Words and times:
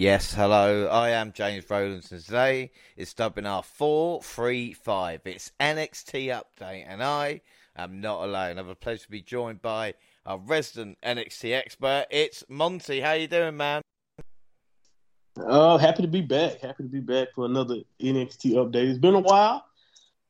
Yes, 0.00 0.32
hello. 0.32 0.86
I 0.86 1.10
am 1.10 1.30
James 1.30 1.68
Rowlands, 1.68 2.10
and 2.10 2.24
today 2.24 2.70
it's 2.96 3.12
webinar 3.12 3.62
435. 3.62 5.20
It's 5.26 5.52
NXT 5.60 6.40
update, 6.40 6.86
and 6.88 7.02
I 7.02 7.42
am 7.76 8.00
not 8.00 8.24
alone. 8.24 8.52
I 8.52 8.60
have 8.60 8.68
a 8.68 8.74
pleasure 8.74 9.04
to 9.04 9.10
be 9.10 9.20
joined 9.20 9.60
by 9.60 9.92
our 10.24 10.38
resident 10.38 10.96
NXT 11.02 11.52
expert. 11.52 12.06
It's 12.10 12.42
Monty. 12.48 13.02
How 13.02 13.12
you 13.12 13.28
doing, 13.28 13.58
man? 13.58 13.82
Uh, 15.38 15.76
happy 15.76 16.00
to 16.00 16.08
be 16.08 16.22
back. 16.22 16.62
Happy 16.62 16.84
to 16.84 16.88
be 16.88 17.00
back 17.00 17.34
for 17.34 17.44
another 17.44 17.80
NXT 18.00 18.52
update. 18.52 18.88
It's 18.88 18.98
been 18.98 19.16
a 19.16 19.20
while. 19.20 19.66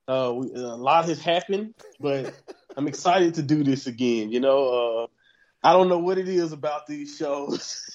Uh, 0.09 0.33
we, 0.35 0.53
a 0.53 0.75
lot 0.75 1.05
has 1.05 1.23
happened, 1.23 1.75
but 2.01 2.35
I'm 2.77 2.89
excited 2.89 3.35
to 3.35 3.43
do 3.43 3.63
this 3.63 3.87
again. 3.87 4.33
You 4.33 4.41
know, 4.41 5.05
uh, 5.05 5.07
I 5.63 5.75
don't 5.75 5.89
know 5.89 6.01
what 6.01 6.19
it 6.19 6.27
is 6.29 6.51
about 6.51 6.89
these 6.89 7.17
shows, 7.17 7.89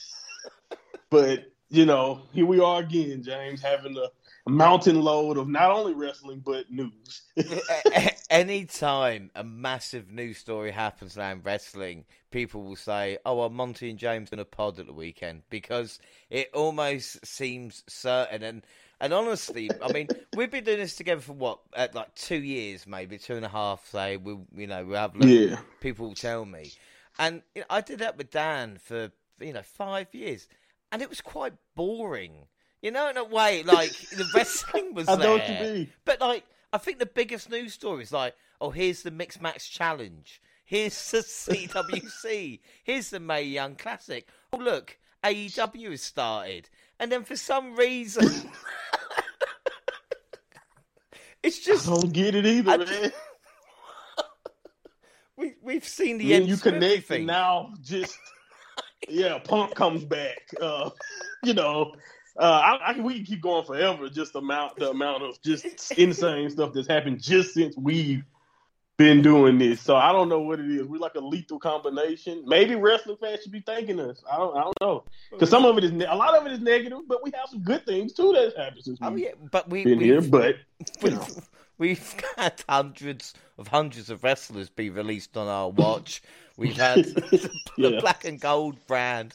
but 1.10 1.52
you 1.70 1.86
know, 1.86 2.22
here 2.32 2.46
we 2.46 2.60
are 2.60 2.82
again, 2.82 3.24
James, 3.24 3.62
having 3.62 3.98
a, 3.98 4.08
a 4.48 4.50
mountain 4.50 5.02
load 5.02 5.38
of 5.38 5.48
not 5.48 5.72
only 5.72 5.94
wrestling 5.94 6.42
but 6.46 6.70
news. 6.72 7.24
Anytime 8.30 9.32
a 9.36 9.44
massive 9.44 10.12
news 10.12 10.38
story 10.38 10.72
happens 10.72 11.18
now 11.18 11.32
in 11.32 11.42
wrestling, 11.42 12.06
people 12.32 12.64
will 12.64 12.76
say, 12.76 13.18
"Oh, 13.26 13.36
well, 13.36 13.50
Monty 13.50 13.90
and 13.90 14.00
James 14.00 14.32
in 14.32 14.40
a 14.40 14.46
pod 14.46 14.80
at 14.80 14.86
the 14.86 14.94
weekend," 14.94 15.44
because 15.50 16.00
it 16.30 16.50
almost 16.54 17.26
seems 17.26 17.84
certain. 17.88 18.44
And 18.44 18.62
and 19.02 19.14
honestly, 19.14 19.70
I 19.82 19.92
mean, 19.92 20.08
we've 20.36 20.52
been 20.52 20.64
doing 20.64 20.80
this 20.80 20.96
together 20.96 21.22
for 21.22 21.34
what, 21.34 21.60
at 21.76 21.96
like 21.96 22.14
two 22.16 22.42
years, 22.42 22.88
maybe 22.88 23.18
two 23.18 23.36
and 23.36 23.46
a 23.46 23.50
half. 23.50 23.88
Say 23.88 24.18
we, 24.18 24.38
you 24.56 24.68
know, 24.68 24.86
we 24.86 24.96
have 24.96 25.16
yeah. 25.18 25.58
people 25.82 26.14
tell 26.14 26.46
me, 26.46 26.74
and 27.18 27.42
you 27.56 27.62
know, 27.62 27.68
I 27.70 27.82
did 27.82 28.00
that 28.00 28.18
with 28.18 28.32
Dan 28.32 28.78
for 28.84 29.12
you 29.40 29.54
know 29.54 29.64
five 29.64 30.14
years 30.14 30.48
and 30.96 31.02
it 31.02 31.10
was 31.10 31.20
quite 31.20 31.52
boring. 31.76 32.48
You 32.82 32.90
know, 32.92 33.10
in 33.10 33.18
a 33.18 33.24
way, 33.26 33.64
like 33.64 33.92
the 34.12 34.26
wrestling 34.34 34.94
was 34.94 35.10
I 35.10 35.18
there, 35.18 35.28
know 35.28 35.34
what 35.34 35.50
you 35.50 35.56
mean. 35.56 35.90
but 36.06 36.22
like 36.22 36.46
I 36.72 36.78
think 36.78 37.00
the 37.00 37.06
biggest 37.06 37.50
news 37.50 37.74
story 37.74 38.02
is 38.04 38.14
like, 38.14 38.34
oh, 38.62 38.70
here's 38.70 39.02
the 39.04 39.12
mixed 39.12 39.42
match 39.42 39.72
challenge. 39.72 40.42
Here's 40.64 41.12
the 41.12 41.18
CWC. 41.20 42.62
here's 42.86 43.10
the 43.10 43.20
May 43.20 43.44
Young 43.44 43.76
Classic. 43.76 44.26
Oh, 44.54 44.58
look, 44.58 44.98
AEW 45.22 45.92
has 45.92 46.02
started, 46.02 46.70
and 46.98 47.12
then 47.12 47.26
for 47.26 47.36
some 47.36 47.76
reason, 47.76 48.26
it's 51.44 51.60
just 51.60 51.88
I 51.90 51.92
don't 51.92 52.14
get 52.14 52.36
it 52.36 52.46
either, 52.46 52.72
I- 52.72 52.78
man. 52.78 53.12
we 55.36 55.54
we've 55.62 55.86
seen 55.88 56.18
the 56.20 56.34
end 56.34 56.48
you 56.48 56.56
connect 56.58 57.10
and 57.12 57.28
now 57.28 57.74
just 57.82 58.18
yeah, 59.10 59.40
Punk 59.40 59.76
comes 59.76 60.04
back. 60.06 60.50
Uh, 60.60 60.90
you 61.44 61.54
know, 61.54 61.96
uh, 62.38 62.44
I, 62.44 62.94
I, 62.94 63.00
we 63.00 63.16
can 63.16 63.26
keep 63.26 63.42
going 63.42 63.66
forever. 63.66 64.10
Just 64.10 64.36
amount, 64.36 64.78
the 64.78 64.90
amount 64.90 65.24
of 65.24 65.42
just 65.42 65.66
insane 65.98 66.50
stuff 66.50 66.74
that's 66.74 66.88
happened 66.88 67.22
just 67.22 67.54
since 67.54 67.76
we've 67.78 68.24
been 68.98 69.22
doing 69.22 69.58
this. 69.58 69.82
So 69.82 69.96
I 69.96 70.12
don't 70.12 70.30
know 70.30 70.40
what 70.40 70.60
it 70.60 70.70
is. 70.72 70.86
We're 70.88 71.00
like 71.00 71.16
a 71.16 71.20
lethal 71.20 71.60
combination. 71.60 72.44
Maybe 72.46 72.76
wrestling 72.76 73.18
fans 73.20 73.42
should 73.44 73.52
be 73.52 73.62
thanking 73.62 74.00
us. 74.00 74.24
I 74.32 74.38
don't, 74.38 74.58
I 74.58 74.62
don't 74.62 74.82
know, 74.82 75.04
because 75.32 75.50
some 75.50 75.66
of 75.66 75.78
it 75.78 75.84
is 75.84 75.92
ne- 75.92 76.06
a 76.06 76.16
lot 76.16 76.36
of 76.36 76.46
it 76.46 76.54
is 76.54 76.60
negative, 76.60 77.00
but 77.08 77.24
we 77.24 77.32
have 77.36 77.50
some 77.50 77.62
good 77.62 77.86
things 77.86 78.14
too 78.14 78.32
that's 78.34 78.56
happened 78.56 78.84
since 78.84 79.00
Oh 79.02 79.16
but 79.52 79.70
we 79.70 79.84
been 79.84 80.00
here. 80.00 80.22
But 80.22 80.58
you 81.02 81.12
know. 81.12 81.26
We've, 81.78 82.00
we've 82.00 82.22
had 82.38 82.64
hundreds 82.70 83.34
of 83.58 83.68
hundreds 83.68 84.10
of 84.10 84.24
wrestlers 84.24 84.70
be 84.70 84.90
released 84.90 85.36
on 85.36 85.48
our 85.48 85.70
watch. 85.70 86.22
We've 86.58 86.78
had 86.78 87.04
the, 87.06 87.50
Yeah. 87.78 88.00
black 88.00 88.26
and 88.26 88.40
gold 88.40 88.78
brand 88.88 89.34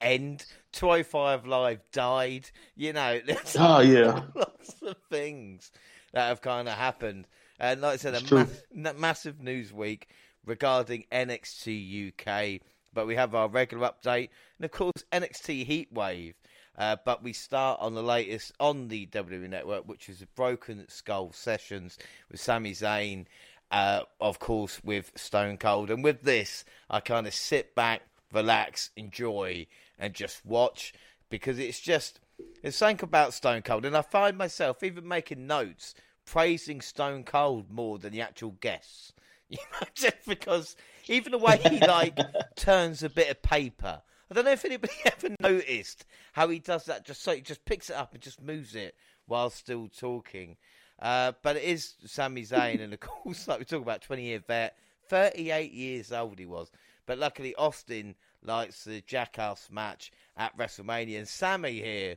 end. 0.00 0.44
205 0.72 1.46
Live 1.46 1.80
died. 1.92 2.48
You 2.76 2.94
know, 2.94 3.20
there's 3.26 3.56
oh 3.58 3.80
yeah, 3.80 4.22
lots 4.34 4.80
of 4.80 4.96
things 5.10 5.70
that 6.14 6.28
have 6.28 6.40
kind 6.40 6.66
of 6.66 6.72
happened. 6.74 7.26
And 7.58 7.80
like 7.80 7.94
I 7.94 7.96
said, 7.96 8.14
a 8.14 8.18
It's 8.18 8.62
ma- 8.74 8.92
massive 8.94 9.40
news 9.40 9.72
week 9.72 10.08
regarding 10.44 11.04
NXT 11.12 12.08
UK. 12.08 12.60
But 12.94 13.06
we 13.06 13.14
have 13.16 13.34
our 13.34 13.48
regular 13.48 13.88
update, 13.88 14.28
and 14.58 14.64
of 14.64 14.70
course 14.70 14.92
NXT 15.12 15.66
Heatwave. 15.66 16.34
Uh, 16.76 16.96
but 17.04 17.22
we 17.22 17.32
start 17.32 17.80
on 17.80 17.94
the 17.94 18.02
latest 18.02 18.52
on 18.58 18.88
the 18.88 19.06
WWE 19.06 19.48
Network, 19.48 19.86
which 19.86 20.08
is 20.08 20.24
Broken 20.34 20.86
Skull 20.88 21.32
Sessions 21.32 21.98
with 22.30 22.40
Sami 22.40 22.72
Zayn, 22.72 23.26
uh, 23.70 24.02
of 24.20 24.38
course, 24.38 24.80
with 24.82 25.12
Stone 25.14 25.58
Cold. 25.58 25.90
And 25.90 26.02
with 26.02 26.22
this, 26.22 26.64
I 26.88 27.00
kind 27.00 27.26
of 27.26 27.34
sit 27.34 27.74
back, 27.74 28.02
relax, 28.32 28.90
enjoy, 28.96 29.66
and 29.98 30.14
just 30.14 30.44
watch 30.44 30.94
because 31.28 31.58
it's 31.58 31.80
just 31.80 32.20
there's 32.62 32.76
something 32.76 33.04
about 33.04 33.34
Stone 33.34 33.62
Cold, 33.62 33.84
and 33.84 33.96
I 33.96 34.02
find 34.02 34.36
myself 34.36 34.82
even 34.82 35.06
making 35.06 35.46
notes 35.46 35.94
praising 36.32 36.80
Stone 36.80 37.24
Cold 37.24 37.70
more 37.70 37.98
than 37.98 38.10
the 38.12 38.22
actual 38.22 38.52
guests. 38.60 39.12
You 39.52 39.58
know, 39.58 39.86
just 39.94 40.16
because 40.26 40.76
even 41.08 41.32
the 41.32 41.36
way 41.36 41.58
he 41.58 41.78
like 41.78 42.18
turns 42.56 43.02
a 43.02 43.10
bit 43.10 43.30
of 43.30 43.42
paper. 43.42 44.00
I 44.30 44.34
don't 44.34 44.46
know 44.46 44.52
if 44.52 44.64
anybody 44.64 44.94
ever 45.04 45.36
noticed 45.40 46.06
how 46.32 46.48
he 46.48 46.58
does 46.58 46.86
that. 46.86 47.04
Just 47.04 47.22
so 47.22 47.34
he 47.34 47.42
just 47.42 47.62
picks 47.66 47.90
it 47.90 47.96
up 47.96 48.14
and 48.14 48.22
just 48.22 48.40
moves 48.40 48.74
it 48.74 48.94
while 49.26 49.50
still 49.50 49.88
talking. 49.88 50.56
Uh, 50.98 51.32
but 51.42 51.56
it 51.56 51.64
is 51.64 51.96
Sami 52.06 52.44
Zayn, 52.44 52.80
and 52.80 52.94
of 52.94 53.00
course, 53.00 53.46
like 53.46 53.58
we 53.58 53.66
talk 53.66 53.82
about, 53.82 54.00
twenty 54.00 54.22
year 54.22 54.38
vet, 54.38 54.74
thirty 55.06 55.50
eight 55.50 55.72
years 55.72 56.12
old 56.12 56.38
he 56.38 56.46
was. 56.46 56.70
But 57.04 57.18
luckily, 57.18 57.54
Austin 57.56 58.14
likes 58.42 58.84
the 58.84 59.02
Jackass 59.02 59.68
match 59.70 60.10
at 60.38 60.56
WrestleMania, 60.56 61.18
and 61.18 61.28
Sami 61.28 61.72
here. 61.72 62.16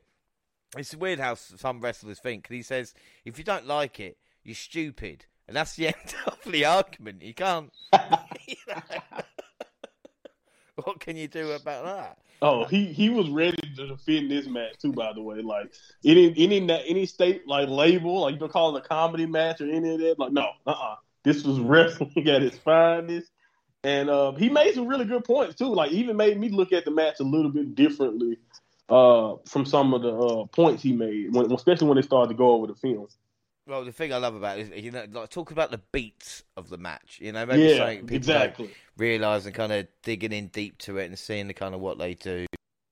It's 0.77 0.95
weird 0.95 1.19
how 1.19 1.35
some 1.35 1.79
wrestlers 1.79 2.19
think. 2.19 2.49
he 2.49 2.61
says, 2.61 2.93
if 3.23 3.37
you 3.37 3.43
don't 3.43 3.67
like 3.67 3.99
it, 3.99 4.17
you're 4.43 4.55
stupid. 4.55 5.25
And 5.47 5.55
that's 5.55 5.75
the 5.75 5.87
end 5.87 6.15
of 6.25 6.39
the 6.45 6.65
argument. 6.65 7.21
You 7.21 7.33
can't. 7.33 7.71
what 10.75 10.99
can 10.99 11.17
you 11.17 11.27
do 11.27 11.51
about 11.51 11.85
that? 11.85 12.17
Oh, 12.41 12.65
he 12.65 12.85
he 12.85 13.09
was 13.09 13.29
ready 13.29 13.57
to 13.77 13.87
defend 13.87 14.29
this 14.29 14.45
match 14.45 14.77
too. 14.79 14.91
By 14.91 15.13
the 15.13 15.21
way, 15.21 15.41
like 15.41 15.73
any 16.03 16.33
any 16.37 16.69
any 16.69 17.05
state 17.05 17.47
like 17.47 17.69
label, 17.69 18.21
like 18.21 18.39
you 18.39 18.47
call 18.47 18.75
it 18.75 18.85
a 18.85 18.87
comedy 18.87 19.25
match 19.25 19.61
or 19.61 19.71
any 19.71 19.93
of 19.93 19.99
that. 20.01 20.19
Like 20.19 20.33
no, 20.33 20.49
uh, 20.67 20.71
uh 20.71 20.95
this 21.23 21.43
was 21.43 21.59
wrestling 21.59 22.27
at 22.27 22.43
its 22.43 22.57
finest, 22.57 23.31
and 23.83 24.09
uh, 24.09 24.33
he 24.33 24.49
made 24.49 24.75
some 24.75 24.87
really 24.87 25.05
good 25.05 25.23
points 25.23 25.55
too. 25.55 25.73
Like 25.73 25.91
even 25.91 26.17
made 26.17 26.37
me 26.37 26.49
look 26.49 26.73
at 26.73 26.83
the 26.83 26.91
match 26.91 27.19
a 27.19 27.23
little 27.23 27.51
bit 27.51 27.73
differently 27.73 28.37
uh, 28.89 29.35
from 29.45 29.65
some 29.65 29.93
of 29.93 30.01
the 30.01 30.11
uh, 30.11 30.45
points 30.45 30.83
he 30.83 30.93
made, 30.93 31.33
when, 31.33 31.51
especially 31.51 31.87
when 31.87 31.95
they 31.95 32.01
started 32.01 32.29
to 32.29 32.35
go 32.35 32.51
over 32.53 32.67
the 32.67 32.75
film. 32.75 33.07
Well, 33.67 33.83
the 33.83 33.91
thing 33.91 34.13
I 34.13 34.17
love 34.17 34.35
about 34.35 34.59
it 34.59 34.71
is, 34.71 34.83
you 34.83 34.91
know, 34.91 35.05
like 35.11 35.29
talk 35.29 35.49
about 35.49 35.71
the 35.71 35.81
beats 35.91 36.43
of 36.55 36.69
the 36.69 36.77
match. 36.77 37.17
You 37.19 37.31
know, 37.31 37.45
maybe 37.47 37.63
yeah, 37.63 37.95
people 37.95 38.15
exactly. 38.15 38.69
and 38.99 39.53
kind 39.53 39.71
of 39.71 39.87
digging 40.03 40.31
in 40.31 40.47
deep 40.47 40.77
to 40.79 40.99
it 40.99 41.05
and 41.05 41.17
seeing 41.17 41.47
the 41.47 41.53
kind 41.53 41.73
of 41.73 41.81
what 41.81 41.97
they 41.97 42.13
do. 42.13 42.45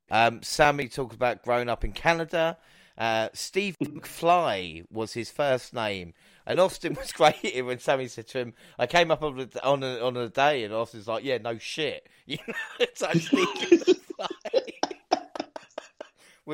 Um, 0.10 0.42
Sami 0.42 0.88
talked 0.88 1.14
about 1.14 1.44
growing 1.44 1.70
up 1.70 1.84
in 1.84 1.92
Canada. 1.92 2.58
Uh, 2.98 3.30
Steve 3.34 3.78
McFly 3.84 4.86
was 4.92 5.14
his 5.14 5.30
first 5.30 5.74
name, 5.74 6.14
and 6.46 6.60
Austin 6.60 6.96
was 6.96 7.12
great 7.14 7.64
when 7.64 7.80
Sami 7.80 8.08
said 8.08 8.28
to 8.30 8.40
him, 8.40 8.54
"I 8.80 8.88
came 8.88 9.12
up 9.12 9.22
on 9.24 9.40
a, 9.40 9.64
on 9.64 9.84
a, 9.84 10.00
on 10.00 10.18
a 10.18 10.30
day," 10.30 10.64
and 10.64 10.74
Austin's 10.74 11.08
like, 11.08 11.24
"Yeah, 11.24 11.38
no 11.38 11.58
shit," 11.58 12.08
you 12.26 12.38
know, 12.48 12.54
it's 12.80 13.02
McFly 13.02 13.73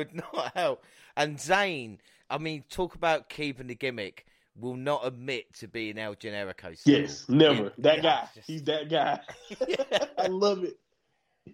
would 0.00 0.14
not 0.34 0.52
help. 0.56 0.84
And 1.16 1.36
Zayn, 1.36 1.98
I 2.28 2.38
mean, 2.38 2.64
talk 2.70 2.94
about 2.94 3.28
keeping 3.28 3.66
the 3.66 3.74
gimmick. 3.74 4.26
Will 4.58 4.76
not 4.76 5.06
admit 5.06 5.54
to 5.60 5.68
being 5.68 5.96
El 5.96 6.16
Generico. 6.16 6.76
still. 6.76 7.00
Yes, 7.00 7.28
never. 7.28 7.64
Yeah, 7.64 7.68
that 7.78 8.02
guy. 8.02 8.28
just- 8.34 8.46
He's 8.48 8.62
that 8.64 8.90
guy. 8.90 9.20
I 10.18 10.26
love 10.26 10.64
it. 10.64 10.76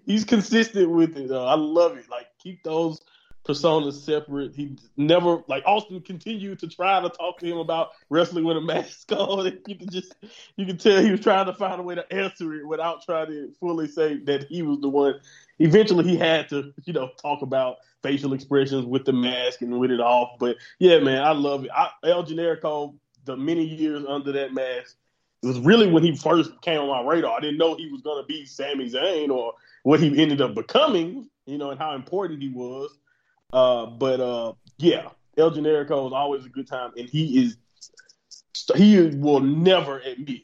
He's 0.07 0.25
consistent 0.25 0.91
with 0.91 1.17
it. 1.17 1.29
Though. 1.29 1.45
I 1.47 1.55
love 1.55 1.97
it. 1.99 2.09
Like 2.11 2.27
keep 2.43 2.63
those 2.65 3.01
personas 3.47 3.95
separate. 3.95 4.55
He 4.55 4.77
never 4.97 5.43
like 5.47 5.63
Austin 5.67 6.01
continued 6.01 6.59
to 6.61 6.69
try 6.69 7.01
to 7.01 7.09
talk 7.09 7.39
to 7.39 7.47
him 7.47 7.59
about 7.59 7.91
wrestling 8.11 8.45
with 8.45 8.57
a 8.57 8.61
mask 8.61 9.13
on. 9.13 9.47
You 9.67 9.77
can 9.77 9.89
just 9.89 10.15
you 10.57 10.67
can 10.67 10.77
tell 10.77 11.03
he 11.03 11.11
was 11.11 11.21
trying 11.21 11.47
to 11.47 11.55
find 11.55 11.81
a 11.81 11.83
way 11.83 11.95
to 11.95 12.13
answer 12.13 12.55
it 12.55 12.67
without 12.67 13.05
trying 13.05 13.29
to 13.29 13.53
fully 13.61 13.89
say 13.89 14.17
that 14.25 14.45
he 14.45 14.63
was 14.63 14.81
the 14.81 14.89
one. 14.89 15.21
Eventually, 15.59 16.05
he 16.05 16.17
had 16.17 16.49
to 16.51 16.73
you 16.85 16.93
know 16.93 17.11
talk 17.23 17.43
about 17.43 17.77
facial 18.03 18.33
expressions 18.33 18.85
with 18.85 19.05
the 19.05 19.13
mask 19.13 19.63
and 19.63 19.79
with 19.79 19.91
it 19.91 20.01
off. 20.01 20.39
But 20.39 20.57
yeah, 20.79 20.99
man, 20.99 21.23
I 21.23 21.33
love 21.33 21.65
it. 21.65 21.71
I, 21.75 21.91
El 22.05 22.25
Generico, 22.25 22.95
the 23.25 23.37
many 23.37 23.65
years 23.65 24.05
under 24.07 24.33
that 24.33 24.53
mask. 24.53 24.97
It 25.43 25.47
was 25.47 25.61
really 25.61 25.87
when 25.87 26.03
he 26.03 26.17
first 26.17 26.61
came 26.63 26.81
on 26.81 26.89
my 26.89 27.09
radar. 27.09 27.37
I 27.37 27.41
didn't 27.41 27.59
know 27.59 27.77
he 27.77 27.93
was 27.93 28.01
going 28.01 28.21
to 28.23 28.27
be 28.27 28.47
Sami 28.47 28.91
Zayn 28.91 29.29
or 29.29 29.53
what 29.83 30.01
he 30.01 30.21
ended 30.21 30.41
up 30.41 30.55
becoming, 30.55 31.29
you 31.45 31.59
know, 31.59 31.71
and 31.71 31.79
how 31.79 31.95
important 31.95 32.43
he 32.43 32.49
was. 32.49 32.91
Uh, 33.57 33.87
but 33.87 34.21
uh, 34.21 34.53
yeah, 34.79 35.09
El 35.39 35.51
Generico 35.51 36.07
is 36.07 36.13
always 36.13 36.45
a 36.45 36.51
good 36.51 36.69
time, 36.69 36.93
and 36.99 37.09
he 37.09 37.43
is 37.43 37.57
he 38.75 39.01
will 39.17 39.41
never 39.41 40.01
admit. 40.01 40.43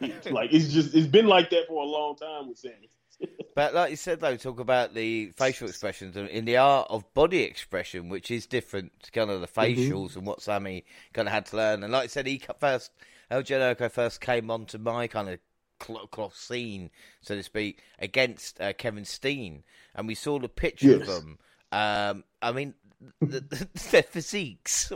like 0.30 0.52
it's 0.52 0.68
just 0.72 0.94
it's 0.94 1.06
been 1.06 1.26
like 1.26 1.50
that 1.50 1.66
for 1.68 1.82
a 1.82 1.86
long 1.86 2.16
time 2.16 2.48
with 2.48 2.58
Sami. 2.58 2.90
But 3.54 3.74
like 3.74 3.90
you 3.90 3.96
said, 3.96 4.20
though, 4.20 4.36
talk 4.36 4.60
about 4.60 4.94
the 4.94 5.32
facial 5.36 5.68
expressions 5.68 6.16
and 6.16 6.28
in 6.28 6.44
the 6.44 6.56
art 6.56 6.86
of 6.90 7.12
body 7.12 7.42
expression, 7.42 8.08
which 8.08 8.30
is 8.30 8.46
different 8.46 9.02
to 9.02 9.10
kind 9.10 9.30
of 9.30 9.40
the 9.40 9.48
Mm-hmm. 9.60 9.96
facials 9.96 10.16
and 10.16 10.24
what 10.26 10.40
Sami 10.42 10.84
kind 11.12 11.26
of 11.28 11.34
had 11.34 11.46
to 11.46 11.56
learn. 11.56 11.82
And 11.82 11.92
like 11.92 12.04
I 12.04 12.06
said, 12.06 12.26
he 12.26 12.40
first, 12.60 12.92
El 13.30 13.42
Generico 13.42 13.90
first 13.90 14.20
came 14.20 14.50
onto 14.50 14.78
my 14.78 15.08
kind 15.08 15.28
of 15.28 15.40
cloth 15.80 16.36
scene, 16.36 16.90
so 17.20 17.34
to 17.34 17.42
speak, 17.42 17.82
against 17.98 18.60
uh, 18.60 18.72
Kevin 18.74 19.04
Steen, 19.04 19.64
and 19.94 20.06
we 20.06 20.14
saw 20.14 20.38
the 20.38 20.48
picture 20.48 20.94
of 20.94 21.04
Yes. 21.04 21.06
them. 21.06 21.38
Um, 21.72 22.24
I 22.40 22.52
mean, 22.52 22.74
the, 23.20 23.40
the, 23.40 23.68
their 23.90 24.02
physiques, 24.02 24.92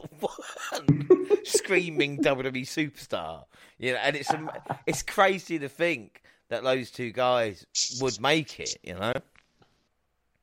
screaming 1.45 2.19
WWE 2.19 2.63
superstar, 2.63 3.45
you 3.79 3.93
know, 3.93 3.99
and 3.99 4.17
it's 4.17 4.31
it's 4.87 5.03
crazy 5.03 5.59
to 5.59 5.69
think 5.69 6.23
that 6.49 6.63
those 6.63 6.91
two 6.91 7.13
guys 7.13 7.67
would 8.01 8.21
make 8.21 8.61
it, 8.61 8.77
you 8.83 8.95
know. 8.95 9.13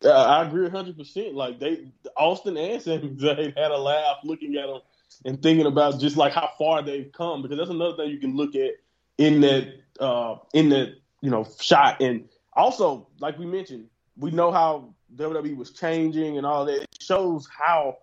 Uh, 0.04 0.12
I 0.12 0.48
agree 0.48 0.70
hundred 0.70 0.98
percent. 0.98 1.36
Like 1.36 1.60
they, 1.60 1.92
Austin 2.16 2.58
and 2.58 2.82
Sami 2.82 3.10
Zayn 3.16 3.58
had 3.58 3.72
a 3.72 3.78
laugh 3.78 4.18
looking 4.24 4.56
at 4.56 4.68
them 4.68 4.82
and 5.26 5.42
thinking 5.42 5.66
about 5.66 6.00
just 6.00 6.16
like 6.16 6.34
how 6.34 6.50
far 6.58 6.82
they've 6.82 7.12
come. 7.12 7.42
Because 7.42 7.58
that's 7.58 7.70
another 7.70 7.98
thing 7.98 8.10
you 8.10 8.20
can 8.20 8.36
look 8.36 8.56
at 8.56 8.72
in 9.18 9.42
that 9.42 9.74
uh, 10.00 10.38
in 10.54 10.70
that 10.70 10.96
you 11.22 11.30
know 11.30 11.46
shot. 11.60 12.02
And 12.02 12.30
also, 12.54 13.08
like 13.20 13.38
we 13.38 13.46
mentioned, 13.46 13.88
we 14.18 14.32
know 14.32 14.52
how 14.52 14.94
WWE 15.16 15.56
was 15.56 15.72
changing 15.72 16.38
and 16.38 16.46
all 16.46 16.66
that. 16.66 16.84
It 16.84 16.88
shows 17.02 17.48
how 17.48 17.98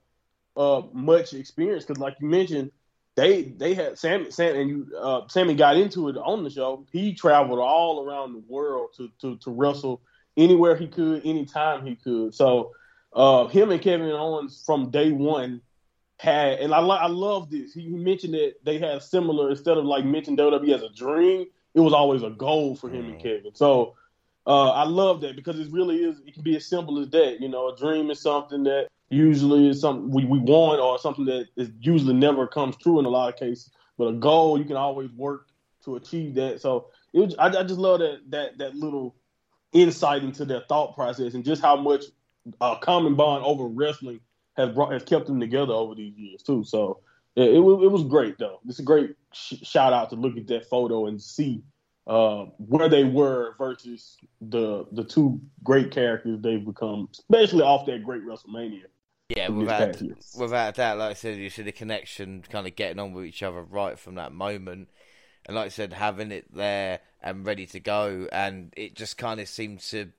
uh, 0.57 0.83
much 0.93 1.35
experience. 1.35 1.85
Because 1.85 2.01
like 2.01 2.17
you 2.21 2.29
mentioned, 2.29 2.71
they 3.15 3.43
they 3.43 3.75
had 3.75 3.99
Sam 3.99 4.31
Sam 4.31 4.57
and 4.57 4.69
you 4.69 4.89
uh, 4.99 5.23
Sami 5.29 5.55
got 5.55 5.77
into 5.77 6.09
it 6.09 6.17
on 6.17 6.45
the 6.45 6.51
show. 6.51 6.87
He 6.93 7.15
traveled 7.15 7.59
all 7.59 8.05
around 8.05 8.33
the 8.35 8.43
world 8.49 8.91
to 8.97 9.11
to, 9.21 9.37
to 9.39 9.51
wrestle 9.51 10.03
anywhere 10.37 10.77
he 10.77 10.87
could, 10.87 11.25
anytime 11.25 11.87
he 11.87 11.97
could. 11.97 12.35
So 12.35 12.73
uh, 13.13 13.47
him 13.47 13.71
and 13.71 13.81
Kevin 13.81 14.11
Owens 14.11 14.63
from 14.67 14.91
day 14.91 15.11
one 15.11 15.63
had, 16.19 16.59
and 16.61 16.75
I, 16.75 16.79
lo- 16.81 16.97
I 16.97 17.07
love 17.07 17.51
this. 17.51 17.73
He, 17.73 17.89
mentioned 17.89 18.35
that 18.35 18.55
they 18.63 18.79
had 18.79 19.03
similar 19.03 19.51
instead 19.51 19.79
of 19.79 19.85
like 19.85 20.05
mentioning 20.05 20.37
WWE 20.39 20.75
as 20.75 20.83
a 20.83 20.91
dream, 20.91 21.47
it 21.75 21.81
was 21.81 21.93
always 21.93 22.23
a 22.23 22.31
goal 22.31 22.75
for 22.75 22.89
him 22.89 23.07
and 23.07 23.15
Mm. 23.15 23.23
Kevin. 23.23 23.55
So 23.55 23.95
uh, 24.47 24.71
I 24.71 24.85
love 24.85 25.21
that 25.23 25.37
because 25.37 25.59
it 25.59 25.71
really 25.73 25.97
is. 26.05 26.21
It 26.27 26.35
can 26.35 26.43
be 26.43 26.57
as 26.57 26.67
simple 26.67 27.01
as 27.01 27.09
that. 27.11 27.41
You 27.41 27.49
know, 27.49 27.69
a 27.69 27.77
dream 27.77 28.11
is 28.11 28.21
something 28.21 28.63
that 28.65 28.89
usually 29.09 29.69
is 29.69 29.81
something 29.81 30.11
we, 30.11 30.25
we 30.25 30.39
want 30.39 30.81
or 30.81 30.99
something 30.99 31.25
that 31.27 31.49
is 31.57 31.71
usually 31.81 32.15
never 32.15 32.47
comes 32.47 32.77
true 32.77 32.99
in 32.99 33.05
a 33.05 33.09
lot 33.09 33.33
of 33.33 33.39
cases. 33.39 33.71
But 33.99 34.07
a 34.07 34.13
goal, 34.13 34.59
you 34.59 34.65
can 34.65 34.77
always 34.77 35.11
work 35.13 35.49
to 35.85 35.97
achieve 35.97 36.35
that. 36.35 36.61
So 36.61 36.89
it 37.13 37.21
was, 37.21 37.35
I, 37.39 37.47
I 37.47 37.63
just 37.63 37.81
love 37.81 38.01
that 38.01 38.21
that 38.31 38.59
that 38.59 38.75
little 38.77 39.17
insight 39.73 40.23
into 40.23 40.45
their 40.45 40.63
thought 40.69 40.95
process 40.95 41.35
and 41.35 41.45
just 41.45 41.61
how 41.61 41.77
much 41.77 42.05
uh, 42.61 42.77
common 42.77 43.15
bond 43.15 43.45
over 43.45 43.67
wrestling 43.67 44.21
has 44.57 44.71
brought 44.71 44.93
has 44.93 45.03
kept 45.03 45.27
them 45.27 45.41
together 45.41 45.73
over 45.73 45.95
these 45.95 46.17
years 46.17 46.43
too. 46.43 46.65
So 46.65 47.01
it, 47.35 47.49
it, 47.49 47.57
it 47.57 47.91
was 47.91 48.05
great 48.05 48.39
though. 48.39 48.61
It's 48.69 48.79
a 48.79 48.85
great 48.85 49.17
sh- 49.33 49.63
shout 49.63 49.93
out 49.93 50.11
to 50.11 50.17
look 50.17 50.37
at 50.37 50.47
that 50.49 50.69
photo 50.69 51.07
and 51.07 51.21
see 51.21 51.63
uh, 52.07 52.45
where 52.59 52.89
they 52.89 53.05
were 53.05 53.55
versus 53.59 54.17
the 54.41 54.87
the 54.93 55.05
two 55.05 55.41
great 55.65 55.91
characters 55.91 56.41
they've 56.41 56.65
become, 56.65 57.09
especially 57.13 57.63
off 57.63 57.87
that 57.87 58.05
great 58.05 58.23
WrestleMania. 58.23 58.85
Yeah, 59.29 59.49
without 59.49 60.01
without 60.39 60.69
a 60.69 60.73
doubt, 60.77 60.99
like 60.99 61.11
I 61.11 61.15
said, 61.15 61.39
you 61.39 61.51
see 61.51 61.63
the 61.63 61.73
connection, 61.73 62.45
kind 62.49 62.67
of 62.67 62.77
getting 62.77 63.01
on 63.01 63.13
with 63.13 63.25
each 63.25 63.43
other 63.43 63.63
right 63.63 63.99
from 63.99 64.15
that 64.17 64.33
moment, 64.33 64.89
and 65.47 65.57
like 65.57 65.67
I 65.67 65.71
said, 65.71 65.93
having 65.93 66.31
it 66.31 66.47
there 66.55 67.01
and 67.23 67.45
ready 67.45 67.67
to 67.67 67.81
go, 67.81 68.29
and 68.31 68.73
it 68.77 68.95
just 68.95 69.19
kind 69.19 69.41
of 69.41 69.49
seemed 69.49 69.81
to 69.81 70.13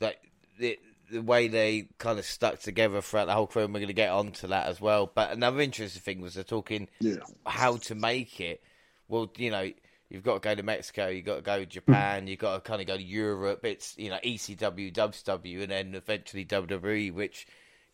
like 0.00 0.18
the 0.58 0.78
the 1.10 1.20
way 1.22 1.48
they 1.48 1.88
kind 1.98 2.18
of 2.18 2.24
stuck 2.24 2.60
together 2.60 3.00
throughout 3.00 3.26
the 3.26 3.34
whole 3.34 3.46
crew. 3.46 3.64
And 3.64 3.72
we're 3.72 3.80
going 3.80 3.88
to 3.88 3.94
get 3.94 4.10
onto 4.10 4.46
that 4.48 4.66
as 4.66 4.80
well. 4.80 5.10
But 5.14 5.30
another 5.32 5.60
interesting 5.60 6.02
thing 6.02 6.20
was 6.20 6.34
they're 6.34 6.44
talking 6.44 6.88
Yeah. 7.00 7.16
how 7.46 7.76
to 7.78 7.94
make 7.94 8.40
it. 8.40 8.62
Well, 9.08 9.30
you 9.36 9.50
know, 9.50 9.72
you've 10.10 10.22
got 10.22 10.34
to 10.34 10.40
go 10.40 10.54
to 10.54 10.62
Mexico, 10.62 11.08
you've 11.08 11.24
got 11.26 11.36
to 11.36 11.42
go 11.42 11.58
to 11.58 11.66
Japan, 11.66 12.26
you've 12.26 12.38
got 12.38 12.54
to 12.54 12.60
kind 12.60 12.80
of 12.80 12.86
go 12.86 12.96
to 12.96 13.02
Europe. 13.02 13.64
It's, 13.64 13.94
you 13.98 14.10
know, 14.10 14.18
ECW, 14.24 14.92
WCW, 14.92 15.62
and 15.62 15.70
then 15.70 15.94
eventually 15.94 16.44
WWE, 16.44 17.12
which 17.12 17.46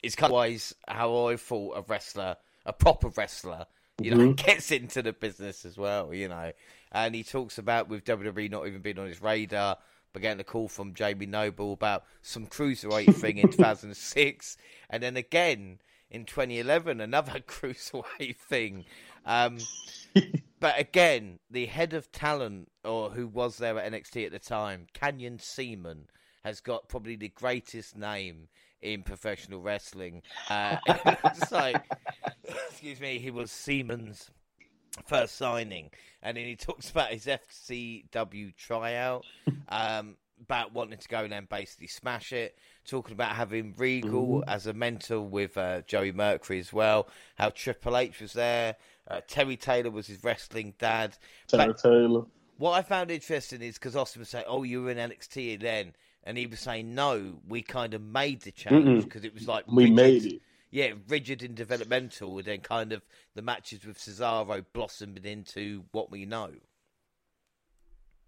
is 0.02 0.14
kind 0.14 0.30
of 0.30 0.34
always 0.34 0.74
how 0.86 1.28
I 1.28 1.36
thought 1.36 1.76
a 1.78 1.82
wrestler, 1.82 2.36
a 2.66 2.72
proper 2.72 3.08
wrestler, 3.08 3.66
you 4.00 4.10
know, 4.10 4.18
Mhm. 4.32 4.36
gets 4.44 4.70
into 4.70 5.02
the 5.02 5.12
business 5.12 5.64
as 5.64 5.76
well, 5.76 6.12
you 6.14 6.28
know. 6.28 6.52
And 6.92 7.14
he 7.14 7.24
talks 7.24 7.58
about 7.58 7.88
with 7.88 8.04
WWE 8.04 8.50
not 8.50 8.66
even 8.66 8.80
being 8.82 8.98
on 8.98 9.06
his 9.08 9.20
radar, 9.22 9.78
but 10.12 10.22
getting 10.22 10.40
a 10.40 10.44
call 10.44 10.68
from 10.68 10.94
Jamie 10.94 11.26
Noble 11.26 11.72
about 11.72 12.04
some 12.22 12.46
cruiserweight 12.46 13.14
thing 13.16 13.38
in 13.38 13.48
2006, 13.50 14.56
and 14.90 15.02
then 15.02 15.16
again 15.16 15.80
in 16.10 16.24
2011 16.24 17.00
another 17.00 17.40
cruiserweight 17.48 18.36
thing. 18.36 18.84
Um, 19.26 19.58
but 20.64 20.80
again, 20.80 21.40
the 21.50 21.66
head 21.66 21.92
of 21.92 22.10
talent, 22.10 22.70
or 22.86 23.10
who 23.10 23.26
was 23.26 23.58
there 23.58 23.78
at 23.78 23.92
NXT 23.92 24.24
at 24.24 24.32
the 24.32 24.38
time, 24.38 24.86
Canyon 24.94 25.36
Ceman, 25.36 26.06
has 26.42 26.62
got 26.62 26.88
probably 26.88 27.16
the 27.16 27.28
greatest 27.28 27.98
name 27.98 28.48
in 28.80 29.02
professional 29.02 29.60
wrestling. 29.60 30.22
Uh, 30.48 30.78
it's 30.86 31.52
like, 31.52 31.84
excuse 32.70 32.98
me, 32.98 33.18
he 33.18 33.30
was 33.30 33.50
Ceman's 33.50 34.30
first 35.04 35.36
signing, 35.36 35.90
and 36.22 36.38
then 36.38 36.46
he 36.46 36.56
talks 36.56 36.88
about 36.88 37.10
his 37.10 37.26
FCW 37.26 38.56
tryout, 38.56 39.26
um, 39.68 40.16
about 40.40 40.72
wanting 40.72 40.96
to 40.96 41.08
go 41.08 41.24
and 41.24 41.32
then 41.32 41.46
basically 41.50 41.88
smash 41.88 42.32
it. 42.32 42.56
Talking 42.86 43.12
about 43.12 43.32
having 43.32 43.74
Regal 43.76 44.42
as 44.48 44.66
a 44.66 44.72
mentor 44.72 45.20
with 45.20 45.58
uh, 45.58 45.82
Joey 45.82 46.12
Mercury 46.12 46.58
as 46.58 46.72
well. 46.72 47.08
How 47.34 47.50
Triple 47.50 47.98
H 47.98 48.20
was 48.22 48.32
there. 48.32 48.76
Uh, 49.08 49.20
Terry 49.26 49.56
Taylor 49.56 49.90
was 49.90 50.06
his 50.06 50.22
wrestling 50.24 50.74
dad. 50.78 51.16
Tyler 51.48 51.68
But 51.74 51.78
Taylor. 51.82 52.24
what 52.56 52.72
I 52.72 52.82
found 52.82 53.10
interesting 53.10 53.60
is 53.62 53.74
because 53.74 53.94
Austin 53.96 54.20
was 54.20 54.28
saying, 54.30 54.46
"Oh, 54.48 54.62
you 54.62 54.82
were 54.82 54.90
in 54.90 54.98
NXT 54.98 55.56
then," 55.60 55.94
and 56.24 56.38
he 56.38 56.46
was 56.46 56.60
saying, 56.60 56.94
"No, 56.94 57.40
we 57.46 57.62
kind 57.62 57.92
of 57.94 58.00
made 58.02 58.40
the 58.42 58.52
change 58.52 59.04
because 59.04 59.24
it 59.24 59.34
was 59.34 59.46
like 59.46 59.64
We 59.68 59.84
rigid- 59.84 59.96
made 59.96 60.24
it. 60.26 60.42
yeah, 60.70 60.92
rigid 61.08 61.42
and 61.42 61.54
developmental, 61.54 62.38
and 62.38 62.46
then 62.46 62.60
kind 62.60 62.92
of 62.92 63.02
the 63.34 63.42
matches 63.42 63.84
with 63.84 63.98
Cesaro 63.98 64.64
blossomed 64.72 65.26
into 65.26 65.84
what 65.92 66.10
we 66.10 66.24
know." 66.24 66.52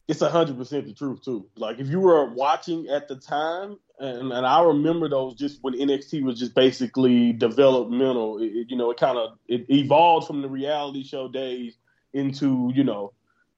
it's 0.08 0.22
a 0.22 0.30
hundred 0.30 0.56
percent 0.56 0.86
the 0.86 0.92
truth 0.94 1.20
too. 1.24 1.48
Like 1.56 1.80
if 1.80 1.88
you 1.88 1.98
were 1.98 2.26
watching 2.32 2.86
at 2.88 3.08
the 3.08 3.16
time, 3.16 3.78
and, 3.98 4.32
and 4.32 4.46
I 4.46 4.62
remember 4.62 5.08
those 5.08 5.34
just 5.34 5.62
when 5.62 5.74
NXT 5.74 6.22
was 6.22 6.38
just 6.38 6.54
basically 6.54 7.32
developmental. 7.32 8.38
It, 8.38 8.46
it- 8.46 8.70
you 8.70 8.76
know, 8.76 8.90
it 8.90 8.98
kind 8.98 9.18
of 9.18 9.38
it 9.48 9.66
evolved 9.70 10.26
from 10.26 10.42
the 10.42 10.48
reality 10.48 11.02
show 11.04 11.28
days 11.28 11.76
into 12.12 12.70
you 12.74 12.84
know 12.84 13.12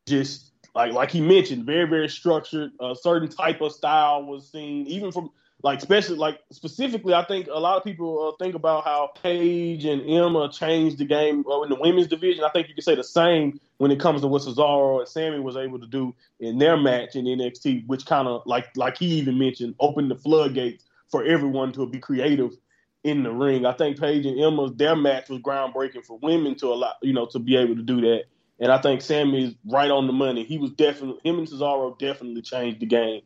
just 0.06 0.52
like 0.74 0.92
like 0.92 1.10
he 1.10 1.20
mentioned, 1.20 1.64
very 1.64 1.88
very 1.88 2.08
structured. 2.08 2.70
A 2.80 2.94
certain 2.94 3.28
type 3.28 3.60
of 3.60 3.72
style 3.72 4.24
was 4.24 4.50
seen, 4.50 4.86
even 4.86 5.12
from 5.12 5.30
like 5.62 5.78
especially 5.78 6.16
like 6.16 6.40
specifically. 6.52 7.14
I 7.14 7.24
think 7.24 7.48
a 7.48 7.58
lot 7.58 7.76
of 7.76 7.84
people 7.84 8.28
uh, 8.28 8.42
think 8.42 8.54
about 8.54 8.84
how 8.84 9.10
Paige 9.22 9.84
and 9.86 10.08
Emma 10.08 10.50
changed 10.52 10.98
the 10.98 11.04
game 11.04 11.44
uh, 11.50 11.62
in 11.62 11.70
the 11.70 11.74
women's 11.74 12.06
division. 12.06 12.44
I 12.44 12.50
think 12.50 12.68
you 12.68 12.74
could 12.74 12.84
say 12.84 12.94
the 12.94 13.04
same 13.04 13.60
when 13.78 13.90
it 13.90 13.98
comes 13.98 14.20
to 14.20 14.28
what 14.28 14.42
Cesaro 14.42 15.00
and 15.00 15.08
Sami 15.08 15.40
was 15.40 15.56
able 15.56 15.80
to 15.80 15.86
do 15.86 16.14
in 16.38 16.58
their 16.58 16.76
match 16.76 17.16
in 17.16 17.24
NXT, 17.24 17.86
which 17.86 18.06
kind 18.06 18.28
of 18.28 18.42
like 18.46 18.68
like 18.76 18.98
he 18.98 19.06
even 19.18 19.38
mentioned, 19.38 19.74
opened 19.80 20.10
the 20.10 20.16
floodgates 20.16 20.84
for 21.08 21.24
everyone 21.24 21.72
to 21.72 21.86
be 21.86 21.98
creative 21.98 22.56
in 23.02 23.22
the 23.22 23.32
ring. 23.32 23.66
I 23.66 23.72
think 23.72 23.98
Paige 23.98 24.26
and 24.26 24.40
Emma's 24.40 24.74
their 24.76 24.94
match 24.94 25.28
was 25.28 25.40
groundbreaking 25.40 26.04
for 26.04 26.18
women 26.18 26.54
to 26.56 26.68
allow 26.68 26.92
you 27.02 27.12
know 27.12 27.26
to 27.26 27.38
be 27.40 27.56
able 27.56 27.74
to 27.74 27.82
do 27.82 28.00
that. 28.02 28.24
And 28.60 28.70
I 28.70 28.80
think 28.80 29.02
Sami 29.02 29.44
is 29.44 29.54
right 29.64 29.90
on 29.90 30.06
the 30.06 30.12
money. 30.12 30.44
He 30.44 30.58
was 30.58 30.70
definitely 30.70 31.20
him 31.24 31.38
and 31.38 31.48
Cesaro 31.48 31.98
definitely 31.98 32.42
changed 32.42 32.80
the 32.80 32.86
game 32.86 33.22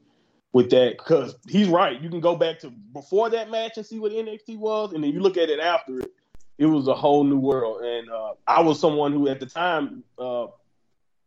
with 0.53 0.71
that 0.71 0.99
because 0.99 1.35
he's 1.49 1.69
right. 1.69 2.01
You 2.01 2.11
can 2.11 2.21
go 2.21 2.37
back 2.37 2.59
to 2.61 2.71
before 2.71 3.31
that 3.31 3.51
match 3.51 3.77
and 3.77 3.87
see 3.87 3.99
what 3.99 4.13
NXT 4.13 4.59
was, 4.59 4.93
and 4.93 5.03
then 5.03 5.13
you 5.13 5.21
look 5.21 5.37
at 5.37 5.49
it 5.51 5.61
after 5.61 6.01
it. 6.01 6.11
It 6.59 6.67
was 6.67 6.87
a 6.87 6.95
whole 6.95 7.25
new 7.25 7.39
world, 7.39 7.83
and 7.83 8.11
uh, 8.11 8.35
I 8.47 8.61
was 8.61 8.79
someone 8.79 9.13
who 9.13 9.29
at 9.29 9.41
the 9.41 9.47
time, 9.47 10.05
uh, 10.19 10.47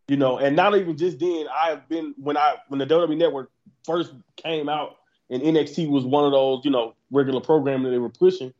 you 0.08 0.16
know, 0.16 0.38
and 0.38 0.54
not 0.54 0.76
even 0.76 0.96
just 0.96 1.18
then. 1.18 1.46
I've 1.54 1.88
been 1.88 2.14
when 2.16 2.36
I 2.36 2.54
when 2.68 2.78
the 2.78 2.86
WWE 2.86 3.16
Network 3.16 3.50
first 3.84 4.12
came 4.36 4.68
out, 4.68 4.96
and 5.28 5.42
NXT 5.42 5.90
was 5.90 6.04
one 6.04 6.24
of 6.24 6.32
those 6.32 6.64
you 6.64 6.70
know 6.70 6.94
regular 7.10 7.40
programming 7.40 7.84
that 7.84 7.90
they 7.90 7.98
were 7.98 8.08
pushing. 8.08 8.54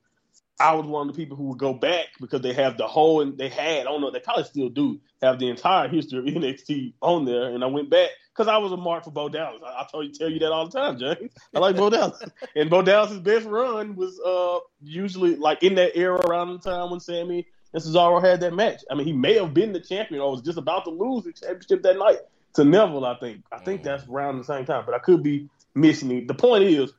I 0.59 0.75
was 0.75 0.87
one 0.87 1.09
of 1.09 1.15
the 1.15 1.23
people 1.23 1.37
who 1.37 1.45
would 1.45 1.59
go 1.59 1.75
back 1.75 2.07
because 2.21 2.41
they 2.41 2.55
have 2.55 2.79
the 2.79 2.87
whole 2.87 3.21
and 3.21 3.37
they 3.37 3.49
had, 3.49 3.81
I 3.81 3.85
don't 3.85 4.01
know, 4.01 4.11
they 4.11 4.21
probably 4.21 4.45
still 4.45 4.71
do 4.71 4.99
have 5.23 5.39
the 5.39 5.49
entire 5.49 5.89
history 5.89 6.19
of 6.19 6.25
NXT 6.35 6.95
on 7.03 7.25
there. 7.27 7.51
And 7.51 7.63
I 7.63 7.67
went 7.67 7.91
back 7.91 8.11
because 8.33 8.49
I 8.49 8.57
was 8.57 8.73
a 8.73 8.77
mark 8.77 9.05
for 9.05 9.11
Bo 9.11 9.29
Dallas. 9.29 9.61
I, 9.65 9.83
I 9.83 9.87
told 9.91 10.07
you, 10.07 10.13
tell 10.13 10.31
you 10.31 10.39
that 10.39 10.53
all 10.53 10.67
the 10.69 10.79
time, 10.79 10.99
James. 10.99 11.33
I 11.55 11.59
like 11.59 11.77
Bo 11.77 11.91
Dallas. 11.91 12.23
and 12.57 12.71
Bo 12.71 12.83
Dallas's 12.83 13.21
best 13.21 13.47
run 13.47 13.97
was 13.97 14.19
uh 14.21 14.61
usually 14.83 15.37
like 15.37 15.63
in 15.63 15.75
that 15.75 15.97
era 15.97 16.21
around 16.27 16.53
the 16.53 16.59
time 16.71 16.91
when 16.91 17.01
Sami 17.01 17.47
and 17.75 17.83
Cesaro 17.83 18.23
had 18.23 18.41
that 18.41 18.55
match. 18.55 18.83
I 18.91 18.95
mean, 18.95 19.07
he 19.07 19.13
may 19.13 19.35
have 19.35 19.53
been 19.53 19.75
the 19.75 19.81
champion 19.81 20.23
or 20.23 20.31
was 20.31 20.43
just 20.43 20.59
about 20.59 20.85
to 20.85 20.91
lose 20.91 21.25
the 21.25 21.33
championship 21.33 21.83
that 21.83 21.99
night 21.99 22.19
to 22.55 22.65
Neville. 22.65 23.05
I 23.05 23.19
think. 23.19 23.43
I 23.53 23.59
think 23.59 23.83
that's 23.83 24.09
around 24.09 24.39
the 24.39 24.45
same 24.45 24.65
time, 24.65 24.85
but 24.87 24.95
I 24.95 24.99
could 25.01 25.23
be 25.23 25.51
missing 25.75 26.11
him. 26.11 26.27
The 26.27 26.35
point 26.35 26.65
is 26.65 26.93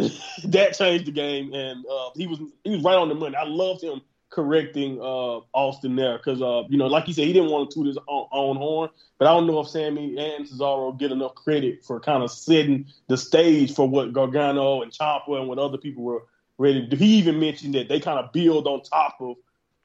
that 0.44 0.76
changed 0.76 1.06
the 1.06 1.12
game, 1.12 1.52
and 1.54 1.84
uh, 1.86 2.10
he 2.14 2.26
was 2.26 2.38
he 2.64 2.70
was 2.70 2.82
right 2.82 2.96
on 2.96 3.08
the 3.08 3.14
money. 3.14 3.36
I 3.36 3.44
loved 3.44 3.82
him 3.82 4.00
correcting 4.30 5.00
uh, 5.00 5.40
Austin 5.52 5.96
there 5.96 6.16
because 6.16 6.40
uh, 6.40 6.62
you 6.68 6.78
know, 6.78 6.86
like 6.86 7.08
you 7.08 7.14
said, 7.14 7.26
he 7.26 7.32
didn't 7.32 7.50
want 7.50 7.70
to 7.70 7.74
toot 7.74 7.86
his 7.86 7.98
own, 8.08 8.56
horn. 8.56 8.90
But 9.18 9.28
I 9.28 9.32
don't 9.32 9.46
know 9.46 9.60
if 9.60 9.68
Sami 9.68 10.16
and 10.18 10.46
Cesaro 10.46 10.98
get 10.98 11.12
enough 11.12 11.34
credit 11.34 11.84
for 11.84 12.00
kind 12.00 12.22
of 12.22 12.30
setting 12.30 12.86
the 13.08 13.16
stage 13.16 13.74
for 13.74 13.88
what 13.88 14.12
Gargano 14.12 14.82
and 14.82 14.92
Ciampa 14.92 15.38
and 15.38 15.48
what 15.48 15.58
other 15.58 15.78
people 15.78 16.04
were 16.04 16.22
ready 16.58 16.82
to 16.82 16.86
do. 16.86 16.96
He 16.96 17.16
even 17.16 17.38
mentioned 17.40 17.74
that 17.74 17.88
they 17.88 18.00
kind 18.00 18.18
of 18.18 18.32
build 18.32 18.66
on 18.66 18.82
top 18.82 19.16
of 19.20 19.36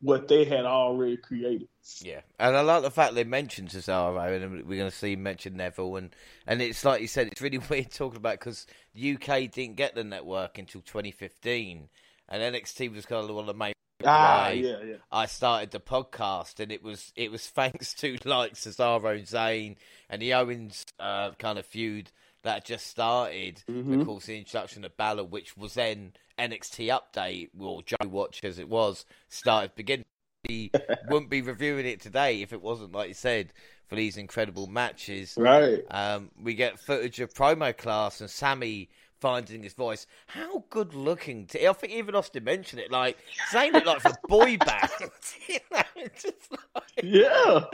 what 0.01 0.27
they 0.27 0.45
had 0.45 0.65
already 0.65 1.17
created. 1.17 1.67
Yeah, 2.01 2.21
and 2.39 2.55
I 2.55 2.61
like 2.61 2.83
the 2.83 2.91
fact 2.91 3.15
they 3.15 3.23
mentioned 3.23 3.69
Cesaro, 3.69 4.17
and 4.35 4.67
we're 4.67 4.77
going 4.77 4.89
to 4.89 4.95
see 4.95 5.13
him 5.13 5.23
mention 5.23 5.57
Neville, 5.57 5.97
and 5.97 6.15
and 6.47 6.61
it's 6.61 6.85
like 6.85 7.01
you 7.01 7.07
said, 7.07 7.27
it's 7.27 7.41
really 7.41 7.57
weird 7.69 7.91
talking 7.91 8.17
about 8.17 8.39
because 8.39 8.67
UK 8.95 9.51
didn't 9.51 9.75
get 9.75 9.95
the 9.95 10.03
network 10.03 10.57
until 10.57 10.81
2015, 10.81 11.89
and 12.29 12.55
NXT 12.55 12.93
was 12.93 13.05
kind 13.05 13.29
of 13.29 13.35
one 13.35 13.43
of 13.43 13.47
the 13.47 13.53
main. 13.53 13.73
Ah, 14.03 14.49
yeah, 14.49 14.77
yeah. 14.83 14.95
I 15.11 15.25
started 15.25 15.71
the 15.71 15.79
podcast, 15.79 16.59
and 16.59 16.71
it 16.71 16.83
was 16.83 17.11
it 17.15 17.31
was 17.31 17.47
thanks 17.47 17.93
to 17.95 18.17
like 18.25 18.53
Cesaro 18.53 19.17
and 19.17 19.25
Zayn 19.25 19.75
and 20.09 20.21
the 20.21 20.33
Owens 20.33 20.85
uh, 20.99 21.31
kind 21.31 21.59
of 21.59 21.65
feud 21.65 22.11
that 22.43 22.65
just 22.65 22.87
started. 22.87 23.63
Mm-hmm. 23.69 24.01
Of 24.01 24.07
course, 24.07 24.25
the 24.25 24.37
introduction 24.37 24.85
of 24.85 24.95
Balor, 24.97 25.25
which 25.25 25.57
was 25.57 25.73
then 25.73 26.13
NXT 26.37 26.87
update, 26.87 27.49
or 27.59 27.83
Joe 27.83 28.07
Watch 28.07 28.43
as 28.43 28.59
it 28.59 28.69
was, 28.69 29.05
started 29.29 29.75
beginning. 29.75 30.05
Wouldn't 31.09 31.31
be 31.31 31.41
reviewing 31.41 31.87
it 31.87 32.01
today 32.01 32.43
if 32.43 32.53
it 32.53 32.61
wasn't 32.61 32.91
like 32.91 33.07
you 33.07 33.15
said 33.15 33.51
for 33.87 33.95
these 33.95 34.17
incredible 34.17 34.67
matches. 34.67 35.35
Right. 35.37 35.83
Um, 35.89 36.31
we 36.41 36.53
get 36.53 36.79
footage 36.79 37.19
of 37.19 37.33
promo 37.33 37.75
class 37.75 38.21
and 38.21 38.29
Sami 38.29 38.89
finding 39.19 39.63
his 39.63 39.73
voice. 39.73 40.07
How 40.27 40.63
good 40.69 40.93
looking! 40.93 41.47
To, 41.47 41.67
I 41.67 41.73
think 41.73 41.93
even 41.93 42.15
Austin 42.15 42.43
mentioned 42.43 42.81
it. 42.81 42.91
Like 42.91 43.17
saying 43.49 43.75
it 43.75 43.85
like 43.85 44.03
a 44.05 44.13
boy 44.27 44.57
band. 44.65 44.89
you 45.47 45.59
know, 45.71 45.83
just 46.13 46.51
like... 46.51 46.83
Yeah. 47.03 47.65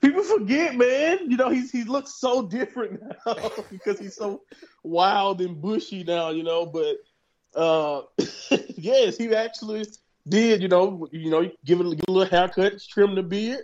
People 0.00 0.24
forget, 0.24 0.74
man. 0.74 1.30
You 1.30 1.36
know, 1.36 1.48
he's 1.48 1.70
he 1.70 1.84
looks 1.84 2.14
so 2.14 2.42
different 2.42 3.00
now 3.02 3.52
because 3.70 4.00
he's 4.00 4.16
so 4.16 4.42
wild 4.82 5.40
and 5.40 5.60
bushy 5.60 6.02
now. 6.02 6.30
You 6.30 6.42
know, 6.42 6.66
but 6.66 6.96
uh, 7.54 8.02
yes, 8.76 9.16
he 9.16 9.32
actually 9.32 9.86
did. 10.28 10.60
You 10.60 10.68
know, 10.68 11.06
you 11.12 11.30
know, 11.30 11.48
give 11.64 11.80
it 11.80 11.96
give 11.96 12.08
a 12.08 12.12
little 12.12 12.24
haircut, 12.24 12.82
trim 12.90 13.14
the 13.14 13.22
beard. 13.22 13.60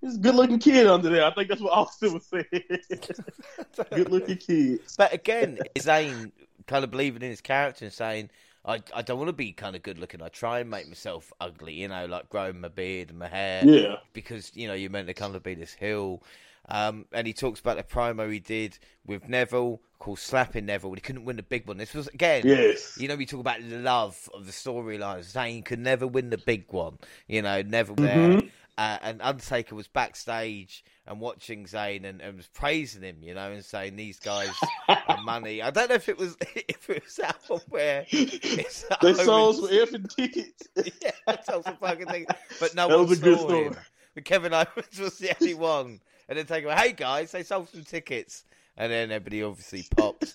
He's 0.00 0.16
a 0.16 0.18
good 0.18 0.34
looking 0.34 0.58
kid 0.58 0.86
under 0.86 1.10
there. 1.10 1.24
I 1.24 1.34
think 1.34 1.48
that's 1.48 1.60
what 1.60 1.72
Austin 1.72 2.14
was 2.14 2.26
saying. 2.26 2.44
good 3.90 4.10
looking 4.10 4.36
kid. 4.36 4.80
But 4.96 5.12
again, 5.12 5.58
Zayn 5.76 6.30
kind 6.66 6.84
of 6.84 6.90
believing 6.90 7.22
in 7.22 7.30
his 7.30 7.40
character 7.40 7.84
and 7.84 7.92
saying, 7.92 8.30
I, 8.64 8.82
I 8.94 9.02
don't 9.02 9.18
want 9.18 9.28
to 9.28 9.34
be 9.34 9.52
kind 9.52 9.74
of 9.74 9.82
good 9.82 9.98
looking. 9.98 10.22
I 10.22 10.28
try 10.28 10.60
and 10.60 10.70
make 10.70 10.86
myself 10.86 11.32
ugly, 11.40 11.74
you 11.74 11.88
know, 11.88 12.06
like 12.06 12.28
growing 12.28 12.60
my 12.60 12.68
beard 12.68 13.10
and 13.10 13.18
my 13.18 13.28
hair. 13.28 13.64
Yeah. 13.64 13.96
Because, 14.12 14.54
you 14.54 14.68
know, 14.68 14.74
you're 14.74 14.90
meant 14.90 15.08
to 15.08 15.14
kind 15.14 15.34
of 15.34 15.42
be 15.42 15.54
this 15.54 15.72
hill. 15.72 16.22
Um, 16.68 17.06
and 17.12 17.26
he 17.26 17.32
talks 17.32 17.60
about 17.60 17.78
the 17.78 17.82
promo 17.82 18.30
he 18.30 18.40
did 18.40 18.78
with 19.06 19.26
Neville, 19.28 19.80
called 19.98 20.18
Slapping 20.18 20.66
Neville. 20.66 20.92
He 20.94 21.00
couldn't 21.00 21.24
win 21.24 21.36
the 21.36 21.42
big 21.42 21.66
one. 21.66 21.78
This 21.78 21.94
was, 21.94 22.08
again, 22.08 22.42
yes. 22.46 22.98
you 23.00 23.08
know, 23.08 23.16
we 23.16 23.24
talk 23.24 23.40
about 23.40 23.60
the 23.66 23.78
love 23.78 24.28
of 24.34 24.44
the 24.44 24.52
storyline. 24.52 25.20
Zayn 25.20 25.64
could 25.64 25.78
never 25.78 26.06
win 26.06 26.28
the 26.28 26.38
big 26.38 26.66
one. 26.70 26.98
You 27.26 27.42
know, 27.42 27.62
Neville 27.62 27.94
there. 27.96 28.42
Uh, 28.78 28.96
and 29.02 29.20
Undertaker 29.20 29.74
was 29.74 29.88
backstage 29.88 30.84
and 31.04 31.18
watching 31.18 31.64
Zayn 31.64 32.04
and, 32.04 32.20
and, 32.20 32.36
was 32.36 32.46
praising 32.46 33.02
him, 33.02 33.16
you 33.22 33.34
know, 33.34 33.50
and 33.50 33.64
saying 33.64 33.96
these 33.96 34.20
guys 34.20 34.54
are 34.88 35.20
money. 35.24 35.60
I 35.60 35.70
don't 35.70 35.88
know 35.88 35.96
if 35.96 36.08
it 36.08 36.16
was 36.16 36.36
if 36.40 36.88
it 36.88 37.02
was 37.02 37.16
that 37.16 37.40
one 37.48 37.60
where 37.70 38.06
they 38.12 39.14
sold 39.14 39.56
some 39.56 39.68
effing 39.68 40.14
tickets. 40.14 40.68
yeah, 41.02 41.42
sold 41.42 41.64
some 41.64 41.76
fucking 41.78 42.06
things, 42.06 42.26
but 42.60 42.76
no 42.76 42.86
that 42.86 42.98
one 42.98 43.08
was 43.08 43.18
saw 43.18 43.36
story. 43.36 43.64
him. 43.64 43.76
But 44.14 44.24
Kevin 44.24 44.54
Owens 44.54 44.98
was 45.00 45.18
the 45.18 45.36
only 45.40 45.54
one, 45.54 46.00
and 46.28 46.38
then 46.38 46.46
Taker, 46.46 46.72
hey 46.72 46.92
guys, 46.92 47.32
they 47.32 47.42
sold 47.42 47.68
some 47.70 47.82
tickets, 47.82 48.44
and 48.76 48.92
then 48.92 49.10
everybody 49.10 49.42
obviously 49.42 49.86
popped. 49.96 50.34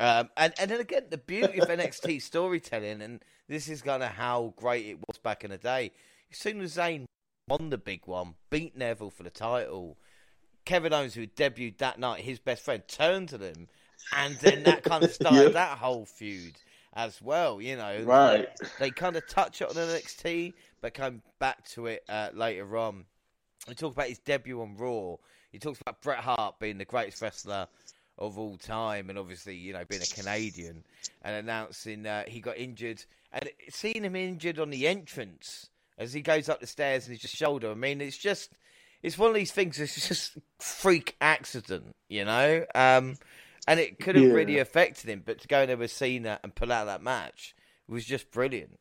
Um, 0.00 0.28
and 0.36 0.52
and 0.58 0.72
then 0.72 0.80
again, 0.80 1.04
the 1.08 1.18
beauty 1.18 1.60
of 1.60 1.68
NXT 1.68 2.20
storytelling, 2.20 3.00
and 3.00 3.24
this 3.48 3.68
is 3.68 3.80
kind 3.80 4.02
of 4.02 4.08
how 4.08 4.54
great 4.56 4.86
it 4.86 4.98
was 5.06 5.18
back 5.18 5.44
in 5.44 5.52
the 5.52 5.58
day. 5.58 5.92
As 6.32 6.38
soon 6.38 6.60
as 6.60 6.76
Zayn 6.76 7.06
won 7.48 7.70
the 7.70 7.78
big 7.78 8.06
one, 8.06 8.34
beat 8.50 8.76
Neville 8.76 9.10
for 9.10 9.22
the 9.22 9.30
title. 9.30 9.96
Kevin 10.64 10.92
Owens, 10.92 11.14
who 11.14 11.26
debuted 11.26 11.78
that 11.78 11.98
night, 11.98 12.22
his 12.24 12.38
best 12.40 12.64
friend, 12.64 12.82
turned 12.88 13.28
to 13.28 13.38
them, 13.38 13.68
and 14.12 14.36
then 14.36 14.64
that 14.64 14.82
kind 14.82 15.04
of 15.04 15.10
started 15.12 15.42
Yeah. 15.42 15.48
that 15.50 15.78
whole 15.78 16.04
feud 16.04 16.56
as 16.94 17.22
well. 17.22 17.60
You 17.62 17.76
know, 17.76 18.02
Right. 18.04 18.48
they 18.80 18.90
kind 18.90 19.16
of 19.16 19.26
touch 19.28 19.62
it 19.62 19.68
on 19.68 19.74
NXT, 19.76 20.54
but 20.80 20.94
come 20.94 21.22
back 21.38 21.64
to 21.70 21.86
it 21.86 22.04
uh, 22.08 22.30
later 22.34 22.76
on. 22.76 23.04
He 23.68 23.74
talks 23.74 23.94
about 23.94 24.08
his 24.08 24.18
debut 24.18 24.60
on 24.60 24.76
Raw. 24.76 25.16
He 25.52 25.58
talks 25.58 25.80
about 25.80 26.02
Bret 26.02 26.18
Hart 26.18 26.58
being 26.58 26.78
the 26.78 26.84
greatest 26.84 27.22
wrestler 27.22 27.68
of 28.18 28.38
all 28.38 28.56
time, 28.56 29.08
and 29.08 29.18
obviously, 29.18 29.54
you 29.54 29.72
know, 29.72 29.84
being 29.84 30.02
a 30.02 30.06
Canadian, 30.06 30.82
and 31.22 31.36
announcing 31.36 32.06
uh, 32.06 32.24
he 32.26 32.40
got 32.40 32.56
injured, 32.56 33.04
and 33.32 33.48
seeing 33.68 34.02
him 34.02 34.16
injured 34.16 34.58
on 34.58 34.70
the 34.70 34.88
entrance 34.88 35.70
as 35.98 36.12
he 36.12 36.20
goes 36.20 36.48
up 36.48 36.60
the 36.60 36.66
stairs 36.66 37.04
and 37.06 37.12
he's 37.12 37.22
just 37.22 37.36
shoulder. 37.36 37.70
I 37.70 37.74
mean, 37.74 38.00
it's 38.00 38.18
just 38.18 38.52
it's 39.02 39.18
one 39.18 39.30
of 39.30 39.36
these 39.36 39.52
things. 39.52 39.78
It's 39.78 40.08
just 40.08 40.38
freak 40.58 41.16
accident, 41.20 41.94
you 42.08 42.24
know. 42.24 42.64
Um, 42.74 43.16
and 43.68 43.80
it 43.80 43.98
could 43.98 44.16
have 44.16 44.28
Yeah. 44.28 44.34
really 44.34 44.58
affected 44.58 45.08
him, 45.10 45.22
but 45.24 45.40
to 45.40 45.48
go 45.48 45.60
in 45.62 45.68
there 45.68 45.76
with 45.76 45.90
Cena 45.90 46.40
and 46.42 46.54
pull 46.54 46.72
out 46.72 46.86
that 46.86 47.02
match 47.02 47.54
was 47.88 48.04
just 48.04 48.30
brilliant. 48.30 48.78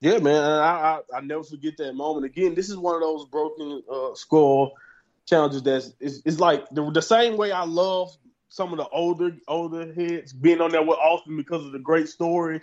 Yeah, 0.00 0.18
man. 0.18 0.42
I, 0.42 1.00
I 1.14 1.18
I 1.18 1.20
never 1.20 1.42
forget 1.42 1.76
that 1.78 1.94
moment. 1.94 2.24
Again, 2.26 2.54
this 2.54 2.70
is 2.70 2.76
one 2.76 2.94
of 2.94 3.02
those 3.02 3.26
broken 3.26 3.82
uh, 3.90 4.14
skull 4.14 4.72
challenges 5.26 5.62
that's 5.62 5.92
it's, 6.00 6.22
it's 6.24 6.40
like 6.40 6.68
the, 6.70 6.90
the 6.90 7.02
same 7.02 7.36
way 7.36 7.52
I 7.52 7.64
love 7.64 8.10
some 8.48 8.72
of 8.72 8.78
the 8.78 8.88
older 8.88 9.36
older 9.46 9.92
heads 9.92 10.32
being 10.32 10.60
on 10.60 10.70
there 10.72 10.82
with 10.82 10.98
Austin 10.98 11.36
because 11.36 11.64
of 11.66 11.72
the 11.72 11.78
great 11.78 12.08
stories. 12.08 12.62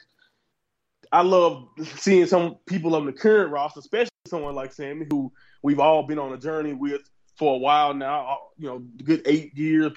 I 1.12 1.22
love 1.22 1.70
seeing 1.98 2.26
some 2.26 2.58
people 2.66 2.96
on 2.96 3.06
the 3.06 3.14
current 3.14 3.52
roster, 3.52 3.80
especially 3.80 4.10
someone 4.28 4.56
like 4.56 4.74
Sami, 4.74 5.06
who 5.10 5.32
we've 5.64 5.80
all 5.80 6.04
been 6.04 6.20
on 6.20 6.34
a 6.34 6.38
journey 6.38 6.74
with 6.74 7.02
for 7.38 7.56
a 7.56 7.58
while 7.60 7.94
now. 7.94 8.28
uh, 8.28 8.36
You 8.58 8.68
know, 8.68 8.80
good 8.80 9.22
eight 9.26 9.58
years, 9.58 9.94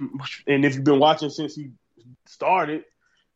and 0.46 0.64
if 0.64 0.74
you've 0.74 0.84
been 0.84 1.00
watching 1.00 1.30
since 1.30 1.54
he 1.54 1.70
started, 2.26 2.84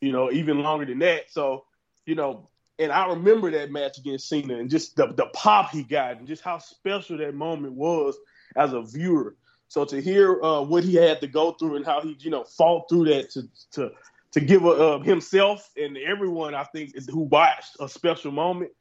you 0.01 0.13
know, 0.13 0.31
even 0.31 0.63
longer 0.63 0.87
than 0.87 0.99
that. 1.01 1.31
So, 1.31 1.65
you 2.07 2.15
know, 2.15 2.51
and 2.79 2.93
I 2.93 3.09
remember 3.09 3.51
that 3.53 3.71
match 3.71 3.99
against 3.99 4.29
Cena 4.29 4.59
and 4.59 4.71
just 4.71 4.97
the 4.97 5.09
the 5.09 5.27
pop 5.33 5.71
he 5.71 5.83
got 5.83 6.19
and 6.19 6.27
just 6.27 6.43
how 6.43 6.59
special 6.59 7.19
that 7.19 7.35
moment 7.35 7.75
was 7.75 8.17
as 8.57 8.73
a 8.73 8.83
viewer. 8.83 9.37
So 9.69 9.85
to 9.87 10.01
hear 10.01 10.41
uh, 10.43 10.63
what 10.63 10.85
he 10.85 10.95
had 10.95 11.21
to 11.23 11.27
go 11.27 11.53
through 11.53 11.77
and 11.77 11.85
how 11.85 12.01
he, 12.01 12.17
you 12.21 12.31
know, 12.31 12.45
fought 12.45 12.89
through 12.89 13.07
that 13.07 13.31
to 13.31 13.43
to 13.73 13.91
to 14.35 14.41
give 14.41 14.67
uh, 14.67 14.99
himself 14.99 15.71
and 15.77 15.97
everyone, 15.97 16.55
I 16.55 16.65
think, 16.65 16.93
who 17.09 17.21
watched 17.21 17.77
a 17.79 17.89
special 17.89 18.33
moment, 18.33 18.73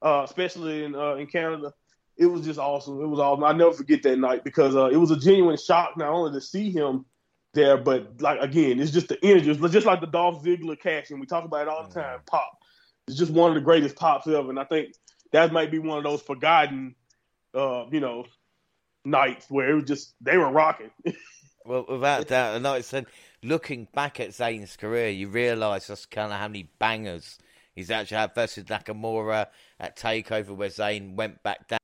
uh, 0.00 0.22
especially 0.24 0.84
in 0.84 0.94
uh, 0.94 1.14
in 1.14 1.26
Canada, 1.26 1.72
it 2.16 2.26
was 2.26 2.44
just 2.44 2.60
awesome. 2.60 3.00
It 3.00 3.06
was 3.06 3.18
awesome. 3.18 3.42
I 3.42 3.52
never 3.52 3.72
forget 3.72 4.04
that 4.04 4.18
night 4.18 4.44
because 4.44 4.76
uh, 4.76 4.86
it 4.86 4.96
was 4.96 5.10
a 5.10 5.18
genuine 5.18 5.56
shock 5.56 5.96
not 5.96 6.10
only 6.10 6.32
to 6.32 6.40
see 6.40 6.70
him 6.70 7.06
there, 7.54 7.76
but 7.76 8.20
like 8.22 8.40
again, 8.40 8.78
it's 8.78 8.92
just 8.92 9.08
the 9.08 9.18
energy. 9.24 9.50
It's 9.50 9.72
just 9.72 9.86
like 9.86 10.00
the 10.00 10.06
Dolph 10.06 10.44
Ziggler 10.44 10.78
cash, 10.78 11.10
and 11.10 11.20
we 11.20 11.26
talk 11.26 11.44
about 11.44 11.62
it 11.62 11.68
all 11.68 11.88
the 11.88 11.94
time. 11.94 12.20
Pop. 12.26 12.58
It's 13.08 13.18
just 13.18 13.32
one 13.32 13.50
of 13.50 13.56
the 13.56 13.60
greatest 13.60 13.96
pops 13.96 14.28
ever, 14.28 14.48
and 14.48 14.60
I 14.60 14.64
think 14.64 14.94
that 15.32 15.52
might 15.52 15.72
be 15.72 15.80
one 15.80 15.98
of 15.98 16.04
those 16.04 16.22
forgotten, 16.22 16.94
uh, 17.52 17.86
you 17.90 17.98
know, 17.98 18.26
nights 19.04 19.46
where 19.48 19.70
it 19.70 19.74
was 19.74 19.84
just 19.84 20.14
they 20.20 20.38
were 20.38 20.50
rocking. 20.50 20.90
Well, 21.64 21.86
without 21.88 22.28
doubt, 22.28 22.56
and 22.56 22.64
like 22.64 22.78
I 22.78 22.80
said, 22.82 23.06
looking 23.44 23.86
back 23.94 24.18
at 24.18 24.30
Zayn's 24.30 24.76
career, 24.76 25.10
you 25.10 25.28
realise 25.28 25.86
just 25.88 26.10
kind 26.10 26.32
of 26.32 26.38
how 26.38 26.48
many 26.48 26.68
bangers 26.78 27.38
he's 27.74 27.90
actually 27.90 28.16
had 28.16 28.34
versus 28.34 28.64
Nakamura 28.64 29.48
at 29.78 29.96
Takeover, 29.96 30.56
where 30.56 30.68
Zayn 30.68 31.14
went 31.14 31.42
back 31.42 31.68
down 31.68 31.78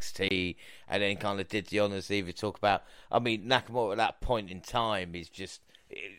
NXT 0.00 0.56
and 0.88 1.02
then 1.02 1.16
kind 1.16 1.40
of 1.40 1.48
did 1.48 1.66
the 1.66 1.80
honours. 1.80 2.08
to 2.08 2.14
Even 2.14 2.32
talk 2.32 2.56
about, 2.56 2.84
I 3.12 3.18
mean, 3.18 3.46
Nakamura 3.46 3.92
at 3.92 3.98
that 3.98 4.20
point 4.20 4.50
in 4.50 4.60
time 4.60 5.14
is 5.14 5.28
just. 5.28 5.60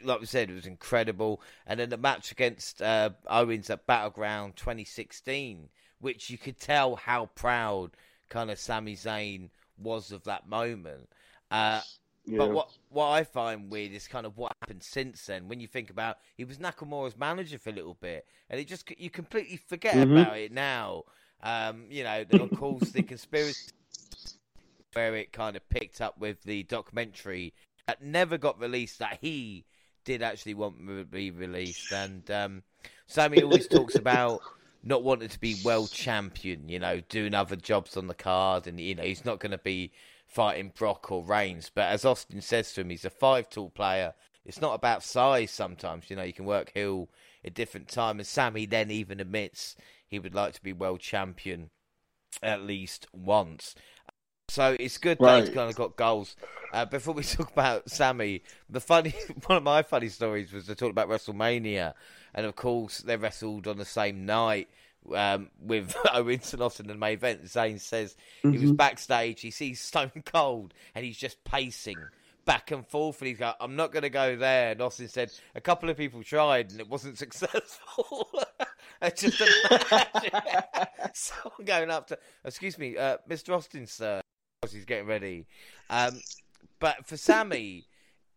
Like 0.03 0.21
we 0.21 0.25
said, 0.25 0.49
it 0.49 0.53
was 0.53 0.67
incredible, 0.67 1.41
and 1.67 1.79
then 1.79 1.89
the 1.89 1.97
match 1.97 2.31
against 2.31 2.81
uh, 2.81 3.09
Owens 3.27 3.69
at 3.69 3.85
Battleground 3.85 4.55
2016, 4.55 5.67
which 5.99 6.29
you 6.29 6.37
could 6.37 6.57
tell 6.57 6.95
how 6.95 7.25
proud 7.35 7.91
kind 8.29 8.51
of 8.51 8.59
Sami 8.59 8.95
Zayn 8.95 9.49
was 9.77 10.13
of 10.13 10.23
that 10.25 10.47
moment. 10.47 11.09
Uh, 11.51 11.81
Yeah. 12.27 12.37
but 12.39 12.51
what 12.51 12.69
what 12.89 13.07
I 13.09 13.23
find 13.23 13.69
weird 13.69 13.91
is 13.91 14.07
kind 14.07 14.25
of 14.25 14.37
what 14.37 14.51
happened 14.61 14.83
since 14.83 15.25
then. 15.25 15.47
When 15.47 15.59
you 15.59 15.67
think 15.67 15.89
about, 15.89 16.17
he 16.37 16.43
was 16.45 16.57
Nakamura's 16.57 17.17
manager 17.17 17.59
for 17.59 17.69
a 17.69 17.73
little 17.73 17.95
bit, 17.99 18.25
and 18.49 18.59
it 18.59 18.67
just 18.67 18.89
you 18.97 19.09
completely 19.09 19.57
forget 19.57 19.95
Mhm. 19.95 20.11
about 20.11 20.37
it 20.37 20.51
now. 20.51 21.03
Um, 21.43 21.85
you 21.89 22.03
know, 22.03 22.25
of 22.39 22.53
course 22.53 22.89
the 22.91 23.03
conspiracy 23.03 23.55
where 24.93 25.15
it 25.15 25.31
kind 25.33 25.55
of 25.55 25.67
picked 25.69 25.99
up 26.01 26.17
with 26.17 26.41
the 26.43 26.63
documentary 26.63 27.53
that 27.87 28.01
never 28.01 28.37
got 28.37 28.59
released 28.59 28.99
that 28.99 29.19
he 29.21 29.65
did 30.05 30.21
actually 30.21 30.53
want 30.53 30.77
to 30.87 31.03
be 31.05 31.31
released, 31.31 31.91
and 31.91 32.29
um, 32.31 32.63
Sami 33.07 33.41
always 33.41 33.67
talks 33.67 33.97
about 33.97 34.43
not 34.83 35.03
wanting 35.03 35.29
to 35.29 35.39
be 35.39 35.55
world 35.55 35.91
champion. 35.91 36.69
You 36.69 36.79
know, 36.79 37.01
doing 37.09 37.33
other 37.33 37.55
jobs 37.55 37.97
on 37.97 38.07
the 38.07 38.13
card, 38.13 38.67
and 38.67 38.79
you 38.79 38.95
know 38.95 39.03
he's 39.03 39.25
not 39.25 39.39
going 39.39 39.51
to 39.51 39.57
be 39.57 39.91
fighting 40.35 40.73
Brock 40.77 41.09
or 41.11 41.23
Reigns. 41.23 41.71
But 41.73 41.85
as 41.85 42.03
Austin 42.03 42.41
says 42.41 42.73
to 42.73 42.81
him, 42.81 42.89
he's 42.89 43.05
a 43.05 43.09
five 43.09 43.49
tool 43.49 43.69
player. 43.69 44.13
It's 44.45 44.59
not 44.59 44.75
about 44.75 45.01
size. 45.01 45.49
Sometimes 45.49 46.09
you 46.09 46.17
know 46.17 46.23
you 46.23 46.33
can 46.33 46.45
work 46.45 46.71
heel 46.73 47.07
at 47.43 47.53
different 47.53 47.87
time, 47.87 48.19
and 48.19 48.27
Sami 48.27 48.65
then 48.65 48.91
even 48.91 49.19
admits 49.21 49.77
he 50.07 50.19
would 50.19 50.35
like 50.35 50.53
to 50.53 50.61
be 50.61 50.73
world 50.73 50.99
champion 50.99 51.69
at 52.43 52.61
least 52.61 53.07
once. 53.13 53.75
So 54.49 54.75
it's 54.77 54.97
good 54.97 55.17
that 55.19 55.45
he's 55.45 55.55
kind 55.55 55.69
of 55.69 55.75
got 55.75 55.95
goals. 55.95 56.35
Uh, 56.71 56.85
before 56.85 57.13
we 57.13 57.23
talk 57.23 57.51
about 57.51 57.89
Sami, 57.89 58.43
the 58.69 58.81
funny 58.81 59.15
one 59.45 59.57
of 59.57 59.63
my 59.63 59.83
funny 59.83 60.09
stories 60.09 60.51
was 60.51 60.65
to 60.65 60.75
talk 60.75 60.91
about 60.91 61.07
WrestleMania, 61.07 61.93
and 62.33 62.45
of 62.45 62.57
course 62.57 62.99
they 62.99 63.15
wrestled 63.15 63.67
on 63.67 63.77
the 63.77 63.85
same 63.85 64.25
night 64.25 64.67
um, 65.13 65.49
with 65.59 65.95
and 66.13 66.61
Austin 66.61 66.85
in 66.85 66.87
the 66.87 66.95
main 66.95 67.13
event. 67.13 67.43
Zayn 67.45 67.79
says 67.79 68.15
mm-hmm. 68.39 68.51
he 68.51 68.57
was 68.57 68.69
mm-hmm. 68.69 68.77
backstage, 68.77 69.41
he 69.41 69.51
sees 69.51 69.79
Stone 69.79 70.23
Cold, 70.25 70.73
and 70.93 71.05
he's 71.05 71.17
just 71.17 71.43
pacing 71.43 71.97
back 72.45 72.71
and 72.71 72.85
forth, 72.87 73.19
and 73.21 73.27
he's 73.27 73.39
like, 73.39 73.55
"I'm 73.59 73.75
not 73.75 73.91
going 73.91 74.03
to 74.03 74.09
go 74.09 74.35
there." 74.35 74.71
And 74.71 74.81
Austin 74.81 75.07
said 75.07 75.31
a 75.55 75.61
couple 75.61 75.89
of 75.89 75.97
people 75.97 76.23
tried, 76.23 76.71
and 76.71 76.79
it 76.79 76.87
wasn't 76.87 77.17
successful. 77.25 78.29
just 79.15 79.41
imagine 79.41 80.41
someone 81.13 81.65
going 81.65 81.89
up 81.89 82.07
to, 82.07 82.17
"Excuse 82.43 82.77
me, 82.77 82.97
uh, 82.97 83.17
Mr. 83.29 83.55
Austin, 83.55 83.87
sir." 83.87 84.21
Because 84.61 84.73
he's 84.73 84.85
getting 84.85 85.07
ready, 85.07 85.47
um, 85.89 86.19
but 86.79 87.05
for 87.05 87.17
Sami. 87.17 87.87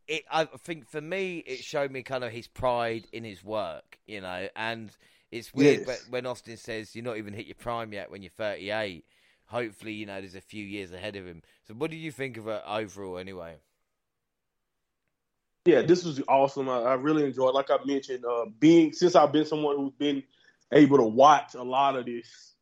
It, 0.06 0.24
I 0.30 0.46
think 0.46 0.88
for 0.88 1.02
me, 1.02 1.36
it 1.46 1.58
showed 1.58 1.90
me 1.90 2.02
kind 2.02 2.24
of 2.24 2.32
his 2.32 2.48
pride 2.48 3.06
in 3.12 3.24
his 3.24 3.44
work, 3.44 3.98
you 4.06 4.22
know, 4.22 4.48
and 4.56 4.90
it's 5.30 5.52
weird 5.52 5.86
yes. 5.86 6.06
when 6.08 6.26
Austin 6.26 6.56
says 6.56 6.94
you're 6.94 7.04
not 7.04 7.18
even 7.18 7.34
hit 7.34 7.46
your 7.46 7.54
prime 7.56 7.92
yet 7.92 8.10
when 8.10 8.22
you're 8.22 8.30
38. 8.36 9.04
Hopefully, 9.46 9.92
you 9.92 10.06
know, 10.06 10.20
there's 10.20 10.34
a 10.34 10.40
few 10.40 10.64
years 10.64 10.92
ahead 10.92 11.16
of 11.16 11.26
him. 11.26 11.42
So, 11.66 11.74
what 11.74 11.90
did 11.90 11.96
you 11.96 12.12
think 12.12 12.36
of 12.36 12.48
it 12.48 12.62
overall, 12.66 13.18
anyway? 13.18 13.56
yeah, 15.68 15.82
this 15.82 16.02
was 16.02 16.20
awesome. 16.28 16.68
I, 16.68 16.78
I 16.78 16.94
really 16.94 17.24
enjoyed. 17.24 17.54
Like 17.54 17.70
I 17.70 17.76
mentioned, 17.84 18.24
uh, 18.24 18.46
being 18.58 18.92
since 18.94 19.14
I've 19.14 19.32
been 19.32 19.44
someone 19.44 19.76
who's 19.76 19.92
been 19.98 20.22
able 20.72 20.96
to 20.96 21.04
watch 21.04 21.54
a 21.54 21.62
lot 21.62 21.96
of 21.96 22.06
this 22.06 22.54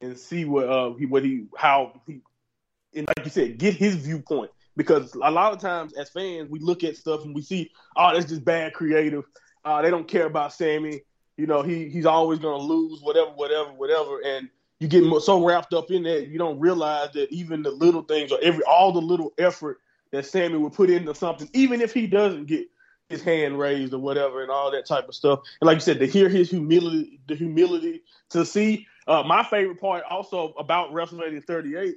and 0.00 0.18
see 0.18 0.46
what 0.46 0.68
uh, 0.68 0.94
he, 0.94 1.04
what 1.04 1.24
he, 1.24 1.44
how 1.56 2.00
he, 2.06 2.20
and 2.94 3.06
like 3.06 3.24
you 3.24 3.30
said, 3.30 3.58
get 3.58 3.74
his 3.74 3.96
viewpoint. 3.96 4.50
Because 4.76 5.14
a 5.14 5.30
lot 5.30 5.52
of 5.52 5.60
times 5.60 5.92
as 5.92 6.08
fans, 6.08 6.50
we 6.50 6.58
look 6.58 6.84
at 6.84 6.96
stuff 6.96 7.24
and 7.24 7.34
we 7.34 7.42
see, 7.42 7.70
oh, 7.96 8.12
that's 8.14 8.30
just 8.30 8.44
bad 8.44 8.72
creative. 8.72 9.24
Uh, 9.64 9.82
they 9.82 9.90
don't 9.90 10.08
care 10.08 10.26
about 10.26 10.52
Sami. 10.52 11.02
You 11.36 11.46
know, 11.46 11.62
he 11.62 11.88
he's 11.88 12.06
always 12.06 12.38
gonna 12.38 12.62
lose, 12.62 13.00
whatever, 13.02 13.30
whatever, 13.30 13.72
whatever. 13.72 14.20
And 14.20 14.48
you 14.80 14.88
get 14.88 15.04
so 15.22 15.44
wrapped 15.44 15.72
up 15.72 15.90
in 15.90 16.02
that, 16.04 16.28
you 16.28 16.38
don't 16.38 16.60
realize 16.60 17.12
that 17.12 17.32
even 17.32 17.62
the 17.62 17.70
little 17.70 18.02
things 18.02 18.32
or 18.32 18.38
every 18.42 18.62
all 18.64 18.92
the 18.92 19.00
little 19.00 19.32
effort 19.38 19.78
that 20.12 20.26
Sami 20.26 20.56
would 20.56 20.72
put 20.72 20.90
into 20.90 21.14
something, 21.14 21.48
even 21.52 21.80
if 21.80 21.92
he 21.92 22.06
doesn't 22.06 22.46
get 22.46 22.68
his 23.08 23.22
hand 23.22 23.58
raised 23.58 23.92
or 23.92 23.98
whatever 23.98 24.42
and 24.42 24.50
all 24.50 24.70
that 24.70 24.86
type 24.86 25.08
of 25.08 25.14
stuff. 25.14 25.40
And 25.60 25.66
like 25.66 25.76
you 25.76 25.80
said, 25.80 25.98
to 25.98 26.06
hear 26.06 26.28
his 26.28 26.50
humility, 26.50 27.20
the 27.26 27.34
humility 27.34 28.02
to 28.30 28.44
see. 28.44 28.86
Uh, 29.06 29.22
my 29.22 29.42
favorite 29.44 29.80
part 29.80 30.04
also 30.08 30.54
about 30.58 30.92
WrestleMania 30.92 31.44
38 31.44 31.96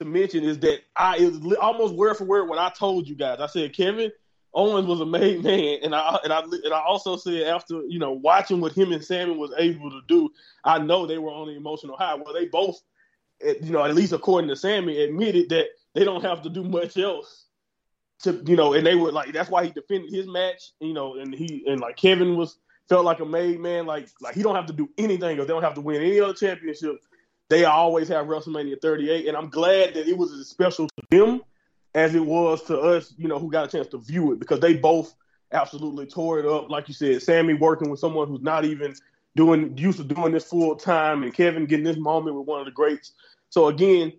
to 0.00 0.04
mention 0.04 0.42
is 0.42 0.58
that 0.60 0.80
I 0.96 1.16
is 1.16 1.40
almost 1.60 1.94
word 1.94 2.16
for 2.16 2.24
word 2.24 2.48
what 2.48 2.58
I 2.58 2.70
told 2.70 3.08
you 3.08 3.14
guys. 3.14 3.38
I 3.40 3.46
said 3.46 3.74
Kevin 3.74 4.10
Owens 4.52 4.86
was 4.86 5.00
a 5.00 5.06
made 5.06 5.42
man, 5.44 5.78
and 5.82 5.94
I 5.94 6.18
and 6.24 6.32
I 6.32 6.40
and 6.40 6.74
I 6.74 6.80
also 6.80 7.16
said 7.16 7.42
after 7.44 7.82
you 7.82 7.98
know 7.98 8.12
watching 8.12 8.60
what 8.60 8.72
him 8.72 8.92
and 8.92 9.04
Sami 9.04 9.36
was 9.36 9.52
able 9.56 9.90
to 9.90 10.00
do, 10.08 10.30
I 10.64 10.78
know 10.78 11.06
they 11.06 11.18
were 11.18 11.30
on 11.30 11.48
the 11.48 11.56
emotional 11.56 11.96
high. 11.96 12.14
Well, 12.14 12.34
they 12.34 12.46
both, 12.46 12.80
you 13.40 13.70
know, 13.70 13.84
at 13.84 13.94
least 13.94 14.12
according 14.12 14.48
to 14.48 14.56
Sami, 14.56 15.02
admitted 15.02 15.50
that 15.50 15.66
they 15.94 16.04
don't 16.04 16.22
have 16.22 16.42
to 16.42 16.50
do 16.50 16.64
much 16.64 16.96
else 16.96 17.46
to 18.22 18.42
you 18.46 18.56
know, 18.56 18.74
and 18.74 18.86
they 18.86 18.94
were 18.94 19.12
like 19.12 19.32
that's 19.32 19.50
why 19.50 19.64
he 19.64 19.70
defended 19.70 20.12
his 20.12 20.26
match, 20.26 20.72
you 20.80 20.92
know, 20.92 21.16
and 21.16 21.34
he 21.34 21.64
and 21.66 21.80
like 21.80 21.96
Kevin 21.96 22.36
was 22.36 22.58
felt 22.88 23.04
like 23.04 23.20
a 23.20 23.24
made 23.24 23.60
man, 23.60 23.86
like 23.86 24.08
like 24.20 24.34
he 24.34 24.42
don't 24.42 24.56
have 24.56 24.66
to 24.66 24.72
do 24.72 24.88
anything 24.98 25.38
or 25.38 25.44
they 25.44 25.52
don't 25.52 25.62
have 25.62 25.74
to 25.74 25.80
win 25.80 26.02
any 26.02 26.20
other 26.20 26.34
championship. 26.34 26.96
They 27.48 27.64
always 27.64 28.08
have 28.08 28.26
WrestleMania 28.26 28.80
38, 28.80 29.26
and 29.26 29.36
I'm 29.36 29.48
glad 29.48 29.94
that 29.94 30.06
it 30.06 30.16
was 30.16 30.32
as 30.32 30.48
special 30.48 30.86
to 30.88 31.02
them 31.10 31.42
as 31.94 32.14
it 32.14 32.24
was 32.24 32.62
to 32.64 32.78
us, 32.78 33.12
you 33.18 33.28
know, 33.28 33.38
who 33.38 33.50
got 33.50 33.66
a 33.66 33.70
chance 33.70 33.88
to 33.88 33.98
view 33.98 34.32
it 34.32 34.38
because 34.38 34.60
they 34.60 34.74
both 34.74 35.14
absolutely 35.52 36.06
tore 36.06 36.38
it 36.38 36.46
up. 36.46 36.70
Like 36.70 36.88
you 36.88 36.94
said, 36.94 37.22
Sami 37.22 37.54
working 37.54 37.90
with 37.90 38.00
someone 38.00 38.28
who's 38.28 38.42
not 38.42 38.64
even 38.64 38.94
doing 39.36 39.76
used 39.76 39.98
to 39.98 40.04
doing 40.04 40.32
this 40.32 40.44
full 40.44 40.76
time, 40.76 41.22
and 41.22 41.34
Kevin 41.34 41.66
getting 41.66 41.84
this 41.84 41.96
moment 41.96 42.36
with 42.36 42.46
one 42.46 42.60
of 42.60 42.66
the 42.66 42.72
greats. 42.72 43.12
So 43.48 43.68
again, 43.68 44.12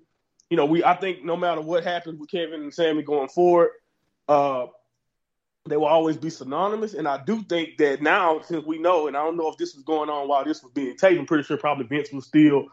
you 0.50 0.58
know, 0.58 0.66
we 0.66 0.84
I 0.84 0.96
think 0.96 1.24
no 1.24 1.38
matter 1.38 1.62
what 1.62 1.84
happens 1.84 2.20
with 2.20 2.30
Kevin 2.30 2.62
and 2.62 2.74
Sami 2.74 3.04
going 3.04 3.30
forward, 3.30 3.70
uh, 4.28 4.68
they 5.68 5.78
will 5.78 5.86
always 5.86 6.18
be 6.18 6.30
synonymous. 6.30 6.94
And 6.94 7.08
I 7.08 7.24
do 7.24 7.44
think 7.44 7.78
that 7.78 8.02
now, 8.02 8.42
since 8.42 8.66
we 8.66 8.80
know, 8.80 9.08
and 9.08 9.16
I 9.16 9.24
don't 9.24 9.38
know 9.38 9.50
if 9.50 9.58
this 9.58 9.76
was 9.76 9.84
going 9.84 10.10
on 10.10 10.28
while 10.28 10.44
this 10.44 10.64
was 10.64 10.72
being 10.74 10.98
taped, 10.98 11.20
I'm 11.20 11.26
pretty 11.26 11.44
sure 11.44 11.58
probably 11.58 11.86
Vince 11.86 12.12
was 12.12 12.26
still 12.26 12.66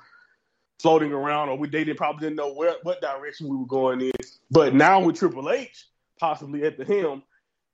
floating 0.81 1.13
around, 1.13 1.49
or 1.49 1.59
we 1.59 1.69
they 1.69 1.85
didn't 1.85 1.99
probably 1.99 2.27
didn't 2.27 2.37
know 2.37 2.53
where 2.53 2.75
what 2.83 3.01
direction 3.01 3.49
we 3.49 3.57
were 3.57 3.67
going 3.67 4.01
in. 4.01 4.13
But 4.51 4.75
now 4.75 5.01
with 5.01 5.19
Triple 5.19 5.51
H 5.51 5.87
possibly 6.19 6.65
at 6.65 6.77
the 6.77 6.85
helm, 6.85 7.23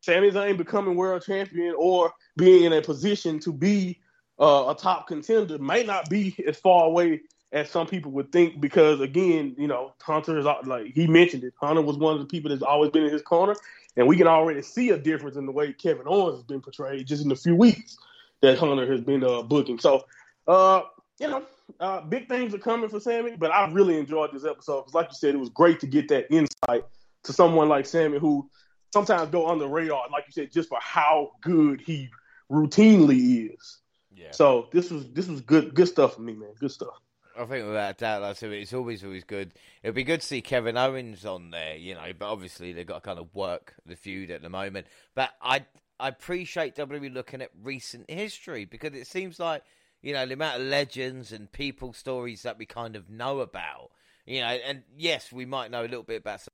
Sami 0.02 0.30
Zayn 0.30 0.56
becoming 0.56 0.96
world 0.96 1.24
champion 1.24 1.74
or 1.78 2.12
being 2.36 2.64
in 2.64 2.72
a 2.72 2.82
position 2.82 3.38
to 3.40 3.52
be 3.52 3.98
uh, 4.38 4.66
a 4.68 4.74
top 4.74 5.06
contender 5.06 5.58
may 5.58 5.82
not 5.82 6.10
be 6.10 6.34
as 6.46 6.58
far 6.58 6.86
away 6.86 7.22
as 7.52 7.70
some 7.70 7.86
people 7.86 8.10
would 8.10 8.32
think 8.32 8.60
because 8.60 9.00
again, 9.00 9.54
you 9.56 9.68
know, 9.68 9.94
Hunter 10.02 10.38
is 10.38 10.44
like 10.66 10.92
he 10.92 11.06
mentioned 11.06 11.44
it. 11.44 11.54
Hunter 11.60 11.82
was 11.82 11.96
one 11.96 12.14
of 12.14 12.20
the 12.20 12.26
people 12.26 12.50
that's 12.50 12.62
always 12.62 12.90
been 12.90 13.04
in 13.04 13.12
his 13.12 13.22
corner, 13.22 13.54
and 13.96 14.06
we 14.06 14.16
can 14.16 14.26
already 14.26 14.60
see 14.60 14.90
a 14.90 14.98
difference 14.98 15.36
in 15.36 15.46
the 15.46 15.52
way 15.52 15.72
Kevin 15.72 16.06
Owens 16.06 16.38
has 16.38 16.44
been 16.44 16.60
portrayed 16.60 17.06
just 17.06 17.22
in 17.22 17.28
the 17.28 17.36
few 17.36 17.54
weeks 17.54 17.96
that 18.40 18.58
Hunter 18.58 18.90
has 18.90 19.00
been 19.00 19.22
uh, 19.22 19.42
booking. 19.42 19.78
So, 19.78 20.04
uh, 20.48 20.82
you 21.18 21.28
know, 21.28 21.44
uh, 21.80 22.00
big 22.02 22.28
things 22.28 22.54
are 22.54 22.58
coming 22.58 22.88
for 22.88 23.00
Sami, 23.00 23.36
but 23.36 23.50
I 23.50 23.70
really 23.70 23.98
enjoyed 23.98 24.32
this 24.32 24.44
episode 24.44 24.82
because, 24.82 24.94
like 24.94 25.08
you 25.08 25.16
said, 25.16 25.34
it 25.34 25.38
was 25.38 25.50
great 25.50 25.80
to 25.80 25.86
get 25.86 26.08
that 26.08 26.26
insight 26.30 26.84
to 27.24 27.32
someone 27.32 27.68
like 27.68 27.86
Sami 27.86 28.18
who 28.18 28.48
sometimes 28.92 29.30
go 29.30 29.48
under 29.48 29.64
the 29.64 29.70
radar, 29.70 30.04
like 30.12 30.24
you 30.26 30.32
said, 30.32 30.52
just 30.52 30.68
for 30.68 30.78
how 30.80 31.32
good 31.40 31.80
he 31.80 32.08
routinely 32.50 33.52
is. 33.54 33.78
Yeah. 34.14 34.30
So 34.30 34.68
this 34.72 34.90
was 34.90 35.10
this 35.12 35.26
was 35.26 35.40
good 35.40 35.74
good 35.74 35.88
stuff 35.88 36.14
for 36.14 36.20
me, 36.20 36.34
man. 36.34 36.50
Good 36.60 36.70
stuff. 36.70 36.94
I 37.36 37.44
think 37.46 37.66
without 37.66 37.90
a 37.90 37.94
doubt, 37.94 38.22
like 38.22 38.30
I 38.30 38.34
said, 38.34 38.52
it's 38.52 38.72
always 38.72 39.02
always 39.02 39.24
good. 39.24 39.54
It'd 39.82 39.94
be 39.94 40.04
good 40.04 40.20
to 40.20 40.26
see 40.26 40.40
Kevin 40.40 40.76
Owens 40.76 41.24
on 41.24 41.50
there, 41.50 41.76
you 41.76 41.94
know. 41.94 42.12
But 42.16 42.30
obviously, 42.30 42.72
they've 42.72 42.86
got 42.86 43.02
to 43.02 43.08
kind 43.08 43.18
of 43.18 43.34
work 43.34 43.74
the 43.84 43.96
feud 43.96 44.30
at 44.30 44.42
the 44.42 44.48
moment. 44.48 44.86
But 45.14 45.30
I 45.42 45.66
I 45.98 46.08
appreciate 46.08 46.76
WWE 46.76 47.12
looking 47.12 47.42
at 47.42 47.50
recent 47.62 48.08
history 48.08 48.64
because 48.64 48.94
it 48.94 49.06
seems 49.06 49.40
like 49.40 49.62
you 50.04 50.12
know 50.12 50.26
the 50.26 50.34
amount 50.34 50.60
of 50.60 50.66
legends 50.68 51.32
and 51.32 51.50
people 51.50 51.94
stories 51.94 52.42
that 52.42 52.58
we 52.58 52.66
kind 52.66 52.94
of 52.94 53.08
know 53.08 53.40
about. 53.40 53.90
You 54.26 54.40
know, 54.40 54.46
and 54.48 54.82
yes, 54.96 55.32
we 55.32 55.46
might 55.46 55.70
know 55.70 55.80
a 55.80 55.88
little 55.88 56.02
bit 56.02 56.20
about 56.20 56.40
some 56.40 56.48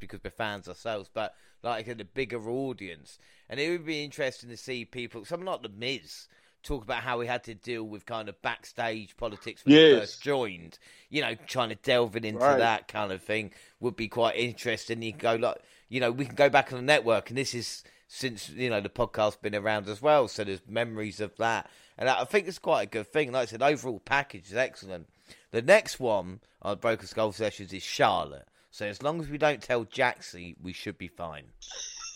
because 0.00 0.20
we're 0.22 0.30
fans 0.30 0.68
ourselves, 0.68 1.08
but 1.12 1.34
like 1.62 1.86
in 1.86 2.00
a 2.00 2.04
bigger 2.04 2.50
audience. 2.50 3.18
And 3.48 3.60
it 3.60 3.70
would 3.70 3.86
be 3.86 4.04
interesting 4.04 4.50
to 4.50 4.56
see 4.56 4.84
people, 4.84 5.24
something 5.24 5.46
like 5.46 5.62
the 5.62 5.68
Miz 5.68 6.26
talk 6.64 6.82
about 6.82 7.02
how 7.02 7.20
he 7.20 7.28
had 7.28 7.44
to 7.44 7.54
deal 7.54 7.84
with 7.84 8.06
kind 8.06 8.28
of 8.28 8.42
backstage 8.42 9.16
politics 9.16 9.64
when 9.64 9.76
yes. 9.76 9.92
he 9.92 10.00
first 10.00 10.22
joined. 10.22 10.78
You 11.08 11.22
know, 11.22 11.34
trying 11.46 11.68
to 11.68 11.76
delve 11.76 12.16
into 12.16 12.40
right. 12.40 12.58
that 12.58 12.88
kind 12.88 13.12
of 13.12 13.22
thing 13.22 13.52
would 13.78 13.94
be 13.94 14.08
quite 14.08 14.34
interesting. 14.34 15.00
You 15.02 15.12
go 15.12 15.36
like, 15.36 15.58
you 15.88 16.00
know, 16.00 16.10
we 16.10 16.26
can 16.26 16.34
go 16.34 16.50
back 16.50 16.72
on 16.72 16.78
the 16.78 16.84
network, 16.84 17.28
and 17.28 17.38
this 17.38 17.54
is 17.54 17.84
since 18.08 18.50
you 18.50 18.70
know 18.70 18.80
the 18.80 18.88
podcast's 18.88 19.36
been 19.36 19.54
around 19.54 19.88
as 19.88 20.02
well, 20.02 20.28
so 20.28 20.44
there's 20.44 20.62
memories 20.68 21.20
of 21.20 21.36
that, 21.36 21.70
and 21.98 22.08
I 22.08 22.24
think 22.24 22.48
it's 22.48 22.58
quite 22.58 22.82
a 22.82 22.90
good 22.90 23.12
thing. 23.12 23.32
Like 23.32 23.48
I 23.48 23.50
said, 23.50 23.62
overall 23.62 24.00
package 24.00 24.46
is 24.46 24.54
excellent. 24.54 25.08
The 25.50 25.62
next 25.62 25.98
one 25.98 26.40
on 26.62 26.78
Broken 26.78 27.06
Skull 27.06 27.32
Sessions 27.32 27.72
is 27.72 27.82
Charlotte. 27.82 28.46
So 28.70 28.86
as 28.86 29.02
long 29.02 29.20
as 29.20 29.28
we 29.28 29.38
don't 29.38 29.62
tell 29.62 29.84
Jaxie, 29.84 30.54
we 30.62 30.72
should 30.72 30.98
be 30.98 31.08
fine. 31.08 31.44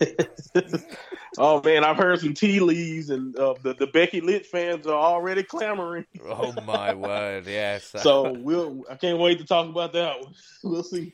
oh 1.39 1.63
man, 1.63 1.85
I've 1.85 1.97
heard 1.97 2.21
some 2.21 2.35
tea 2.35 2.61
leaves, 2.61 3.11
and 3.11 3.37
uh, 3.39 3.55
the 3.63 3.75
the 3.75 3.87
Becky 3.87 4.21
Lynch 4.21 4.47
fans 4.47 4.87
are 4.87 4.93
already 4.93 5.43
clamoring. 5.43 6.07
oh 6.25 6.53
my 6.65 6.95
word, 6.95 7.47
yes. 7.47 7.95
so 7.97 8.33
we'll. 8.33 8.83
I 8.91 8.97
can't 8.97 9.19
wait 9.19 9.39
to 9.39 9.45
talk 9.45 9.69
about 9.69 9.93
that 9.95 10.21
one. 10.21 10.35
We'll 10.65 10.83
see. 10.83 11.13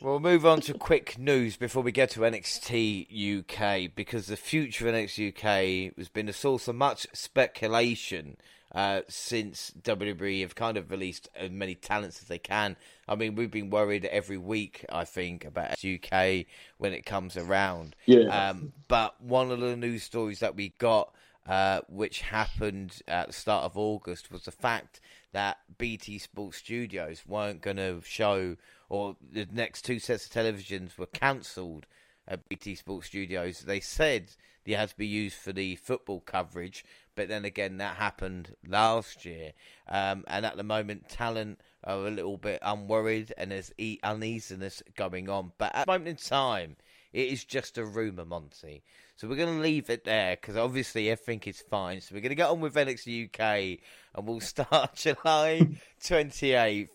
We'll 0.00 0.20
move 0.20 0.46
on 0.46 0.60
to 0.62 0.74
quick 0.74 1.18
news 1.18 1.56
before 1.56 1.82
we 1.82 1.92
get 1.92 2.10
to 2.10 2.20
NXT 2.20 3.40
UK 3.40 3.94
because 3.94 4.26
the 4.26 4.36
future 4.36 4.88
of 4.88 4.94
NXT 4.94 5.28
UK 5.28 5.96
has 5.96 6.08
been 6.08 6.28
a 6.28 6.32
source 6.32 6.68
of 6.68 6.76
much 6.76 7.06
speculation 7.12 8.36
uh, 8.72 9.00
since 9.08 9.72
WWE 9.82 10.42
have 10.42 10.54
kind 10.54 10.76
of 10.76 10.90
released 10.90 11.28
as 11.34 11.50
many 11.50 11.74
talents 11.74 12.22
as 12.22 12.28
they 12.28 12.38
can. 12.38 12.76
I 13.08 13.16
mean, 13.16 13.34
we've 13.34 13.50
been 13.50 13.70
worried 13.70 14.04
every 14.04 14.38
week, 14.38 14.84
I 14.88 15.04
think, 15.04 15.44
about 15.44 15.84
UK 15.84 16.46
when 16.78 16.92
it 16.92 17.04
comes 17.04 17.36
around. 17.36 17.96
Yeah. 18.06 18.28
Um, 18.28 18.72
but 18.86 19.20
one 19.20 19.50
of 19.50 19.60
the 19.60 19.76
news 19.76 20.04
stories 20.04 20.38
that 20.40 20.54
we 20.54 20.70
got, 20.78 21.12
uh, 21.48 21.80
which 21.88 22.20
happened 22.20 23.02
at 23.08 23.28
the 23.28 23.32
start 23.32 23.64
of 23.64 23.76
August, 23.76 24.30
was 24.30 24.44
the 24.44 24.52
fact 24.52 25.00
that 25.32 25.58
BT 25.78 26.18
Sports 26.18 26.58
Studios 26.58 27.22
weren't 27.26 27.62
going 27.62 27.78
to 27.78 28.00
show, 28.04 28.56
or 28.90 29.16
the 29.32 29.46
next 29.52 29.82
two 29.82 30.00
sets 30.00 30.26
of 30.26 30.32
televisions 30.32 30.98
were 30.98 31.06
cancelled 31.06 31.86
at 32.28 32.46
BT 32.48 32.74
Sports 32.74 33.06
Studios. 33.06 33.60
They 33.60 33.80
said 33.80 34.32
they 34.64 34.72
had 34.72 34.90
to 34.90 34.96
be 34.96 35.06
used 35.06 35.36
for 35.36 35.52
the 35.52 35.76
football 35.76 36.20
coverage, 36.20 36.84
but 37.14 37.28
then 37.28 37.44
again, 37.44 37.78
that 37.78 37.96
happened 37.96 38.56
last 38.66 39.24
year. 39.24 39.52
Um, 39.88 40.24
and 40.26 40.44
at 40.44 40.56
the 40.56 40.64
moment, 40.64 41.08
talent 41.08 41.60
are 41.84 42.06
a 42.06 42.10
little 42.10 42.36
bit 42.36 42.58
unworried 42.62 43.32
and 43.38 43.52
there's 43.52 43.72
uneasiness 44.02 44.82
going 44.96 45.28
on. 45.28 45.52
But 45.56 45.74
at 45.74 45.86
the 45.86 45.92
moment 45.92 46.08
in 46.08 46.16
time, 46.16 46.76
it 47.12 47.28
is 47.28 47.44
just 47.44 47.78
a 47.78 47.84
rumour, 47.84 48.24
Monty. 48.24 48.82
So 49.16 49.28
we're 49.28 49.36
going 49.36 49.56
to 49.56 49.62
leave 49.62 49.88
it 49.88 50.04
there 50.04 50.36
because 50.36 50.56
obviously 50.56 51.10
everything 51.10 51.42
is 51.46 51.60
fine. 51.60 52.00
So 52.00 52.14
we're 52.14 52.22
going 52.22 52.30
to 52.30 52.36
get 52.36 52.48
on 52.48 52.60
with 52.60 52.74
NXT 52.74 53.26
UK 53.26 53.80
and 54.14 54.26
we'll 54.26 54.40
start 54.40 54.94
July 54.94 55.68
28th. 56.02 56.88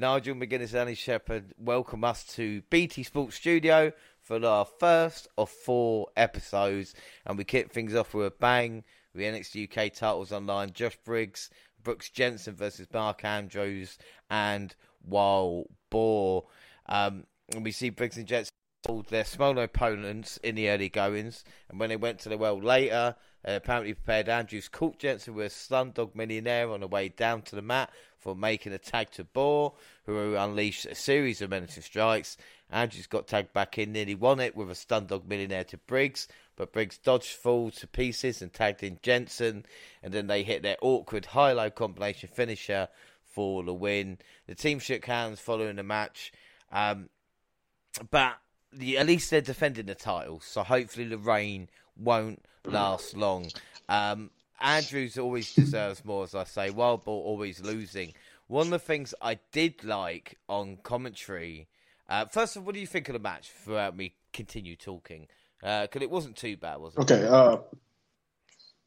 Nigel 0.00 0.36
McGuinness 0.36 0.70
and 0.70 0.82
Andy 0.82 0.94
Shepherd 0.94 1.54
welcome 1.58 2.04
us 2.04 2.22
to 2.36 2.62
BT 2.70 3.02
Sports 3.02 3.34
Studio 3.34 3.92
for 4.20 4.46
our 4.46 4.64
first 4.64 5.26
of 5.36 5.50
four 5.50 6.06
episodes. 6.16 6.94
And 7.26 7.36
we 7.36 7.42
kick 7.42 7.72
things 7.72 7.96
off 7.96 8.14
with 8.14 8.28
a 8.28 8.30
bang 8.30 8.84
with 9.12 9.24
NXT 9.24 9.64
UK 9.64 9.92
titles 9.92 10.30
online. 10.30 10.70
Josh 10.72 10.96
Briggs, 11.04 11.50
Brooks 11.82 12.10
Jensen 12.10 12.54
versus 12.54 12.86
Mark 12.94 13.24
Andrews, 13.24 13.98
and 14.30 14.72
Wild 15.04 15.66
Boar. 15.90 16.44
Um, 16.88 17.24
and 17.52 17.64
we 17.64 17.72
see 17.72 17.90
Briggs 17.90 18.16
and 18.16 18.28
Jensen 18.28 18.52
hold 18.86 19.08
their 19.08 19.24
small 19.24 19.58
opponents 19.58 20.36
in 20.44 20.54
the 20.54 20.70
early 20.70 20.88
goings, 20.88 21.42
and 21.68 21.80
when 21.80 21.88
they 21.88 21.96
went 21.96 22.20
to 22.20 22.28
the 22.28 22.38
well 22.38 22.62
later, 22.62 23.16
uh, 23.46 23.50
apparently 23.50 23.94
prepared 23.94 24.28
Andrews 24.28 24.68
caught 24.68 25.00
Jensen 25.00 25.34
with 25.34 25.46
a 25.46 25.50
Stundog 25.50 26.14
Millionaire 26.14 26.70
on 26.70 26.80
the 26.80 26.86
way 26.86 27.08
down 27.08 27.42
to 27.42 27.56
the 27.56 27.62
mat 27.62 27.90
for 28.28 28.34
making 28.34 28.74
a 28.74 28.78
tag 28.78 29.10
to 29.10 29.24
Boar, 29.24 29.72
who 30.04 30.36
unleashed 30.36 30.84
a 30.84 30.94
series 30.94 31.40
of 31.40 31.48
menacing 31.48 31.82
strikes. 31.82 32.36
Andrews 32.70 33.06
got 33.06 33.26
tagged 33.26 33.54
back 33.54 33.78
in, 33.78 33.92
nearly 33.92 34.14
won 34.14 34.38
it 34.38 34.54
with 34.54 34.70
a 34.70 34.74
Stundog 34.74 35.26
Millionaire 35.26 35.64
to 35.64 35.78
Briggs, 35.78 36.28
but 36.54 36.70
Briggs 36.70 36.98
dodged 36.98 37.32
fall 37.32 37.70
to 37.70 37.86
pieces 37.86 38.42
and 38.42 38.52
tagged 38.52 38.82
in 38.82 38.98
Jensen, 39.02 39.64
and 40.02 40.12
then 40.12 40.26
they 40.26 40.42
hit 40.42 40.60
their 40.62 40.76
awkward 40.82 41.24
high-low 41.24 41.70
combination 41.70 42.28
finisher 42.30 42.88
for 43.24 43.64
the 43.64 43.72
win. 43.72 44.18
The 44.46 44.54
team 44.54 44.78
shook 44.78 45.06
hands 45.06 45.40
following 45.40 45.76
the 45.76 45.82
match, 45.82 46.30
um, 46.70 47.08
but 48.10 48.36
the, 48.74 48.98
at 48.98 49.06
least 49.06 49.30
they're 49.30 49.40
defending 49.40 49.86
the 49.86 49.94
title, 49.94 50.40
so 50.40 50.62
hopefully 50.62 51.06
the 51.06 51.16
reign 51.16 51.70
won't 51.96 52.44
last 52.66 53.16
long. 53.16 53.48
Um, 53.88 54.28
Andrews 54.60 55.18
always 55.18 55.54
deserves 55.54 56.04
more, 56.04 56.24
as 56.24 56.34
I 56.34 56.44
say. 56.44 56.70
Wild 56.70 57.04
Boar 57.04 57.24
always 57.24 57.60
losing. 57.60 58.14
One 58.46 58.66
of 58.66 58.70
the 58.70 58.78
things 58.78 59.14
I 59.20 59.38
did 59.52 59.84
like 59.84 60.38
on 60.48 60.78
commentary. 60.82 61.68
Uh, 62.08 62.24
first 62.26 62.56
of 62.56 62.62
all, 62.62 62.66
what 62.66 62.74
do 62.74 62.80
you 62.80 62.86
think 62.86 63.08
of 63.08 63.12
the 63.12 63.18
match? 63.18 63.50
Throughout 63.50 63.96
me 63.96 64.14
continue 64.32 64.76
talking, 64.76 65.26
because 65.60 65.88
uh, 65.96 66.00
it 66.00 66.10
wasn't 66.10 66.36
too 66.36 66.56
bad, 66.56 66.78
was 66.78 66.94
it? 66.94 67.00
Okay. 67.00 67.24
Uh, 67.26 67.58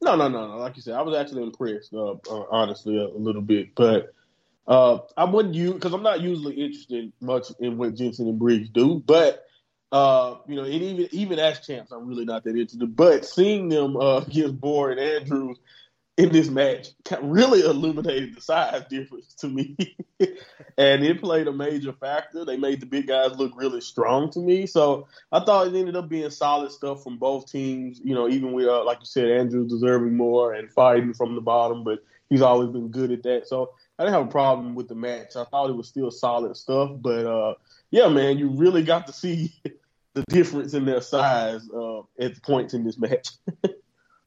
no, 0.00 0.16
no, 0.16 0.28
no, 0.28 0.48
no. 0.48 0.56
Like 0.56 0.76
you 0.76 0.82
said, 0.82 0.94
I 0.94 1.02
was 1.02 1.16
actually 1.16 1.44
impressed. 1.44 1.94
Uh, 1.94 2.12
uh, 2.12 2.44
honestly, 2.50 2.98
a, 2.98 3.06
a, 3.06 3.18
little 3.18 3.42
bit, 3.42 3.74
but 3.76 4.12
uh, 4.66 4.98
I 5.16 5.24
wouldn't 5.24 5.54
use 5.54 5.74
because 5.74 5.92
I'm 5.92 6.02
not 6.02 6.20
usually 6.20 6.54
interested 6.54 7.12
much 7.20 7.46
in 7.60 7.78
what 7.78 7.94
Jensen 7.94 8.28
and 8.28 8.38
Briggs 8.38 8.68
do, 8.68 9.02
but. 9.04 9.44
Uh, 9.92 10.38
you 10.48 10.56
know, 10.56 10.64
and 10.64 10.72
even 10.72 11.08
even 11.12 11.38
as 11.38 11.60
champs, 11.60 11.92
I'm 11.92 12.06
really 12.06 12.24
not 12.24 12.44
that 12.44 12.56
interested. 12.56 12.96
But 12.96 13.26
seeing 13.26 13.68
them 13.68 13.96
uh, 13.96 14.16
against 14.26 14.58
Boar 14.58 14.90
and 14.90 14.98
Andrews 14.98 15.58
in 16.16 16.30
this 16.30 16.48
match 16.48 16.88
really 17.22 17.60
illuminated 17.60 18.34
the 18.34 18.40
size 18.40 18.84
difference 18.88 19.34
to 19.34 19.48
me, 19.48 19.76
and 20.78 21.04
it 21.04 21.20
played 21.20 21.46
a 21.46 21.52
major 21.52 21.92
factor. 21.92 22.44
They 22.44 22.56
made 22.56 22.80
the 22.80 22.86
big 22.86 23.06
guys 23.06 23.36
look 23.36 23.52
really 23.54 23.82
strong 23.82 24.30
to 24.30 24.38
me, 24.38 24.66
so 24.66 25.08
I 25.30 25.44
thought 25.44 25.66
it 25.66 25.74
ended 25.74 25.96
up 25.96 26.08
being 26.08 26.30
solid 26.30 26.72
stuff 26.72 27.02
from 27.02 27.18
both 27.18 27.50
teams. 27.50 28.00
You 28.02 28.14
know, 28.14 28.28
even 28.30 28.52
with 28.52 28.68
uh, 28.68 28.84
like 28.84 29.00
you 29.00 29.06
said, 29.06 29.30
Andrews 29.30 29.70
deserving 29.70 30.16
more 30.16 30.54
and 30.54 30.72
fighting 30.72 31.12
from 31.12 31.34
the 31.34 31.42
bottom, 31.42 31.84
but 31.84 32.02
he's 32.30 32.42
always 32.42 32.70
been 32.70 32.88
good 32.88 33.12
at 33.12 33.22
that. 33.24 33.46
So 33.46 33.74
I 33.98 34.04
didn't 34.04 34.14
have 34.14 34.28
a 34.28 34.30
problem 34.30 34.74
with 34.74 34.88
the 34.88 34.94
match. 34.94 35.36
I 35.36 35.44
thought 35.44 35.68
it 35.68 35.76
was 35.76 35.88
still 35.88 36.10
solid 36.10 36.56
stuff, 36.56 36.92
but 36.98 37.26
uh, 37.26 37.54
yeah, 37.90 38.08
man, 38.08 38.38
you 38.38 38.48
really 38.48 38.82
got 38.82 39.06
to 39.08 39.12
see 39.12 39.52
the 40.14 40.24
difference 40.28 40.74
in 40.74 40.84
their 40.84 41.00
size 41.00 41.68
uh, 41.70 42.00
at 42.18 42.42
points 42.42 42.74
in 42.74 42.84
this 42.84 42.98
match. 42.98 43.28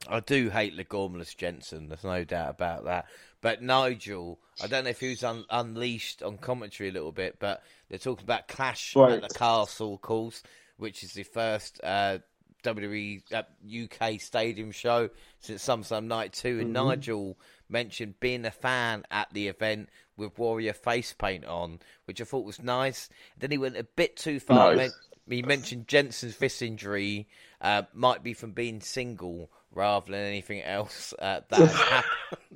I 0.08 0.20
do 0.20 0.50
hate 0.50 0.78
Legormless 0.78 1.36
Jensen. 1.36 1.88
There's 1.90 2.04
no 2.04 2.24
doubt 2.24 2.52
about 2.52 2.86
that. 2.86 3.06
But 3.42 3.62
Nigel, 3.62 4.40
I 4.64 4.68
don't 4.68 4.84
know 4.84 4.90
if 4.92 5.00
he 5.00 5.10
was 5.10 5.24
un- 5.24 5.46
unleashed 5.50 6.24
on 6.24 6.38
commentary 6.38 6.90
a 6.90 6.94
little 6.94 7.12
bit, 7.12 7.38
but 7.40 7.64
they're 7.90 8.00
talking 8.00 8.24
about 8.24 8.48
Clash 8.48 8.96
right. 8.96 9.14
at 9.14 9.22
the 9.22 9.34
Castle, 9.34 9.98
course, 9.98 10.44
which 10.78 11.04
is 11.04 11.14
the 11.14 11.24
first 11.24 11.80
uh, 11.84 12.20
WWE 12.64 13.22
uh, 13.34 13.44
UK 13.84 14.20
stadium 14.20 14.72
show 14.72 15.10
since 15.40 15.66
SummerSlam 15.66 16.06
Night 16.06 16.34
2. 16.34 16.60
And 16.60 16.76
mm-hmm. 16.76 16.88
Nigel 16.88 17.38
mentioned 17.70 18.20
being 18.20 18.46
a 18.46 18.52
fan 18.52 19.04
at 19.10 19.32
the 19.34 19.48
event 19.48 19.90
with 20.18 20.38
Warrior 20.38 20.74
face 20.74 21.14
paint 21.14 21.46
on, 21.46 21.80
which 22.06 22.22
I 22.22 22.26
thought 22.26 22.46
was 22.46 22.62
nice. 22.62 23.10
Then 23.38 23.52
he 23.52 23.58
went 23.58 23.78
a 23.78 23.84
bit 23.84 24.18
too 24.18 24.40
far. 24.40 24.76
Nice 24.76 24.92
he 25.28 25.42
mentioned 25.42 25.88
Jensen's 25.88 26.36
fist 26.36 26.62
injury 26.62 27.28
uh, 27.62 27.84
might 27.94 28.24
be 28.24 28.34
from 28.34 28.52
being 28.52 28.82
single 28.82 29.50
rather 29.72 30.12
than 30.12 30.22
anything 30.22 30.62
else 30.62 31.14
uh, 31.20 31.42
that 31.50 31.72
happened. 31.72 32.06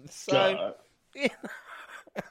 So, 0.09 0.75
yeah. 1.13 1.27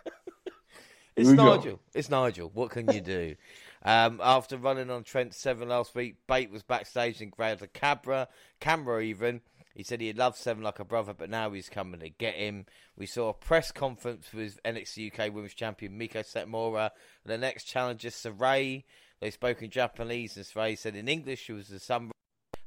it's 1.16 1.28
Nigel. 1.28 1.72
Go. 1.72 1.80
It's 1.94 2.08
Nigel. 2.08 2.50
What 2.52 2.70
can 2.70 2.90
you 2.90 3.00
do? 3.00 3.36
Um, 3.82 4.20
after 4.22 4.56
running 4.56 4.90
on 4.90 5.04
Trent 5.04 5.34
Seven 5.34 5.68
last 5.68 5.94
week, 5.94 6.16
Bate 6.26 6.50
was 6.50 6.62
backstage 6.62 7.20
and 7.20 7.30
grabbed 7.30 7.62
a 7.62 7.66
camera, 7.66 8.28
camera 8.58 9.02
even. 9.02 9.42
He 9.74 9.84
said 9.84 10.00
he 10.00 10.12
loved 10.12 10.36
Seven 10.36 10.64
like 10.64 10.80
a 10.80 10.84
brother, 10.84 11.14
but 11.14 11.30
now 11.30 11.50
he's 11.50 11.68
coming 11.68 12.00
to 12.00 12.08
get 12.08 12.34
him. 12.34 12.66
We 12.96 13.06
saw 13.06 13.28
a 13.28 13.34
press 13.34 13.70
conference 13.70 14.32
with 14.32 14.58
NXT 14.64 15.12
UK 15.12 15.32
Women's 15.32 15.54
Champion 15.54 15.96
Meiko 15.98 16.24
Satomura 16.24 16.90
and 17.24 17.32
the 17.32 17.38
next 17.38 17.64
challenger, 17.64 18.08
Sarray. 18.08 18.84
They 19.20 19.30
spoke 19.30 19.62
in 19.62 19.70
Japanese, 19.70 20.36
and 20.36 20.46
Sarray 20.46 20.78
said 20.78 20.94
in 20.94 21.08
English 21.08 21.42
she 21.42 21.52
was 21.52 21.68
the 21.68 21.80
sun, 21.80 22.10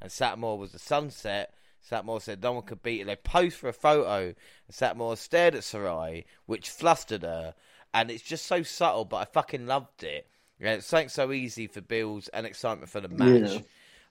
and 0.02 0.12
Satomura 0.12 0.58
was 0.58 0.72
the 0.72 0.80
sunset. 0.80 1.54
Satomura 1.90 2.22
said 2.22 2.44
no 2.44 2.54
one 2.54 2.64
could 2.64 2.84
beat 2.84 3.00
her. 3.00 3.06
They 3.06 3.16
posed 3.16 3.56
for 3.58 3.70
a 3.70 3.74
photo, 3.74 4.28
and 4.28 4.36
Satomura 4.72 5.18
stared 5.18 5.56
at 5.56 5.62
Sarray, 5.62 6.26
which 6.46 6.70
flustered 6.70 7.24
her. 7.24 7.56
And 7.94 8.10
it's 8.12 8.24
just 8.24 8.46
so 8.46 8.64
subtle, 8.64 9.06
but 9.06 9.18
I 9.18 9.26
fucking 9.26 9.66
loved 9.66 10.04
it. 10.04 10.28
Yeah, 10.60 10.74
it's 10.74 10.88
something 10.88 11.10
so 11.10 11.32
easy 11.32 11.68
for 11.68 11.82
builds 11.82 12.28
and 12.30 12.46
excitement 12.46 12.90
for 12.90 13.02
the 13.02 13.10
match. 13.10 13.64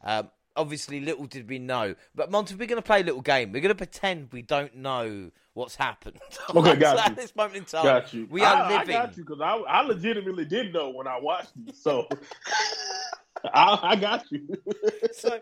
Yeah. 0.05 0.19
Um, 0.19 0.31
obviously, 0.57 1.01
little 1.01 1.27
did 1.27 1.49
we 1.49 1.59
know. 1.59 1.95
But 2.15 2.31
Monty, 2.31 2.55
we're 2.55 2.67
going 2.67 2.81
to 2.81 2.87
play 2.87 3.01
a 3.01 3.05
little 3.05 3.23
game. 3.23 3.53
We're 3.53 3.61
going 3.61 3.71
to 3.71 3.75
pretend 3.75 4.29
we 4.33 4.43
don't 4.43 4.77
know 4.77 5.31
what's 5.55 5.77
happened. 5.77 6.19
Okay, 6.55 6.75
got 6.77 6.97
you. 6.97 7.03
At 7.05 7.17
this 7.17 7.37
moment 7.37 7.57
in 7.57 7.65
time, 7.65 7.85
got 7.85 8.13
you. 8.13 8.27
We 8.29 8.43
are 8.43 8.57
I, 8.57 8.79
living. 8.79 8.97
I 8.97 9.07
got 9.07 9.17
you 9.17 9.25
because 9.25 9.41
I, 9.41 9.55
I 9.55 9.83
legitimately 9.83 10.47
didn't 10.47 10.73
know 10.73 10.91
when 10.91 11.07
I 11.07 11.19
watched 11.21 11.53
it. 11.67 11.77
So 11.77 12.09
I, 13.45 13.79
I, 13.83 13.97
got 13.97 14.25
you. 14.33 14.49
so 15.13 15.39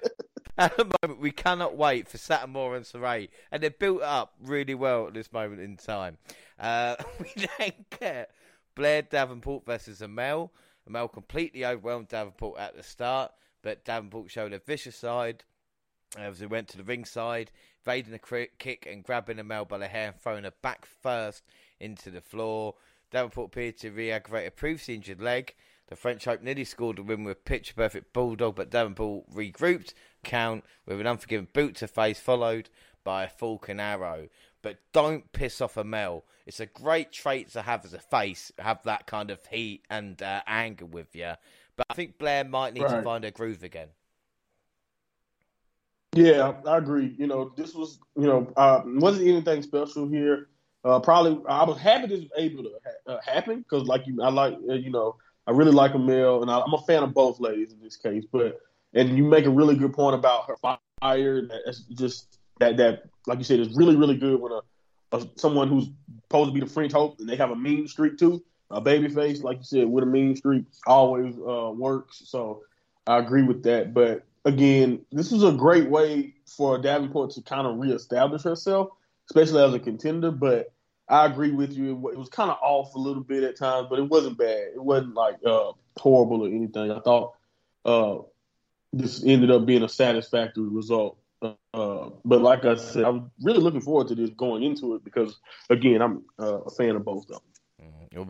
at 0.58 0.76
the 0.76 0.92
moment, 1.02 1.20
we 1.20 1.30
cannot 1.30 1.76
wait 1.76 2.08
for 2.08 2.18
Satomura 2.18 2.76
and 2.76 2.84
Sarray, 2.84 3.28
and 3.50 3.62
they're 3.62 3.70
built 3.70 4.02
up 4.02 4.34
really 4.42 4.74
well 4.74 5.06
at 5.06 5.14
this 5.14 5.32
moment 5.32 5.62
in 5.62 5.76
time. 5.76 6.18
Uh, 6.58 6.96
we 7.20 7.46
then 7.58 7.72
get 7.98 8.30
Blair 8.74 9.02
Davenport 9.02 9.64
versus 9.64 10.00
Amale. 10.00 10.50
Amale 10.88 11.12
completely 11.12 11.64
overwhelmed 11.64 12.08
Davenport 12.08 12.58
at 12.58 12.76
the 12.76 12.82
start, 12.82 13.32
but 13.68 13.84
Davenport 13.84 14.30
showed 14.30 14.54
a 14.54 14.58
vicious 14.60 14.96
side 14.96 15.44
as 16.16 16.40
he 16.40 16.46
went 16.46 16.68
to 16.68 16.78
the 16.78 16.84
ringside, 16.84 17.50
evading 17.84 18.14
a 18.14 18.46
kick 18.58 18.88
and 18.90 19.04
grabbing 19.04 19.36
Amale 19.36 19.68
by 19.68 19.76
the 19.76 19.88
hair 19.88 20.06
and 20.08 20.16
throwing 20.18 20.44
her 20.44 20.54
back 20.62 20.86
first 20.86 21.44
into 21.78 22.10
the 22.10 22.22
floor. 22.22 22.76
Davenport 23.10 23.48
appeared 23.48 23.76
to 23.80 23.90
re-aggravate 23.90 24.48
a 24.48 24.50
previously 24.50 24.94
injured 24.94 25.20
leg. 25.20 25.54
The 25.88 25.96
French 25.96 26.24
Hope 26.24 26.40
nearly 26.40 26.64
scored 26.64 26.98
a 26.98 27.02
win 27.02 27.24
with 27.24 27.36
a 27.36 27.40
pitch 27.40 27.76
perfect 27.76 28.14
bulldog, 28.14 28.56
but 28.56 28.70
Davenport 28.70 29.30
regrouped 29.34 29.92
count 30.24 30.64
with 30.86 30.98
an 30.98 31.06
unforgiving 31.06 31.48
boot 31.52 31.76
to 31.76 31.88
face, 31.88 32.18
followed 32.18 32.70
by 33.04 33.24
a 33.24 33.28
falcon 33.28 33.80
arrow. 33.80 34.30
But 34.62 34.78
don't 34.94 35.30
piss 35.32 35.60
off 35.60 35.74
Amale. 35.74 36.22
It's 36.46 36.60
a 36.60 36.64
great 36.64 37.12
trait 37.12 37.50
to 37.50 37.60
have 37.60 37.84
as 37.84 37.92
a 37.92 37.98
face, 37.98 38.50
have 38.58 38.82
that 38.84 39.06
kind 39.06 39.30
of 39.30 39.44
heat 39.44 39.82
and 39.90 40.22
uh, 40.22 40.40
anger 40.46 40.86
with 40.86 41.14
you. 41.14 41.34
But 41.78 41.86
I 41.90 41.94
think 41.94 42.18
Blair 42.18 42.44
might 42.44 42.74
need 42.74 42.82
right. 42.82 42.96
to 42.96 43.02
find 43.02 43.22
her 43.22 43.30
groove 43.30 43.62
again. 43.62 43.88
Yeah, 46.12 46.54
I 46.66 46.76
agree. 46.76 47.14
You 47.16 47.28
know, 47.28 47.52
this 47.56 47.72
was, 47.72 48.00
you 48.16 48.26
know, 48.26 48.52
uh, 48.56 48.82
wasn't 48.84 49.28
anything 49.28 49.62
special 49.62 50.08
here. 50.08 50.48
Uh, 50.84 50.98
probably, 50.98 51.40
I 51.48 51.64
was 51.64 51.78
happy 51.78 52.08
this 52.08 52.20
was 52.20 52.30
able 52.36 52.64
to 52.64 52.70
ha- 52.84 53.12
uh, 53.12 53.20
happen 53.24 53.60
because, 53.60 53.86
like 53.86 54.06
you, 54.06 54.20
I 54.20 54.30
like 54.30 54.54
uh, 54.68 54.74
you 54.74 54.90
know, 54.90 55.16
I 55.46 55.52
really 55.52 55.70
like 55.70 55.92
Amale, 55.92 56.42
and 56.42 56.50
I, 56.50 56.58
am 56.58 56.74
a 56.74 56.82
fan 56.82 57.04
of 57.04 57.14
both 57.14 57.38
ladies 57.38 57.72
in 57.72 57.80
this 57.80 57.96
case. 57.96 58.24
But 58.30 58.58
and 58.94 59.16
you 59.16 59.24
make 59.24 59.44
a 59.44 59.50
really 59.50 59.76
good 59.76 59.92
point 59.92 60.14
about 60.14 60.48
her 60.48 60.56
fire. 61.00 61.42
That's 61.42 61.80
just 61.94 62.38
that 62.58 62.76
that 62.78 63.04
like 63.26 63.38
you 63.38 63.44
said 63.44 63.60
is 63.60 63.76
really 63.76 63.96
really 63.96 64.16
good 64.16 64.40
when 64.40 64.52
a, 64.52 64.60
a 65.16 65.28
someone 65.36 65.68
who's 65.68 65.90
supposed 66.24 66.50
to 66.50 66.54
be 66.54 66.60
the 66.60 66.72
French 66.72 66.92
hope 66.92 67.20
and 67.20 67.28
they 67.28 67.36
have 67.36 67.50
a 67.50 67.56
mean 67.56 67.86
streak 67.86 68.18
too, 68.18 68.42
a 68.70 68.80
baby 68.80 69.08
face 69.08 69.42
like 69.42 69.58
you 69.58 69.64
said 69.64 69.88
with 69.88 70.04
a 70.04 70.06
mean 70.06 70.36
streak 70.36 70.64
always 70.86 71.34
uh, 71.36 71.70
works. 71.74 72.22
So 72.26 72.62
I 73.06 73.18
agree 73.18 73.42
with 73.42 73.62
that. 73.64 73.94
But 73.94 74.24
again, 74.44 75.00
this 75.10 75.32
is 75.32 75.42
a 75.42 75.52
great 75.52 75.88
way 75.88 76.34
for 76.46 76.78
Davenport 76.78 77.30
to 77.32 77.42
kind 77.42 77.66
of 77.66 77.78
reestablish 77.78 78.42
herself, 78.42 78.90
especially 79.30 79.62
as 79.62 79.74
a 79.74 79.78
contender. 79.78 80.30
But 80.30 80.72
I 81.08 81.24
agree 81.26 81.52
with 81.52 81.72
you. 81.72 81.92
It 82.10 82.18
was 82.18 82.28
kind 82.28 82.50
of 82.50 82.58
off 82.60 82.94
a 82.94 82.98
little 82.98 83.22
bit 83.22 83.44
at 83.44 83.56
times, 83.56 83.86
but 83.88 83.98
it 83.98 84.08
wasn't 84.08 84.38
bad. 84.38 84.72
It 84.74 84.82
wasn't 84.82 85.14
like 85.14 85.36
uh, 85.44 85.72
horrible 85.96 86.44
or 86.44 86.48
anything. 86.48 86.90
I 86.90 87.00
thought 87.00 87.34
uh, 87.84 88.18
this 88.92 89.24
ended 89.24 89.50
up 89.50 89.64
being 89.64 89.82
a 89.82 89.88
satisfactory 89.88 90.68
result. 90.68 91.18
Uh, 91.40 92.10
but 92.24 92.42
like 92.42 92.64
I 92.64 92.74
said, 92.74 93.04
I'm 93.04 93.30
really 93.40 93.60
looking 93.60 93.80
forward 93.80 94.08
to 94.08 94.14
this 94.14 94.30
going 94.30 94.62
into 94.62 94.96
it 94.96 95.04
because, 95.04 95.38
again, 95.70 96.02
I'm 96.02 96.24
uh, 96.38 96.60
a 96.62 96.70
fan 96.70 96.96
of 96.96 97.04
both 97.04 97.24
of 97.24 97.28
them. 97.28 97.40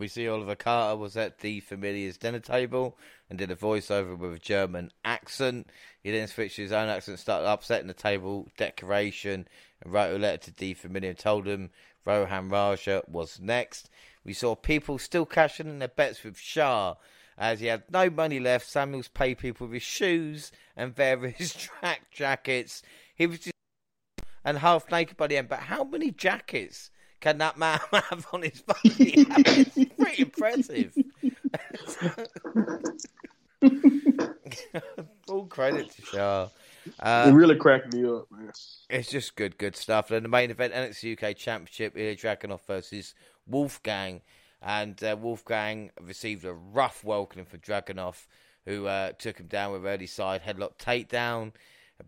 See 0.07 0.27
Oliver 0.27 0.55
Carter 0.55 0.97
was 0.97 1.17
at 1.17 1.39
the 1.39 1.59
Familiar's 1.61 2.17
dinner 2.17 2.39
table 2.39 2.97
and 3.29 3.39
did 3.39 3.51
a 3.51 3.55
voiceover 3.55 4.17
with 4.17 4.33
a 4.33 4.39
German 4.39 4.91
accent. 5.03 5.69
He 6.01 6.11
then 6.11 6.27
switched 6.27 6.57
his 6.57 6.71
own 6.71 6.89
accent, 6.89 7.19
started 7.19 7.47
upsetting 7.49 7.87
the 7.87 7.93
table 7.93 8.47
decoration, 8.57 9.47
and 9.81 9.93
wrote 9.93 10.15
a 10.15 10.19
letter 10.19 10.51
to 10.51 10.55
the 10.55 10.73
Familiar 10.73 11.09
and 11.09 11.19
told 11.19 11.47
him 11.47 11.71
Rohan 12.05 12.49
Raja 12.49 13.03
was 13.07 13.39
next. 13.39 13.89
We 14.23 14.33
saw 14.33 14.55
people 14.55 14.97
still 14.97 15.25
cashing 15.25 15.67
in 15.67 15.79
their 15.79 15.87
bets 15.87 16.23
with 16.23 16.37
Sha. 16.37 16.95
As 17.37 17.59
he 17.59 17.67
had 17.67 17.83
no 17.89 18.09
money 18.09 18.39
left, 18.39 18.69
Samuels 18.69 19.07
paid 19.07 19.37
people 19.37 19.67
with 19.67 19.75
his 19.75 19.83
shoes 19.83 20.51
and 20.75 20.95
various 20.95 21.53
track 21.79 22.11
jackets. 22.11 22.83
He 23.15 23.27
was 23.27 23.39
just 23.39 23.53
and 24.43 24.59
half 24.59 24.89
naked 24.91 25.17
by 25.17 25.27
the 25.27 25.37
end. 25.37 25.49
But 25.49 25.59
how 25.59 25.83
many 25.83 26.11
jackets 26.11 26.89
can 27.19 27.37
that 27.39 27.57
man 27.57 27.79
have 27.91 28.27
on 28.31 28.43
his 28.43 28.61
body? 28.61 28.81
it's 28.87 29.95
pretty 29.95 30.21
impressive. 30.23 30.95
All 35.29 35.45
credit 35.45 35.91
to 35.91 36.01
Sha. 36.01 36.47
Uh, 36.99 37.25
it 37.27 37.33
really 37.33 37.55
cracked 37.55 37.93
me 37.93 38.05
up, 38.05 38.25
man. 38.31 38.51
It's 38.89 39.09
just 39.09 39.35
good, 39.35 39.57
good 39.57 39.75
stuff. 39.75 40.07
Then 40.07 40.23
the 40.23 40.29
main 40.29 40.49
event, 40.49 40.73
NXT 40.73 41.21
UK 41.21 41.35
Championship, 41.35 41.97
Ilya 41.97 42.15
Dragunov 42.15 42.61
versus 42.65 43.13
Wolfgang. 43.45 44.21
And 44.61 45.01
uh, 45.03 45.15
Wolfgang 45.19 45.91
received 46.01 46.45
a 46.45 46.53
rough 46.53 47.03
welcome 47.03 47.45
for 47.45 47.57
Dragunov, 47.57 48.25
who 48.65 48.87
uh, 48.87 49.11
took 49.13 49.39
him 49.39 49.47
down 49.47 49.71
with 49.71 49.85
early 49.85 50.07
side 50.07 50.41
headlock 50.43 50.77
takedown. 50.77 51.51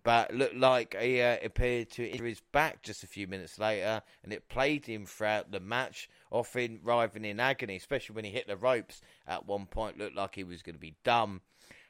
But 0.04 0.34
looked 0.34 0.56
like 0.56 0.96
he 1.00 1.22
uh, 1.22 1.38
appeared 1.44 1.90
to 1.92 2.10
injure 2.10 2.26
his 2.26 2.42
back 2.52 2.82
just 2.82 3.04
a 3.04 3.08
few 3.08 3.28
minutes 3.28 3.60
later, 3.60 4.02
and 4.24 4.32
it 4.32 4.48
plagued 4.48 4.86
him 4.86 5.06
throughout 5.06 5.52
the 5.52 5.60
match, 5.60 6.10
often 6.32 6.80
writhing 6.82 7.26
in 7.26 7.40
agony, 7.40 7.76
especially 7.76 8.16
when 8.16 8.26
he 8.26 8.32
hit 8.32 8.48
the 8.48 8.56
ropes. 8.56 9.02
At 9.28 9.46
one 9.46 9.66
point, 9.66 9.98
looked 9.98 10.16
like 10.16 10.36
he 10.36 10.44
was 10.44 10.62
going 10.62 10.76
to 10.76 10.80
be 10.80 10.96
dumb. 11.04 11.42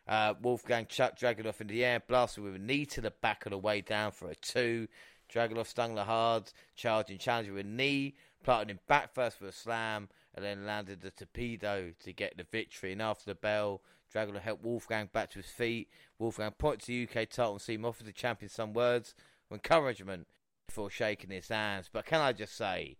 Uh, 0.07 0.33
Wolfgang 0.41 0.87
chucked 0.87 1.21
Dragunov 1.21 1.61
in 1.61 1.67
the 1.67 1.85
air, 1.85 1.99
blasted 1.99 2.43
with 2.43 2.55
a 2.55 2.59
knee 2.59 2.85
to 2.87 3.01
the 3.01 3.11
back 3.11 3.45
of 3.45 3.51
the 3.51 3.57
way 3.57 3.81
down 3.81 4.11
for 4.11 4.29
a 4.29 4.35
two. 4.35 4.87
Dragunov 5.31 5.67
stung 5.67 5.95
the 5.95 6.03
hard, 6.03 6.51
charging 6.75 7.17
challenger 7.17 7.53
with 7.53 7.65
a 7.65 7.69
knee, 7.69 8.15
planted 8.43 8.71
him 8.71 8.79
back 8.87 9.13
first 9.13 9.39
with 9.39 9.51
a 9.51 9.53
slam, 9.53 10.09
and 10.35 10.43
then 10.43 10.65
landed 10.65 11.01
the 11.01 11.11
torpedo 11.11 11.93
to 12.03 12.13
get 12.13 12.35
the 12.35 12.45
victory. 12.51 12.91
And 12.91 13.01
after 13.01 13.25
the 13.25 13.35
bell, 13.35 13.81
Dragunov 14.13 14.41
helped 14.41 14.63
Wolfgang 14.63 15.09
back 15.11 15.29
to 15.31 15.39
his 15.39 15.49
feet. 15.49 15.89
Wolfgang 16.19 16.51
pointed 16.51 16.81
to 16.81 16.87
the 16.87 17.03
UK 17.03 17.29
title 17.29 17.53
and 17.53 17.61
seemed 17.61 17.85
offered 17.85 18.07
the 18.07 18.11
champion 18.11 18.49
some 18.49 18.73
words 18.73 19.13
of 19.49 19.55
encouragement 19.55 20.27
before 20.67 20.89
shaking 20.89 21.29
his 21.29 21.47
hands. 21.47 21.89
But 21.91 22.05
can 22.05 22.21
I 22.21 22.33
just 22.33 22.55
say, 22.55 22.97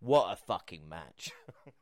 what 0.00 0.32
a 0.32 0.36
fucking 0.36 0.88
match! 0.88 1.32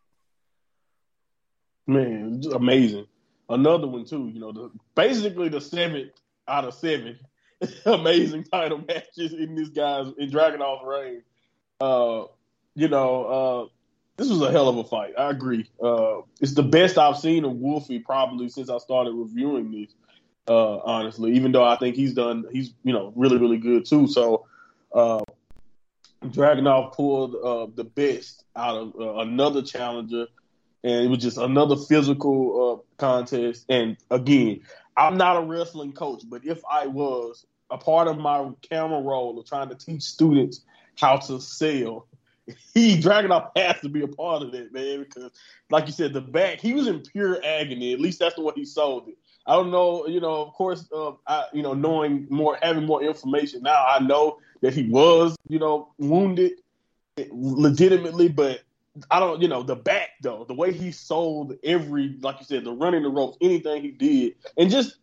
Man, 1.87 2.43
amazing 2.55 3.07
another 3.51 3.87
one 3.87 4.05
too. 4.05 4.31
You 4.33 4.41
know, 4.41 4.53
the, 4.53 4.71
basically 4.95 5.49
the 5.49 5.61
seventh 5.61 6.13
out 6.49 6.65
of 6.65 6.75
seven 6.75 7.19
amazing 7.85 8.45
title 8.45 8.83
matches 8.89 9.35
in 9.35 9.55
this 9.55 9.69
guy's 9.69 10.07
in 10.17 10.31
Dragunov's 10.31 10.87
reign. 10.87 11.23
Uh, 11.81 12.25
you 12.75 12.89
know, 12.89 13.25
uh, 13.25 13.67
this 14.21 14.29
was 14.29 14.43
a 14.43 14.51
hell 14.51 14.69
of 14.69 14.77
a 14.77 14.85
fight. 14.85 15.15
I 15.17 15.31
agree. 15.31 15.71
Uh, 15.83 16.21
it's 16.41 16.53
the 16.53 16.63
best 16.63 16.99
I've 16.99 17.17
seen 17.17 17.45
of 17.45 17.53
Wolfie 17.53 18.01
probably 18.01 18.51
since 18.51 18.69
I 18.69 18.77
started 18.79 19.13
reviewing 19.13 19.71
these. 19.71 19.95
Uh, 20.47 20.79
honestly, 20.79 21.33
even 21.37 21.53
though 21.53 21.65
I 21.65 21.77
think 21.77 21.97
he's 21.97 22.13
done, 22.13 22.45
he's 22.53 22.73
you 22.83 22.93
know 22.93 23.13
really 23.17 23.39
really 23.39 23.57
good 23.57 23.87
too. 23.87 24.07
So, 24.07 24.47
uh, 24.93 25.21
Dragunov 26.23 26.93
pulled 26.93 27.35
uh, 27.35 27.73
the 27.75 27.85
best 27.85 28.45
out 28.55 28.77
of 28.77 28.95
uh, 29.01 29.15
another 29.21 29.63
challenger 29.63 30.27
and 30.83 31.05
it 31.05 31.09
was 31.09 31.19
just 31.19 31.39
another 31.39 31.77
physical 31.77 32.83
uh, 32.83 32.97
contest. 32.97 33.65
And 33.69 33.97
again, 34.11 34.61
I'm 34.97 35.17
not 35.17 35.37
a 35.37 35.47
wrestling 35.47 35.93
coach, 35.93 36.23
but 36.29 36.45
if 36.45 36.61
I 36.71 36.87
was, 36.87 37.47
a 37.71 37.79
part 37.79 38.09
of 38.09 38.19
my 38.19 38.51
camera 38.69 39.01
role 39.01 39.39
of 39.39 39.47
trying 39.47 39.69
to 39.69 39.77
teach 39.77 40.03
students 40.03 40.63
how 40.99 41.17
to 41.17 41.41
sell, 41.41 42.07
he 42.75 43.01
Dragunov 43.01 43.51
has 43.57 43.81
to 43.81 43.89
be 43.89 44.03
a 44.03 44.09
part 44.09 44.43
of 44.43 44.53
that, 44.53 44.73
man. 44.73 45.01
Because, 45.01 45.31
like 45.71 45.87
you 45.87 45.93
said, 45.93 46.13
the 46.13 46.21
back 46.21 46.61
he 46.61 46.73
was 46.73 46.87
in 46.87 47.01
pure 47.01 47.41
agony. 47.45 47.93
At 47.93 48.01
least 48.01 48.19
that's 48.19 48.35
the 48.35 48.43
way 48.43 48.53
he 48.55 48.65
sold 48.65 49.09
it. 49.09 49.19
I 49.47 49.55
don't 49.55 49.71
know, 49.71 50.07
you 50.07 50.21
know. 50.21 50.43
Of 50.43 50.53
course, 50.53 50.89
uh, 50.95 51.13
I, 51.27 51.47
you 51.53 51.63
know, 51.63 51.75
knowing 51.75 52.27
more, 52.31 52.59
having 52.63 52.87
more 52.87 53.03
information 53.03 53.63
now, 53.63 53.85
I 53.87 53.99
know 54.01 54.39
that 54.61 54.75
he 54.75 54.89
was, 54.89 55.37
you 55.49 55.59
know, 55.59 55.93
wounded 55.99 56.53
legitimately, 57.31 58.29
but 58.29 58.61
I 59.11 59.21
don't, 59.21 59.41
you 59.41 59.49
know, 59.49 59.63
the 59.63 59.77
back 59.77 60.11
though, 60.23 60.45
the 60.47 60.55
way 60.55 60.73
he 60.73 60.93
sold 60.93 61.57
every, 61.65 62.17
like 62.21 62.39
you 62.41 62.47
said, 62.47 62.65
the 62.65 62.73
running 62.73 63.03
the 63.03 63.09
ropes, 63.09 63.39
anything 63.41 63.83
he 63.83 63.91
did, 63.91 64.35
and 64.57 64.71
just 64.71 64.97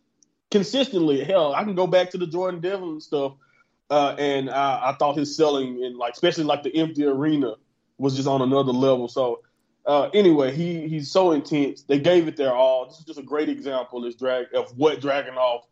consistently. 0.50 1.24
Hell, 1.24 1.54
I 1.54 1.64
can 1.64 1.74
go 1.74 1.86
back 1.86 2.10
to 2.10 2.18
the 2.18 2.26
Jordan 2.26 2.60
Devlin 2.60 3.00
stuff, 3.00 3.34
uh, 3.90 4.14
and 4.18 4.50
I, 4.50 4.90
I, 4.90 4.96
thought 4.98 5.16
his 5.16 5.34
selling 5.36 5.82
and 5.84 5.96
like, 5.96 6.12
especially 6.12 6.44
like 6.44 6.62
the 6.62 6.74
empty 6.76 7.04
arena, 7.04 7.54
was 7.96 8.14
just 8.14 8.28
on 8.28 8.42
another 8.42 8.72
level. 8.72 9.08
So, 9.08 9.40
uh, 9.86 10.10
anyway, 10.14 10.54
he 10.54 10.86
he's 10.88 11.10
so 11.10 11.32
intense. 11.32 11.82
They 11.82 11.98
gave 11.98 12.28
it 12.28 12.36
their 12.36 12.54
all. 12.54 12.86
This 12.86 12.98
is 12.98 13.04
just 13.04 13.18
a 13.18 13.22
great 13.22 13.48
example 13.48 14.04
of 14.04 14.18
drag 14.18 14.54
of 14.54 14.76
what 14.76 15.00
Dragunov, 15.00 15.62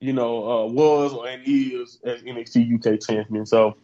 you 0.00 0.12
know, 0.12 0.48
uh, 0.48 0.66
was 0.66 1.12
and 1.28 1.42
is 1.44 1.98
as 2.04 2.22
NXT 2.22 2.74
UK 2.74 3.00
champion. 3.00 3.44
So 3.44 3.76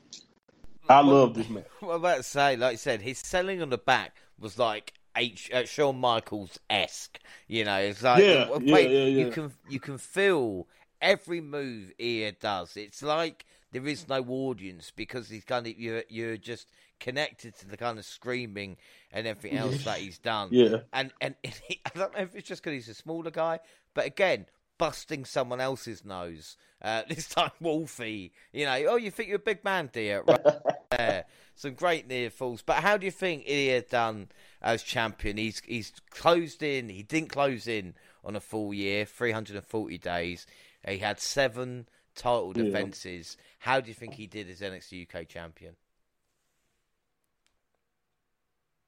I 0.89 1.01
love 1.01 1.35
this 1.35 1.49
man. 1.49 1.65
What 1.81 1.95
about 1.95 2.19
to 2.19 2.23
say, 2.23 2.57
like 2.57 2.75
I 2.75 2.77
said, 2.77 3.03
his 3.03 3.19
selling 3.19 3.61
on 3.61 3.71
the 3.71 3.79
back 3.79 4.17
was 4.39 4.59
like 4.59 4.95
H, 5.17 5.51
uh, 5.53 5.65
Shawn 5.65 5.99
Michaels 5.99 6.59
esque. 6.71 7.19
You 7.49 7.65
know, 7.65 7.79
it's 7.79 8.03
like 8.03 8.23
yeah, 8.23 8.49
wait, 8.51 8.91
yeah, 8.91 9.05
yeah, 9.05 9.25
you 9.25 9.31
can 9.31 9.53
you 9.69 9.81
can 9.81 9.99
feel 9.99 10.69
every 11.01 11.41
move 11.41 11.93
he 11.99 12.31
does. 12.41 12.77
It's 12.77 13.03
like 13.03 13.45
there 13.75 13.87
is 13.89 14.09
no 14.09 14.25
audience 14.29 14.93
because 14.95 15.29
he's 15.29 15.45
kind 15.45 15.67
of 15.67 15.77
you're 15.77 16.05
you're 16.09 16.37
just 16.37 16.69
connected 17.01 17.59
to 17.59 17.67
the 17.67 17.77
kind 17.77 17.99
of 17.99 18.05
screaming 18.05 18.77
and 19.11 19.27
everything 19.27 19.59
else 19.59 19.83
that 19.83 19.99
he's 19.99 20.19
done. 20.19 20.49
Yeah, 20.53 20.79
and 20.93 21.11
and 21.21 21.35
he, 21.43 21.81
I 21.85 21.91
don't 21.99 22.15
know 22.15 22.23
if 22.23 22.37
it's 22.37 22.49
just 22.49 22.63
because 22.63 22.87
he's 22.87 22.89
a 22.89 22.95
smaller 22.95 23.33
guy, 23.33 23.59
but 23.93 24.07
again, 24.07 24.47
busting 24.79 25.25
someone 25.25 25.61
else's 25.61 26.05
nose. 26.05 26.57
Uh, 26.81 27.03
this 27.09 27.29
time, 27.29 27.51
Wolfie. 27.61 28.33
You 28.53 28.67
know, 28.67 28.85
oh, 28.91 28.97
you 28.97 29.11
think 29.11 29.29
you're 29.29 29.37
a 29.37 29.41
big 29.41 29.65
man, 29.65 29.91
dear? 29.93 30.23
Right 30.23 30.47
there. 30.91 31.25
Some 31.57 31.75
great 31.75 32.07
near 32.07 32.31
falls. 32.31 32.63
But 32.63 32.77
how 32.77 32.97
do 32.97 33.07
you 33.07 33.13
think 33.13 33.43
Ilya 33.45 33.83
done 33.83 34.29
as 34.63 34.85
champion? 34.85 35.37
He's 35.37 35.61
he's 35.67 35.93
closed 36.11 36.63
in. 36.63 36.89
He 36.89 37.03
didn't 37.03 37.31
close 37.31 37.67
in 37.67 37.95
on 38.25 38.37
a 38.37 38.41
full 38.41 38.73
year, 38.73 39.05
340 39.05 39.99
days. 39.99 40.47
He 40.87 40.99
had 40.99 41.19
seven 41.19 41.89
title 42.15 42.53
defenses. 42.53 43.37
Yeah. 43.39 43.45
How 43.59 43.81
do 43.81 43.89
you 43.89 43.95
think 43.95 44.15
he 44.15 44.27
did 44.27 44.49
as 44.49 44.61
NXT 44.61 45.09
UK 45.09 45.29
champion? 45.29 45.75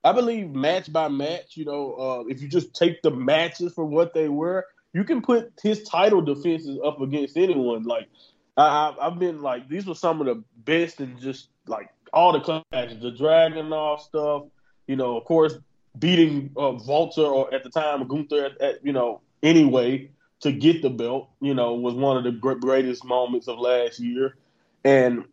I 0.04 0.12
believe 0.12 0.54
match 0.54 0.92
by 0.92 1.08
match, 1.08 1.56
you 1.56 1.64
know, 1.64 1.94
uh, 1.94 2.24
if 2.28 2.40
you 2.40 2.46
just 2.46 2.74
take 2.76 3.02
the 3.02 3.10
matches 3.10 3.72
for 3.72 3.84
what 3.84 4.14
they 4.14 4.28
were, 4.28 4.64
you 4.92 5.02
can 5.02 5.20
put 5.20 5.52
his 5.60 5.82
title 5.82 6.22
defenses 6.22 6.78
up 6.84 7.00
against 7.00 7.36
anyone. 7.36 7.82
Like 7.82 8.08
I, 8.56 8.94
have 9.02 9.18
been 9.18 9.42
like 9.42 9.68
these 9.68 9.84
were 9.84 9.96
some 9.96 10.20
of 10.20 10.26
the 10.26 10.42
best 10.58 11.00
and 11.00 11.18
just 11.20 11.48
like 11.66 11.90
all 12.12 12.32
the 12.32 12.40
clashes, 12.40 13.02
the 13.02 13.10
Dragunov 13.10 14.00
stuff. 14.00 14.44
You 14.86 14.94
know, 14.94 15.16
of 15.16 15.24
course, 15.24 15.54
beating 15.98 16.50
uh, 16.56 16.78
Walter 16.86 17.22
or 17.22 17.52
at 17.52 17.64
the 17.64 17.70
time 17.70 18.06
Gunther, 18.06 18.44
at, 18.44 18.60
at, 18.60 18.86
you 18.86 18.92
know, 18.92 19.20
anyway 19.42 20.10
to 20.40 20.52
get 20.52 20.82
the 20.82 20.90
belt. 20.90 21.30
You 21.40 21.54
know, 21.54 21.74
was 21.74 21.94
one 21.94 22.16
of 22.16 22.24
the 22.24 22.32
greatest 22.32 23.04
moments 23.04 23.48
of 23.48 23.58
last 23.58 23.98
year, 23.98 24.36
and 24.84 25.24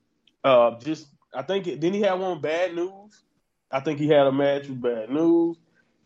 uh, 0.43 0.79
just 0.79 1.07
I 1.33 1.41
think 1.41 1.67
it, 1.67 1.81
then 1.81 1.93
he 1.93 2.01
had 2.01 2.13
one 2.13 2.41
bad 2.41 2.75
news. 2.75 3.23
I 3.71 3.79
think 3.79 3.99
he 3.99 4.07
had 4.07 4.27
a 4.27 4.31
match 4.31 4.67
with 4.67 4.81
Bad 4.81 5.09
News. 5.09 5.57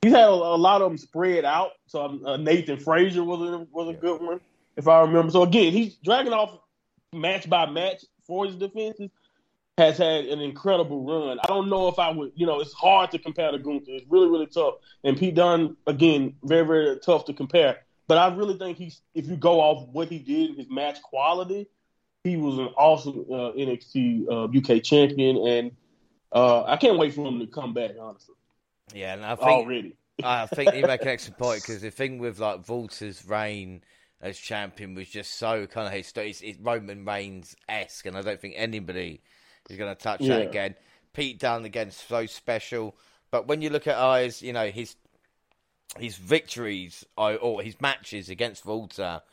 He's 0.01 0.13
had 0.13 0.29
a, 0.29 0.31
a 0.31 0.57
lot 0.57 0.81
of 0.81 0.89
them 0.89 0.97
spread 0.97 1.43
out. 1.43 1.71
So 1.87 2.19
uh, 2.25 2.37
Nathan 2.37 2.77
Frazer 2.77 3.23
was 3.23 3.41
a, 3.41 3.67
was 3.71 3.89
a 3.89 3.91
yeah. 3.91 3.99
good 3.99 4.21
one, 4.21 4.39
if 4.77 4.87
I 4.87 5.01
remember. 5.01 5.31
So 5.31 5.43
again, 5.43 5.73
he's 5.73 5.95
dragging 5.95 6.33
off 6.33 6.57
match 7.13 7.49
by 7.49 7.69
match 7.69 8.05
for 8.25 8.45
his 8.45 8.55
defenses. 8.55 9.09
Has 9.77 9.99
had 9.99 10.25
an 10.25 10.39
incredible 10.41 11.03
run. 11.03 11.37
I 11.39 11.45
don't 11.45 11.69
know 11.69 11.87
if 11.87 11.99
I 11.99 12.09
would, 12.09 12.31
you 12.33 12.47
know, 12.47 12.61
it's 12.61 12.73
hard 12.73 13.11
to 13.11 13.19
compare 13.19 13.51
to 13.51 13.59
Gunther. 13.59 13.91
It's 13.91 14.07
really, 14.09 14.27
really 14.27 14.47
tough. 14.47 14.75
And 15.03 15.15
Pete 15.15 15.35
Dunne, 15.35 15.77
again, 15.85 16.35
very, 16.43 16.65
very 16.65 16.97
tough 16.97 17.25
to 17.25 17.33
compare. 17.33 17.77
But 18.07 18.17
I 18.17 18.33
really 18.33 18.57
think 18.57 18.77
he's, 18.77 19.01
if 19.13 19.27
you 19.27 19.35
go 19.35 19.59
off 19.59 19.87
what 19.89 20.07
he 20.07 20.19
did, 20.19 20.57
his 20.57 20.69
match 20.69 21.01
quality, 21.01 21.67
he 22.23 22.37
was 22.37 22.57
an 22.57 22.69
awesome 22.77 23.25
uh, 23.29 23.51
NXT 23.51 24.27
uh, 24.29 24.75
UK 24.77 24.83
champion, 24.83 25.37
and 25.47 25.71
uh, 26.31 26.63
I 26.63 26.77
can't 26.77 26.97
wait 26.97 27.13
for 27.13 27.25
him 27.27 27.39
to 27.39 27.47
come 27.47 27.73
back. 27.73 27.91
Honestly, 27.99 28.35
yeah, 28.93 29.13
and 29.13 29.25
I 29.25 29.35
think 29.35 29.47
already, 29.47 29.95
I 30.23 30.45
think 30.45 30.73
you 30.73 30.83
make 30.83 31.01
an 31.01 31.07
excellent 31.07 31.37
point 31.37 31.61
because 31.61 31.81
the 31.81 31.91
thing 31.91 32.17
with 32.17 32.39
like 32.39 32.67
Walter's 32.67 33.25
reign 33.25 33.83
as 34.21 34.37
champion 34.37 34.95
was 34.95 35.07
just 35.09 35.35
so 35.35 35.67
kind 35.67 35.87
of 35.87 35.93
historic. 35.93 36.29
It's, 36.29 36.41
it's 36.41 36.59
Roman 36.59 37.05
Reigns 37.05 37.55
esque, 37.69 38.05
and 38.05 38.17
I 38.17 38.21
don't 38.21 38.39
think 38.39 38.55
anybody 38.57 39.21
is 39.69 39.77
going 39.77 39.93
to 39.95 40.01
touch 40.01 40.21
yeah. 40.21 40.37
that 40.37 40.47
again. 40.47 40.75
Pete 41.13 41.39
Dunne 41.39 41.65
again, 41.65 41.91
so 41.91 42.25
special. 42.25 42.95
But 43.31 43.47
when 43.47 43.61
you 43.61 43.69
look 43.69 43.87
at 43.87 43.97
eyes, 43.97 44.41
you 44.41 44.53
know 44.53 44.69
his 44.69 44.95
his 45.97 46.17
victories 46.17 47.05
or 47.15 47.61
his 47.61 47.79
matches 47.79 48.29
against 48.29 48.63
Volta, 48.63 49.23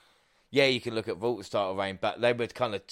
Yeah, 0.50 0.66
you 0.66 0.80
can 0.80 0.94
look 0.94 1.08
at 1.08 1.18
Walter's 1.18 1.48
title 1.48 1.74
reign, 1.74 1.98
but 2.00 2.20
they 2.20 2.32
were 2.32 2.46
kind 2.46 2.74
of 2.74 2.82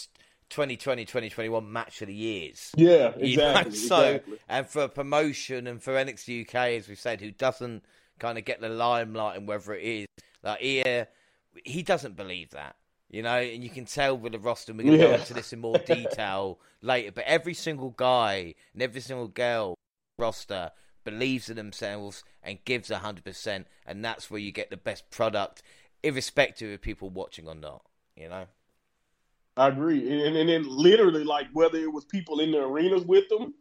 2020, 0.51 1.05
2021 1.05 1.73
match 1.73 2.03
of 2.03 2.09
the 2.09 2.15
years. 2.15 2.73
Yeah, 2.77 3.13
exactly. 3.17 3.29
You 3.29 3.37
know? 3.37 3.63
So, 3.71 4.03
exactly. 4.03 4.39
and 4.49 4.67
for 4.67 4.89
promotion 4.89 5.67
and 5.67 5.83
for 5.83 5.95
NXT 5.95 6.47
UK, 6.47 6.55
as 6.79 6.89
we 6.89 6.95
said, 6.95 7.21
who 7.21 7.31
doesn't 7.31 7.85
kind 8.19 8.37
of 8.37 8.45
get 8.45 8.61
the 8.61 8.69
limelight 8.69 9.39
and 9.39 9.49
whether 9.49 9.75
it 9.75 9.83
is 9.83 10.07
like 10.43 10.61
here, 10.61 11.09
uh, 11.57 11.61
he 11.65 11.83
doesn't 11.83 12.17
believe 12.17 12.51
that. 12.51 12.77
You 13.11 13.23
know, 13.23 13.37
and 13.37 13.63
you 13.63 13.69
can 13.69 13.85
tell 13.85 14.17
with 14.17 14.33
the 14.33 14.39
roster, 14.39 14.73
we're 14.73 14.85
going 14.85 14.99
to 14.99 15.05
yeah. 15.05 15.17
go 15.17 15.21
into 15.21 15.35
this 15.35 15.53
in 15.53 15.61
more 15.61 15.79
detail 15.79 16.59
later. 16.83 17.13
But 17.13 17.25
every 17.25 17.53
single 17.55 17.91
guy 17.91 18.55
and 18.73 18.83
every 18.83 19.03
single 19.03 19.29
girl 19.29 19.75
roster 20.19 20.71
believes 21.05 21.49
in 21.49 21.57
themselves 21.57 22.25
and 22.43 22.65
gives 22.65 22.91
hundred 22.91 23.25
percent, 23.25 23.67
and 23.87 24.05
that's 24.05 24.31
where 24.31 24.41
you 24.41 24.53
get 24.53 24.71
the 24.71 24.77
best 24.77 25.11
product, 25.11 25.63
irrespective 26.03 26.73
of 26.73 26.81
people 26.83 27.11
watching 27.11 27.49
or 27.49 27.55
not. 27.55 27.83
You 28.17 28.29
know. 28.29 28.47
I 29.57 29.69
agree, 29.69 30.11
and, 30.11 30.37
and 30.37 30.49
then 30.49 30.65
literally, 30.67 31.25
like 31.25 31.49
whether 31.53 31.79
it 31.79 31.93
was 31.93 32.05
people 32.05 32.41
in 32.41 32.53
the 32.53 32.63
arenas 32.63 33.05
with 33.05 33.29
them, 33.29 33.55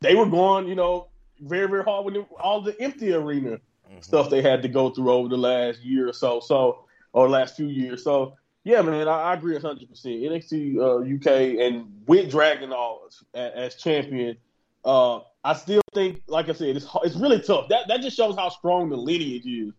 they 0.00 0.14
were 0.14 0.26
going, 0.26 0.68
you 0.68 0.74
know, 0.74 1.08
very 1.40 1.66
very 1.68 1.84
hard 1.84 2.04
with 2.04 2.16
all 2.38 2.60
the 2.60 2.78
empty 2.80 3.12
arena 3.12 3.58
mm-hmm. 3.90 4.00
stuff 4.00 4.30
they 4.30 4.42
had 4.42 4.62
to 4.62 4.68
go 4.68 4.90
through 4.90 5.10
over 5.10 5.28
the 5.28 5.38
last 5.38 5.80
year 5.80 6.08
or 6.08 6.12
so, 6.12 6.40
so 6.40 6.84
or 7.12 7.28
last 7.28 7.56
few 7.56 7.66
years. 7.66 8.04
So 8.04 8.36
yeah, 8.64 8.82
man, 8.82 9.08
I, 9.08 9.22
I 9.22 9.34
agree 9.34 9.58
hundred 9.58 9.88
percent. 9.88 10.16
NXT 10.16 10.76
uh, 10.76 11.16
UK 11.16 11.60
and 11.60 12.02
with 12.06 12.30
Dragon 12.30 12.72
as, 12.72 13.22
as 13.34 13.74
champion, 13.76 14.36
uh, 14.84 15.20
I 15.42 15.54
still 15.54 15.80
think, 15.94 16.22
like 16.26 16.48
I 16.48 16.52
said, 16.52 16.76
it's 16.76 16.86
it's 17.02 17.16
really 17.16 17.40
tough. 17.40 17.68
That 17.68 17.88
that 17.88 18.02
just 18.02 18.16
shows 18.16 18.36
how 18.36 18.50
strong 18.50 18.90
the 18.90 18.96
lineage 18.96 19.46
is 19.46 19.72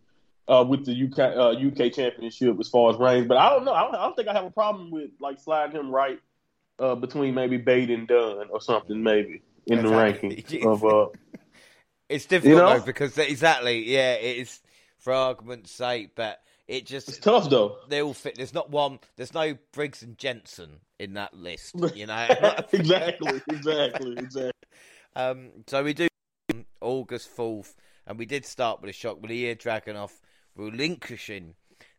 uh, 0.48 0.64
with 0.68 0.84
the 0.84 0.92
UK 0.92 1.18
uh, 1.36 1.50
UK 1.50 1.92
Championship 1.92 2.58
as 2.58 2.68
far 2.68 2.90
as 2.90 2.96
reigns. 2.96 3.26
But 3.28 3.38
I 3.38 3.50
don't 3.50 3.64
know. 3.64 3.72
I 3.72 3.82
don't, 3.82 3.94
I 3.94 4.02
don't 4.02 4.16
think 4.16 4.28
I 4.28 4.32
have 4.32 4.44
a 4.44 4.50
problem 4.50 4.90
with 4.90 5.10
like 5.20 5.38
sliding 5.38 5.76
him 5.76 5.90
right 5.90 6.20
uh, 6.78 6.96
between 6.96 7.34
maybe 7.34 7.58
Bate 7.58 7.90
and 7.90 8.08
Dunne 8.08 8.48
or 8.50 8.60
something 8.60 9.02
maybe 9.02 9.42
in 9.66 9.78
exactly. 9.78 9.88
the 9.88 9.96
ranking 9.96 10.66
of. 10.66 10.84
Uh, 10.84 11.06
it's 12.08 12.26
difficult 12.26 12.50
you 12.50 12.60
know? 12.60 12.78
though 12.78 12.84
because 12.84 13.16
exactly, 13.16 13.88
yeah, 13.88 14.14
it 14.14 14.38
is 14.38 14.60
for 14.98 15.12
argument's 15.12 15.70
sake, 15.70 16.10
but. 16.14 16.40
It 16.68 16.86
just 16.86 17.08
it's 17.08 17.18
tough 17.18 17.50
though. 17.50 17.78
They 17.88 18.00
all 18.00 18.14
fit. 18.14 18.36
There's 18.36 18.54
not 18.54 18.70
one. 18.70 19.00
There's 19.16 19.34
no 19.34 19.58
Briggs 19.72 20.00
and 20.02 20.16
Jensen 20.16 20.78
in 20.98 21.14
that 21.14 21.34
list. 21.34 21.74
You 21.94 22.06
know. 22.06 22.26
exactly. 22.72 23.42
Exactly. 23.48 24.12
Exactly. 24.16 24.52
Um. 25.14 25.50
So 25.66 25.84
we 25.84 25.94
do 25.94 26.08
August 26.80 27.28
fourth, 27.28 27.76
and 28.06 28.18
we 28.18 28.26
did 28.26 28.44
start 28.44 28.80
with 28.80 28.90
a 28.90 28.92
shock 28.92 29.20
with 29.20 29.30
the 29.30 29.54
Ilja 29.54 29.58
Dragunov 29.58 30.12
relinquishing 30.54 31.54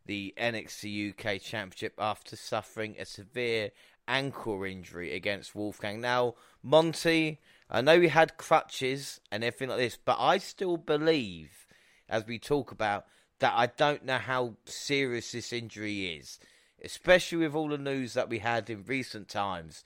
the 0.06 0.34
NXT 0.38 1.12
UK 1.12 1.42
Championship 1.42 1.94
after 1.98 2.36
suffering 2.36 2.96
a 3.00 3.06
severe 3.06 3.72
ankle 4.08 4.64
injury 4.64 5.16
against 5.16 5.56
Wolfgang. 5.56 6.02
Now, 6.02 6.36
Monty, 6.62 7.40
I 7.70 7.82
know 7.82 8.00
he 8.00 8.10
had 8.10 8.38
crutches 8.38 9.22
and 9.32 9.44
everything 9.44 9.70
like 9.70 9.80
this, 9.80 9.98
but 10.04 10.18
I 10.20 10.38
still 10.38 10.78
believe, 10.78 11.68
as 12.10 12.26
we 12.26 12.38
talk 12.38 12.72
about, 12.72 13.06
that 13.40 13.54
I 13.56 13.68
don't 13.68 14.06
know 14.06 14.18
how 14.18 14.56
serious 14.66 15.32
this 15.32 15.54
injury 15.54 16.18
is, 16.18 16.40
especially 16.84 17.40
with 17.40 17.56
all 17.56 17.70
the 17.70 17.78
news 17.78 18.14
that 18.14 18.30
we 18.30 18.40
had 18.40 18.70
in 18.70 18.84
recent 18.84 19.30
times. 19.30 19.84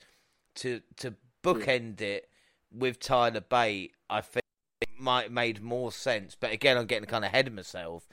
To 0.56 0.80
to 0.96 1.14
bookend 1.44 2.00
it 2.00 2.28
with 2.72 3.00
Tyler 3.00 3.40
Bate, 3.40 3.92
I 4.08 4.20
think 4.20 4.44
it 4.80 4.98
might 4.98 5.30
made 5.30 5.62
more 5.62 5.92
sense. 5.92 6.36
But 6.38 6.52
again, 6.52 6.76
I'm 6.76 6.86
getting 6.86 7.08
kind 7.08 7.24
of 7.24 7.30
ahead 7.30 7.46
of 7.46 7.54
myself 7.54 8.06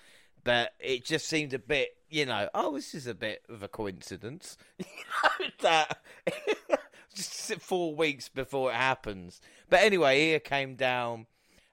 but 0.46 0.74
it 0.80 1.04
just 1.04 1.28
seemed 1.28 1.54
a 1.54 1.60
bit, 1.60 1.98
you 2.08 2.26
know, 2.26 2.48
oh, 2.54 2.76
this 2.76 2.94
is 2.94 3.08
a 3.08 3.16
bit 3.16 3.42
of 3.50 3.62
a 3.62 3.68
coincidence. 3.68 4.58
You 5.40 5.46
know, 5.46 5.48
that 5.62 5.98
just 7.16 7.56
four 7.56 7.96
weeks 7.96 8.30
before 8.30 8.72
it 8.72 8.76
happens. 8.76 9.42
But 9.70 9.82
anyway, 9.82 10.34
he 10.34 10.40
came 10.40 10.76
down 10.76 11.26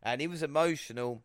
and 0.02 0.20
he 0.20 0.26
was 0.26 0.42
emotional. 0.42 1.22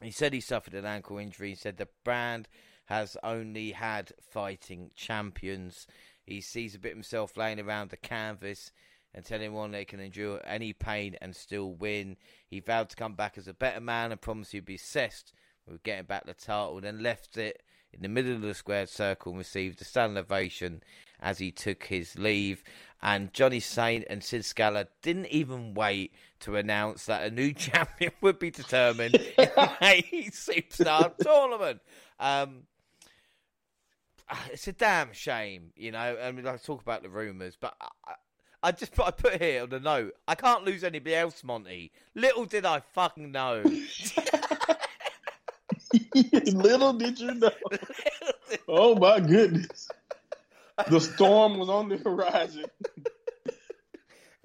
He 0.00 0.10
said 0.10 0.32
he 0.32 0.40
suffered 0.40 0.74
an 0.74 0.84
ankle 0.84 1.18
injury. 1.18 1.50
He 1.50 1.54
said 1.56 1.76
the 1.76 1.88
brand 2.04 2.48
has 2.86 3.16
only 3.22 3.72
had 3.72 4.12
fighting 4.20 4.90
champions. 4.94 5.86
He 6.24 6.40
sees 6.40 6.74
a 6.74 6.78
bit 6.78 6.92
himself 6.92 7.36
laying 7.36 7.58
around 7.58 7.90
the 7.90 7.96
canvas 7.96 8.70
and 9.16 9.24
tell 9.24 9.40
anyone 9.40 9.70
they 9.70 9.86
can 9.86 9.98
endure 9.98 10.40
any 10.44 10.74
pain 10.74 11.16
and 11.22 11.34
still 11.34 11.72
win. 11.72 12.16
He 12.46 12.60
vowed 12.60 12.90
to 12.90 12.96
come 12.96 13.14
back 13.14 13.38
as 13.38 13.48
a 13.48 13.54
better 13.54 13.80
man 13.80 14.12
and 14.12 14.20
promised 14.20 14.52
he'd 14.52 14.66
be 14.66 14.74
assessed 14.74 15.32
with 15.66 15.82
getting 15.82 16.04
back 16.04 16.26
the 16.26 16.34
title, 16.34 16.80
then 16.80 17.02
left 17.02 17.38
it 17.38 17.62
in 17.92 18.02
the 18.02 18.08
middle 18.08 18.34
of 18.34 18.42
the 18.42 18.54
squared 18.54 18.90
circle 18.90 19.32
and 19.32 19.38
received 19.38 19.80
a 19.80 19.84
standing 19.84 20.18
ovation 20.18 20.82
as 21.18 21.38
he 21.38 21.50
took 21.50 21.84
his 21.84 22.18
leave. 22.18 22.62
And 23.02 23.32
Johnny 23.32 23.60
Saint 23.60 24.04
and 24.10 24.22
Sid 24.22 24.44
Scala 24.44 24.86
didn't 25.02 25.26
even 25.26 25.74
wait 25.74 26.12
to 26.40 26.56
announce 26.56 27.06
that 27.06 27.26
a 27.26 27.30
new 27.30 27.52
champion 27.54 28.12
would 28.20 28.38
be 28.38 28.50
determined 28.50 29.14
in 29.38 29.48
the 29.56 30.30
Superstar 30.30 31.16
tournament. 31.20 31.80
Um, 32.20 32.64
it's 34.50 34.68
a 34.68 34.72
damn 34.72 35.12
shame, 35.12 35.72
you 35.76 35.92
know. 35.92 36.18
I 36.22 36.32
mean, 36.32 36.46
I 36.46 36.56
talk 36.56 36.82
about 36.82 37.02
the 37.02 37.08
rumours, 37.08 37.56
but 37.58 37.74
I, 37.80 38.14
I 38.62 38.72
just 38.72 38.92
put, 38.92 39.06
I 39.06 39.10
put 39.10 39.40
here 39.40 39.62
on 39.62 39.70
the 39.70 39.80
note. 39.80 40.14
I 40.26 40.34
can't 40.34 40.64
lose 40.64 40.82
anybody 40.84 41.14
else, 41.14 41.44
Monty. 41.44 41.92
Little 42.14 42.44
did 42.46 42.64
I 42.64 42.80
fucking 42.80 43.30
know. 43.32 43.62
Little 46.14 46.92
did 46.94 47.20
you 47.20 47.34
know. 47.34 47.50
Oh 48.68 48.94
my 48.94 49.18
goodness. 49.20 49.88
The 50.88 51.00
storm 51.00 51.58
was 51.58 51.68
on 51.68 51.88
the 51.88 51.96
horizon. 51.96 52.66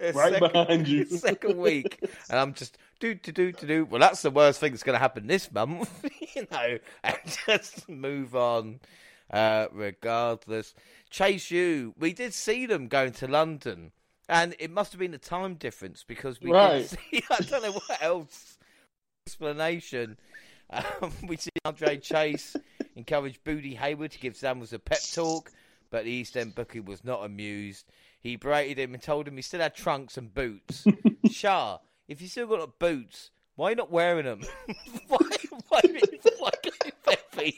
right 0.00 0.32
second, 0.32 0.52
behind 0.52 0.88
you. 0.88 1.04
Second 1.04 1.56
week. 1.56 1.98
And 2.28 2.38
I'm 2.38 2.54
just 2.54 2.78
do 3.00 3.14
to 3.14 3.32
do 3.32 3.52
to 3.52 3.66
do. 3.66 3.84
Well, 3.84 4.00
that's 4.00 4.22
the 4.22 4.30
worst 4.30 4.60
thing 4.60 4.72
that's 4.72 4.82
going 4.82 4.94
to 4.94 5.00
happen 5.00 5.26
this 5.26 5.50
month, 5.52 6.04
you 6.34 6.46
know. 6.50 6.78
And 7.04 7.18
just 7.46 7.88
move 7.88 8.34
on, 8.34 8.80
uh, 9.30 9.66
regardless. 9.72 10.74
Chase 11.10 11.50
U. 11.50 11.94
we 11.98 12.12
did 12.12 12.34
see 12.34 12.66
them 12.66 12.88
going 12.88 13.12
to 13.12 13.26
London, 13.28 13.92
and 14.32 14.56
it 14.58 14.70
must 14.70 14.92
have 14.92 14.98
been 14.98 15.10
the 15.10 15.18
time 15.18 15.54
difference 15.54 16.04
because 16.08 16.40
we 16.40 16.50
right. 16.50 16.86
see. 16.86 17.22
I 17.30 17.42
don't 17.42 17.62
know 17.62 17.72
what 17.72 18.02
else 18.02 18.58
explanation. 19.26 20.16
Um, 20.70 21.12
we 21.28 21.36
see 21.36 21.50
Andre 21.66 21.98
Chase 21.98 22.56
encourage 22.96 23.44
Bodie 23.44 23.74
Hayward 23.74 24.12
to 24.12 24.18
give 24.18 24.34
Samuels 24.34 24.72
a 24.72 24.78
pep 24.78 25.00
talk, 25.12 25.52
but 25.90 26.04
the 26.04 26.10
East 26.10 26.38
End 26.38 26.54
bookie 26.54 26.80
was 26.80 27.04
not 27.04 27.24
amused. 27.24 27.86
He 28.20 28.36
berated 28.36 28.78
him 28.78 28.94
and 28.94 29.02
told 29.02 29.28
him 29.28 29.36
he 29.36 29.42
still 29.42 29.60
had 29.60 29.74
trunks 29.74 30.16
and 30.16 30.32
boots. 30.32 30.86
Sha, 31.30 31.78
if 32.08 32.22
you 32.22 32.28
still 32.28 32.46
got 32.46 32.78
boots, 32.78 33.32
why 33.56 33.66
are 33.66 33.70
you 33.70 33.76
not 33.76 33.90
wearing 33.90 34.24
them? 34.24 34.40
why, 35.08 35.18
why, 35.68 35.80
why 36.38 36.50
can't 36.62 37.54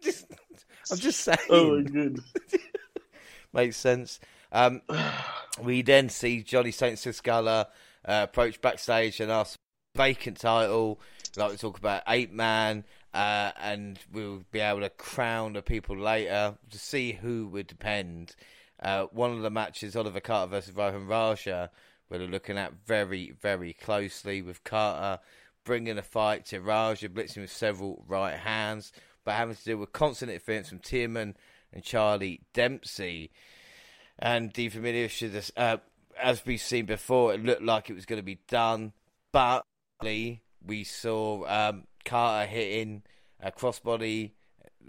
just, 0.00 0.26
I'm 0.92 0.98
just 0.98 1.20
saying. 1.20 1.38
Oh 1.50 1.78
my 1.78 1.82
goodness. 1.82 2.24
Makes 3.52 3.76
sense. 3.78 4.20
Um, 4.54 4.80
we 5.60 5.82
then 5.82 6.08
see 6.08 6.42
Johnny 6.42 6.70
Saint 6.70 6.98
Scala 6.98 7.68
uh, 8.06 8.26
approach 8.28 8.60
backstage 8.62 9.20
and 9.20 9.30
ask 9.30 9.58
vacant 9.94 10.38
title 10.38 11.00
like 11.36 11.50
we 11.50 11.56
talk 11.56 11.78
about 11.78 12.02
eight 12.08 12.32
man, 12.32 12.84
uh, 13.12 13.50
and 13.60 13.98
we'll 14.12 14.44
be 14.52 14.60
able 14.60 14.80
to 14.80 14.88
crown 14.90 15.52
the 15.52 15.62
people 15.62 15.96
later 15.96 16.54
to 16.70 16.78
see 16.78 17.12
who 17.12 17.48
would 17.48 17.66
depend. 17.66 18.36
Uh, 18.80 19.06
one 19.12 19.32
of 19.32 19.42
the 19.42 19.50
matches, 19.50 19.96
Oliver 19.96 20.20
Carter 20.20 20.50
versus 20.50 20.74
Rohan 20.74 21.06
Raja, 21.06 21.70
we're 22.08 22.20
looking 22.20 22.58
at 22.58 22.72
very, 22.86 23.34
very 23.40 23.72
closely 23.72 24.42
with 24.42 24.62
Carter 24.62 25.20
bringing 25.64 25.98
a 25.98 26.02
fight 26.02 26.44
to 26.46 26.60
Raja, 26.60 27.08
blitzing 27.08 27.40
with 27.40 27.52
several 27.52 28.04
right 28.06 28.36
hands, 28.36 28.92
but 29.24 29.34
having 29.34 29.56
to 29.56 29.64
deal 29.64 29.78
with 29.78 29.92
constant 29.92 30.30
interference 30.30 30.68
from 30.68 30.78
Teoman 30.78 31.34
and 31.72 31.82
Charlie 31.82 32.42
Dempsey. 32.52 33.30
And 34.18 34.52
Di 34.52 34.68
Familia 34.68 35.08
should 35.08 35.34
have, 35.34 35.50
uh, 35.56 35.76
as 36.20 36.44
we've 36.46 36.60
seen 36.60 36.86
before, 36.86 37.34
it 37.34 37.44
looked 37.44 37.62
like 37.62 37.90
it 37.90 37.94
was 37.94 38.06
going 38.06 38.20
to 38.20 38.24
be 38.24 38.38
done, 38.48 38.92
but 39.32 39.64
we 40.02 40.84
saw 40.84 41.44
um, 41.46 41.84
Carter 42.04 42.48
hitting 42.48 43.02
a 43.40 43.50
crossbody 43.50 44.32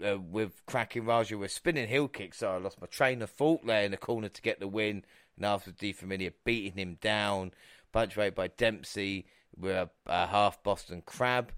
uh, 0.04 0.18
with 0.18 0.64
cracking 0.66 1.04
Raja 1.04 1.38
with 1.38 1.50
spinning 1.50 1.88
heel 1.88 2.08
kicks. 2.08 2.38
So 2.38 2.50
I 2.50 2.58
lost 2.58 2.80
my 2.80 2.86
train 2.86 3.22
of 3.22 3.30
thought 3.30 3.66
there 3.66 3.82
in 3.82 3.90
the 3.90 3.96
corner 3.96 4.28
to 4.28 4.42
get 4.42 4.60
the 4.60 4.68
win. 4.68 5.04
And 5.36 5.44
after 5.44 5.72
Di 5.72 5.92
Familia 5.92 6.32
beating 6.44 6.78
him 6.78 6.98
down, 7.00 7.52
punch 7.92 8.10
punctuated 8.10 8.34
by 8.34 8.48
Dempsey 8.48 9.26
with 9.56 9.76
a, 9.76 9.90
a 10.06 10.26
half 10.26 10.62
Boston 10.62 11.02
Crab. 11.04 11.52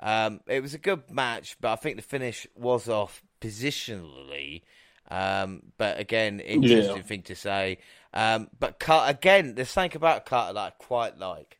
Um, 0.00 0.40
it 0.46 0.60
was 0.60 0.74
a 0.74 0.78
good 0.78 1.10
match, 1.10 1.56
but 1.60 1.72
I 1.72 1.76
think 1.76 1.96
the 1.96 2.02
finish 2.02 2.46
was 2.54 2.88
off 2.88 3.22
positionally. 3.40 4.62
Um, 5.10 5.62
but 5.76 5.98
again, 5.98 6.40
interesting 6.40 6.96
yeah. 6.96 7.02
thing 7.02 7.22
to 7.22 7.34
say. 7.34 7.78
Um, 8.12 8.48
but 8.58 8.78
Carter, 8.78 9.10
again, 9.10 9.54
there's 9.54 9.70
something 9.70 9.96
about 9.96 10.26
Carter 10.26 10.54
that 10.54 10.60
I 10.60 10.70
quite 10.70 11.18
like. 11.18 11.58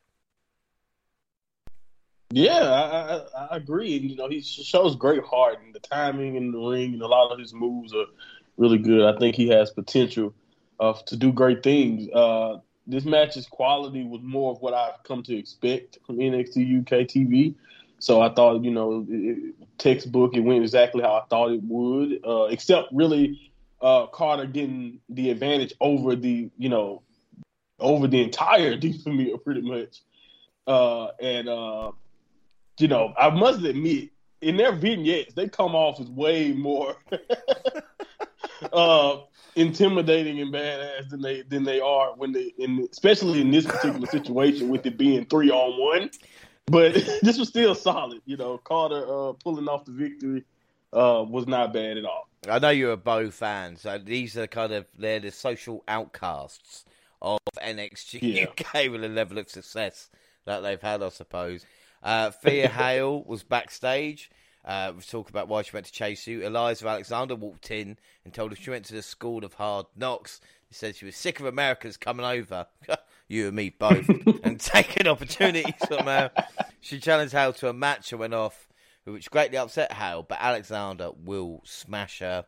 Yeah, 2.31 2.63
I, 2.63 3.15
I, 3.15 3.45
I 3.51 3.57
agree. 3.57 3.97
And, 3.97 4.09
you 4.09 4.15
know, 4.15 4.27
he 4.27 4.41
shows 4.41 4.95
great 4.95 5.23
heart, 5.23 5.59
and 5.63 5.73
the 5.73 5.79
timing 5.79 6.35
in 6.35 6.51
the 6.51 6.59
ring, 6.59 6.93
and 6.93 7.01
a 7.01 7.07
lot 7.07 7.31
of 7.31 7.39
his 7.39 7.53
moves 7.53 7.93
are 7.93 8.05
really 8.57 8.77
good. 8.77 9.05
I 9.05 9.17
think 9.19 9.35
he 9.35 9.49
has 9.49 9.71
potential 9.71 10.33
uh, 10.79 10.93
to 11.05 11.15
do 11.15 11.31
great 11.31 11.61
things. 11.61 12.09
Uh, 12.09 12.57
this 12.87 13.05
match's 13.05 13.47
quality 13.47 14.03
was 14.03 14.21
more 14.23 14.51
of 14.51 14.61
what 14.61 14.73
I've 14.73 15.01
come 15.03 15.23
to 15.23 15.37
expect 15.37 15.99
from 16.05 16.17
NXT 16.17 16.81
UK 16.81 17.07
TV. 17.07 17.55
So 17.99 18.21
I 18.21 18.33
thought, 18.33 18.63
you 18.63 18.71
know, 18.71 19.05
it, 19.09 19.55
textbook, 19.77 20.35
it 20.35 20.41
went 20.41 20.61
exactly 20.61 21.01
how 21.01 21.15
I 21.15 21.23
thought 21.29 21.51
it 21.51 21.61
would, 21.63 22.19
uh, 22.25 22.43
except 22.45 22.89
really 22.93 23.51
uh, 23.81 24.07
Carter 24.07 24.45
getting 24.45 24.99
the 25.09 25.29
advantage 25.29 25.73
over 25.79 26.15
the, 26.15 26.49
you 26.57 26.69
know, 26.69 27.01
over 27.79 28.07
the 28.07 28.21
entire 28.21 28.79
Familia 29.03 29.37
pretty 29.37 29.61
much. 29.61 30.01
Uh, 30.67 31.07
and, 31.21 31.47
uh, 31.47 31.91
you 32.79 32.87
know, 32.87 33.13
I 33.17 33.29
must 33.29 33.63
admit, 33.63 34.09
in 34.41 34.57
their 34.57 34.73
vignettes, 34.73 35.33
they 35.33 35.47
come 35.47 35.75
off 35.75 35.99
as 35.99 36.07
way 36.07 36.51
more 36.51 36.95
uh, 38.73 39.17
intimidating 39.55 40.41
and 40.41 40.53
badass 40.53 41.09
than 41.09 41.21
they 41.21 41.41
than 41.43 41.63
they 41.63 41.79
are 41.79 42.13
when 42.15 42.31
they 42.31 42.53
in 42.57 42.87
especially 42.91 43.41
in 43.41 43.51
this 43.51 43.65
particular 43.65 44.05
situation 44.07 44.69
with 44.69 44.85
it 44.85 44.97
being 44.97 45.25
three 45.25 45.49
on 45.49 45.79
one. 45.79 46.09
But 46.67 46.93
this 47.21 47.37
was 47.37 47.49
still 47.49 47.75
solid, 47.75 48.21
you 48.25 48.37
know. 48.37 48.57
Carter 48.57 49.05
uh, 49.07 49.33
pulling 49.33 49.67
off 49.67 49.85
the 49.85 49.91
victory 49.91 50.43
uh, 50.93 51.23
was 51.27 51.47
not 51.47 51.73
bad 51.73 51.97
at 51.97 52.05
all. 52.05 52.27
I 52.49 52.59
know 52.59 52.69
you're 52.69 52.91
a 52.91 52.97
Bo 52.97 53.31
fan, 53.31 53.75
so 53.75 53.97
these 53.97 54.37
are 54.37 54.47
kind 54.47 54.71
of 54.73 54.85
they're 54.97 55.19
the 55.19 55.31
social 55.31 55.83
outcasts 55.87 56.85
of 57.21 57.39
NXT 57.57 58.19
yeah. 58.21 58.45
UK 58.45 58.89
with 58.91 59.01
the 59.01 59.09
level 59.09 59.37
of 59.37 59.49
success 59.49 60.09
that 60.45 60.61
they've 60.61 60.81
had, 60.81 61.01
I 61.01 61.09
suppose. 61.09 61.65
Uh, 62.03 62.31
Thea 62.31 62.67
Hale 62.69 63.23
was 63.23 63.43
backstage. 63.43 64.29
Uh, 64.63 64.93
we 64.95 65.01
talk 65.03 65.29
about 65.29 65.47
why 65.47 65.61
she 65.61 65.71
went 65.73 65.85
to 65.85 65.91
Chase 65.91 66.25
U. 66.27 66.41
Eliza 66.41 66.87
Alexander 66.87 67.35
walked 67.35 67.69
in 67.69 67.97
and 68.23 68.33
told 68.33 68.51
us 68.51 68.57
she 68.57 68.71
went 68.71 68.85
to 68.85 68.93
the 68.93 69.03
school 69.03 69.45
of 69.45 69.53
hard 69.53 69.85
knocks. 69.95 70.41
She 70.69 70.75
said 70.75 70.95
she 70.95 71.05
was 71.05 71.15
sick 71.15 71.39
of 71.39 71.45
Americans 71.45 71.97
coming 71.97 72.25
over, 72.25 72.65
you 73.27 73.47
and 73.47 73.55
me 73.55 73.69
both, 73.69 74.07
and 74.43 74.59
taking 74.59 75.07
opportunities 75.07 75.73
from 75.87 76.05
her. 76.05 76.31
She 76.81 76.99
challenged 76.99 77.33
Hale 77.33 77.53
to 77.53 77.69
a 77.69 77.73
match 77.73 78.11
and 78.11 78.19
went 78.19 78.33
off, 78.33 78.67
which 79.05 79.31
greatly 79.31 79.57
upset 79.57 79.93
Hale, 79.93 80.23
but 80.23 80.37
Alexander 80.41 81.11
will 81.23 81.61
smash 81.65 82.19
her. 82.19 82.45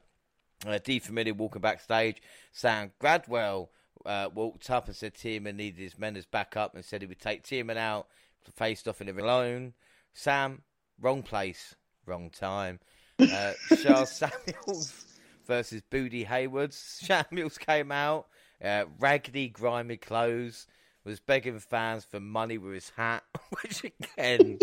Uh, 0.65 0.79
Di 0.83 0.99
Familia 0.99 1.33
walking 1.33 1.61
backstage. 1.61 2.21
Sam 2.51 2.91
Gradwell 2.99 3.69
uh, 4.05 4.29
walked 4.33 4.69
up 4.71 4.87
and 4.87 4.95
said 4.95 5.13
Teoman 5.13 5.55
needed 5.55 5.79
his 5.79 5.99
men 5.99 6.17
as 6.17 6.25
backup 6.25 6.73
and 6.73 6.83
said 6.83 7.01
he 7.01 7.07
would 7.07 7.19
take 7.19 7.43
Teoman 7.43 7.77
out 7.77 8.07
faced 8.51 8.87
off 8.87 9.01
in 9.01 9.07
the 9.07 9.13
ring 9.13 9.25
alone. 9.25 9.73
Sam, 10.13 10.61
wrong 10.99 11.23
place, 11.23 11.75
wrong 12.05 12.29
time. 12.29 12.79
Uh, 13.19 13.53
Sha 13.77 14.03
Samuels 14.05 15.05
versus 15.45 15.81
Bodie 15.89 16.23
Haywards. 16.23 16.77
Samuels 16.77 17.57
came 17.57 17.91
out, 17.91 18.27
uh, 18.63 18.85
raggedy, 18.99 19.49
grimy 19.49 19.97
clothes, 19.97 20.67
was 21.03 21.19
begging 21.19 21.59
fans 21.59 22.05
for 22.05 22.19
money 22.19 22.57
with 22.57 22.73
his 22.73 22.91
hat, 22.95 23.23
which 23.61 23.83
again, 23.83 24.59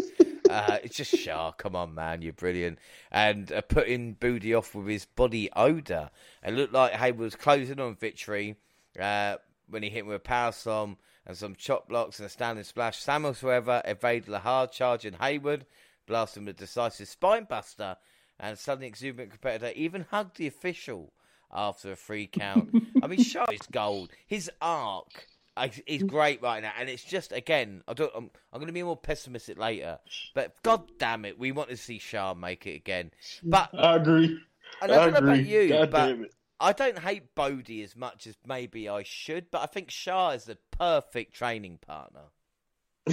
uh, 0.48 0.78
it's 0.82 0.96
just 0.96 1.16
Sha. 1.16 1.52
Come 1.52 1.74
on, 1.74 1.94
man, 1.94 2.22
you're 2.22 2.32
brilliant. 2.32 2.78
And 3.10 3.50
uh, 3.50 3.62
putting 3.62 4.12
Bodie 4.12 4.54
off 4.54 4.74
with 4.74 4.86
his 4.86 5.06
body 5.06 5.50
odor. 5.56 6.10
It 6.44 6.54
looked 6.54 6.72
like 6.72 6.92
Hayward 6.92 7.20
was 7.20 7.34
closing 7.34 7.80
on 7.80 7.96
victory 7.96 8.56
uh, 9.00 9.36
when 9.68 9.82
he 9.82 9.88
hit 9.88 10.00
him 10.00 10.06
with 10.06 10.16
a 10.16 10.20
power 10.20 10.52
slam 10.52 10.98
and 11.26 11.36
some 11.36 11.54
chop 11.54 11.88
blocks 11.88 12.18
and 12.18 12.26
a 12.26 12.28
standing 12.28 12.64
splash. 12.64 12.98
Samuels, 12.98 13.40
however, 13.40 13.80
evaded 13.84 14.32
a 14.32 14.40
hard 14.40 14.70
charge 14.70 15.06
in 15.06 15.14
Hayward, 15.14 15.64
blasting 16.06 16.44
with 16.44 16.56
a 16.56 16.58
decisive 16.58 17.08
spinebuster, 17.08 17.96
and 18.38 18.58
suddenly 18.58 18.88
exuberant 18.88 19.30
competitor 19.30 19.72
even 19.74 20.06
hugged 20.10 20.36
the 20.36 20.46
official 20.46 21.12
after 21.54 21.92
a 21.92 21.96
free 21.96 22.26
count. 22.26 22.74
I 23.02 23.06
mean, 23.06 23.22
Sha 23.22 23.44
is 23.52 23.66
gold. 23.70 24.10
His 24.26 24.50
arc 24.60 25.26
is 25.86 26.02
great 26.02 26.42
right 26.42 26.62
now, 26.62 26.72
and 26.78 26.88
it's 26.88 27.04
just 27.04 27.32
again. 27.32 27.82
I 27.86 27.94
don't. 27.94 28.12
I'm, 28.14 28.30
I'm 28.52 28.58
going 28.58 28.66
to 28.66 28.72
be 28.72 28.82
more 28.82 28.96
pessimistic 28.96 29.58
later, 29.58 29.98
but 30.34 30.54
god 30.62 30.90
damn 30.98 31.24
it, 31.24 31.38
we 31.38 31.52
want 31.52 31.70
to 31.70 31.76
see 31.76 31.98
Sha 31.98 32.34
make 32.34 32.66
it 32.66 32.74
again. 32.74 33.10
But 33.42 33.70
I 33.74 33.96
agree. 33.96 34.38
I 34.82 34.86
don't 34.86 35.12
know 35.12 35.18
about 35.18 35.44
you, 35.44 35.68
god 35.68 35.90
but 35.90 36.18
I 36.60 36.72
don't 36.72 36.98
hate 36.98 37.34
Bodie 37.34 37.82
as 37.82 37.96
much 37.96 38.26
as 38.26 38.36
maybe 38.46 38.88
I 38.88 39.02
should, 39.02 39.50
but 39.50 39.62
I 39.62 39.66
think 39.66 39.90
Sha 39.90 40.30
is 40.30 40.44
the 40.44 40.58
perfect 40.70 41.34
training 41.34 41.78
partner. 41.86 42.22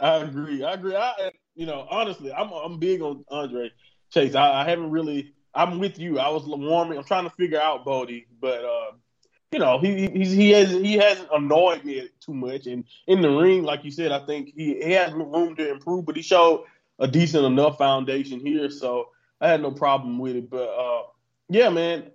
I 0.00 0.16
agree. 0.16 0.64
I 0.64 0.72
agree. 0.72 0.96
I, 0.96 1.30
you 1.54 1.66
know, 1.66 1.86
honestly, 1.90 2.32
I'm 2.32 2.50
I'm 2.50 2.78
big 2.78 3.02
on 3.02 3.24
Andre 3.28 3.70
Chase. 4.10 4.34
I, 4.34 4.62
I 4.62 4.68
haven't 4.68 4.90
really. 4.90 5.34
I'm 5.54 5.78
with 5.78 5.98
you. 5.98 6.18
I 6.18 6.28
was 6.28 6.44
warming. 6.46 6.98
I'm 6.98 7.04
trying 7.04 7.24
to 7.24 7.36
figure 7.36 7.60
out 7.60 7.84
Bodie, 7.84 8.26
but 8.40 8.64
uh, 8.64 8.92
you 9.52 9.58
know, 9.58 9.78
he 9.78 10.08
he 10.08 10.50
hasn't 10.50 10.84
he 10.84 10.94
hasn't 10.94 11.28
annoyed 11.32 11.84
me 11.84 12.08
too 12.20 12.34
much. 12.34 12.66
And 12.66 12.84
in 13.06 13.20
the 13.20 13.30
ring, 13.30 13.62
like 13.62 13.84
you 13.84 13.90
said, 13.90 14.12
I 14.12 14.24
think 14.24 14.52
he, 14.56 14.82
he 14.82 14.92
has 14.92 15.12
room 15.12 15.54
to 15.56 15.70
improve, 15.70 16.06
but 16.06 16.16
he 16.16 16.22
showed 16.22 16.64
a 16.98 17.06
decent 17.06 17.44
enough 17.44 17.78
foundation 17.78 18.40
here, 18.40 18.70
so 18.70 19.08
I 19.40 19.48
had 19.48 19.60
no 19.60 19.70
problem 19.70 20.18
with 20.18 20.36
it. 20.36 20.48
But 20.48 20.68
uh, 20.68 21.02
yeah, 21.48 21.68
man, 21.68 22.10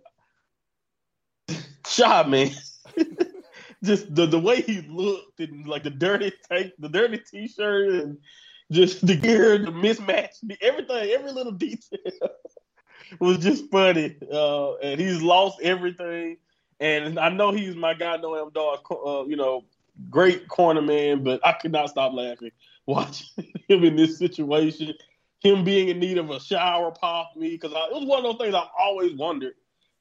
shot, 1.88 2.30
man. 2.30 2.52
just 3.84 4.14
the 4.16 4.26
the 4.26 4.40
way 4.40 4.62
he 4.62 4.82
looked 4.82 5.40
and 5.40 5.68
like 5.68 5.84
the 5.84 5.92
dirty 5.92 6.32
tank, 6.50 6.74
the 6.80 6.90
dirty 6.90 7.20
t-shirt, 7.20 8.04
and 8.04 8.18
just 8.72 9.06
the 9.06 9.16
gear, 9.16 9.60
the 9.60 9.72
mismatch, 9.72 10.36
the, 10.42 10.58
everything, 10.62 11.12
every 11.12 11.32
little 11.32 11.52
detail 11.52 12.00
was 13.20 13.38
just 13.40 13.70
funny. 13.72 14.16
Uh, 14.32 14.76
and 14.78 15.00
he's 15.00 15.22
lost 15.22 15.60
everything. 15.62 16.38
And 16.80 17.20
I 17.20 17.30
know 17.30 17.52
he's 17.52 17.76
my 17.76 17.94
guy, 17.94 18.18
Noam 18.18 18.54
Dar, 18.54 18.78
uh, 18.92 19.26
you 19.26 19.36
know, 19.36 19.66
great 20.10 20.48
corner 20.48 20.82
man, 20.82 21.24
but 21.24 21.46
I 21.46 21.54
could 21.54 21.72
not 21.72 21.90
stop 21.90 22.14
laughing 22.14 22.52
watching 22.86 23.52
him 23.68 23.84
in 23.84 23.96
this 23.96 24.18
situation. 24.18 24.94
Him 25.40 25.64
being 25.64 25.90
in 25.90 26.00
need 26.00 26.18
of 26.18 26.30
a 26.30 26.40
shower 26.40 26.92
popped 26.92 27.38
me 27.38 27.52
because 27.52 27.72
it 27.72 27.94
was 27.94 28.06
one 28.06 28.20
of 28.20 28.24
those 28.24 28.38
things 28.38 28.56
I've 28.56 28.70
always 28.78 29.14
wondered 29.16 29.54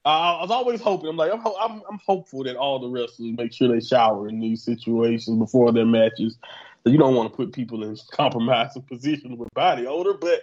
I 0.06 0.40
was 0.40 0.50
always 0.50 0.80
hoping. 0.80 1.08
I'm 1.08 1.16
like, 1.16 1.32
I'm, 1.32 1.44
I'm, 1.60 1.82
I'm, 1.90 1.98
hopeful 2.06 2.44
that 2.44 2.54
all 2.54 2.78
the 2.78 2.88
wrestlers 2.88 3.32
make 3.36 3.52
sure 3.52 3.68
they 3.68 3.84
shower 3.84 4.28
in 4.28 4.38
these 4.38 4.62
situations 4.62 5.36
before 5.36 5.72
their 5.72 5.84
matches. 5.84 6.38
You 6.84 6.96
don't 6.96 7.16
want 7.16 7.32
to 7.32 7.36
put 7.36 7.52
people 7.52 7.82
in 7.82 7.96
compromising 8.12 8.82
positions 8.88 9.36
with 9.36 9.52
body 9.54 9.86
odor, 9.86 10.14
but 10.14 10.42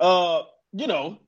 uh, 0.00 0.42
you 0.72 0.88
know, 0.88 1.20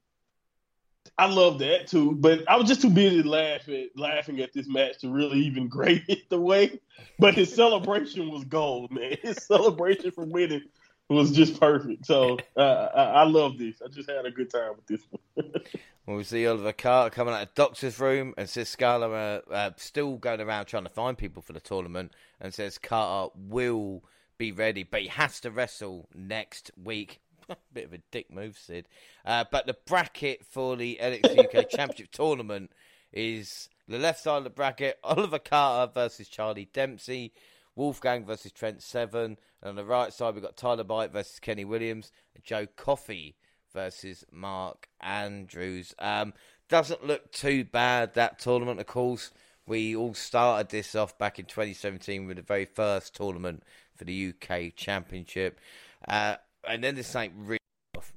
I 1.19 1.27
love 1.27 1.59
that 1.59 1.89
too. 1.89 2.13
But 2.13 2.49
I 2.49 2.57
was 2.57 2.69
just 2.69 2.81
too 2.81 2.91
busy 2.91 3.23
laughing, 3.23 3.89
laughing 3.97 4.41
at 4.41 4.53
this 4.53 4.69
match 4.69 4.99
to 4.99 5.11
really 5.11 5.41
even 5.41 5.69
grade 5.69 6.05
it 6.09 6.31
the 6.31 6.41
way. 6.41 6.81
But 7.19 7.35
his 7.35 7.53
celebration 7.53 8.31
was 8.31 8.45
gold, 8.45 8.93
man. 8.93 9.17
His 9.21 9.37
celebration 9.47 10.13
for 10.13 10.25
winning 10.25 10.63
was 11.09 11.33
just 11.33 11.59
perfect. 11.59 12.07
So 12.07 12.39
uh, 12.57 12.89
I, 12.95 13.03
I 13.03 13.25
love 13.25 13.59
this. 13.59 13.83
I 13.85 13.89
just 13.89 14.09
had 14.09 14.27
a 14.27 14.31
good 14.31 14.51
time 14.51 14.73
with 14.77 14.87
this 14.87 15.01
one. 15.11 15.53
well, 16.07 16.17
we 16.19 16.25
see 16.25 16.47
Oliver 16.47 16.73
Carter 16.73 17.15
coming 17.15 17.35
out 17.35 17.43
of 17.43 17.55
doctor's 17.55 17.99
room 17.99 18.35
and 18.37 18.49
says 18.49 18.69
Scala 18.69 19.11
uh, 19.11 19.41
uh, 19.51 19.71
still 19.77 20.19
going 20.19 20.41
around 20.41 20.67
trying 20.67 20.85
to 20.85 20.91
find 20.91 21.19
people 21.19 21.43
for 21.43 21.53
the 21.53 21.61
tournament 21.61 22.13
and 22.41 22.55
says 22.55 22.79
Carter 22.79 23.33
will 23.35 24.05
be 24.37 24.53
ready, 24.53 24.85
but 24.85 25.03
he 25.03 25.09
has 25.09 25.41
to 25.41 25.51
wrestle 25.51 26.09
next 26.15 26.71
week. 26.83 27.21
Bit 27.73 27.87
of 27.87 27.93
a 27.93 27.99
dick 28.11 28.33
move, 28.33 28.59
Sid. 28.59 28.89
Uh, 29.25 29.45
but 29.51 29.67
the 29.67 29.77
bracket 29.87 30.45
for 30.45 30.77
the 30.77 30.99
NXT 31.01 31.39
UK 31.39 31.71
Championship 31.71 32.11
tournament 32.11 32.71
is 33.13 33.69
the 33.87 33.99
left 33.99 34.21
side 34.21 34.39
of 34.39 34.45
the 34.45 34.51
bracket: 34.51 34.99
Oliver 35.05 35.39
Carter 35.39 35.93
versus 35.93 36.29
Charlie 36.29 36.69
Dempsey 36.73 37.33
Wolfgang 37.79 38.27
versus 38.27 38.53
Trent 38.53 38.83
Seven. 38.83 39.39
And 39.63 39.71
on 39.71 39.77
the 39.77 39.85
right 39.85 40.13
side, 40.13 40.35
we've 40.35 40.43
got 40.43 40.57
Tyler 40.57 40.85
Bate 40.85 41.13
versus 41.13 41.39
Kenny 41.39 41.65
Williams. 41.65 42.11
And 42.35 42.45
Joe 42.45 42.67
Coffey 42.77 43.37
versus 43.73 44.25
Mark 44.31 44.89
Andrews. 45.01 45.95
Um, 45.99 46.35
doesn't 46.69 47.07
look 47.07 47.33
too 47.33 47.65
bad, 47.65 48.15
that 48.15 48.39
tournament, 48.39 48.81
of 48.81 48.87
course. 48.87 49.31
We 49.67 49.95
all 49.95 50.15
started 50.15 50.71
this 50.71 50.95
off 50.95 51.19
back 51.19 51.39
in 51.39 51.45
2017 51.45 52.27
with 52.27 52.37
the 52.37 52.43
very 52.43 52.65
first 52.65 53.15
tournament 53.15 53.63
for 53.95 54.05
the 54.05 54.33
UK 54.33 54.75
Championship. 54.75 55.61
Uh, 56.07 56.37
and 56.69 56.83
then 56.85 56.95
this 56.95 57.13
thing 57.13 57.33
really, 57.37 57.59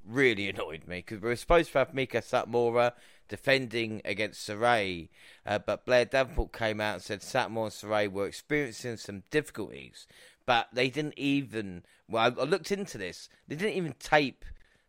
really 0.06 0.48
annoyed 0.48 0.86
me 0.86 0.98
because 0.98 1.20
we 1.20 1.28
were 1.28 1.36
supposed 1.36 1.72
to 1.72 1.78
have 1.78 1.92
Meiko 1.92 2.18
Satomura 2.22 2.92
defending 3.28 4.02
against 4.04 4.46
Sarray, 4.48 5.08
uh, 5.46 5.58
but 5.58 5.86
Blair 5.86 6.04
Davenport 6.04 6.52
came 6.52 6.80
out 6.80 6.94
and 6.94 7.02
said 7.02 7.20
Satomura 7.20 7.64
and 7.64 7.72
Sarray 7.72 8.10
were 8.10 8.26
experiencing 8.26 8.96
some 8.96 9.22
difficulties, 9.30 10.06
but 10.46 10.68
they 10.72 10.90
didn't 10.90 11.18
even. 11.18 11.82
Well, 12.08 12.22
I, 12.36 12.40
I 12.40 12.44
looked 12.44 12.70
into 12.72 12.98
this. 12.98 13.28
They 13.48 13.56
didn't 13.56 13.76
even 13.76 13.94
tape 13.98 14.44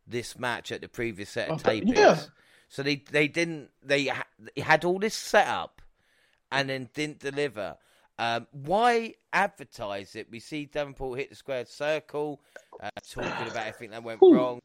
this 0.06 0.38
match 0.38 0.72
at 0.72 0.82
the 0.82 0.90
previous 0.90 1.30
set 1.30 1.50
of 1.50 1.66
Okay, 1.66 1.82
tapings. 1.82 1.96
yeah. 1.96 2.20
So 2.68 2.84
they 2.84 2.98
they 3.12 3.28
didn't 3.28 3.70
they 3.84 4.08
ha- 4.08 4.26
they 4.56 4.62
had 4.62 4.84
all 4.84 5.00
this 5.00 5.14
set 5.16 5.48
up 5.48 5.82
and 6.52 6.70
then 6.70 6.90
didn't 6.94 7.20
deliver. 7.20 7.78
Um, 8.20 8.48
why 8.52 9.16
advertise 9.32 10.16
it? 10.16 10.28
We 10.30 10.40
see 10.40 10.66
Davenport 10.66 11.20
hit 11.20 11.30
the 11.30 11.36
squared 11.36 11.68
circle, 11.68 12.42
uh, 12.82 12.90
talking 13.10 13.48
about 13.48 13.68
everything 13.68 13.92
that 13.92 14.04
went 14.04 14.20
wrong. 14.22 14.60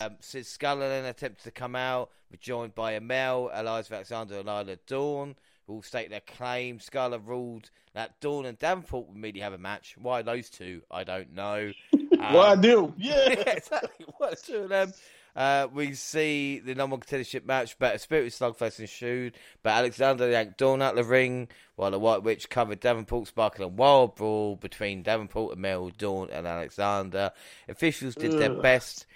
Um, 0.00 0.16
Sid 0.20 0.46
Scala 0.46 0.88
then 0.88 1.04
attempted 1.06 1.42
to 1.44 1.50
come 1.50 1.74
out, 1.74 2.10
were 2.30 2.36
joined 2.36 2.74
by 2.74 2.98
Amale, 2.98 3.50
Eliza 3.58 3.94
Alexander, 3.94 4.38
and 4.38 4.48
Isla 4.48 4.76
Dawn, 4.86 5.34
who 5.66 5.74
all 5.74 5.82
state 5.82 6.10
their 6.10 6.20
claim. 6.20 6.78
Scala 6.80 7.18
ruled 7.18 7.70
that 7.94 8.20
Dawn 8.20 8.46
and 8.46 8.58
Davenport 8.58 9.08
would 9.08 9.16
immediately 9.16 9.40
have 9.40 9.52
a 9.52 9.58
match. 9.58 9.96
Why 9.98 10.22
those 10.22 10.50
two? 10.50 10.82
I 10.90 11.02
don't 11.04 11.32
know. 11.34 11.72
Why 12.10 12.52
Um, 12.52 12.60
do? 12.60 12.94
Yeah. 12.98 13.30
yeah, 13.30 13.50
exactly. 13.52 14.06
What 14.18 14.40
two 14.42 14.58
of 14.58 14.68
them? 14.68 14.92
Uh, 15.36 15.68
we 15.72 15.94
see 15.94 16.58
the 16.58 16.74
number 16.74 16.94
one 16.94 17.00
contendership 17.00 17.44
match, 17.46 17.78
but 17.78 17.94
a 17.94 17.98
spirit 17.98 18.32
slugfest 18.32 18.80
ensued. 18.80 19.36
But 19.62 19.70
Alexander 19.70 20.30
yanked 20.30 20.58
Dawn 20.58 20.82
out 20.82 20.98
of 20.98 21.04
the 21.04 21.10
ring, 21.10 21.48
while 21.76 21.90
the 21.90 21.98
White 21.98 22.22
Witch 22.22 22.48
covered 22.50 22.80
Davenport, 22.80 23.28
sparking 23.28 23.64
a 23.64 23.68
wild 23.68 24.16
brawl 24.16 24.56
between 24.56 25.02
Davenport 25.02 25.52
and 25.52 25.62
Mel, 25.62 25.90
Dawn, 25.90 26.28
and 26.30 26.46
Alexander. 26.46 27.32
Officials 27.68 28.14
did 28.14 28.32
their 28.32 28.52
Ugh. 28.52 28.62
best, 28.62 29.06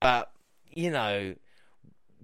but 0.00 0.30
you 0.72 0.90
know. 0.90 1.34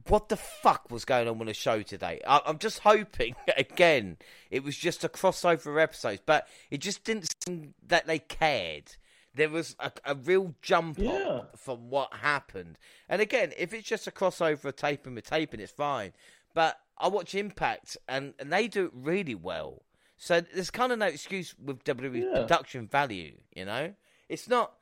What 0.08 0.28
the 0.28 0.36
fuck 0.36 0.90
was 0.90 1.04
going 1.04 1.28
on 1.28 1.38
with 1.38 1.46
the 1.46 1.54
show 1.54 1.82
today? 1.82 2.20
I- 2.26 2.40
I'm 2.44 2.58
just 2.58 2.80
hoping, 2.80 3.36
again, 3.56 4.16
it 4.50 4.64
was 4.64 4.76
just 4.76 5.04
a 5.04 5.08
crossover 5.08 5.80
episode, 5.80 6.22
but 6.26 6.48
it 6.72 6.78
just 6.78 7.04
didn't 7.04 7.32
seem 7.46 7.74
that 7.86 8.08
they 8.08 8.18
cared. 8.18 8.96
There 9.34 9.48
was 9.48 9.74
a, 9.78 9.90
a 10.04 10.14
real 10.14 10.54
jump 10.62 10.98
Yeah. 10.98 11.10
on 11.10 11.46
from 11.56 11.88
what 11.90 12.12
happened. 12.14 12.76
And 13.08 13.22
again, 13.22 13.52
if 13.56 13.72
it's 13.72 13.88
just 13.88 14.06
a 14.06 14.10
crossover 14.10 14.66
of 14.66 14.76
taping 14.76 15.14
with 15.14 15.24
taping, 15.28 15.60
it's 15.60 15.72
fine. 15.72 16.12
But 16.54 16.78
I 16.98 17.08
watch 17.08 17.34
Impact 17.34 17.96
and, 18.08 18.34
and 18.38 18.52
they 18.52 18.68
do 18.68 18.84
it 18.86 18.90
really 18.94 19.34
well. 19.34 19.82
So 20.18 20.40
there's 20.40 20.70
kind 20.70 20.92
of 20.92 20.98
no 20.98 21.06
excuse 21.06 21.54
with 21.62 21.82
WWE 21.84 22.22
Yeah. 22.34 22.40
production 22.42 22.86
value, 22.88 23.38
you 23.56 23.64
know? 23.64 23.94
It's 24.28 24.48
not 24.48 24.72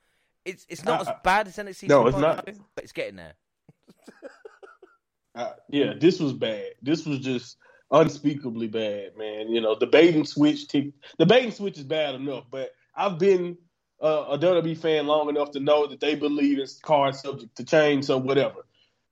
it's 0.44 0.66
it's 0.68 0.84
not 0.84 1.06
Uh, 1.06 1.10
as 1.10 1.16
bad 1.22 1.46
as 1.48 1.56
NXT 1.56 1.88
no, 1.88 2.06
it's 2.06 2.16
2.0, 2.16 2.20
not. 2.20 2.44
but 2.74 2.84
it's 2.84 2.92
getting 2.92 3.16
there. 3.16 3.34
Uh, 5.34 5.52
yeah, 5.68 5.92
this 5.98 6.18
was 6.18 6.32
bad. 6.32 6.70
This 6.82 7.06
was 7.06 7.20
just 7.20 7.56
unspeakably 7.92 8.66
bad, 8.66 9.16
man. 9.16 9.48
You 9.48 9.60
know, 9.60 9.76
the 9.76 9.86
bait 9.86 10.14
and 10.16 10.28
switch. 10.28 10.66
T- 10.66 10.92
the 11.18 11.26
bait 11.26 11.44
and 11.44 11.54
switch 11.54 11.78
is 11.78 11.84
bad 11.84 12.16
enough, 12.16 12.44
but 12.50 12.72
I've 12.96 13.18
been 13.18 13.56
uh, 14.00 14.26
a 14.30 14.38
WWE 14.38 14.76
fan 14.76 15.06
long 15.06 15.28
enough 15.28 15.50
to 15.52 15.60
know 15.60 15.86
that 15.86 16.00
they 16.00 16.14
believe 16.14 16.58
it's 16.58 16.78
cards 16.78 17.20
subject 17.20 17.56
to 17.56 17.64
change, 17.64 18.06
so 18.06 18.18
whatever. 18.18 18.66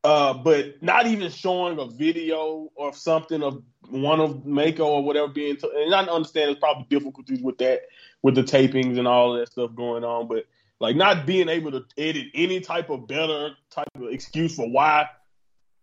Uh, 0.05 0.33
but 0.33 0.83
not 0.83 1.07
even 1.07 1.31
showing 1.31 1.79
a 1.79 1.87
video 1.87 2.71
or 2.75 2.93
something 2.95 3.43
of 3.43 3.63
one 3.91 4.21
of 4.21 4.45
Meiko 4.45 4.87
or 4.87 5.03
whatever 5.05 5.29
being, 5.29 5.57
t- 5.57 5.71
and 5.75 5.95
I 5.95 6.05
understand 6.05 6.49
there's 6.49 6.59
probably 6.59 6.87
difficulties 6.89 7.43
with 7.43 7.59
that, 7.59 7.83
with 8.23 8.35
the 8.35 8.43
tapings 8.43 8.99
and 8.99 9.09
all 9.09 9.35
that 9.35 9.51
stuff 9.51 9.75
going 9.75 10.05
on, 10.05 10.29
but 10.29 10.45
like 10.81 10.97
not 10.97 11.27
being 11.27 11.49
able 11.49 11.73
to 11.73 11.85
edit 11.97 12.29
any 12.35 12.61
type 12.61 12.91
of 12.91 13.09
better 13.09 13.51
type 13.71 13.89
of 13.97 14.09
excuse 14.11 14.55
for 14.55 14.69
why 14.69 15.09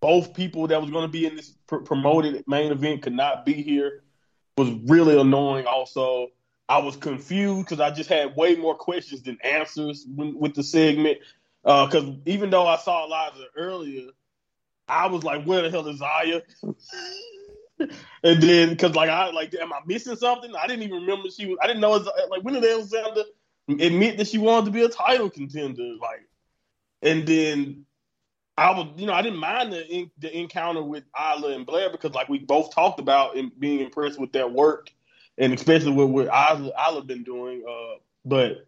both 0.02 0.34
people 0.34 0.68
that 0.68 0.82
was 0.82 0.90
going 0.92 1.06
to 1.06 1.12
be 1.12 1.26
in 1.26 1.36
this 1.36 1.54
pr- 1.68 1.78
promoted 1.78 2.44
main 2.48 2.72
event 2.72 3.02
could 3.02 3.14
not 3.14 3.46
be 3.46 3.54
here 3.54 4.04
was 4.58 4.70
really 4.88 5.20
annoying. 5.20 5.66
Also, 5.66 6.30
I 6.68 6.80
was 6.80 6.96
confused 6.96 7.66
because 7.66 7.80
I 7.80 7.92
just 7.92 8.10
had 8.10 8.36
way 8.36 8.56
more 8.56 8.76
questions 8.76 9.22
than 9.22 9.38
answers 9.44 10.06
when, 10.08 10.38
with 10.40 10.56
the 10.56 10.64
segment. 10.64 11.20
Uh, 11.64 11.86
because 11.86 12.16
even 12.26 12.50
though 12.50 12.68
I 12.68 12.78
saw 12.78 13.06
Eliza 13.06 13.46
earlier, 13.56 14.10
I 14.88 15.08
was 15.08 15.24
like, 15.24 15.46
"Where 15.46 15.62
the 15.62 15.72
hell 15.72 15.88
is 15.88 16.00
Zaya?" 16.00 16.42
and 18.24 18.42
then 18.42 18.70
because 18.70 18.96
like 18.96 19.10
I 19.10 19.32
like, 19.32 19.54
am 19.56 19.74
I 19.74 19.80
missing 19.86 20.16
something? 20.16 20.52
I 20.56 20.68
didn't 20.68 20.84
even 20.84 21.02
remember 21.02 21.30
she 21.30 21.46
was. 21.46 21.58
I 21.62 21.68
didn't 21.68 21.82
know 21.82 21.92
like 22.30 22.44
when 22.44 22.54
did 22.54 22.66
Alexander 22.66 23.24
admit 23.68 24.18
that 24.18 24.28
she 24.28 24.38
wanted 24.38 24.66
to 24.66 24.72
be 24.72 24.84
a 24.84 24.90
title 24.90 25.30
contender? 25.30 25.96
Like, 26.00 26.28
and 27.02 27.28
then 27.28 27.86
I 28.58 28.72
was, 28.72 28.88
you 28.98 29.06
know, 29.06 29.14
I 29.14 29.22
didn't 29.22 29.40
mind 29.40 29.74
the 29.74 30.10
the 30.20 30.38
encounter 30.38 30.82
with 30.82 31.04
Isla 31.18 31.54
and 31.54 31.66
Blair 31.66 31.90
because, 31.90 32.14
like, 32.14 32.30
we 32.30 32.40
both 32.40 32.74
talked 32.74 33.00
about 33.00 33.36
and 33.36 33.52
being 33.60 33.82
impressed 33.82 34.20
with 34.20 34.32
their 34.32 34.48
work, 34.48 34.92
and 35.38 35.54
especially 35.54 35.92
what 35.92 36.28
Isla, 36.28 36.72
Isla 36.90 37.04
been 37.04 37.24
doing. 37.24 37.64
Uh, 37.68 38.00
but 38.24 38.68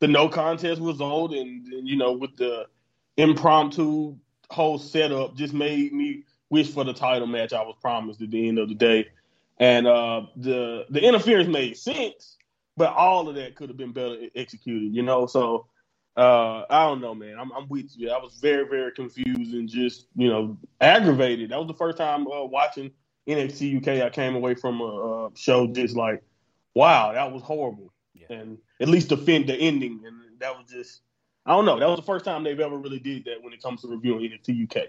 the 0.00 0.08
no 0.08 0.28
contest 0.28 0.80
result, 0.80 1.32
and, 1.32 1.66
and 1.66 1.88
you 1.88 1.96
know, 1.96 2.12
with 2.12 2.36
the 2.36 2.66
impromptu 3.16 4.16
whole 4.50 4.78
setup, 4.78 5.36
just 5.36 5.52
made 5.54 5.92
me 5.92 6.24
wish 6.50 6.70
for 6.70 6.84
the 6.84 6.92
title 6.92 7.26
match 7.26 7.52
I 7.52 7.62
was 7.62 7.76
promised 7.80 8.22
at 8.22 8.30
the 8.30 8.48
end 8.48 8.58
of 8.58 8.68
the 8.68 8.74
day. 8.74 9.08
And 9.58 9.86
uh, 9.86 10.22
the 10.36 10.86
the 10.88 11.02
interference 11.02 11.48
made 11.48 11.76
sense, 11.76 12.36
but 12.76 12.92
all 12.92 13.28
of 13.28 13.34
that 13.34 13.56
could 13.56 13.68
have 13.68 13.76
been 13.76 13.92
better 13.92 14.16
executed, 14.34 14.94
you 14.94 15.02
know. 15.02 15.26
So 15.26 15.66
uh, 16.16 16.64
I 16.68 16.86
don't 16.86 17.00
know, 17.00 17.14
man. 17.14 17.36
I'm, 17.38 17.52
I'm 17.52 17.68
with 17.68 17.96
you. 17.96 18.10
I 18.10 18.18
was 18.18 18.34
very, 18.40 18.68
very 18.68 18.90
confused 18.90 19.54
and 19.54 19.68
just, 19.68 20.06
you 20.16 20.28
know, 20.28 20.58
aggravated. 20.80 21.50
That 21.50 21.58
was 21.58 21.68
the 21.68 21.74
first 21.74 21.96
time 21.96 22.26
uh, 22.26 22.44
watching 22.44 22.90
NXT 23.28 23.76
UK. 23.78 24.02
I 24.04 24.10
came 24.10 24.34
away 24.34 24.54
from 24.54 24.80
a, 24.80 25.26
uh 25.26 25.30
show 25.34 25.66
just 25.66 25.96
like, 25.96 26.22
wow, 26.74 27.12
that 27.12 27.30
was 27.30 27.42
horrible. 27.42 27.92
Yeah. 28.14 28.26
And 28.36 28.58
at 28.80 28.88
least 28.88 29.08
defend 29.10 29.48
the 29.48 29.54
ending, 29.56 30.00
and 30.06 30.16
that 30.40 30.56
was 30.56 30.66
just, 30.70 31.02
I 31.46 31.52
don't 31.52 31.64
know. 31.66 31.78
That 31.78 31.88
was 31.88 31.98
the 31.98 32.06
first 32.06 32.24
time 32.24 32.42
they've 32.44 32.58
ever 32.60 32.76
really 32.78 32.98
did 33.00 33.24
that 33.26 33.42
when 33.42 33.52
it 33.52 33.62
comes 33.62 33.82
to 33.82 33.88
reviewing 33.88 34.28
NXT 34.30 34.70
UK. 34.70 34.88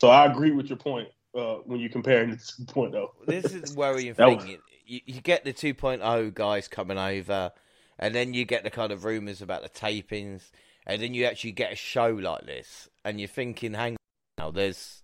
So 0.00 0.08
I 0.08 0.26
agree 0.26 0.50
with 0.50 0.68
your 0.68 0.78
point 0.78 1.08
uh, 1.36 1.56
when 1.64 1.78
you're 1.80 1.90
comparing 1.90 2.30
this 2.30 2.56
to 2.56 2.64
point 2.64 2.92
though. 2.92 3.12
this 3.26 3.44
is 3.52 3.74
worrying 3.76 4.14
thing. 4.16 4.36
was- 4.36 4.46
You, 4.86 5.00
you 5.06 5.20
get 5.20 5.44
the 5.44 5.52
2.0 5.52 6.34
guys 6.34 6.68
coming 6.68 6.98
over, 6.98 7.52
and 7.98 8.14
then 8.14 8.34
you 8.34 8.44
get 8.44 8.64
the 8.64 8.70
kind 8.70 8.92
of 8.92 9.04
rumours 9.04 9.40
about 9.42 9.62
the 9.62 9.68
tapings, 9.68 10.50
and 10.86 11.00
then 11.00 11.14
you 11.14 11.24
actually 11.26 11.52
get 11.52 11.72
a 11.72 11.76
show 11.76 12.08
like 12.08 12.46
this, 12.46 12.88
and 13.04 13.20
you're 13.20 13.28
thinking, 13.28 13.74
hang 13.74 13.92
on 13.92 13.96
now, 14.46 14.50
there's, 14.50 15.02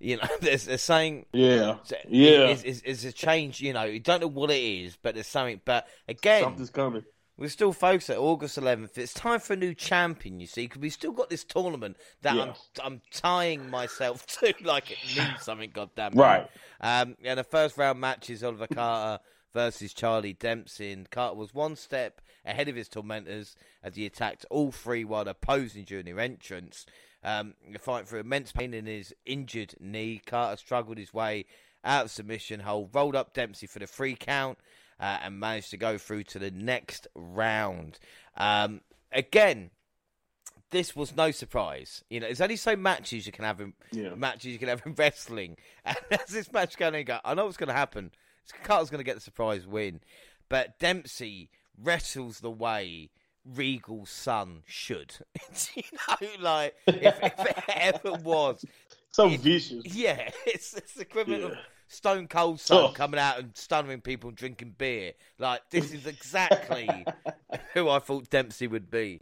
you 0.00 0.16
know, 0.16 0.26
there's, 0.40 0.64
there's 0.64 0.82
saying, 0.82 1.26
Yeah, 1.32 1.76
yeah. 2.08 2.46
it's, 2.48 2.62
it's, 2.62 2.82
it's 2.84 3.04
a 3.04 3.12
change, 3.12 3.60
you 3.60 3.72
know, 3.72 3.84
you 3.84 4.00
don't 4.00 4.20
know 4.20 4.26
what 4.28 4.50
it 4.50 4.60
is, 4.62 4.96
but 5.00 5.14
there's 5.14 5.26
something, 5.26 5.60
but 5.64 5.86
again, 6.08 6.42
Something's 6.42 6.70
coming. 6.70 7.04
we're 7.36 7.48
still 7.50 7.72
focused 7.72 8.10
at 8.10 8.16
August 8.18 8.58
11th. 8.58 8.96
It's 8.98 9.12
time 9.14 9.40
for 9.40 9.52
a 9.52 9.56
new 9.56 9.74
champion, 9.74 10.40
you 10.40 10.46
see, 10.46 10.64
because 10.66 10.80
we've 10.80 10.92
still 10.92 11.12
got 11.12 11.30
this 11.30 11.44
tournament 11.44 11.96
that 12.22 12.34
I'm, 12.38 12.54
I'm 12.82 13.00
tying 13.12 13.70
myself 13.70 14.26
to, 14.40 14.54
like 14.64 14.90
it 14.90 14.98
means 15.16 15.42
something, 15.42 15.70
goddamn. 15.72 16.12
Right. 16.14 16.48
Um, 16.80 17.16
and 17.22 17.38
the 17.38 17.44
first 17.44 17.76
round 17.78 18.00
match 18.00 18.30
is 18.30 18.42
Oliver 18.42 18.66
Carter 18.66 19.22
versus 19.52 19.92
Charlie 19.92 20.32
Dempsey. 20.32 20.92
And 20.92 21.10
Carter 21.10 21.36
was 21.36 21.52
one 21.54 21.76
step 21.76 22.20
ahead 22.46 22.68
of 22.68 22.76
his 22.76 22.88
tormentors 22.88 23.54
as 23.82 23.96
he 23.96 24.06
attacked 24.06 24.46
all 24.50 24.72
three 24.72 25.04
while 25.04 25.28
opposing 25.28 25.84
during 25.84 26.06
their 26.06 26.20
entrance. 26.20 26.86
Um, 27.22 27.54
fighting 27.80 28.06
through 28.06 28.20
immense 28.20 28.50
pain 28.52 28.72
in 28.72 28.86
his 28.86 29.14
injured 29.26 29.74
knee, 29.78 30.22
Carter 30.24 30.56
struggled 30.56 30.96
his 30.98 31.12
way 31.12 31.44
out 31.84 32.06
of 32.06 32.10
submission 32.10 32.60
hold, 32.60 32.94
rolled 32.94 33.14
up 33.16 33.34
Dempsey 33.34 33.66
for 33.66 33.78
the 33.78 33.86
free 33.86 34.14
count, 34.18 34.58
uh, 34.98 35.18
and 35.22 35.38
managed 35.38 35.70
to 35.70 35.76
go 35.76 35.98
through 35.98 36.24
to 36.24 36.38
the 36.38 36.50
next 36.50 37.06
round. 37.14 37.98
Um, 38.36 38.80
again, 39.12 39.70
this 40.70 40.94
was 40.94 41.14
no 41.16 41.30
surprise. 41.30 42.04
You 42.08 42.20
know, 42.20 42.26
there's 42.26 42.40
only 42.40 42.56
so 42.56 42.76
matches 42.76 43.26
you 43.26 43.32
can 43.32 43.44
have 43.44 43.60
in 43.60 43.72
Yeah. 43.92 44.14
matches 44.14 44.46
you 44.52 44.58
can 44.58 44.68
have 44.68 44.82
in 44.86 44.94
wrestling. 44.98 45.56
And 45.84 45.96
as 46.10 46.26
this 46.28 46.52
match 46.52 46.76
going 46.76 47.04
go, 47.04 47.18
I 47.24 47.34
know 47.34 47.44
what's 47.46 47.56
going 47.56 47.68
to 47.68 47.74
happen. 47.74 48.12
Carter's 48.64 48.90
going 48.90 48.98
to 48.98 49.04
get 49.04 49.14
the 49.14 49.20
surprise 49.20 49.66
win, 49.66 50.00
but 50.48 50.78
Dempsey 50.78 51.50
wrestles 51.80 52.40
the 52.40 52.50
way 52.50 53.10
Regal's 53.44 54.10
son 54.10 54.62
should. 54.66 55.14
you 55.76 55.82
know, 56.20 56.28
like 56.40 56.74
if, 56.86 57.18
if 57.22 57.40
it 57.46 57.56
ever 57.68 58.12
was, 58.22 58.64
so 59.10 59.28
vicious. 59.28 59.82
Yeah, 59.84 60.30
it's 60.46 60.74
it's 60.74 60.94
the 60.94 61.02
equivalent 61.02 61.42
Yeah. 61.42 61.48
of 61.50 61.56
Stone 61.88 62.28
Cold 62.28 62.60
Son 62.60 62.82
Tough. 62.84 62.94
coming 62.94 63.18
out 63.18 63.38
and 63.38 63.50
stunning 63.56 64.00
people 64.00 64.28
and 64.28 64.36
drinking 64.36 64.74
beer. 64.78 65.12
Like 65.38 65.62
this 65.70 65.92
is 65.92 66.06
exactly 66.06 67.04
who 67.74 67.88
I 67.88 67.98
thought 67.98 68.30
Dempsey 68.30 68.66
would 68.68 68.90
be. 68.90 69.20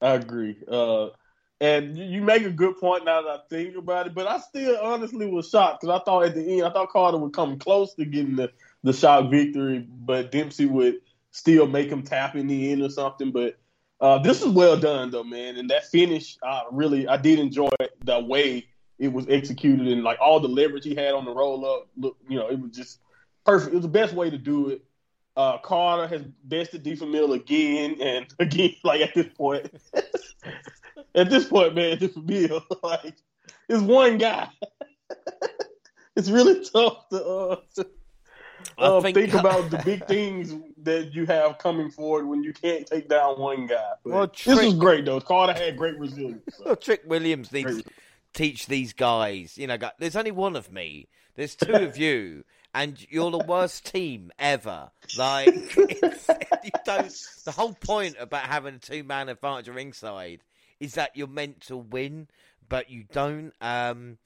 I 0.00 0.10
agree. 0.14 0.56
Uh, 0.70 1.08
and 1.60 1.96
you- 1.98 2.04
you 2.04 2.22
make 2.22 2.44
a 2.44 2.50
good 2.50 2.78
point 2.78 3.04
now 3.04 3.22
that 3.22 3.30
I 3.30 3.38
think 3.50 3.76
about 3.76 4.06
it, 4.06 4.14
but 4.14 4.26
I 4.28 4.38
still 4.38 4.76
honestly 4.80 5.26
was 5.26 5.48
shocked 5.50 5.80
because 5.80 6.00
I 6.00 6.04
thought 6.04 6.24
at 6.26 6.34
the 6.34 6.58
end, 6.58 6.62
I 6.66 6.70
thought 6.70 6.88
Carter 6.90 7.18
would 7.18 7.32
come 7.32 7.58
close 7.58 7.94
to 7.94 8.04
getting 8.04 8.36
the, 8.36 8.52
the 8.84 8.92
shock 8.92 9.30
victory, 9.30 9.80
but 9.88 10.30
Dempsey 10.30 10.66
would 10.66 11.00
still 11.38 11.66
make 11.66 11.88
him 11.88 12.02
tap 12.02 12.34
in 12.34 12.48
the 12.48 12.72
end 12.72 12.82
or 12.82 12.90
something. 12.90 13.30
But 13.30 13.58
uh, 14.00 14.18
this 14.18 14.42
is 14.42 14.48
well 14.48 14.76
done 14.76 15.10
though, 15.10 15.24
man. 15.24 15.56
And 15.56 15.70
that 15.70 15.86
finish, 15.86 16.36
I 16.42 16.64
really, 16.70 17.06
I 17.06 17.16
did 17.16 17.38
enjoy 17.38 17.70
the 18.04 18.20
way 18.20 18.66
it 18.98 19.12
was 19.12 19.26
executed 19.28 19.86
and 19.88 20.02
like 20.02 20.18
all 20.20 20.40
the 20.40 20.48
leverage 20.48 20.84
he 20.84 20.94
had 20.94 21.14
on 21.14 21.24
the 21.24 21.30
roll 21.30 21.64
up. 21.64 21.88
Look, 21.96 22.16
you 22.28 22.38
know, 22.38 22.48
it 22.48 22.60
was 22.60 22.72
just 22.72 22.98
perfect. 23.46 23.72
It 23.72 23.76
was 23.76 23.82
the 23.82 23.88
best 23.88 24.14
way 24.14 24.30
to 24.30 24.38
do 24.38 24.70
it. 24.70 24.84
Uh, 25.36 25.58
Carter 25.58 26.08
has 26.08 26.22
bested 26.42 26.82
D 26.82 26.96
Mill 27.06 27.32
again 27.34 27.96
and 28.00 28.26
again. 28.40 28.74
Like 28.82 29.02
at 29.02 29.14
this 29.14 29.28
point, 29.28 29.70
at 31.14 31.30
this 31.30 31.44
point, 31.44 31.76
man, 31.76 31.98
D 31.98 32.10
Mill, 32.16 32.64
like 32.82 33.14
it's 33.68 33.82
one 33.82 34.18
guy. 34.18 34.48
it's 36.16 36.28
really 36.28 36.64
tough 36.64 37.08
to, 37.10 37.24
uh, 37.24 37.56
to 37.76 37.86
uh, 38.78 39.00
think- 39.00 39.16
think, 39.16 39.34
about 39.34 39.70
the 39.70 39.78
big 39.84 40.06
things 40.08 40.54
that 40.82 41.14
you 41.14 41.26
have 41.26 41.58
coming 41.58 41.90
forward 41.90 42.26
when 42.26 42.42
you 42.42 42.52
can't 42.52 42.86
take 42.86 43.08
down 43.08 43.38
one 43.38 43.66
guy. 43.66 43.92
But 44.04 44.12
Well, 44.12 44.26
this 44.26 44.46
was 44.46 44.74
great 44.74 45.04
though. 45.04 45.20
Carter 45.20 45.52
had 45.52 45.76
great 45.76 45.98
resilience. 45.98 46.56
so. 46.56 46.64
Well, 46.66 46.76
Trick 46.76 47.02
Williams 47.06 47.52
needs 47.52 47.72
Great. 47.72 47.84
to 47.86 47.92
teach 48.34 48.66
these 48.66 48.92
guys. 48.92 49.56
You 49.58 49.66
know, 49.66 49.76
there's 49.98 50.16
only 50.16 50.30
one 50.30 50.56
of 50.56 50.72
me. 50.72 51.08
There's 51.34 51.54
two 51.54 51.72
of 51.72 51.96
you, 51.96 52.44
and 52.74 52.98
you're 53.10 53.30
the 53.30 53.38
worst 53.38 53.86
team 53.86 54.32
ever. 54.38 54.90
Like, 55.16 55.48
it's, 55.76 56.28
you 56.64 56.70
don't. 56.84 57.14
The 57.44 57.52
whole 57.52 57.74
point 57.74 58.16
about 58.18 58.42
having 58.42 58.74
a 58.74 58.78
two-man 58.78 59.28
advantage 59.28 59.68
ringside 59.68 60.40
is 60.80 60.94
that 60.94 61.12
you're 61.14 61.26
meant 61.28 61.60
to 61.62 61.76
win, 61.76 62.26
but 62.68 62.90
you 62.90 63.04
don't. 63.12 63.52
Um, 63.60 64.18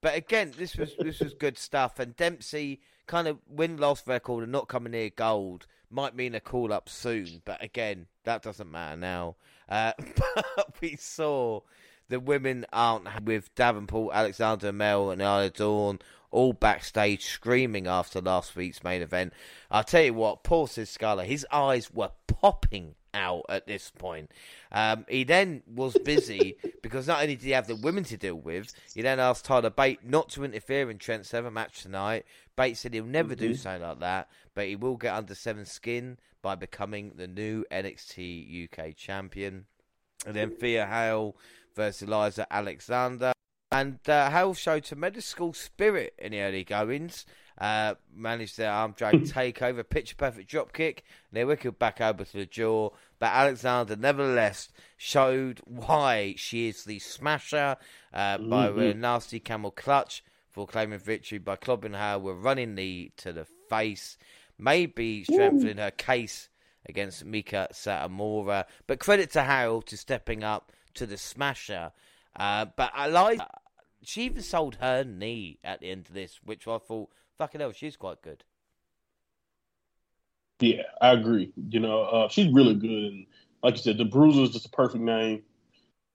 but 0.00 0.16
again, 0.16 0.52
this 0.58 0.76
was 0.76 0.92
this 0.98 1.20
was 1.20 1.34
good 1.34 1.56
stuff, 1.56 1.98
and 2.00 2.16
Dempsey 2.16 2.80
kind 3.06 3.28
of 3.28 3.38
win 3.48 3.76
loss 3.76 4.06
record 4.06 4.42
and 4.42 4.52
not 4.52 4.68
coming 4.68 4.92
near 4.92 5.10
gold 5.10 5.66
might 5.90 6.16
mean 6.16 6.34
a 6.34 6.40
call 6.40 6.72
up 6.72 6.88
soon. 6.88 7.42
But 7.44 7.62
again, 7.62 8.06
that 8.24 8.42
doesn't 8.42 8.70
matter 8.70 8.96
now. 8.96 9.36
Uh, 9.68 9.92
but 10.44 10.74
we 10.80 10.96
saw 10.96 11.60
the 12.08 12.20
women 12.20 12.66
aren't 12.72 13.24
with 13.24 13.54
Davenport, 13.54 14.14
Alexander 14.14 14.72
Mel, 14.72 15.10
and 15.10 15.20
Isla 15.20 15.50
Dawn 15.50 15.98
all 16.30 16.52
backstage 16.52 17.24
screaming 17.24 17.86
after 17.86 18.20
last 18.20 18.56
week's 18.56 18.84
main 18.84 19.02
event. 19.02 19.32
I'll 19.70 19.84
tell 19.84 20.02
you 20.02 20.14
what, 20.14 20.42
Paul 20.42 20.66
says, 20.66 20.90
Scala, 20.90 21.24
his 21.24 21.46
eyes 21.50 21.92
were 21.92 22.10
popping 22.26 22.94
out 23.16 23.44
at 23.48 23.66
this 23.66 23.90
point. 23.90 24.30
Um, 24.70 25.04
he 25.08 25.24
then 25.24 25.62
was 25.66 25.96
busy 26.04 26.56
because 26.82 27.06
not 27.06 27.22
only 27.22 27.36
did 27.36 27.44
he 27.44 27.50
have 27.50 27.66
the 27.66 27.74
women 27.76 28.04
to 28.04 28.16
deal 28.16 28.36
with, 28.36 28.72
he 28.94 29.02
then 29.02 29.18
asked 29.18 29.44
Tyler 29.44 29.70
Bate 29.70 30.04
not 30.04 30.28
to 30.30 30.44
interfere 30.44 30.90
in 30.90 30.98
Trent's 30.98 31.30
seven 31.30 31.54
match 31.54 31.82
tonight. 31.82 32.26
Bate 32.56 32.76
said 32.76 32.94
he'll 32.94 33.04
never 33.04 33.34
do 33.34 33.54
something 33.54 33.82
like 33.82 34.00
that, 34.00 34.28
but 34.54 34.66
he 34.66 34.76
will 34.76 34.96
get 34.96 35.14
under 35.14 35.34
seven 35.34 35.64
skin 35.64 36.18
by 36.42 36.54
becoming 36.54 37.12
the 37.16 37.26
new 37.26 37.64
NXT 37.72 38.68
UK 38.68 38.94
champion. 38.94 39.66
And 40.26 40.34
then 40.34 40.50
Thea 40.50 40.86
Hale 40.86 41.36
versus 41.74 42.02
Eliza 42.02 42.46
Alexander. 42.50 43.32
And 43.72 43.98
uh, 44.08 44.30
Hale 44.30 44.54
showed 44.54 44.84
tremendous 44.84 45.26
school 45.26 45.52
spirit 45.52 46.14
in 46.18 46.32
the 46.32 46.40
early 46.40 46.64
goings. 46.64 47.26
Uh, 47.58 47.94
managed 48.14 48.58
their 48.58 48.70
arm 48.70 48.94
drag 48.96 49.14
takeover, 49.22 49.88
picture 49.88 50.14
perfect 50.16 50.50
drop 50.50 50.72
kick. 50.72 51.04
They 51.32 51.44
wickled 51.44 51.78
back 51.78 52.00
over 52.00 52.24
to 52.24 52.32
the 52.32 52.46
jaw. 52.46 52.90
But 53.18 53.32
Alexander, 53.32 53.96
nevertheless, 53.96 54.68
showed 54.96 55.60
why 55.64 56.34
she 56.36 56.68
is 56.68 56.84
the 56.84 56.98
smasher 56.98 57.76
uh, 58.12 58.38
by 58.38 58.68
a 58.68 58.94
nasty 58.94 59.40
camel 59.40 59.70
clutch 59.70 60.22
for 60.50 60.66
claiming 60.66 60.98
victory 60.98 61.38
by 61.38 61.56
clubbing 61.56 61.94
her 61.94 62.18
with 62.18 62.36
running 62.36 62.74
knee 62.74 63.12
to 63.18 63.32
the 63.32 63.46
face. 63.68 64.18
Maybe 64.58 65.24
strengthening 65.24 65.78
her 65.78 65.90
case 65.90 66.50
against 66.86 67.26
Meiko 67.26 67.70
Satomura. 67.72 68.64
But 68.86 69.00
credit 69.00 69.30
to 69.32 69.42
Harold 69.42 69.86
to 69.86 69.96
stepping 69.96 70.44
up 70.44 70.72
to 70.94 71.06
the 71.06 71.16
smasher. 71.18 71.92
Uh, 72.38 72.66
but 72.76 72.92
I 72.94 73.06
like 73.06 73.40
she 74.02 74.22
even 74.22 74.42
sold 74.42 74.76
her 74.76 75.04
knee 75.04 75.58
at 75.64 75.80
the 75.80 75.90
end 75.90 76.06
of 76.06 76.14
this, 76.14 76.40
which 76.44 76.68
I 76.68 76.78
thought, 76.78 77.10
fucking 77.38 77.60
hell, 77.60 77.72
she's 77.72 77.96
quite 77.96 78.22
good. 78.22 78.44
Yeah, 80.60 80.82
I 81.00 81.12
agree. 81.12 81.52
You 81.68 81.80
know, 81.80 82.02
uh, 82.02 82.28
she's 82.28 82.52
really 82.52 82.74
good, 82.74 82.90
and 82.90 83.26
like 83.62 83.76
you 83.76 83.82
said, 83.82 83.98
the 83.98 84.04
Bruiser 84.04 84.42
is 84.42 84.50
just 84.50 84.66
a 84.66 84.70
perfect 84.70 85.02
name. 85.02 85.42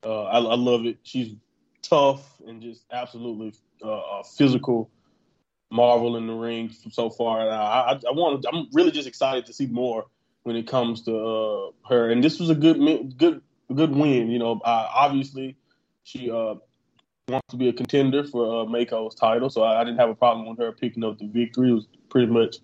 Uh, 0.04 0.24
I, 0.24 0.40
I 0.40 0.56
love 0.56 0.86
it. 0.86 0.98
She's 1.04 1.36
tough 1.84 2.42
and 2.48 2.62
just 2.62 2.84
absolutely 2.92 3.54
uh, 3.84 3.90
a 3.90 4.24
physical 4.24 4.90
marvel 5.70 6.18
in 6.18 6.28
the 6.28 6.34
ring 6.34 6.72
so 6.92 7.10
far. 7.10 7.42
And 7.42 7.50
I, 7.50 7.54
I, 7.56 7.92
I 7.94 8.12
want. 8.12 8.46
I'm 8.52 8.68
really 8.74 8.92
just 8.92 9.08
excited 9.08 9.46
to 9.46 9.54
see 9.54 9.68
more 9.68 10.06
when 10.44 10.56
it 10.56 10.68
comes 10.68 11.04
to 11.04 11.16
uh, 11.16 11.72
her. 11.88 12.10
And 12.10 12.24
this 12.24 12.40
was 12.40 12.50
a 12.50 12.56
good, 12.56 12.80
good, 13.18 13.42
good 13.74 13.96
win. 13.96 14.32
You 14.32 14.40
know, 14.40 14.60
uh, 14.64 14.90
obviously 14.94 15.56
she 16.04 16.32
uh, 16.32 16.56
wants 17.32 17.48
to 17.50 17.58
be 17.58 17.70
a 17.70 17.74
contender 17.74 18.24
for 18.24 18.62
uh, 18.62 18.66
Meiko's 18.66 19.16
title, 19.16 19.50
so 19.50 19.64
I, 19.64 19.82
I 19.82 19.84
didn't 19.84 20.00
have 20.00 20.10
a 20.10 20.16
problem 20.16 20.48
with 20.48 20.60
her 20.60 20.72
picking 20.72 21.04
up 21.04 21.18
the 21.18 21.28
victory. 21.28 21.70
It 21.70 21.74
was 21.74 21.88
pretty 22.10 22.32
much 22.32 22.58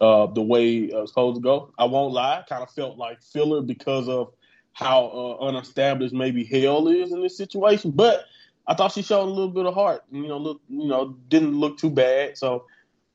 uh, 0.00 0.26
the 0.26 0.42
way 0.42 0.76
it 0.76 0.94
was 0.94 1.10
supposed 1.10 1.36
to 1.36 1.42
go. 1.42 1.72
I 1.78 1.84
won't 1.84 2.12
lie, 2.12 2.44
kind 2.48 2.62
of 2.62 2.70
felt 2.70 2.98
like 2.98 3.22
filler 3.22 3.62
because 3.62 4.08
of 4.08 4.32
how 4.72 5.06
uh, 5.06 5.44
unestablished 5.46 6.12
maybe 6.12 6.44
Hale 6.44 6.88
is 6.88 7.12
in 7.12 7.22
this 7.22 7.36
situation. 7.36 7.92
But 7.92 8.24
I 8.66 8.74
thought 8.74 8.92
she 8.92 9.02
showed 9.02 9.24
a 9.24 9.30
little 9.30 9.48
bit 9.48 9.66
of 9.66 9.74
heart. 9.74 10.02
You 10.10 10.28
know, 10.28 10.38
look, 10.38 10.60
you 10.68 10.88
know, 10.88 11.16
didn't 11.28 11.58
look 11.58 11.78
too 11.78 11.90
bad. 11.90 12.36
So 12.36 12.66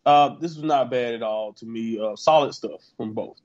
uh, 0.06 0.36
this 0.40 0.56
was 0.56 0.64
not 0.64 0.90
bad 0.90 1.14
at 1.14 1.24
all 1.24 1.54
to 1.54 1.66
me. 1.66 2.00
Uh, 2.00 2.16
solid 2.16 2.54
stuff 2.54 2.82
from 2.98 3.14
both. 3.14 3.38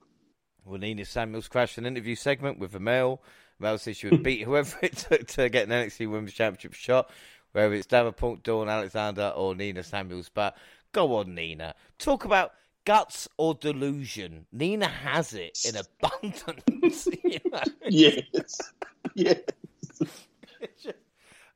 Well, 0.64 0.78
Nina 0.78 1.04
Samuels 1.04 1.48
crashed 1.48 1.78
an 1.78 1.86
interview 1.86 2.14
segment 2.14 2.58
with 2.58 2.78
Mel. 2.80 3.22
Mel 3.58 3.78
said 3.78 3.96
she 3.96 4.08
would 4.08 4.22
beat 4.22 4.42
whoever 4.42 4.76
it 4.82 4.96
took 4.96 5.26
to 5.28 5.48
get 5.48 5.68
an 5.68 5.72
NXT 5.72 6.10
Women's 6.10 6.32
Championship 6.32 6.74
shot, 6.74 7.10
whether 7.52 7.74
it's 7.74 7.86
Davenport, 7.86 8.42
Dawn, 8.42 8.68
Alexander, 8.68 9.32
or 9.36 9.54
Nina 9.54 9.82
Samuels. 9.82 10.30
But 10.32 10.56
go 10.92 11.16
on, 11.16 11.34
Nina. 11.34 11.74
Talk 11.98 12.24
about 12.24 12.52
guts 12.84 13.28
or 13.36 13.54
delusion. 13.54 14.46
Nina 14.52 14.86
has 14.86 15.34
it 15.34 15.58
in 15.66 15.76
abundance. 16.02 17.08
you 17.24 17.40
know? 17.50 17.62
Yes, 17.88 18.60
yes. 19.14 19.40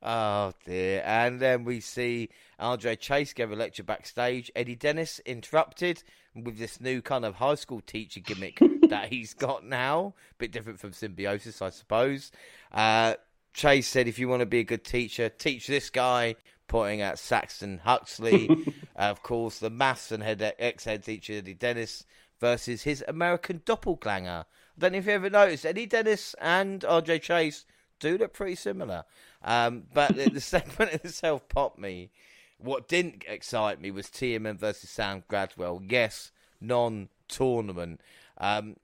Oh 0.03 0.51
dear. 0.65 1.03
And 1.05 1.39
then 1.39 1.63
we 1.63 1.79
see 1.79 2.29
Andre 2.59 2.95
Chase 2.95 3.33
give 3.33 3.51
a 3.51 3.55
lecture 3.55 3.83
backstage. 3.83 4.51
Eddie 4.55 4.75
Dennis 4.75 5.19
interrupted 5.27 6.03
with 6.35 6.57
this 6.57 6.81
new 6.81 7.03
kind 7.03 7.23
of 7.23 7.35
high 7.35 7.55
school 7.55 7.81
teacher 7.81 8.19
gimmick 8.19 8.57
that 8.89 9.09
he's 9.09 9.35
got 9.35 9.63
now. 9.63 10.15
A 10.31 10.35
Bit 10.39 10.51
different 10.51 10.79
from 10.79 10.93
symbiosis, 10.93 11.61
I 11.61 11.69
suppose. 11.69 12.31
Uh, 12.71 13.13
Chase 13.53 13.87
said, 13.87 14.07
if 14.07 14.17
you 14.17 14.27
want 14.27 14.39
to 14.41 14.45
be 14.45 14.59
a 14.59 14.63
good 14.63 14.83
teacher, 14.83 15.29
teach 15.29 15.67
this 15.67 15.89
guy, 15.89 16.35
pointing 16.67 17.01
at 17.01 17.19
Saxon 17.19 17.81
Huxley. 17.83 18.49
uh, 18.95 19.01
of 19.01 19.21
course, 19.23 19.59
the 19.59 19.69
maths 19.69 20.11
and 20.11 20.23
head 20.23 20.53
ex 20.57 20.85
head 20.85 21.03
teacher 21.03 21.33
Eddie 21.33 21.53
Dennis 21.53 22.05
versus 22.39 22.83
his 22.83 23.03
American 23.07 23.61
doppelganger. 23.65 24.45
I 24.45 24.79
don't 24.79 24.93
know 24.93 24.99
if 24.99 25.05
you 25.05 25.11
ever 25.11 25.29
noticed, 25.29 25.65
Eddie 25.65 25.85
Dennis 25.85 26.33
and 26.39 26.81
RJ 26.81 27.21
Chase 27.21 27.65
do 27.99 28.17
look 28.17 28.33
pretty 28.33 28.55
similar. 28.55 29.03
Um, 29.43 29.83
but 29.93 30.15
the, 30.15 30.29
the 30.29 30.41
segment 30.41 30.93
itself 30.93 31.47
popped 31.49 31.77
me. 31.77 32.09
What 32.57 32.87
didn't 32.87 33.23
excite 33.27 33.81
me 33.81 33.91
was 33.91 34.07
Teoman 34.07 34.57
versus 34.57 34.89
Sam 34.89 35.23
Gradwell. 35.29 35.81
Yes, 35.89 36.31
non 36.59 37.09
tournament. 37.27 38.01
Um, 38.37 38.75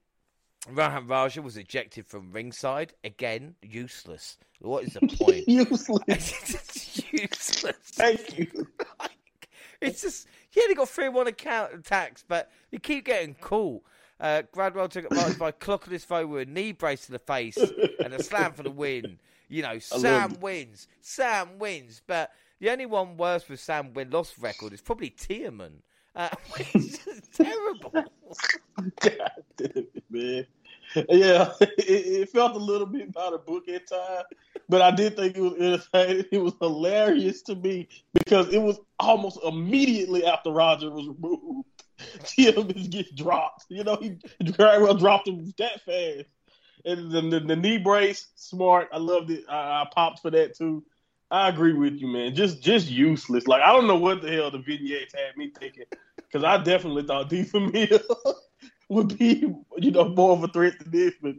Rohan 0.68 1.06
Raja 1.06 1.42
was 1.42 1.56
ejected 1.56 2.06
from 2.06 2.32
ringside. 2.32 2.94
Again, 3.04 3.54
useless. 3.62 4.36
What 4.60 4.84
is 4.84 4.94
the 4.94 5.00
point? 5.18 5.48
Useless. 5.48 6.02
it's 6.06 7.02
useless. 7.12 7.76
Thank 7.84 8.38
you. 8.38 8.66
It's 9.80 10.02
just 10.02 10.26
yeah, 10.52 10.64
they 10.68 10.74
got 10.74 10.88
three 10.88 11.08
one 11.08 11.26
account 11.26 11.74
attacks, 11.74 12.24
but 12.26 12.50
they 12.70 12.78
keep 12.78 13.04
getting 13.04 13.34
cool. 13.40 13.84
Uh, 14.20 14.42
Gradwell 14.52 14.88
took 14.90 15.04
advantage 15.04 15.38
by 15.38 15.52
clocking 15.60 15.92
his 15.92 16.04
foe 16.04 16.26
with 16.26 16.48
a 16.48 16.50
knee 16.50 16.72
brace 16.72 17.06
to 17.06 17.12
the 17.12 17.18
face 17.18 17.56
and 17.56 18.12
a 18.12 18.22
slam 18.22 18.52
for 18.52 18.64
the 18.64 18.70
win. 18.70 19.18
You 19.48 19.62
know, 19.62 19.78
Sam 19.78 20.36
wins. 20.40 20.88
Sam 21.00 21.58
wins. 21.58 22.02
But 22.06 22.32
the 22.58 22.70
only 22.70 22.86
one 22.86 23.16
worse 23.16 23.48
with 23.48 23.60
Sam 23.60 23.92
win 23.94 24.10
loss 24.10 24.36
record 24.38 24.72
is 24.72 24.80
probably 24.80 25.10
Teoman. 25.10 25.82
Uh, 26.16 26.30
which 26.56 26.74
is 26.74 26.98
terrible. 27.32 27.92
God 27.92 29.32
damn 29.56 29.70
it, 29.76 30.04
man. 30.10 30.46
yeah, 31.08 31.52
it, 31.60 31.74
it, 31.78 32.30
felt 32.30 32.54
a 32.54 32.58
little 32.58 32.86
bit 32.86 33.12
by 33.12 33.30
the 33.30 33.38
book 33.38 33.68
at 33.68 33.88
times, 33.88 34.24
but 34.68 34.80
I 34.80 34.90
did 34.90 35.16
think 35.16 35.36
it 35.36 35.40
was 35.40 35.54
entertaining. 35.54 36.24
It 36.32 36.38
was 36.38 36.54
hilarious 36.60 37.42
to 37.42 37.54
me 37.54 37.88
because 38.14 38.52
it 38.52 38.58
was 38.58 38.78
almost 38.98 39.38
immediately 39.44 40.24
after 40.24 40.50
Roger 40.50 40.90
was 40.90 41.08
removed. 41.08 41.68
Tim 42.24 42.68
gets 42.68 43.10
dropped. 43.12 43.66
You 43.68 43.84
know, 43.84 43.96
he 43.96 44.16
very 44.40 44.82
well 44.82 44.94
dropped 44.94 45.28
him 45.28 45.52
that 45.58 45.80
fast. 45.84 46.28
And 46.84 47.10
the, 47.10 47.20
the, 47.22 47.40
the 47.40 47.56
knee 47.56 47.78
brace, 47.78 48.28
smart. 48.36 48.88
I 48.92 48.98
loved 48.98 49.30
it. 49.30 49.44
I, 49.48 49.82
I, 49.82 49.88
popped 49.92 50.20
for 50.20 50.30
that 50.30 50.56
too. 50.56 50.84
I 51.30 51.48
agree 51.48 51.72
with 51.72 51.94
you, 51.94 52.06
man. 52.06 52.34
Just 52.34 52.62
just 52.62 52.88
useless. 52.88 53.46
Like 53.46 53.62
I 53.62 53.72
don't 53.72 53.86
know 53.86 53.98
what 53.98 54.22
the 54.22 54.30
hell 54.30 54.50
the 54.50 54.58
vignettes 54.58 55.12
had 55.12 55.36
me 55.36 55.52
thinking, 55.58 55.84
because 56.16 56.44
I 56.44 56.56
definitely 56.62 57.02
thought 57.02 57.28
D 57.28 57.42
Familia 57.42 58.00
would 58.88 59.18
be, 59.18 59.46
you 59.76 59.90
know, 59.90 60.08
more 60.08 60.32
of 60.32 60.42
a 60.42 60.48
threat 60.48 60.78
than 60.78 60.90
this. 60.90 61.14
But 61.20 61.36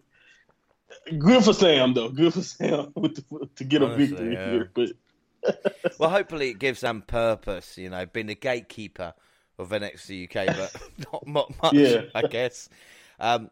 good 1.18 1.44
for 1.44 1.54
Sam, 1.54 1.94
though. 1.94 2.10
Good 2.10 2.34
for 2.34 2.42
Sam 2.42 2.92
the, 2.96 3.50
to 3.56 3.64
get 3.64 3.84
Honestly, 3.84 4.04
a 4.04 4.08
victory 4.08 4.34
yeah. 4.34 4.52
here. 4.52 4.72
But 4.74 4.90
well, 6.00 6.10
hopefully 6.10 6.50
it 6.50 6.60
gives 6.60 6.82
them 6.82 7.02
purpose. 7.02 7.78
You 7.78 7.90
know, 7.90 8.06
being 8.06 8.30
a 8.30 8.36
gatekeeper 8.36 9.14
of 9.58 9.70
NXT 9.70 10.26
UK, 10.26 10.56
but 10.56 10.76
not 11.28 11.60
much, 11.62 11.74
yeah. 11.74 12.04
I 12.16 12.24
guess. 12.24 12.70
Um, 13.20 13.50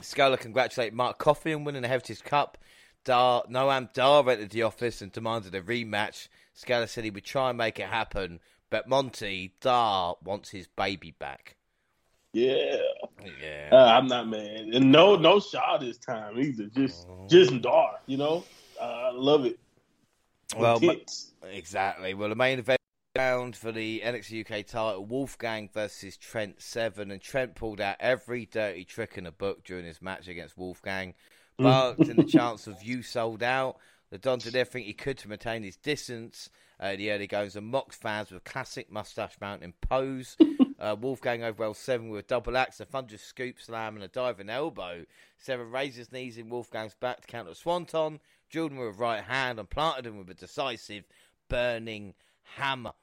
Scala 0.00 0.38
congratulate 0.38 0.94
Mark 0.94 1.18
Coffey 1.18 1.52
on 1.52 1.64
winning 1.64 1.82
the 1.82 1.88
Heritage 1.88 2.22
Cup. 2.22 2.58
Dar, 3.04 3.42
Noam 3.50 3.92
Dar 3.92 4.28
entered 4.30 4.50
the 4.50 4.62
office 4.62 5.02
and 5.02 5.10
demanded 5.10 5.54
a 5.54 5.60
rematch. 5.60 6.28
Scala 6.54 6.86
said 6.86 7.04
he 7.04 7.10
would 7.10 7.24
try 7.24 7.48
and 7.48 7.58
make 7.58 7.80
it 7.80 7.88
happen, 7.88 8.38
but 8.70 8.88
Monty 8.88 9.54
Dar 9.60 10.16
wants 10.22 10.50
his 10.50 10.68
baby 10.68 11.10
back. 11.18 11.56
Yeah, 12.32 12.76
yeah. 13.42 13.68
Uh, 13.70 13.98
I'm 13.98 14.06
not 14.06 14.28
mad, 14.28 14.68
and 14.72 14.90
no, 14.90 15.16
no 15.16 15.38
shot 15.38 15.80
this 15.80 15.98
time 15.98 16.38
either. 16.38 16.64
Just, 16.74 17.06
oh. 17.10 17.26
just 17.28 17.60
dark, 17.60 18.00
You 18.06 18.16
know, 18.16 18.44
uh, 18.80 18.84
I 18.84 19.10
love 19.12 19.44
it. 19.44 19.58
Well, 20.56 20.80
exactly. 21.50 22.14
Well, 22.14 22.28
the 22.28 22.34
main 22.34 22.58
event 22.58 22.78
round 23.16 23.54
for 23.54 23.72
the 23.72 24.00
NXT 24.02 24.40
UK 24.40 24.66
title, 24.66 25.04
Wolfgang 25.04 25.68
versus 25.72 26.16
Trent 26.16 26.62
Seven, 26.62 27.10
and 27.10 27.20
Trent 27.20 27.54
pulled 27.54 27.80
out 27.80 27.96
every 28.00 28.46
dirty 28.46 28.84
trick 28.84 29.18
in 29.18 29.24
the 29.24 29.32
book 29.32 29.64
during 29.64 29.84
his 29.84 30.00
match 30.00 30.28
against 30.28 30.56
Wolfgang. 30.56 31.14
Barked 31.58 32.08
in 32.08 32.16
the 32.16 32.24
chance 32.28 32.66
of 32.66 32.82
you 32.82 33.02
sold 33.02 33.42
out. 33.42 33.76
The 34.10 34.18
Don 34.18 34.38
did 34.38 34.56
everything 34.56 34.84
he 34.84 34.94
could 34.94 35.18
to 35.18 35.28
maintain 35.28 35.62
his 35.62 35.76
distance. 35.76 36.48
Uh, 36.80 36.96
the 36.96 37.10
early 37.12 37.26
goes 37.26 37.54
and 37.54 37.66
mocked 37.66 37.94
fans 37.94 38.30
with 38.30 38.44
classic 38.44 38.90
mustache 38.90 39.36
mountain 39.40 39.74
pose. 39.80 40.36
Uh, 40.82 40.96
Wolfgang 41.00 41.44
over 41.44 41.64
L7 41.64 42.10
with 42.10 42.24
a 42.24 42.28
double 42.28 42.56
axe, 42.56 42.80
a 42.80 42.84
thunder 42.84 43.16
scoop 43.16 43.60
slam, 43.60 43.94
and 43.94 44.02
a 44.02 44.08
diving 44.08 44.50
elbow. 44.50 45.04
Seven 45.38 45.70
raises 45.70 46.10
knees 46.10 46.36
in 46.36 46.48
Wolfgang's 46.48 46.94
back 46.94 47.20
to 47.20 47.28
counter 47.28 47.52
a 47.52 47.54
swanton. 47.54 48.18
Jordan 48.50 48.78
with 48.78 48.88
a 48.88 48.98
right 48.98 49.22
hand 49.22 49.60
and 49.60 49.70
planted 49.70 50.06
him 50.06 50.18
with 50.18 50.28
a 50.30 50.34
decisive 50.34 51.04
burning 51.48 52.14
hammer. 52.56 52.94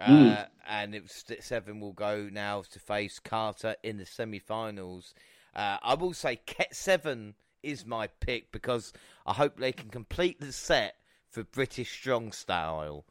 Mm. 0.00 0.38
Uh, 0.38 0.44
and 0.66 0.94
it 0.94 1.02
was, 1.02 1.24
Seven 1.40 1.78
will 1.78 1.92
go 1.92 2.28
now 2.32 2.62
to 2.70 2.78
face 2.78 3.18
Carter 3.18 3.76
in 3.82 3.98
the 3.98 4.06
semi-finals. 4.06 5.14
Uh, 5.54 5.76
I 5.82 5.94
will 5.94 6.14
say 6.14 6.36
Ket 6.36 6.74
Seven 6.74 7.34
is 7.62 7.84
my 7.84 8.06
pick 8.06 8.50
because 8.50 8.92
I 9.26 9.34
hope 9.34 9.58
they 9.58 9.72
can 9.72 9.90
complete 9.90 10.40
the 10.40 10.52
set 10.52 10.96
for 11.28 11.44
British 11.44 11.92
Strong 11.92 12.32
Style. 12.32 13.04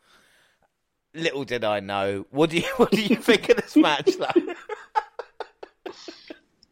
Little 1.16 1.46
did 1.46 1.64
I 1.64 1.80
know. 1.80 2.26
What 2.32 2.50
do 2.50 2.58
you 2.58 2.68
What 2.78 2.92
do 2.92 3.02
you 3.02 3.16
think 3.16 3.50
of 3.50 3.58
this 3.58 3.76
match, 3.76 4.12
though? 4.18 4.54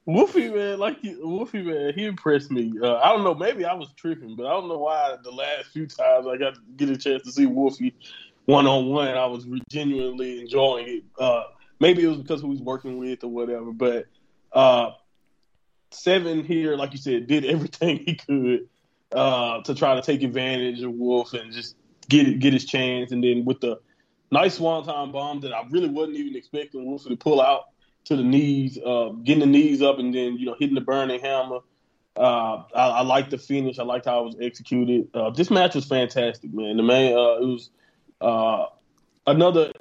Wolfie 0.05 0.49
man, 0.49 0.79
like 0.79 0.97
Wolfie 1.03 1.63
man, 1.63 1.93
he 1.95 2.05
impressed 2.05 2.51
me. 2.51 2.73
Uh, 2.81 2.97
I 2.97 3.13
don't 3.13 3.23
know, 3.23 3.33
maybe 3.33 3.63
I 3.63 3.73
was 3.73 3.87
tripping, 3.95 4.35
but 4.35 4.45
I 4.45 4.49
don't 4.49 4.67
know 4.67 4.79
why 4.79 5.15
the 5.23 5.31
last 5.31 5.67
few 5.67 5.87
times 5.87 6.27
I 6.27 6.35
got 6.35 6.55
to 6.55 6.61
get 6.75 6.89
a 6.89 6.97
chance 6.97 7.23
to 7.23 7.31
see 7.31 7.45
Wolfie 7.45 7.95
one 8.45 8.67
on 8.67 8.87
one, 8.87 9.07
I 9.07 9.25
was 9.25 9.47
genuinely 9.69 10.41
enjoying 10.41 10.87
it. 10.87 11.03
Uh, 11.17 11.43
maybe 11.79 12.03
it 12.03 12.07
was 12.07 12.17
because 12.17 12.41
who 12.41 12.51
he's 12.51 12.61
working 12.61 12.97
with 12.97 13.23
or 13.23 13.29
whatever, 13.29 13.71
but 13.71 14.07
uh, 14.51 14.91
Seven 15.91 16.43
here, 16.43 16.75
like 16.75 16.91
you 16.91 16.97
said, 16.97 17.27
did 17.27 17.45
everything 17.53 18.03
he 18.05 18.15
could 18.15 18.67
uh, 19.13 19.61
to 19.61 19.75
try 19.75 19.95
to 19.95 20.01
take 20.01 20.23
advantage 20.23 20.81
of 20.81 20.91
Wolf 20.91 21.33
and 21.33 21.51
just 21.53 21.75
get 22.09 22.39
get 22.39 22.53
his 22.53 22.65
chance. 22.65 23.11
And 23.11 23.23
then 23.23 23.45
with 23.45 23.61
the 23.61 23.79
nice 24.34 24.59
one 24.59 24.84
time 24.84 25.11
bomb 25.11 25.39
that 25.41 25.53
I 25.53 25.63
really 25.69 25.88
wasn't 25.88 26.17
even 26.17 26.36
expecting 26.36 26.86
Wilson 26.86 27.11
to 27.11 27.17
pull 27.17 27.39
out 27.39 27.65
to 28.05 28.17
the 28.17 28.23
knees, 28.23 28.77
uh, 28.84 29.09
getting 29.23 29.41
the 29.41 29.45
knees 29.45 29.81
up, 29.81 29.99
and 29.99 30.13
then 30.13 30.38
you 30.38 30.45
know 30.45 30.55
hitting 30.59 30.75
the 30.75 30.81
burning 30.81 31.21
hammer. 31.21 31.59
Uh, 32.15 32.63
I, 32.75 32.88
I 32.89 33.01
like 33.01 33.29
the 33.29 33.38
finish. 33.38 33.79
I 33.79 33.84
liked 33.84 34.05
how 34.05 34.21
it 34.21 34.25
was 34.25 34.36
executed. 34.41 35.07
Uh, 35.13 35.29
this 35.29 35.49
match 35.49 35.75
was 35.75 35.86
fantastic, 35.86 36.53
man. 36.53 36.77
The 36.77 36.84
man, 36.84 37.13
uh, 37.13 37.38
it 37.38 37.45
was 37.45 37.69
uh, 38.21 38.65
another, 39.25 39.71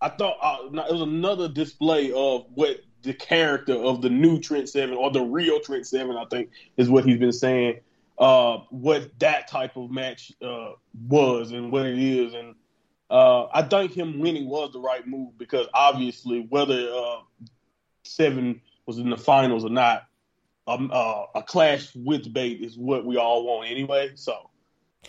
I 0.00 0.08
thought 0.10 0.38
uh, 0.40 0.84
it 0.84 0.92
was 0.92 1.02
another 1.02 1.48
display 1.48 2.12
of 2.12 2.46
what 2.54 2.80
the 3.02 3.12
character 3.12 3.74
of 3.74 4.00
the 4.00 4.08
new 4.08 4.40
Trent 4.40 4.68
Seven 4.68 4.96
or 4.96 5.10
the 5.10 5.20
real 5.20 5.60
Trent 5.60 5.86
Seven, 5.86 6.16
I 6.16 6.24
think, 6.26 6.50
is 6.76 6.88
what 6.88 7.04
he's 7.04 7.18
been 7.18 7.32
saying. 7.32 7.80
Uh, 8.18 8.58
what 8.70 9.18
that 9.18 9.48
type 9.48 9.76
of 9.76 9.90
match 9.90 10.32
uh, 10.40 10.72
was 11.08 11.50
and 11.50 11.72
what 11.72 11.86
it 11.86 11.98
is, 11.98 12.34
and 12.34 12.54
uh, 13.12 13.48
I 13.52 13.62
think 13.62 13.92
him 13.92 14.18
winning 14.18 14.48
was 14.48 14.72
the 14.72 14.80
right 14.80 15.06
move 15.06 15.36
because 15.38 15.66
obviously, 15.74 16.46
whether 16.48 16.90
uh, 16.92 17.18
Seven 18.04 18.60
was 18.86 18.98
in 18.98 19.10
the 19.10 19.16
finals 19.16 19.64
or 19.64 19.70
not, 19.70 20.04
um, 20.66 20.90
uh, 20.92 21.24
a 21.34 21.42
clash 21.42 21.94
with 21.94 22.32
Bate 22.32 22.60
is 22.60 22.76
what 22.76 23.04
we 23.04 23.16
all 23.16 23.44
want 23.44 23.70
anyway. 23.70 24.12
So 24.14 24.50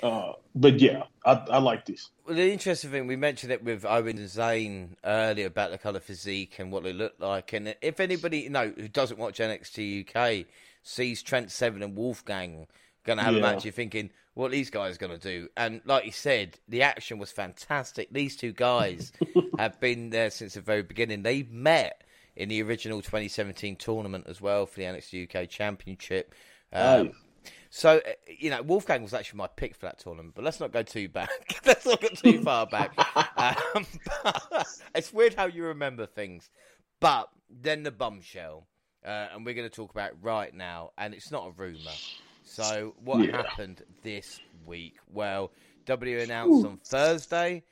uh, 0.01 0.33
but 0.55 0.79
yeah, 0.79 1.03
I, 1.25 1.33
I, 1.51 1.57
like 1.59 1.85
this. 1.85 2.09
Well, 2.25 2.35
the 2.35 2.51
interesting 2.51 2.89
thing 2.89 3.05
we 3.05 3.15
mentioned 3.15 3.51
it 3.51 3.63
with 3.63 3.85
Owen 3.85 4.17
and 4.17 4.27
Zayn 4.27 4.95
earlier 5.03 5.45
about 5.45 5.71
the 5.71 5.89
of 5.89 6.03
physique 6.03 6.55
and 6.57 6.71
what 6.71 6.83
they 6.83 6.93
look 6.93 7.13
like, 7.19 7.53
and 7.53 7.75
if 7.81 7.99
anybody 7.99 8.39
you 8.39 8.49
know 8.49 8.73
who 8.75 8.87
doesn't 8.87 9.19
watch 9.19 9.37
NXT 9.37 10.09
UK 10.09 10.47
sees 10.81 11.21
Trent 11.21 11.51
Seven 11.51 11.83
and 11.83 11.95
Wolfgang 11.95 12.67
going 13.05 13.17
to 13.17 13.23
have 13.23 13.33
yeah. 13.33 13.39
a 13.39 13.41
match, 13.41 13.65
you're 13.65 13.71
thinking, 13.71 14.09
what 14.33 14.51
these 14.51 14.69
guys 14.69 14.95
are 14.95 14.99
going 14.99 15.19
to 15.19 15.39
do? 15.39 15.47
And 15.55 15.81
like 15.85 16.05
you 16.05 16.11
said, 16.11 16.57
the 16.67 16.81
action 16.83 17.19
was 17.19 17.31
fantastic. 17.31 18.09
These 18.11 18.35
two 18.35 18.51
guys 18.51 19.11
have 19.57 19.79
been 19.79 20.09
there 20.09 20.29
since 20.29 20.55
the 20.55 20.61
very 20.61 20.83
beginning. 20.83 21.23
They 21.23 21.43
met 21.43 22.03
in 22.35 22.49
the 22.49 22.61
original 22.63 23.01
2017 23.01 23.75
tournament 23.75 24.25
as 24.27 24.41
well 24.41 24.65
for 24.65 24.79
the 24.79 24.85
NXT 24.85 25.35
UK 25.35 25.49
Championship. 25.49 26.33
Um, 26.71 27.11
oh. 27.11 27.11
So 27.69 27.97
uh, 27.97 28.11
you 28.27 28.49
know, 28.49 28.61
Wolfgang 28.61 29.01
was 29.01 29.13
actually 29.13 29.37
my 29.37 29.47
pick 29.47 29.75
for 29.75 29.87
that 29.87 29.99
tournament, 29.99 30.35
but 30.35 30.43
let's 30.43 30.59
not 30.59 30.71
go 30.71 30.83
too 30.83 31.09
back. 31.09 31.29
let's 31.65 31.85
not 31.85 32.01
go 32.01 32.07
too 32.07 32.41
far 32.41 32.67
back. 32.67 32.93
Um, 33.35 33.85
it's 34.95 35.11
weird 35.11 35.33
how 35.33 35.47
you 35.47 35.65
remember 35.65 36.05
things, 36.05 36.49
but 37.01 37.27
then 37.49 37.83
the 37.83 37.91
bombshell, 37.91 38.67
uh, 39.03 39.27
and 39.33 39.45
we're 39.45 39.53
going 39.53 39.69
to 39.69 39.75
talk 39.75 39.91
about 39.91 40.11
it 40.11 40.17
right 40.21 40.53
now, 40.53 40.91
and 40.97 41.13
it's 41.13 41.29
not 41.29 41.47
a 41.47 41.51
rumor. 41.51 41.91
So 42.43 42.95
what 43.03 43.25
yeah. 43.25 43.37
happened 43.37 43.83
this 44.01 44.39
week? 44.65 44.95
Well, 45.11 45.51
W 45.85 46.19
announced 46.19 46.65
Ooh. 46.65 46.69
on 46.69 46.77
Thursday 46.77 47.63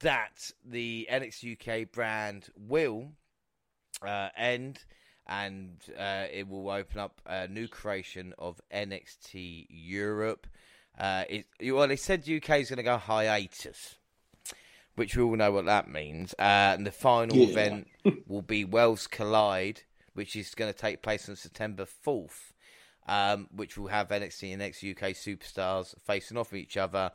that 0.00 0.52
the 0.64 1.08
NXT 1.10 1.82
UK 1.84 1.90
brand 1.90 2.48
will 2.56 3.12
uh, 4.02 4.28
end 4.36 4.84
and 5.26 5.76
uh, 5.98 6.24
it 6.32 6.48
will 6.48 6.68
open 6.70 6.98
up 6.98 7.20
a 7.24 7.46
new 7.46 7.68
creation 7.68 8.34
of 8.38 8.60
NXT 8.74 9.66
Europe. 9.70 10.46
Uh, 10.98 11.24
it, 11.28 11.46
well, 11.72 11.86
they 11.86 11.96
said 11.96 12.20
UK 12.22 12.60
is 12.60 12.68
going 12.68 12.78
to 12.78 12.82
go 12.82 12.96
hiatus, 12.96 13.96
which 14.96 15.16
we 15.16 15.22
all 15.22 15.36
know 15.36 15.52
what 15.52 15.66
that 15.66 15.88
means. 15.88 16.34
Uh, 16.38 16.74
and 16.74 16.84
the 16.84 16.90
final 16.90 17.36
yeah. 17.36 17.46
event 17.48 17.88
will 18.26 18.42
be 18.42 18.64
Worlds 18.64 19.06
Collide, 19.06 19.82
which 20.14 20.34
is 20.34 20.54
going 20.54 20.72
to 20.72 20.78
take 20.78 21.00
place 21.00 21.28
on 21.28 21.36
September 21.36 21.86
4th, 21.86 22.52
um, 23.06 23.48
which 23.54 23.76
will 23.76 23.88
have 23.88 24.08
NXT 24.08 24.52
and 24.52 24.62
NXT 24.62 24.92
UK 24.92 25.10
superstars 25.10 25.94
facing 26.00 26.36
off 26.36 26.52
each 26.52 26.76
other. 26.76 27.12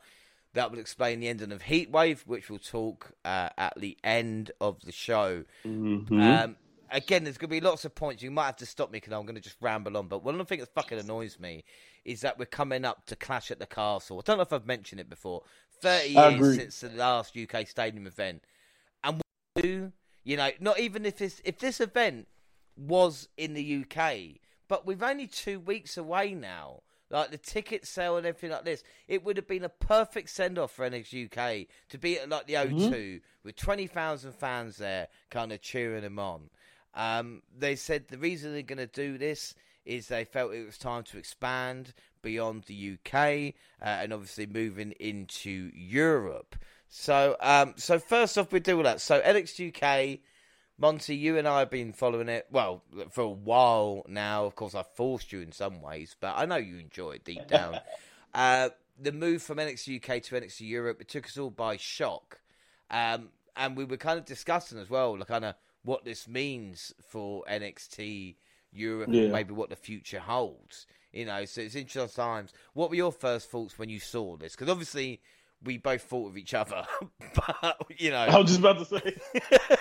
That 0.54 0.70
will 0.70 0.78
explain 0.78 1.20
the 1.20 1.28
ending 1.28 1.52
of 1.52 1.62
Heatwave, 1.62 2.20
which 2.26 2.48
we'll 2.48 2.58
talk 2.58 3.12
uh, 3.24 3.50
at 3.58 3.74
the 3.76 3.98
end 4.02 4.52
of 4.60 4.80
the 4.82 4.92
show. 4.92 5.44
Mm-hmm. 5.66 6.20
Um, 6.20 6.56
again, 6.90 7.24
there's 7.24 7.38
going 7.38 7.50
to 7.50 7.56
be 7.56 7.60
lots 7.60 7.84
of 7.84 7.94
points. 7.94 8.22
You 8.22 8.30
might 8.30 8.46
have 8.46 8.56
to 8.56 8.66
stop 8.66 8.90
me 8.90 8.98
because 8.98 9.12
I'm 9.12 9.26
going 9.26 9.34
to 9.34 9.40
just 9.40 9.56
ramble 9.60 9.96
on. 9.96 10.08
But 10.08 10.24
one 10.24 10.34
of 10.34 10.38
the 10.38 10.44
things 10.44 10.62
that 10.62 10.74
fucking 10.74 10.98
annoys 10.98 11.38
me 11.38 11.64
is 12.04 12.20
that 12.22 12.38
we're 12.38 12.46
coming 12.46 12.84
up 12.84 13.04
to 13.06 13.16
Clash 13.16 13.50
at 13.50 13.58
the 13.58 13.66
Castle. 13.66 14.18
I 14.18 14.22
don't 14.24 14.38
know 14.38 14.42
if 14.42 14.52
I've 14.52 14.66
mentioned 14.66 15.00
it 15.00 15.10
before. 15.10 15.42
30 15.82 16.08
years 16.08 16.56
since 16.56 16.80
the 16.80 16.90
last 16.90 17.36
UK 17.36 17.66
stadium 17.66 18.06
event. 18.06 18.42
And 19.04 19.16
what 19.16 19.62
do, 19.62 19.92
you 20.24 20.36
know, 20.36 20.50
not 20.60 20.78
even 20.78 21.04
if 21.04 21.18
this, 21.18 21.42
if 21.44 21.58
this 21.58 21.80
event 21.80 22.28
was 22.76 23.28
in 23.36 23.54
the 23.54 23.84
UK, 23.84 24.40
but 24.68 24.86
we've 24.86 25.02
only 25.02 25.26
two 25.26 25.60
weeks 25.60 25.96
away 25.96 26.34
now. 26.34 26.82
Like 27.08 27.30
the 27.30 27.38
ticket 27.38 27.86
sale 27.86 28.16
and 28.16 28.26
everything 28.26 28.50
like 28.50 28.64
this, 28.64 28.82
it 29.06 29.24
would 29.24 29.36
have 29.36 29.46
been 29.46 29.62
a 29.62 29.68
perfect 29.68 30.28
send 30.28 30.58
off 30.58 30.72
for 30.72 30.90
NXT 30.90 31.26
UK 31.26 31.68
to 31.90 31.98
be 31.98 32.18
at 32.18 32.28
like 32.28 32.48
the 32.48 32.54
O2 32.54 32.72
mm-hmm. 32.72 33.16
with 33.44 33.54
20,000 33.54 34.32
fans 34.32 34.76
there 34.76 35.06
kind 35.30 35.52
of 35.52 35.62
cheering 35.62 36.02
them 36.02 36.18
on. 36.18 36.50
Um, 36.94 37.42
they 37.56 37.76
said 37.76 38.08
the 38.08 38.18
reason 38.18 38.52
they're 38.52 38.62
going 38.62 38.78
to 38.78 38.86
do 38.86 39.18
this 39.18 39.54
is 39.84 40.08
they 40.08 40.24
felt 40.24 40.52
it 40.52 40.66
was 40.66 40.78
time 40.78 41.04
to 41.04 41.18
expand 41.18 41.94
beyond 42.22 42.64
the 42.64 42.94
UK 42.94 43.54
uh, 43.80 43.84
and 43.84 44.12
obviously 44.12 44.46
moving 44.46 44.90
into 44.98 45.70
Europe. 45.74 46.56
So, 46.88 47.36
um, 47.40 47.74
so 47.76 47.98
first 47.98 48.36
off, 48.36 48.52
we 48.52 48.60
do 48.60 48.78
all 48.78 48.82
that. 48.82 49.00
So 49.00 49.20
NXT 49.20 49.76
UK, 49.76 50.18
Monty, 50.78 51.16
you 51.16 51.38
and 51.38 51.48
I 51.48 51.60
have 51.60 51.70
been 51.70 51.92
following 51.92 52.28
it 52.28 52.46
well 52.50 52.82
for 53.10 53.22
a 53.22 53.28
while 53.28 54.04
now. 54.08 54.44
Of 54.44 54.56
course, 54.56 54.74
I 54.74 54.82
forced 54.82 55.32
you 55.32 55.40
in 55.40 55.52
some 55.52 55.80
ways, 55.80 56.14
but 56.20 56.34
I 56.36 56.44
know 56.44 56.56
you 56.56 56.78
enjoy 56.78 57.12
it 57.12 57.24
deep 57.24 57.46
down. 57.48 57.80
uh, 58.34 58.68
the 59.00 59.12
move 59.12 59.42
from 59.42 59.56
NXT 59.58 59.96
UK 59.96 60.22
to 60.24 60.34
NXT 60.34 60.60
Europe 60.68 61.00
it 61.00 61.08
took 61.08 61.26
us 61.26 61.38
all 61.38 61.50
by 61.50 61.78
shock, 61.78 62.40
um, 62.90 63.30
and 63.56 63.76
we 63.76 63.84
were 63.86 63.96
kind 63.96 64.18
of 64.18 64.26
discussing 64.26 64.78
as 64.78 64.90
well, 64.90 65.16
like 65.16 65.28
kind 65.28 65.46
of 65.46 65.54
what 65.82 66.04
this 66.04 66.28
means 66.28 66.92
for 67.08 67.42
NXT 67.48 68.36
Europe, 68.70 69.08
Yeah. 69.10 69.22
and 69.24 69.32
maybe 69.32 69.54
what 69.54 69.70
the 69.70 69.76
future 69.76 70.20
holds. 70.20 70.86
You 71.12 71.24
know, 71.24 71.46
so 71.46 71.62
it's 71.62 71.74
interesting 71.74 72.22
times. 72.22 72.52
What 72.74 72.90
were 72.90 72.96
your 72.96 73.12
first 73.12 73.48
thoughts 73.48 73.78
when 73.78 73.88
you 73.88 73.98
saw 74.00 74.36
this? 74.36 74.54
Because 74.54 74.68
obviously 74.68 75.22
we 75.64 75.78
both 75.78 76.02
thought 76.02 76.28
of 76.28 76.36
each 76.36 76.54
other, 76.54 76.84
but 77.34 77.76
you 77.98 78.10
know, 78.10 78.18
I 78.18 78.38
was 78.38 78.48
just 78.48 78.60
about 78.60 78.78
to 78.78 78.84
say, 78.84 79.16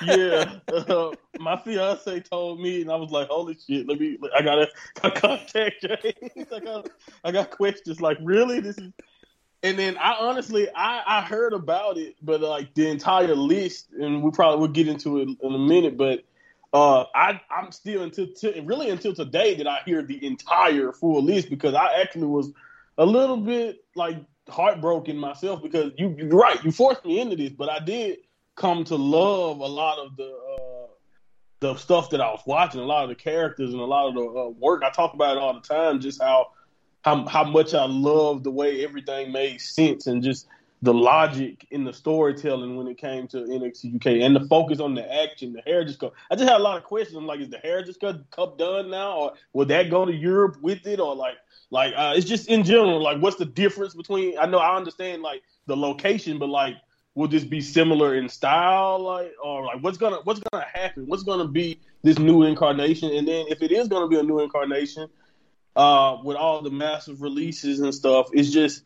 yeah. 0.06 0.56
Uh, 0.72 1.12
my 1.40 1.58
fiance 1.58 2.20
told 2.22 2.60
me, 2.60 2.82
and 2.82 2.92
I 2.92 2.96
was 2.96 3.12
like, 3.12 3.28
"Holy 3.28 3.58
shit! 3.68 3.88
Let 3.88 4.00
me. 4.00 4.18
I 4.36 4.42
gotta 4.42 4.68
I 5.04 5.10
contact 5.10 5.82
James. 5.82 6.48
I 6.54 6.60
got. 6.60 6.90
I 7.24 7.32
got 7.32 7.52
questions. 7.52 8.02
Like, 8.02 8.18
really? 8.22 8.60
This 8.60 8.78
is." 8.78 8.92
And 9.64 9.80
then 9.80 9.98
I 9.98 10.16
honestly, 10.20 10.70
I 10.76 11.02
I 11.06 11.22
heard 11.22 11.54
about 11.54 11.98
it, 11.98 12.16
but 12.22 12.42
like 12.42 12.74
the 12.76 12.88
entire 12.88 13.36
list, 13.36 13.88
and 14.00 14.22
we 14.24 14.32
probably 14.32 14.60
will 14.60 14.74
get 14.74 14.88
into 14.88 15.20
it 15.20 15.30
in 15.42 15.54
a 15.54 15.60
minute. 15.60 15.98
But 15.98 16.24
uh, 16.74 17.06
I 17.16 17.40
I'm 17.50 17.72
still 17.72 18.04
until 18.04 18.28
t- 18.28 18.60
really 18.62 18.90
until 18.90 19.14
today 19.14 19.56
that 19.56 19.68
I 19.68 19.80
hear 19.86 20.04
the 20.04 20.24
entire 20.26 20.92
full 20.92 21.24
list 21.24 21.50
because 21.50 21.74
I 21.74 22.02
actually 22.02 22.28
was 22.28 22.52
a 22.98 23.06
little 23.06 23.38
bit 23.38 23.84
like 23.96 24.18
heartbroken 24.48 25.18
myself 25.18 25.62
because 25.62 25.92
you 25.98 26.16
you're 26.18 26.30
right 26.30 26.64
you 26.64 26.72
forced 26.72 27.04
me 27.04 27.20
into 27.20 27.36
this 27.36 27.52
but 27.52 27.70
i 27.70 27.80
did 27.80 28.18
come 28.56 28.84
to 28.84 28.96
love 28.96 29.60
a 29.60 29.66
lot 29.66 29.98
of 29.98 30.16
the 30.18 30.26
uh 30.26 30.88
the 31.62 31.76
stuff 31.76 32.12
that 32.12 32.22
i 32.22 32.28
was 32.30 32.42
watching 32.46 32.80
a 32.80 32.86
lot 32.86 33.04
of 33.04 33.10
the 33.10 33.16
characters 33.16 33.72
and 33.72 33.82
a 33.82 33.86
lot 33.86 34.08
of 34.08 34.14
the 34.14 34.22
uh, 34.22 34.50
work 34.50 34.84
i 34.84 34.90
talk 34.92 35.14
about 35.14 35.36
it 35.36 35.42
all 35.42 35.54
the 35.54 35.62
time 35.62 36.00
just 36.00 36.22
how 36.22 36.52
how, 37.04 37.26
how 37.26 37.44
much 37.44 37.74
i 37.74 37.86
love 37.86 38.44
the 38.44 38.52
way 38.52 38.84
everything 38.84 39.32
made 39.32 39.60
sense 39.60 40.06
and 40.06 40.22
just 40.22 40.48
the 40.86 40.94
logic 40.94 41.66
in 41.72 41.84
the 41.84 41.92
storytelling 41.92 42.76
when 42.76 42.88
it 42.88 42.98
came 42.98 43.28
to 43.28 43.38
NXT 43.38 43.96
UK 43.96 44.06
and 44.24 44.36
the 44.36 44.48
focus 44.48 44.80
on 44.80 44.94
the 44.94 45.24
action, 45.24 45.52
the 45.52 45.62
hair 45.62 45.84
just 45.84 46.00
Cup. 46.00 46.14
I 46.30 46.36
just 46.36 46.48
had 46.48 46.60
a 46.60 46.64
lot 46.64 46.78
of 46.78 46.84
questions. 46.84 47.18
I'm 47.18 47.26
like, 47.26 47.40
is 47.40 47.50
the 47.50 47.58
Heritage 47.58 48.00
Cup 48.00 48.30
Cup 48.30 48.58
done 48.58 48.92
now, 48.92 49.18
or 49.18 49.34
will 49.54 49.66
that 49.66 49.90
go 49.90 50.06
to 50.06 50.14
Europe 50.14 50.58
with 50.62 50.86
it, 50.86 51.00
or 51.00 51.16
like, 51.16 51.36
like 51.76 51.94
uh, 51.94 52.14
it's 52.16 52.26
just 52.26 52.48
in 52.48 52.64
general, 52.64 53.04
like, 53.04 53.22
what's 53.22 53.36
the 53.36 53.44
difference 53.44 53.94
between? 53.94 54.38
I 54.40 54.46
know 54.46 54.60
I 54.60 54.78
understand 54.78 55.22
like 55.22 55.44
the 55.66 55.76
location, 55.76 56.40
but 56.40 56.48
like, 56.48 56.76
will 57.16 57.28
this 57.28 57.44
be 57.44 57.60
similar 57.60 58.16
in 58.16 58.30
style, 58.30 59.00
like, 59.00 59.34
or 59.44 59.66
like, 59.66 59.84
what's 59.84 59.98
gonna 59.98 60.22
what's 60.24 60.40
gonna 60.40 60.66
happen? 60.74 61.06
What's 61.06 61.24
gonna 61.24 61.50
be 61.50 61.82
this 62.02 62.18
new 62.18 62.44
incarnation? 62.44 63.12
And 63.14 63.28
then 63.28 63.48
if 63.50 63.62
it 63.62 63.74
is 63.74 63.90
gonna 63.90 64.08
be 64.08 64.18
a 64.18 64.24
new 64.24 64.40
incarnation, 64.40 65.10
uh, 65.76 66.20
with 66.24 66.38
all 66.38 66.62
the 66.62 66.72
massive 66.72 67.22
releases 67.22 67.82
and 67.82 67.94
stuff, 67.94 68.30
it's 68.32 68.52
just 68.52 68.84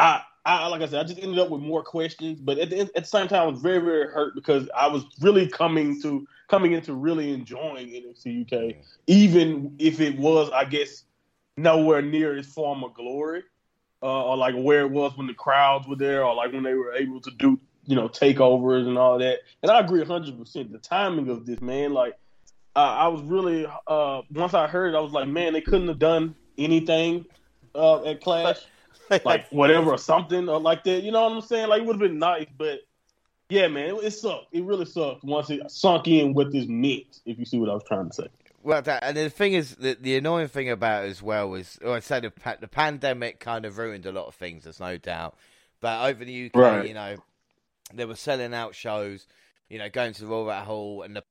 I. 0.00 0.22
I, 0.44 0.66
like 0.66 0.82
I 0.82 0.86
said, 0.86 0.98
I 0.98 1.04
just 1.04 1.22
ended 1.22 1.38
up 1.38 1.50
with 1.50 1.60
more 1.60 1.84
questions, 1.84 2.40
but 2.40 2.58
at 2.58 2.68
the, 2.68 2.80
at 2.80 2.94
the 2.94 3.04
same 3.04 3.28
time, 3.28 3.42
I 3.42 3.46
was 3.46 3.60
very, 3.60 3.78
very 3.78 4.08
hurt 4.08 4.34
because 4.34 4.68
I 4.76 4.88
was 4.88 5.04
really 5.20 5.46
coming 5.46 6.02
to 6.02 6.26
coming 6.48 6.72
into 6.72 6.94
really 6.94 7.32
enjoying 7.32 7.90
NXT 7.90 8.42
UK, 8.42 8.84
even 9.06 9.76
if 9.78 10.00
it 10.00 10.18
was, 10.18 10.50
I 10.50 10.64
guess, 10.64 11.04
nowhere 11.56 12.02
near 12.02 12.36
its 12.36 12.48
former 12.52 12.88
glory, 12.88 13.42
uh, 14.02 14.24
or 14.24 14.36
like 14.36 14.54
where 14.54 14.80
it 14.80 14.90
was 14.90 15.16
when 15.16 15.26
the 15.26 15.34
crowds 15.34 15.86
were 15.86 15.96
there, 15.96 16.24
or 16.24 16.34
like 16.34 16.52
when 16.52 16.62
they 16.62 16.74
were 16.74 16.94
able 16.94 17.20
to 17.20 17.30
do, 17.30 17.58
you 17.86 17.96
know, 17.96 18.08
takeovers 18.08 18.86
and 18.86 18.98
all 18.98 19.18
that. 19.18 19.40
And 19.62 19.70
I 19.70 19.80
agree 19.80 20.00
100. 20.00 20.38
percent 20.38 20.72
The 20.72 20.78
timing 20.78 21.28
of 21.28 21.46
this, 21.46 21.60
man, 21.60 21.92
like 21.92 22.14
uh, 22.74 22.78
I 22.78 23.08
was 23.08 23.22
really 23.22 23.66
uh, 23.86 24.22
once 24.32 24.54
I 24.54 24.66
heard 24.66 24.94
it, 24.94 24.96
I 24.96 25.00
was 25.00 25.12
like, 25.12 25.28
man, 25.28 25.52
they 25.52 25.60
couldn't 25.60 25.88
have 25.88 25.98
done 25.98 26.34
anything 26.58 27.26
uh, 27.74 28.04
at 28.04 28.20
Clash 28.20 28.58
like 29.24 29.48
whatever 29.50 29.90
or 29.90 29.98
something 29.98 30.48
or 30.48 30.60
like 30.60 30.84
that. 30.84 31.02
You 31.02 31.12
know 31.12 31.22
what 31.22 31.32
I'm 31.32 31.40
saying? 31.40 31.68
Like 31.68 31.82
it 31.82 31.86
would 31.86 32.00
have 32.00 32.10
been 32.10 32.18
nice, 32.18 32.46
but 32.56 32.80
yeah, 33.48 33.68
man, 33.68 33.90
it, 33.90 34.04
it 34.04 34.10
sucked. 34.12 34.46
It 34.52 34.64
really 34.64 34.86
sucked 34.86 35.24
once 35.24 35.50
it 35.50 35.70
sunk 35.70 36.08
in 36.08 36.34
what 36.34 36.52
this 36.52 36.66
meant. 36.66 37.20
If 37.26 37.38
you 37.38 37.44
see 37.44 37.58
what 37.58 37.68
I 37.68 37.74
was 37.74 37.84
trying 37.86 38.08
to 38.08 38.14
say. 38.14 38.28
Well, 38.62 38.82
that, 38.82 39.02
and 39.02 39.16
the 39.16 39.28
thing 39.30 39.54
is, 39.54 39.74
the, 39.76 39.96
the 40.00 40.16
annoying 40.16 40.48
thing 40.48 40.70
about 40.70 41.04
it 41.04 41.08
as 41.10 41.20
well 41.22 41.54
is, 41.54 41.78
or 41.84 41.96
I'd 41.96 42.04
say 42.04 42.20
the, 42.20 42.32
the 42.60 42.68
pandemic 42.68 43.40
kind 43.40 43.64
of 43.64 43.76
ruined 43.78 44.06
a 44.06 44.12
lot 44.12 44.26
of 44.26 44.34
things. 44.34 44.64
There's 44.64 44.78
no 44.80 44.96
doubt. 44.98 45.36
But 45.80 46.08
over 46.08 46.24
the 46.24 46.46
UK, 46.46 46.54
Right. 46.56 46.86
you 46.88 46.94
know, 46.94 47.16
they 47.92 48.04
were 48.04 48.14
selling 48.14 48.54
out 48.54 48.74
shows, 48.74 49.26
you 49.68 49.78
know, 49.78 49.88
going 49.90 50.12
to 50.14 50.20
the 50.20 50.26
Royal 50.28 50.50
Albert 50.50 50.66
Hall 50.66 51.02
and 51.02 51.16
the 51.16 51.24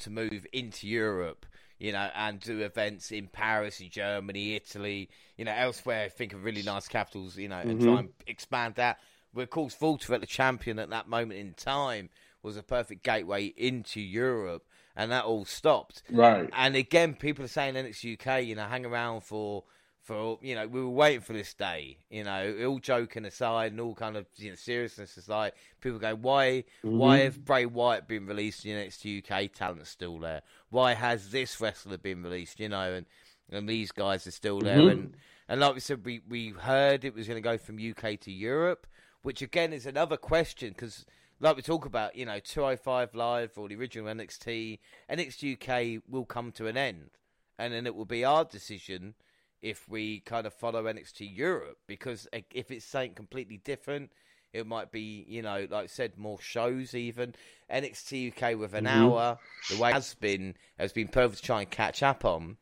to 0.00 0.10
move 0.10 0.46
into 0.52 0.86
Europe, 0.86 1.44
you 1.78 1.90
know, 1.92 2.08
and 2.14 2.38
do 2.40 2.60
events 2.60 3.10
in 3.10 3.26
Paris, 3.26 3.80
in 3.80 3.90
Germany, 3.90 4.54
Italy, 4.54 5.08
you 5.36 5.44
know, 5.44 5.52
elsewhere. 5.56 6.08
Think 6.08 6.32
of 6.32 6.44
really 6.44 6.62
nice 6.62 6.86
capitals, 6.88 7.36
you 7.36 7.48
know, 7.48 7.58
and 7.58 7.80
Mhm. 7.80 7.84
try 7.84 7.98
and 8.00 8.08
expand 8.26 8.76
that. 8.76 8.98
Well, 9.34 9.42
of 9.44 9.50
course, 9.50 9.74
Volta 9.74 10.14
at 10.14 10.20
the 10.20 10.26
champion 10.26 10.78
at 10.78 10.90
that 10.90 11.08
moment 11.08 11.40
in 11.40 11.54
time 11.54 12.10
was 12.42 12.56
a 12.56 12.62
perfect 12.62 13.02
gateway 13.02 13.46
into 13.56 14.00
Europe, 14.00 14.64
and 14.96 15.10
that 15.10 15.24
all 15.24 15.44
stopped. 15.44 16.02
Right. 16.10 16.48
And 16.52 16.76
again, 16.76 17.14
people 17.14 17.44
are 17.44 17.48
saying 17.48 17.74
NXT 17.74 18.14
UK, 18.20 18.44
you 18.44 18.54
know, 18.54 18.64
hang 18.64 18.86
around 18.86 19.22
for 19.22 19.64
for 20.00 20.38
you 20.42 20.56
know, 20.56 20.66
we 20.66 20.80
were 20.80 20.88
waiting 20.90 21.20
for 21.20 21.32
this 21.32 21.54
day. 21.54 21.98
You 22.10 22.24
know, 22.24 22.56
all 22.66 22.80
joking 22.80 23.24
aside 23.24 23.70
and 23.70 23.80
all 23.80 23.94
kind 23.94 24.16
of 24.16 24.26
you 24.36 24.50
know 24.50 24.56
seriousness 24.56 25.16
aside, 25.16 25.52
people 25.80 25.98
go, 26.00 26.14
why 26.16 26.64
why 26.82 27.18
Mhm. 27.20 27.24
have 27.24 27.44
Bray 27.44 27.66
Wyatt 27.66 28.08
been 28.08 28.26
released? 28.26 28.64
You 28.64 28.74
know, 28.74 28.82
NXT 28.82 29.18
UK 29.18 29.48
talent's 29.52 29.90
still 29.90 30.18
there. 30.18 30.42
Why 30.70 30.94
has 30.94 31.30
this 31.30 31.60
wrestler 31.60 31.98
been 31.98 32.22
released? 32.22 32.58
You 32.58 32.68
know, 32.68 32.92
and 32.94 33.06
and 33.50 33.68
these 33.68 33.92
guys 33.92 34.26
are 34.26 34.32
still 34.32 34.58
there. 34.60 34.78
Mhm. 34.78 34.90
And 34.90 35.16
and 35.48 35.60
like 35.60 35.74
we 35.74 35.80
said, 35.80 36.04
we 36.04 36.20
we 36.28 36.48
heard 36.50 37.04
it 37.04 37.14
was 37.14 37.28
going 37.28 37.40
to 37.40 37.48
go 37.48 37.56
from 37.56 37.78
UK 37.78 38.16
to 38.22 38.32
Europe, 38.32 38.88
which 39.22 39.40
again 39.40 39.72
is 39.72 39.86
another 39.86 40.16
question 40.16 40.70
because 40.70 41.06
like 41.42 41.56
we 41.56 41.62
talk 41.62 41.84
about, 41.84 42.14
you 42.14 42.24
know, 42.24 42.38
205 42.38 43.14
Live 43.14 43.58
or 43.58 43.68
the 43.68 43.74
original 43.74 44.14
NXT, 44.14 44.78
NXT 45.10 45.98
UK 45.98 46.02
will 46.08 46.24
come 46.24 46.52
to 46.52 46.68
an 46.68 46.76
end. 46.76 47.10
And 47.58 47.74
then 47.74 47.84
it 47.86 47.94
will 47.94 48.04
be 48.06 48.24
our 48.24 48.44
decision 48.44 49.14
if 49.60 49.88
we 49.88 50.20
kind 50.20 50.46
of 50.46 50.54
follow 50.54 50.84
NXT 50.84 51.36
Europe 51.36 51.78
because 51.86 52.28
uh, 52.32 52.38
if 52.54 52.70
it's 52.70 52.84
something 52.84 53.14
completely 53.14 53.58
different, 53.58 54.10
it 54.52 54.66
might 54.66 54.92
be, 54.92 55.24
you 55.28 55.42
know, 55.42 55.66
like 55.68 55.84
I 55.84 55.86
said, 55.86 56.16
more 56.16 56.40
shows 56.40 56.94
even. 56.94 57.34
NXT 57.70 58.28
UK 58.36 58.58
with 58.58 58.74
an 58.74 58.84
Mhm. 58.84 58.90
hour, 58.90 59.38
the 59.68 59.76
way 59.76 59.90
it 59.90 59.94
has 59.94 60.14
been, 60.14 60.54
has 60.78 60.92
been 60.92 61.08
perfect 61.08 61.40
to 61.40 61.46
try 61.46 61.60
and 61.62 61.70
catch 61.70 62.02
up 62.04 62.24
on. 62.24 62.56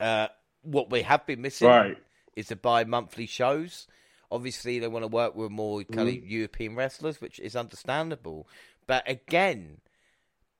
Uh, 0.00 0.28
what 0.62 0.90
we 0.90 1.02
have 1.02 1.26
been 1.26 1.42
missing 1.42 1.68
Right. 1.68 1.98
is 2.36 2.48
the 2.48 2.56
bi-monthly 2.56 3.26
shows. 3.26 3.86
Obviously, 4.30 4.78
they 4.78 4.88
want 4.88 5.02
to 5.04 5.08
work 5.08 5.34
with 5.34 5.50
more 5.50 5.82
kind 5.84 6.08
of 6.08 6.26
European 6.26 6.74
wrestlers, 6.74 7.20
which 7.20 7.38
is 7.40 7.56
understandable. 7.56 8.46
But 8.86 9.08
again, 9.08 9.80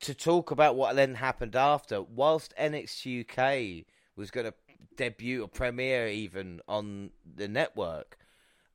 to 0.00 0.14
talk 0.14 0.50
about 0.50 0.76
what 0.76 0.96
then 0.96 1.16
happened 1.16 1.56
after, 1.56 2.02
whilst 2.02 2.54
NXT 2.58 3.28
UK 3.28 3.84
was 4.16 4.30
going 4.30 4.46
to 4.46 4.54
debut 4.96 5.42
or 5.42 5.48
premiere 5.48 6.08
even 6.08 6.60
on 6.68 7.10
the 7.36 7.48
network, 7.48 8.18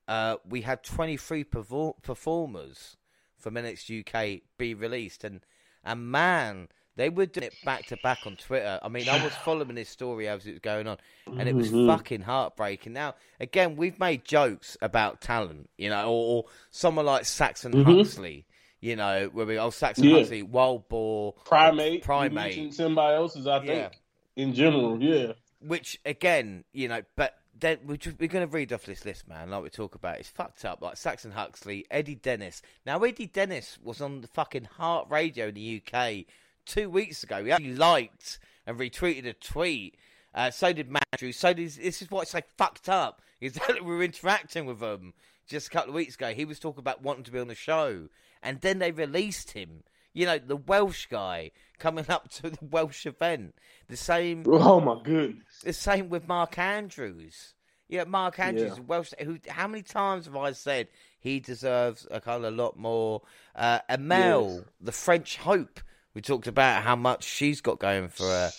uh, 0.07 0.37
we 0.47 0.61
had 0.61 0.83
23 0.83 1.43
perfor- 1.43 2.01
performers 2.01 2.97
from 3.37 3.55
NXT 3.55 4.07
UK 4.07 4.41
be 4.57 4.73
released, 4.73 5.23
and 5.23 5.41
and 5.83 6.09
man, 6.09 6.69
they 6.95 7.09
were 7.09 7.25
doing 7.25 7.47
it 7.47 7.55
back 7.65 7.85
to 7.87 7.97
back 8.03 8.19
on 8.25 8.35
Twitter. 8.35 8.79
I 8.81 8.87
mean, 8.89 9.09
I 9.09 9.23
was 9.23 9.33
following 9.43 9.75
this 9.75 9.89
story 9.89 10.27
as 10.27 10.45
it 10.45 10.51
was 10.51 10.59
going 10.59 10.87
on, 10.87 10.97
and 11.27 11.47
it 11.49 11.55
was 11.55 11.71
Mhm. 11.71 11.87
fucking 11.87 12.21
heartbreaking. 12.21 12.93
Now, 12.93 13.15
again, 13.39 13.75
we've 13.75 13.99
made 13.99 14.25
jokes 14.25 14.77
about 14.81 15.21
talent, 15.21 15.69
you 15.77 15.89
know, 15.89 16.05
or, 16.07 16.35
or 16.37 16.43
someone 16.71 17.05
like 17.05 17.25
Saxon 17.25 17.71
Mhm. 17.73 17.97
Huxley, 17.97 18.45
you 18.79 18.95
know, 18.95 19.29
where 19.33 19.45
we 19.45 19.57
oh 19.57 19.69
Saxon 19.69 20.05
Yeah. 20.05 20.17
Huxley, 20.19 20.43
Wild 20.43 20.87
Boar, 20.89 21.33
Primate. 21.45 22.03
Primate. 22.03 22.33
mentioned 22.33 22.73
Symbiosis, 22.75 23.47
I 23.47 23.63
Yeah. 23.63 23.89
think. 23.89 23.93
In 24.35 24.53
general, 24.53 25.01
yeah. 25.01 25.33
which 25.59 25.99
again, 26.05 26.63
you 26.73 26.87
know, 26.87 27.01
but 27.15 27.35
then 27.55 27.77
we're, 27.85 27.95
just, 27.95 28.19
we're 28.19 28.27
going 28.27 28.45
to 28.45 28.51
read 28.51 28.73
off 28.73 28.83
this 28.83 29.05
list, 29.05 29.27
man. 29.27 29.51
Like 29.51 29.61
we 29.63 29.69
talk 29.69 29.93
about, 29.95 30.17
it's 30.19 30.27
fucked 30.27 30.65
up. 30.65 30.81
Like 30.81 30.97
Saxon 30.97 31.31
Huxley, 31.31 31.85
Eddie 31.91 32.15
Dennis. 32.15 32.61
Now 32.85 32.99
Eddie 33.03 33.27
Dennis 33.27 33.77
was 33.81 34.01
on 34.01 34.21
the 34.21 34.27
fucking 34.27 34.65
Heart 34.65 35.07
Radio 35.11 35.47
in 35.49 35.53
the 35.53 35.81
UK 35.87 36.25
two 36.65 36.89
weeks 36.89 37.23
ago. 37.23 37.43
He 37.43 37.51
actually 37.51 37.75
liked 37.75 38.39
and 38.65 38.77
retweeted 38.77 39.25
a 39.25 39.33
tweet. 39.33 39.95
Uh, 40.33 40.49
so 40.51 40.73
did 40.73 40.89
Mandrew. 40.89 41.33
So 41.33 41.53
did 41.53 41.69
this 41.71 42.01
is 42.01 42.09
what's 42.09 42.33
like 42.33 42.47
fucked 42.57 42.89
up. 42.89 43.21
Is 43.41 43.53
that 43.67 43.83
we 43.83 43.95
were 43.95 44.03
interacting 44.03 44.65
with 44.65 44.81
him 44.81 45.13
just 45.47 45.67
a 45.67 45.69
couple 45.69 45.89
of 45.89 45.95
weeks 45.95 46.15
ago. 46.15 46.33
He 46.33 46.45
was 46.45 46.59
talking 46.59 46.79
about 46.79 47.01
wanting 47.03 47.23
to 47.25 47.31
be 47.31 47.39
on 47.39 47.47
the 47.47 47.55
show, 47.55 48.07
and 48.41 48.61
then 48.61 48.79
they 48.79 48.91
released 48.91 49.51
him. 49.51 49.83
You 50.15 50.27
know, 50.27 50.37
the 50.37 50.55
Welsh 50.55 51.07
guy 51.07 51.51
coming 51.79 52.05
up 52.07 52.29
to 52.33 52.49
the 52.51 52.59
Welsh 52.61 53.05
event. 53.05 53.55
The 53.87 53.97
same. 53.97 54.43
Oh 54.47 54.79
my 54.79 55.01
goodness. 55.03 55.61
The 55.63 55.73
same 55.73 56.09
with 56.09 56.27
Mark 56.27 56.57
Andrews. 56.57 57.55
Yeah, 57.89 58.05
Mark 58.05 58.39
Andrews, 58.39 58.77
Yeah. 58.77 58.83
Welsh. 58.87 59.11
Who? 59.19 59.37
How 59.49 59.67
many 59.67 59.83
times 59.83 60.25
have 60.25 60.35
I 60.35 60.51
said 60.53 60.87
he 61.19 61.39
deserves 61.39 62.07
a 62.09 62.21
kind 62.21 62.45
of 62.45 62.53
lot 62.53 62.77
more? 62.77 63.21
Uh, 63.55 63.79
Amale, 63.89 64.55
Yes. 64.57 64.63
the 64.81 64.91
French 64.91 65.37
hope. 65.37 65.79
We 66.13 66.21
talked 66.21 66.47
about 66.47 66.83
how 66.83 66.95
much 66.95 67.23
she's 67.23 67.61
got 67.61 67.79
going 67.79 68.07
for 68.09 68.23
her. 68.25 68.51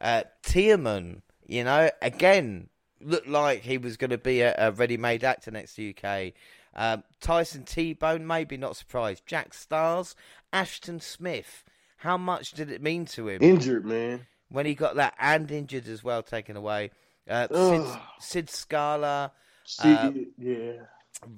Uh, 0.00 0.22
Teoman, 0.44 1.22
you 1.46 1.64
know, 1.64 1.90
again 2.02 2.68
looked 3.00 3.28
like 3.28 3.62
he 3.62 3.78
was 3.78 3.96
going 3.96 4.10
to 4.10 4.18
be 4.18 4.40
a, 4.40 4.54
a 4.58 4.72
ready-made 4.72 5.22
actor 5.24 5.50
next 5.50 5.74
to 5.76 5.94
UK. 5.96 6.32
Um, 6.74 7.02
Tyson 7.20 7.64
T-Bone, 7.64 8.26
maybe 8.26 8.56
not 8.56 8.76
surprised. 8.76 9.24
Jack 9.26 9.50
Starz, 9.52 10.14
Ashton 10.52 11.00
Smith. 11.00 11.64
How 11.98 12.16
much 12.16 12.52
did 12.52 12.70
it 12.70 12.82
mean 12.82 13.06
to 13.06 13.28
him? 13.28 13.42
Injured, 13.42 13.84
man. 13.84 14.26
when 14.50 14.66
he 14.66 14.74
got 14.74 14.96
that 14.96 15.14
and 15.18 15.50
injured 15.50 15.88
as 15.88 16.04
well 16.04 16.22
taken 16.22 16.56
away. 16.56 16.90
Uh, 17.28 17.46
Sid, 17.50 18.00
Sid 18.20 18.50
Scala, 18.50 19.32
Uh, 19.80 20.10
yeah. 20.38 20.72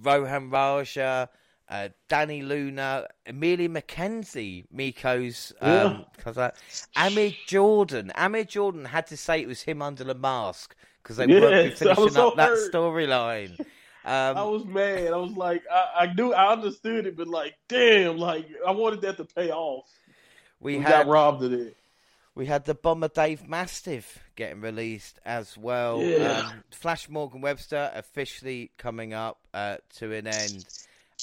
Rohan 0.03 0.51
Raja, 0.51 1.29
uh, 1.71 1.89
Dani 2.09 2.47
Luna, 2.47 3.07
Emilia 3.27 3.69
McKenzie, 3.69 4.65
Meiko's 4.75 5.53
um, 5.61 6.05
cousin, 6.19 6.51
Amir 6.97 7.33
Jordan. 7.47 8.11
Amir 8.17 8.45
Jordan 8.45 8.85
had 8.85 9.07
to 9.07 9.17
say 9.17 9.41
it 9.41 9.47
was 9.47 9.63
him 9.63 9.81
under 9.81 10.03
the 10.03 10.15
mask 10.15 10.75
because 11.03 11.17
they 11.17 11.27
weren't 11.29 11.79
finishing 11.79 12.11
so 12.11 12.29
up 12.29 12.37
that 12.37 12.59
storyline. 12.73 13.59
Um, 14.03 14.37
I 14.37 14.43
was 14.43 14.65
mad. 14.65 15.13
I 15.13 15.17
was 15.17 15.33
like, 15.33 15.63
I, 15.71 16.07
I 16.07 16.13
knew, 16.15 16.33
I 16.33 16.53
understood 16.53 17.07
it, 17.07 17.17
but 17.17 17.29
like, 17.29 17.55
damn, 17.69 18.17
like 18.17 18.49
I 18.67 18.73
wanted 18.73 19.03
that 19.03 19.19
to 19.19 19.25
pay 19.25 19.51
off. 19.51 19.89
we 20.59 20.79
We 20.79 20.83
had 20.83 21.05
got 21.05 21.07
robbed 21.07 21.45
of 21.45 21.53
it. 21.53 21.77
We 22.35 22.47
had 22.47 22.65
the 22.65 22.75
bomber 22.75 23.09
Dave 23.09 23.47
Mastiff 23.47 24.19
getting 24.37 24.61
released 24.61 25.19
as 25.27 25.59
well. 25.59 26.01
Yeah. 26.01 26.49
Um, 26.49 26.65
Flash 26.71 27.09
Morgan 27.09 27.43
Webster 27.43 27.91
officially 27.95 28.71
coming 28.79 29.13
up 29.13 29.39
uh, 29.53 29.77
to 29.97 30.13
an 30.15 30.27
end. 30.27 30.65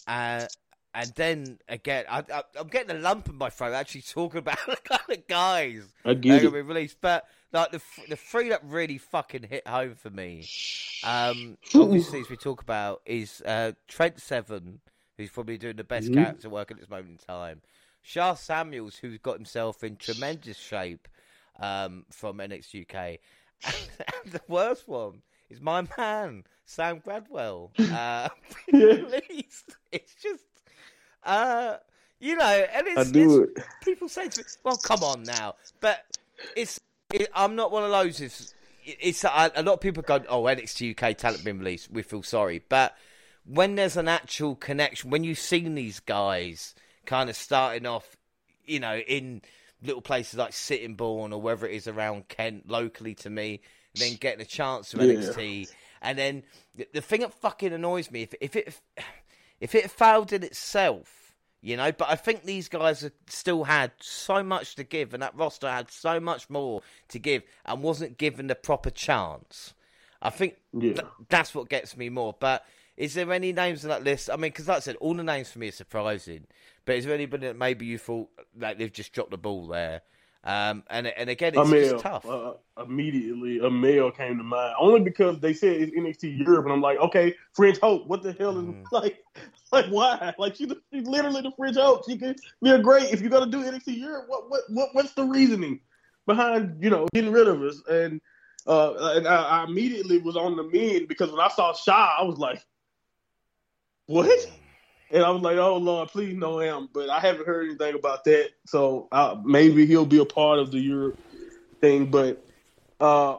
Uh, 0.08 0.46
and 0.94 1.12
then 1.16 1.60
again, 1.70 2.06
I, 2.10 2.24
I, 2.34 2.44
I'm 2.60 2.68
getting 2.68 2.96
a 2.96 3.00
lump 3.00 3.30
in 3.30 3.36
my 3.36 3.50
throat 3.50 3.74
actually 3.74 4.02
talking 4.02 4.40
about 4.40 4.58
the 4.68 4.78
kind 4.78 5.02
of 5.20 5.28
guys 5.28 5.84
that 6.04 6.10
are 6.12 6.16
get 6.16 6.30
going 6.30 6.44
to 6.44 6.52
be 6.52 6.62
released. 6.62 6.98
But 7.02 7.28
like 7.54 7.72
the 7.72 7.82
the 8.10 8.16
three 8.16 8.50
that 8.50 8.62
really 8.64 8.98
fucking 8.98 9.44
hit 9.44 9.68
home 9.68 9.96
for 9.96 10.10
me, 10.10 10.46
um, 11.04 11.58
obviously 11.76 12.22
as 12.22 12.30
we 12.30 12.38
talk 12.38 12.62
about, 12.62 13.02
is 13.06 13.42
uh, 13.46 13.74
Trent 13.88 14.20
Seven, 14.20 14.80
who's 15.18 15.30
probably 15.30 15.58
doing 15.58 15.76
the 15.76 15.84
best 15.84 16.10
Mhm. 16.10 16.16
character 16.16 16.50
work 16.50 16.72
at 16.72 16.80
this 16.80 16.90
moment 16.90 17.12
in 17.12 17.18
time. 17.36 17.62
Sha 18.02 18.34
Samuels, 18.36 18.96
who's 18.98 19.20
got 19.20 19.36
himself 19.36 19.84
in 19.84 19.98
tremendous 19.98 20.58
shape 20.58 21.08
um, 21.60 22.06
from 22.10 22.38
NXT 22.38 22.82
UK. 22.90 23.20
And, 23.66 24.32
the 24.32 24.42
worst 24.48 24.88
one 24.88 25.22
is 25.50 25.62
my 25.62 25.88
man, 25.98 26.44
Sam 26.66 27.02
Gradwell. 27.02 27.72
Uh, 27.80 28.30
released. 28.74 29.76
It's 29.92 30.14
just, 30.22 30.44
uh, 31.24 31.78
you 32.20 32.36
know, 32.36 32.46
and 32.46 32.88
it's, 32.88 33.12
it's 33.14 33.60
it. 33.60 33.66
people 33.84 34.10
say 34.10 34.28
to 34.28 34.40
me, 34.40 34.44
"Well, 34.64 34.78
come 34.78 35.04
on 35.04 35.24
now," 35.24 35.56
but 35.80 36.06
it's 36.56 36.80
it, 37.14 37.30
I'm 37.34 37.56
not 37.56 37.72
one 37.72 37.84
of 37.84 37.92
those. 37.92 38.20
It's, 38.22 38.54
it's 38.84 39.24
a, 39.24 39.52
a 39.56 39.64
lot 39.64 39.74
of 39.74 39.82
people 39.82 40.04
go, 40.04 40.22
"Oh, 40.28 40.44
NXT 40.44 40.92
UK 40.92 41.18
talent 41.18 41.44
been 41.44 41.60
released." 41.60 41.92
We 41.92 42.02
feel 42.02 42.24
sorry, 42.24 42.64
but 42.68 42.96
when 43.46 43.76
there's 43.76 43.98
an 43.98 44.08
actual 44.08 44.56
connection, 44.56 45.10
when 45.10 45.24
you've 45.24 45.40
seen 45.40 45.76
these 45.76 46.00
guys 46.00 46.76
kind 47.06 47.30
of 47.30 47.36
starting 47.36 47.86
off, 47.86 48.18
you 48.66 48.80
know, 48.80 48.98
in 48.98 49.42
little 49.82 50.02
places 50.02 50.36
like 50.36 50.54
Sittingbourne 50.54 51.32
or 51.34 51.42
wherever 51.42 51.66
it 51.66 51.74
is 51.74 51.88
around 51.88 52.28
Kent, 52.28 52.70
locally 52.70 53.16
to 53.16 53.30
me, 53.30 53.62
then 54.00 54.16
getting 54.20 54.42
a 54.42 54.46
chance 54.46 54.92
to 54.92 54.98
Yeah. 54.98 55.14
NXT, 55.14 55.72
and 56.02 56.18
then 56.18 56.44
the, 56.76 56.88
the 56.94 57.02
thing 57.02 57.22
that 57.22 57.34
fucking 57.34 57.74
annoys 57.74 58.12
me 58.12 58.24
if 58.24 58.34
if 58.42 58.56
it 58.56 58.80
if 59.60 59.74
it 59.76 59.90
failed 59.92 60.32
in 60.34 60.44
itself, 60.44 61.36
you 61.62 61.76
know. 61.78 61.92
But 61.92 62.10
I 62.10 62.16
think 62.16 62.44
these 62.44 62.70
guys 62.70 63.02
have 63.02 63.14
still 63.28 63.64
had 63.66 63.92
so 64.00 64.44
much 64.44 64.76
to 64.76 64.84
give, 64.84 65.14
and 65.14 65.24
that 65.24 65.36
roster 65.36 65.70
had 65.70 65.90
so 65.92 66.20
much 66.20 66.50
more 66.50 66.82
to 67.10 67.20
give, 67.20 67.44
and 67.66 67.82
wasn't 67.82 68.18
given 68.18 68.48
the 68.48 68.56
proper 68.56 68.90
chance. 68.90 69.74
I 70.22 70.30
think 70.32 70.56
Yeah. 70.74 70.94
th- 70.94 71.06
that's 71.30 71.54
what 71.54 71.70
gets 71.70 71.96
me 71.96 72.10
more. 72.10 72.36
But 72.40 72.66
is 72.96 73.14
there 73.14 73.32
any 73.32 73.54
names 73.54 73.86
on 73.86 73.90
that 73.90 74.04
list? 74.04 74.30
I 74.32 74.34
mean, 74.34 74.52
because 74.52 74.68
like 74.68 74.78
I 74.78 74.82
said, 74.82 74.96
all 74.96 75.14
the 75.14 75.24
names 75.24 75.52
for 75.52 75.60
me 75.60 75.68
are 75.68 75.72
surprising. 75.72 76.48
But 76.86 76.96
is 76.96 77.06
there 77.06 77.14
anybody 77.14 77.46
that 77.48 77.56
maybe 77.58 77.86
you 77.86 77.98
thought 78.00 78.30
like 78.58 78.78
they've 78.80 78.92
just 78.92 79.14
dropped 79.14 79.30
the 79.32 79.38
ball 79.38 79.68
there? 79.68 80.02
Um, 80.48 80.84
and 80.90 81.08
and 81.08 81.30
again, 81.30 81.56
it's 81.56 81.70
Amale, 81.70 81.90
just 81.92 82.04
tough. 82.04 82.26
uh, 82.26 82.54
immediately, 82.82 83.60
Amale 83.60 84.16
came 84.16 84.38
to 84.38 84.44
mind. 84.46 84.76
Only 84.80 85.02
because 85.02 85.42
they 85.42 85.54
said 85.54 85.74
it's 85.82 85.92
NXT 85.92 86.40
Europe, 86.40 86.64
and 86.64 86.74
I'm 86.74 86.80
like, 86.80 86.98
okay, 87.00 87.36
French 87.54 87.80
Hope. 87.80 88.08
What 88.08 88.24
the 88.24 88.32
hell 88.32 88.58
is 88.58 88.66
Mm. 88.66 88.86
like, 88.94 89.18
like 89.74 89.88
why? 89.88 90.34
Like 90.40 90.56
she's, 90.56 90.72
she's 90.94 91.06
literally 91.06 91.42
the 91.42 91.52
French 91.58 91.76
Hope. 91.76 92.10
She 92.10 92.18
could 92.18 92.40
be 92.64 92.70
a 92.70 92.80
great 92.80 93.12
if 93.12 93.20
you're 93.20 93.30
gonna 93.30 93.52
do 93.52 93.62
NXT 93.62 93.98
Europe. 93.98 94.26
What 94.30 94.50
what 94.50 94.62
what 94.70 94.90
what's 94.94 95.12
the 95.16 95.26
reasoning 95.26 95.82
behind 96.26 96.82
you 96.82 96.92
know 96.92 97.08
getting 97.14 97.32
rid 97.34 97.50
of 97.50 97.62
us? 97.62 97.84
And 97.90 98.22
uh, 98.66 99.16
and 99.18 99.28
I, 99.28 99.36
I 99.36 99.64
immediately 99.66 100.20
was 100.20 100.38
on 100.38 100.56
the 100.56 100.64
mend 100.64 101.10
because 101.10 101.30
when 101.30 101.42
I 101.42 101.50
saw 101.50 101.74
Sha, 101.74 102.16
I 102.20 102.24
was 102.24 102.38
like, 102.38 102.64
what? 104.06 104.30
And 105.12 105.24
I 105.24 105.30
was 105.30 105.42
like, 105.42 105.58
"Oh 105.58 105.78
Lord, 105.78 106.10
please 106.10 106.36
no 106.36 106.60
him." 106.60 106.90
But 106.94 107.10
I 107.10 107.20
haven't 107.20 107.46
heard 107.46 107.68
anything 107.68 107.96
about 107.96 108.24
that, 108.26 108.50
so 108.66 109.08
uh, 109.12 109.38
maybe 109.44 109.86
he'll 109.86 110.06
be 110.06 110.20
a 110.20 110.26
part 110.26 110.60
of 110.60 110.72
the 110.72 110.80
Europe 110.80 111.18
thing. 111.80 112.08
But 112.08 112.46
uh, 113.00 113.38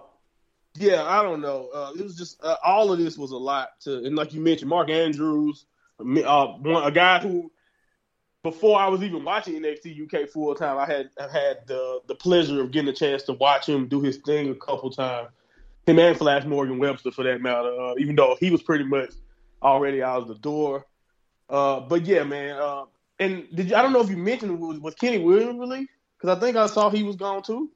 yeah, 0.77 1.05
I 1.05 1.23
don't 1.23 1.41
know. 1.41 1.69
Uh, 1.75 1.93
it 1.99 2.03
was 2.03 2.17
just 2.17 2.43
uh, 2.43 2.57
all 2.65 2.93
of 2.93 2.99
this 2.99 3.19
was 3.19 3.33
a 3.33 3.37
lot 3.37 3.81
to, 3.81 4.05
and 4.05 4.17
like 4.17 4.33
you 4.33 4.41
mentioned, 4.41 4.71
Mark 4.71 4.89
Andrews, 4.91 5.67
uh, 6.01 6.05
one, 6.05 6.85
a 6.85 6.91
guy 6.91 7.19
who 7.19 7.51
before 8.43 8.79
I 8.79 8.89
was 8.89 9.03
even 9.03 9.25
watching 9.25 9.61
NXT 9.61 10.05
UK 10.05 10.29
full 10.29 10.55
time, 10.55 10.79
I 10.79 10.87
had 10.87 11.11
I 11.21 11.29
had 11.29 11.67
the 11.67 12.01
the 12.07 12.15
pleasure 12.15 12.63
of 12.63 12.71
getting 12.71 12.89
a 12.89 12.95
chance 12.95 13.25
to 13.25 13.35
watch 13.35 13.69
him 13.69 13.89
do 13.89 14.01
his 14.01 14.19
thing 14.19 14.51
a 14.51 14.55
couple 14.55 14.91
times. 14.91 15.29
Him 15.87 15.99
and 15.99 16.17
Flash 16.17 16.45
Morgan 16.45 16.79
Webster, 16.79 17.11
for 17.11 17.25
that 17.25 17.41
matter. 17.41 17.69
Uh, 17.69 17.95
even 17.99 18.15
though 18.15 18.37
he 18.39 18.51
was 18.51 18.63
pretty 18.63 18.85
much 18.85 19.11
already 19.63 20.03
out 20.03 20.23
of 20.23 20.29
the 20.29 20.35
door. 20.37 20.87
Uh, 21.49 21.81
but 21.81 22.05
yeah, 22.07 22.25
man. 22.25 22.57
Uh, 22.57 22.85
and 23.19 23.47
did 23.55 23.71
you, 23.71 23.77
I 23.77 23.83
don't 23.83 23.93
know 23.93 24.01
if 24.01 24.11
you 24.11 24.17
mentioned 24.17 24.59
was, 24.61 24.79
was 24.79 24.95
Kenny 24.95 25.19
Williams 25.19 25.59
released 25.59 25.91
because 26.17 26.37
I 26.37 26.41
think 26.41 26.57
I 26.57 26.67
saw 26.67 26.91
he 26.91 27.03
was 27.03 27.17
gone 27.17 27.43
too. 27.43 27.71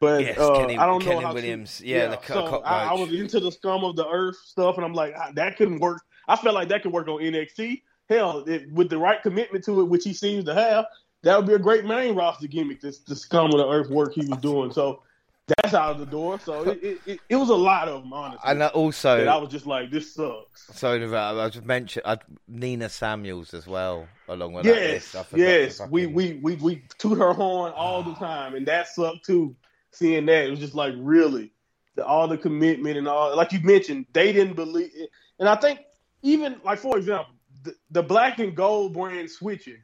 But 0.00 0.22
yes, 0.22 0.38
uh, 0.38 0.58
Kenny, 0.58 0.76
I 0.76 0.86
don't 0.86 1.04
know 1.04 1.12
Kenny 1.12 1.24
how 1.24 1.34
Williams. 1.34 1.80
Yeah, 1.80 2.08
the 2.08 2.16
co- 2.16 2.34
so. 2.34 2.62
I, 2.62 2.88
I 2.88 2.92
was 2.94 3.12
into 3.12 3.40
the 3.40 3.50
scum 3.50 3.84
of 3.84 3.96
the 3.96 4.06
earth 4.06 4.36
stuff, 4.36 4.76
and 4.76 4.84
I'm 4.84 4.92
like, 4.92 5.14
that 5.34 5.56
couldn't 5.56 5.80
work. 5.80 6.02
I 6.28 6.36
felt 6.36 6.54
like 6.54 6.68
that 6.68 6.82
could 6.82 6.92
work 6.92 7.08
on 7.08 7.20
NXT. 7.20 7.82
Hell, 8.08 8.44
it, 8.46 8.70
with 8.70 8.90
the 8.90 8.98
right 8.98 9.22
commitment 9.22 9.64
to 9.64 9.80
it, 9.80 9.84
which 9.84 10.04
he 10.04 10.12
seems 10.12 10.44
to 10.44 10.54
have, 10.54 10.86
that 11.22 11.36
would 11.36 11.46
be 11.46 11.54
a 11.54 11.58
great 11.58 11.86
main 11.86 12.14
roster 12.14 12.46
gimmick. 12.46 12.80
This 12.80 12.98
the 12.98 13.16
scum 13.16 13.46
of 13.46 13.58
the 13.58 13.68
earth 13.68 13.88
work 13.88 14.12
he 14.12 14.26
was 14.26 14.38
doing. 14.38 14.72
So 14.72 15.02
that's 15.46 15.74
out 15.74 15.92
of 15.92 15.98
the 15.98 16.06
door. 16.06 16.38
So 16.40 16.62
it, 16.70 16.82
it, 16.82 16.98
it, 17.06 17.20
it 17.28 17.36
was 17.36 17.50
a 17.50 17.54
lot 17.54 17.88
of 17.88 18.02
them, 18.02 18.12
honestly. 18.12 18.40
and 18.50 18.62
also, 18.62 19.18
that 19.18 19.28
I 19.28 19.36
was 19.36 19.50
just 19.50 19.66
like, 19.66 19.90
this 19.90 20.14
sucks. 20.14 20.66
Sorry, 20.74 21.04
about 21.04 21.38
I 21.38 21.48
just 21.50 21.66
mentioned 21.66 22.04
Nina 22.48 22.88
Samuels 22.88 23.52
as 23.52 23.66
well, 23.66 24.08
along 24.28 24.54
with 24.54 24.64
that 24.64 24.74
Yes, 24.74 25.14
list. 25.14 25.34
I 25.34 25.36
yes, 25.36 25.78
fucking- 25.78 25.92
we, 25.92 26.06
we 26.06 26.40
we 26.42 26.54
we 26.56 26.82
toot 26.98 27.18
her 27.18 27.32
horn 27.32 27.72
all 27.76 28.02
the 28.02 28.14
time, 28.18 28.54
and 28.54 28.66
that 28.66 28.88
sucked 28.88 29.24
too. 29.26 29.54
Seeing 29.90 30.26
that, 30.26 30.46
it 30.46 30.50
was 30.50 30.58
just 30.58 30.74
like 30.74 30.92
really, 30.96 31.52
the, 31.94 32.04
all 32.04 32.26
the 32.26 32.36
commitment 32.38 32.96
and 32.96 33.06
all. 33.06 33.36
Like 33.36 33.52
you 33.52 33.60
mentioned, 33.60 34.06
they 34.12 34.32
didn't 34.32 34.56
believe, 34.56 34.90
it. 34.94 35.08
and 35.38 35.48
I 35.48 35.54
think 35.56 35.80
even 36.22 36.56
like 36.64 36.78
for 36.80 36.96
example, 36.98 37.34
the, 37.62 37.74
the 37.90 38.02
black 38.02 38.38
and 38.40 38.56
gold 38.56 38.94
brand 38.94 39.30
switching, 39.30 39.76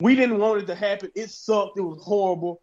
we 0.00 0.16
didn't 0.16 0.38
want 0.38 0.62
it 0.62 0.66
to 0.66 0.74
happen. 0.74 1.10
It 1.14 1.30
sucked. 1.30 1.78
It 1.78 1.82
was 1.82 2.02
horrible, 2.02 2.60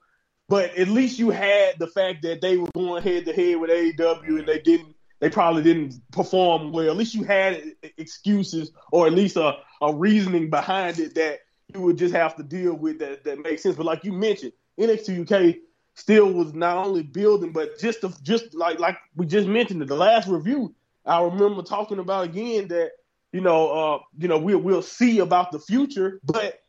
but 0.50 0.76
at 0.76 0.88
least 0.88 1.20
you 1.20 1.30
had 1.30 1.78
the 1.78 1.88
fact 1.88 2.24
that 2.24 2.42
they 2.42 2.58
were 2.58 2.70
going 2.74 3.04
head 3.04 3.26
to 3.26 3.34
head 3.34 3.58
with 3.60 3.70
AEW, 3.70 4.40
and 4.40 4.48
they 4.48 4.60
didn't. 4.60 4.96
They 5.20 5.30
probably 5.30 5.64
didn't 5.64 6.02
perform 6.12 6.72
well. 6.72 6.90
At 6.90 6.96
least 6.96 7.14
you 7.14 7.24
had 7.24 7.76
excuses, 7.98 8.72
or 8.92 9.06
at 9.06 9.14
least 9.14 9.36
a, 9.36 9.58
a 9.82 9.94
reasoning 9.94 10.50
behind 10.50 10.98
it 10.98 11.14
that 11.16 11.40
you 11.74 11.82
would 11.82 11.98
just 11.98 12.16
have 12.16 12.36
to 12.38 12.44
deal 12.44 12.74
with 12.74 13.00
that 13.00 13.24
that 13.26 13.44
makes 13.44 13.64
sense. 13.64 13.76
But 13.76 13.86
like 13.86 14.04
you 14.04 14.14
mentioned, 14.14 14.54
NXT 14.80 15.30
UK 15.30 15.58
still 15.96 16.32
was 16.32 16.54
not 16.54 16.78
only 16.78 17.04
building, 17.04 17.52
but 17.52 17.78
just 17.80 18.02
the, 18.02 18.18
just 18.24 18.56
like 18.56 18.80
like 18.80 18.98
we 19.16 19.26
just 19.26 19.48
mentioned 19.48 19.82
in 19.82 19.88
the 19.88 19.96
last 19.96 20.28
review, 20.28 20.74
I 21.06 21.22
remember 21.22 21.62
talking 21.62 22.00
about 22.00 22.26
again 22.26 22.70
that 22.70 22.92
you 23.34 23.42
know 23.42 23.70
uh 23.72 24.00
you 24.18 24.28
know 24.28 24.38
we'll 24.38 24.60
we'll 24.60 24.82
see 24.82 25.20
about 25.20 25.52
the 25.52 25.60
future, 25.60 26.20
but 26.24 26.60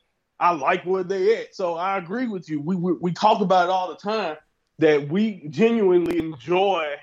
I 0.41 0.53
like 0.53 0.84
where 0.84 1.05
they 1.05 1.36
at. 1.43 1.55
So 1.55 1.74
I 1.74 1.99
agree 1.99 2.26
with 2.26 2.49
you. 2.49 2.61
We 2.61 2.74
we, 2.74 2.93
we 2.95 3.12
talk 3.12 3.41
about 3.41 3.68
it 3.68 3.70
all 3.70 3.88
the 3.88 3.97
time 3.97 4.36
that 4.78 5.09
we 5.09 5.47
genuinely 5.51 6.18
enjoy 6.18 6.97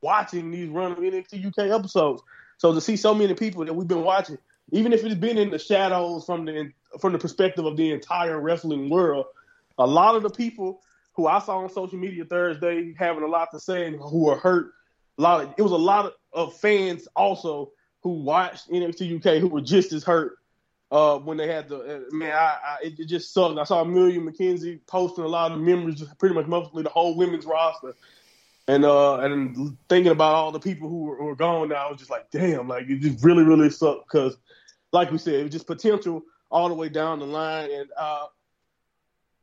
watching 0.00 0.50
these 0.50 0.68
run 0.68 0.92
of 0.92 0.98
NXT 0.98 1.44
UK 1.44 1.76
episodes. 1.76 2.22
So 2.58 2.72
to 2.72 2.80
see 2.80 2.96
so 2.96 3.14
many 3.14 3.34
people 3.34 3.64
that 3.64 3.74
we've 3.74 3.88
been 3.88 4.04
watching 4.04 4.38
even 4.72 4.92
if 4.92 5.04
it's 5.04 5.14
been 5.14 5.38
in 5.38 5.50
the 5.50 5.58
shadows 5.58 6.24
from 6.24 6.44
the 6.44 6.70
from 7.00 7.12
the 7.12 7.18
perspective 7.18 7.64
of 7.64 7.76
the 7.76 7.92
entire 7.92 8.40
wrestling 8.40 8.88
world, 8.88 9.26
a 9.78 9.86
lot 9.86 10.14
of 10.14 10.22
the 10.22 10.30
people 10.30 10.80
who 11.14 11.26
I 11.26 11.38
saw 11.40 11.58
on 11.58 11.70
social 11.70 11.98
media 11.98 12.24
Thursday 12.24 12.94
having 12.96 13.22
a 13.22 13.26
lot 13.26 13.50
to 13.52 13.60
say 13.60 13.86
and 13.86 13.96
who 13.96 14.24
were 14.24 14.36
hurt. 14.36 14.72
A 15.18 15.22
lot 15.22 15.42
of 15.42 15.54
it 15.56 15.62
was 15.62 15.72
a 15.72 15.76
lot 15.76 16.06
of, 16.06 16.12
of 16.32 16.56
fans 16.56 17.08
also 17.16 17.72
who 18.02 18.10
watched 18.10 18.70
NXT 18.70 19.16
UK 19.16 19.40
who 19.40 19.48
were 19.48 19.60
just 19.60 19.92
as 19.92 20.04
hurt 20.04 20.37
uh, 20.90 21.18
when 21.18 21.36
they 21.36 21.46
had 21.46 21.68
the 21.68 21.78
uh, 21.78 22.00
man. 22.14 22.32
I, 22.32 22.56
I, 22.64 22.76
it, 22.82 23.06
just 23.06 23.32
sucked. 23.32 23.58
I 23.58 23.64
saw 23.64 23.82
Emilia 23.82 24.20
McKenzie 24.20 24.80
posting 24.86 25.24
a 25.24 25.28
lot 25.28 25.52
of 25.52 25.58
memories, 25.58 26.02
pretty 26.18 26.34
much 26.34 26.46
mostly 26.46 26.82
the 26.82 26.88
whole 26.88 27.16
women's 27.16 27.44
roster, 27.44 27.94
and 28.66 28.84
uh, 28.84 29.18
and 29.20 29.76
thinking 29.88 30.12
about 30.12 30.34
all 30.34 30.52
the 30.52 30.60
people 30.60 30.88
who 30.88 31.04
were, 31.04 31.16
who 31.16 31.24
were 31.26 31.36
gone. 31.36 31.68
Now 31.68 31.86
I 31.86 31.90
was 31.90 31.98
just 31.98 32.10
like, 32.10 32.30
damn, 32.30 32.68
like 32.68 32.88
it 32.88 33.00
just 33.00 33.22
really 33.22 33.44
really 33.44 33.70
sucked 33.70 34.10
because, 34.10 34.36
like 34.92 35.10
we 35.10 35.18
said, 35.18 35.34
it 35.34 35.42
was 35.44 35.52
just 35.52 35.66
potential 35.66 36.22
all 36.50 36.68
the 36.68 36.74
way 36.74 36.88
down 36.88 37.18
the 37.18 37.26
line, 37.26 37.70
and 37.70 37.90
uh, 37.98 38.26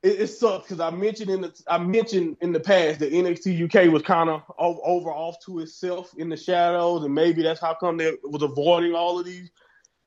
it, 0.01 0.21
it 0.21 0.27
sucks 0.27 0.67
because 0.67 0.79
I 0.79 0.89
mentioned 0.89 1.29
in 1.29 1.41
the 1.41 1.63
I 1.67 1.77
mentioned 1.77 2.37
in 2.41 2.53
the 2.53 2.59
past 2.59 2.99
that 3.01 3.13
NXT 3.13 3.65
UK 3.65 3.91
was 3.93 4.01
kind 4.01 4.31
of 4.31 4.41
over 4.57 5.11
off 5.11 5.39
to 5.45 5.59
itself 5.59 6.11
in 6.17 6.29
the 6.29 6.37
shadows, 6.37 7.03
and 7.03 7.13
maybe 7.13 7.43
that's 7.43 7.61
how 7.61 7.75
come 7.75 7.97
they 7.97 8.13
was 8.23 8.41
avoiding 8.41 8.95
all 8.95 9.19
of 9.19 9.25
these 9.27 9.51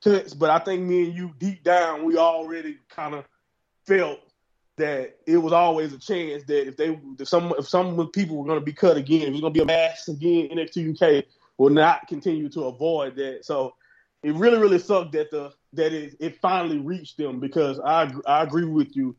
But 0.05 0.51
I 0.51 0.59
think 0.59 0.83
me 0.83 1.07
and 1.07 1.15
you 1.15 1.35
deep 1.39 1.63
down 1.65 2.05
we 2.05 2.17
already 2.17 2.79
kind 2.89 3.15
of 3.15 3.25
felt 3.87 4.21
that 4.77 5.17
it 5.27 5.39
was 5.39 5.53
always 5.53 5.93
a 5.93 5.99
chance 5.99 6.45
that 6.45 6.69
if 6.69 6.77
they 6.77 6.99
if 7.19 7.29
some 7.29 7.53
if 7.59 7.69
some 7.69 8.09
people 8.11 8.37
were 8.37 8.47
going 8.47 8.61
to 8.61 8.65
be 8.65 8.73
cut 8.73 8.97
again, 8.97 9.23
if 9.23 9.29
it's 9.31 9.41
going 9.41 9.53
to 9.53 9.59
be 9.59 9.63
a 9.63 9.67
mass 9.67 10.09
again, 10.09 10.49
NXT 10.51 11.03
UK 11.03 11.25
will 11.59 11.71
not 11.71 12.07
continue 12.07 12.49
to 12.51 12.65
avoid 12.65 13.17
that. 13.17 13.45
So 13.45 13.75
it 14.23 14.35
really 14.35 14.59
really 14.59 14.79
sucked 14.79 15.13
that 15.13 15.31
the 15.31 15.53
that 15.75 15.93
it, 15.93 16.17
it 16.21 16.41
finally 16.41 16.79
reached 16.79 17.19
them 17.19 17.41
because 17.41 17.81
I 17.81 18.13
I 18.27 18.43
agree 18.43 18.65
with 18.65 18.97
you 18.97 19.17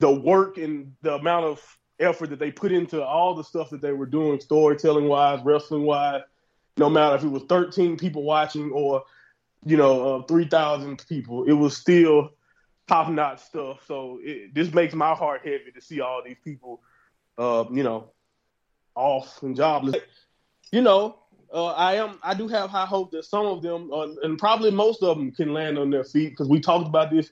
the 0.00 0.10
work 0.10 0.58
and 0.58 0.92
the 1.02 1.14
amount 1.14 1.46
of 1.46 1.78
effort 1.98 2.30
that 2.30 2.38
they 2.38 2.50
put 2.50 2.72
into 2.72 3.02
all 3.02 3.34
the 3.34 3.44
stuff 3.44 3.70
that 3.70 3.80
they 3.80 3.92
were 3.92 4.06
doing, 4.06 4.40
storytelling 4.40 5.08
wise, 5.08 5.40
wrestling 5.44 5.84
wise, 5.84 6.22
no 6.76 6.90
matter 6.90 7.16
if 7.16 7.24
it 7.24 7.28
was 7.28 7.42
13 7.44 7.96
people 7.96 8.22
watching 8.22 8.70
or, 8.72 9.02
you 9.64 9.76
know, 9.76 10.16
uh, 10.16 10.22
3,000 10.22 11.04
people, 11.08 11.44
it 11.44 11.52
was 11.52 11.76
still 11.76 12.30
top 12.86 13.08
notch 13.08 13.40
stuff. 13.40 13.80
So 13.86 14.18
it, 14.22 14.54
this 14.54 14.72
makes 14.72 14.94
my 14.94 15.14
heart 15.14 15.42
heavy 15.44 15.72
to 15.74 15.80
see 15.80 16.00
all 16.00 16.22
these 16.24 16.36
people, 16.44 16.82
uh, 17.38 17.64
you 17.72 17.82
know, 17.82 18.10
off 18.94 19.42
and 19.42 19.56
jobless. 19.56 19.96
You 20.72 20.82
know, 20.82 21.18
uh, 21.52 21.66
I 21.66 21.94
am. 21.94 22.18
I 22.22 22.34
do 22.34 22.48
have 22.48 22.70
high 22.70 22.86
hope 22.86 23.12
that 23.12 23.24
some 23.24 23.46
of 23.46 23.62
them, 23.62 23.92
uh, 23.92 24.08
and 24.22 24.38
probably 24.38 24.70
most 24.70 25.02
of 25.02 25.16
them, 25.16 25.30
can 25.30 25.52
land 25.52 25.78
on 25.78 25.90
their 25.90 26.04
feet 26.04 26.30
because 26.30 26.48
we 26.48 26.60
talked 26.60 26.88
about 26.88 27.10
this 27.10 27.30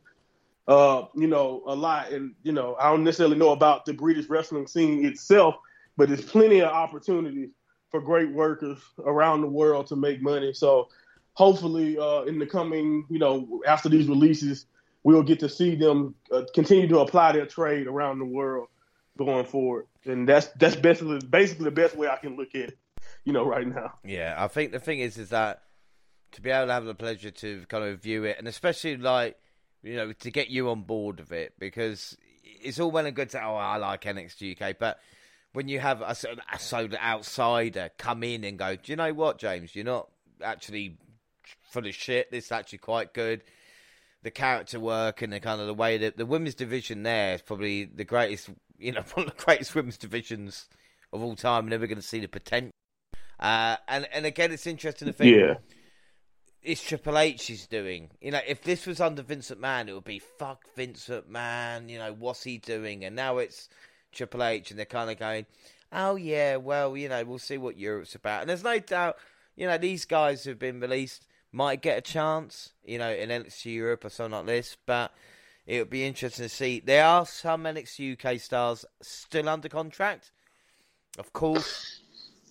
uh, 0.67 1.05
you 1.15 1.27
know, 1.27 1.63
a 1.67 1.75
lot. 1.75 2.11
And, 2.13 2.35
you 2.43 2.53
know, 2.53 2.77
I 2.81 2.91
don't 2.91 3.05
necessarily 3.05 3.37
know 3.37 3.51
about 3.51 3.85
the 3.85 3.93
British 3.93 4.29
wrestling 4.29 4.67
scene 4.67 5.05
itself, 5.05 5.57
but 5.97 6.09
there's 6.09 6.25
plenty 6.25 6.61
of 6.61 6.71
opportunities 6.71 7.51
for 7.91 8.01
great 8.01 8.31
workers 8.33 8.79
around 9.05 9.43
the 9.43 9.47
world 9.47 9.87
to 9.89 9.97
make 9.97 10.23
money. 10.23 10.53
So 10.53 10.89
hopefully, 11.35 11.99
uh, 11.99 12.23
in 12.23 12.39
the 12.39 12.47
coming, 12.47 13.07
you 13.11 13.19
know, 13.19 13.61
after 13.67 13.89
these 13.89 14.09
releases, 14.09 14.67
we'll 15.03 15.23
get 15.23 15.41
to 15.41 15.49
see 15.49 15.75
them 15.75 16.15
uh, 16.33 16.43
continue 16.55 16.89
to 16.89 17.01
apply 17.01 17.33
their 17.33 17.47
trade 17.47 17.87
around 17.87 18.19
the 18.19 18.25
world 18.25 18.69
going 19.19 19.45
forward. 19.45 19.87
And 20.05 20.29
that's 20.29 20.49
that's 20.59 20.77
basically 20.77 21.21
basically 21.21 21.67
the 21.67 21.71
best 21.71 21.97
way 21.97 22.09
I 22.09 22.17
can 22.17 22.37
look 22.37 22.55
at 22.55 22.71
it, 22.71 22.79
you 23.25 23.33
know, 23.33 23.45
right 23.45 23.67
now. 23.67 23.95
Yeah, 24.05 24.35
I 24.37 24.49
think 24.49 24.73
the 24.73 24.81
thing 24.81 25.01
is, 25.01 25.19
is 25.19 25.31
that 25.31 25.63
to 26.33 26.41
be 26.41 26.51
able 26.51 26.67
to 26.67 26.73
have 26.73 26.85
the 26.85 26.95
pleasure 26.95 27.31
to 27.31 27.65
kind 27.69 27.85
of 27.85 28.03
view 28.03 28.25
it, 28.25 28.39
and 28.39 28.49
especially 28.49 28.97
like 28.97 29.37
you 29.83 29.97
know, 29.97 30.13
to 30.13 30.31
get 30.31 30.49
you 30.49 30.71
on 30.71 30.83
board 30.83 31.21
of 31.21 31.31
it 31.31 31.53
because 31.59 32.17
it's 32.43 32.81
all 32.81 32.91
well 32.91 33.07
and 33.07 33.15
good 33.15 33.31
to 33.31 33.43
oh 33.43 33.57
I 33.57 33.77
like 33.77 34.03
NXT 34.03 34.61
UK, 34.61 34.77
but 34.79 34.99
when 35.53 35.69
you 35.69 35.79
have 35.79 36.01
a 36.01 36.17
a 36.53 36.59
sort 36.59 36.85
of 36.87 36.95
outsider 36.95 37.91
come 37.99 38.23
in 38.25 38.45
and 38.45 38.59
go, 38.59 38.77
do 38.77 38.93
you 38.93 38.97
know 38.97 39.13
what, 39.13 39.39
James, 39.39 39.77
you're 39.77 39.85
not 39.85 40.09
actually 40.43 40.97
full 41.75 41.87
of 41.87 41.95
shit. 41.95 42.31
This 42.31 42.47
is 42.47 42.53
actually 42.53 42.79
quite 42.79 43.13
good. 43.13 43.43
The 44.23 44.31
character 44.31 44.81
work 44.81 45.21
and 45.21 45.33
the 45.33 45.41
kind 45.41 45.61
of 45.61 45.67
the 45.67 45.75
way 45.75 45.99
that 45.99 46.17
the 46.17 46.25
women's 46.25 46.55
division 46.55 47.03
there 47.03 47.35
is 47.35 47.43
probably 47.43 47.85
the 47.85 48.05
greatest, 48.05 48.49
you 48.79 48.93
know, 48.93 49.03
one 49.15 49.27
of 49.27 49.37
the 49.37 49.45
greatest 49.45 49.75
women's 49.75 49.99
divisions 49.99 50.69
of 51.13 51.23
all 51.23 51.37
time. 51.37 51.69
Never 51.69 51.87
going 51.87 51.97
to 51.97 52.03
see 52.03 52.21
the 52.21 52.29
potential. 52.29 52.71
Uh, 53.39 53.77
and 53.89 54.09
and 54.13 54.25
again, 54.25 54.53
it's 54.53 54.67
interesting 54.67 55.07
to 55.07 55.13
think. 55.13 55.37
Yeah 55.37 55.55
it's 56.65 56.83
Triple 56.83 57.19
H 57.19 57.51
is 57.51 57.67
doing. 57.67 58.11
You 58.21 58.31
know, 58.31 58.41
if 58.47 58.63
this 58.63 58.87
was 58.87 59.01
under 59.01 59.23
Vincent 59.23 59.61
McMahon, 59.61 59.89
it 59.89 59.93
would 59.93 60.05
be 60.05 60.19
fuck 60.19 60.65
Vincent 60.75 61.31
McMahon. 61.31 61.91
You 61.91 61.99
know, 61.99 62.15
what's 62.19 62.43
he 62.43 62.59
doing? 62.59 63.05
And 63.05 63.15
now 63.15 63.39
it's 63.39 63.69
Triple 64.13 64.43
H, 64.43 64.71
and 64.71 64.79
they're 64.79 64.87
kind 64.87 65.11
of 65.11 65.19
going, 65.19 65.47
oh 65.93 66.17
yeah, 66.17 66.57
well, 66.57 66.97
you 66.97 67.09
know, 67.09 67.23
we'll 67.25 67.39
see 67.39 67.59
what 67.59 67.79
Europe's 67.79 68.15
about. 68.15 68.41
And 68.41 68.51
there's 68.51 68.65
no 68.65 68.79
doubt, 68.79 69.17
you 69.57 69.67
know, 69.67 69.79
these 69.79 70.05
guys 70.05 70.43
who've 70.43 70.59
been 70.59 70.81
released 70.81 71.27
might 71.55 71.83
get 71.83 71.97
a 71.99 72.01
chance, 72.01 72.73
you 72.85 72.99
know, 72.99 73.11
in 73.11 73.29
NXT 73.29 73.75
Europe 73.75 74.05
or 74.05 74.09
something 74.11 74.39
like 74.39 74.47
this. 74.47 74.77
But 74.87 75.15
it 75.67 75.79
would 75.79 75.91
be 75.91 76.05
interesting 76.05 76.45
to 76.45 76.49
see. 76.49 76.81
There 76.81 77.05
are 77.05 77.25
some 77.25 77.65
NXT 77.65 78.19
UK 78.19 78.41
stars 78.41 78.85
still 79.01 79.49
under 79.49 79.69
contract, 79.69 80.33
of 81.19 81.33
course. 81.33 82.01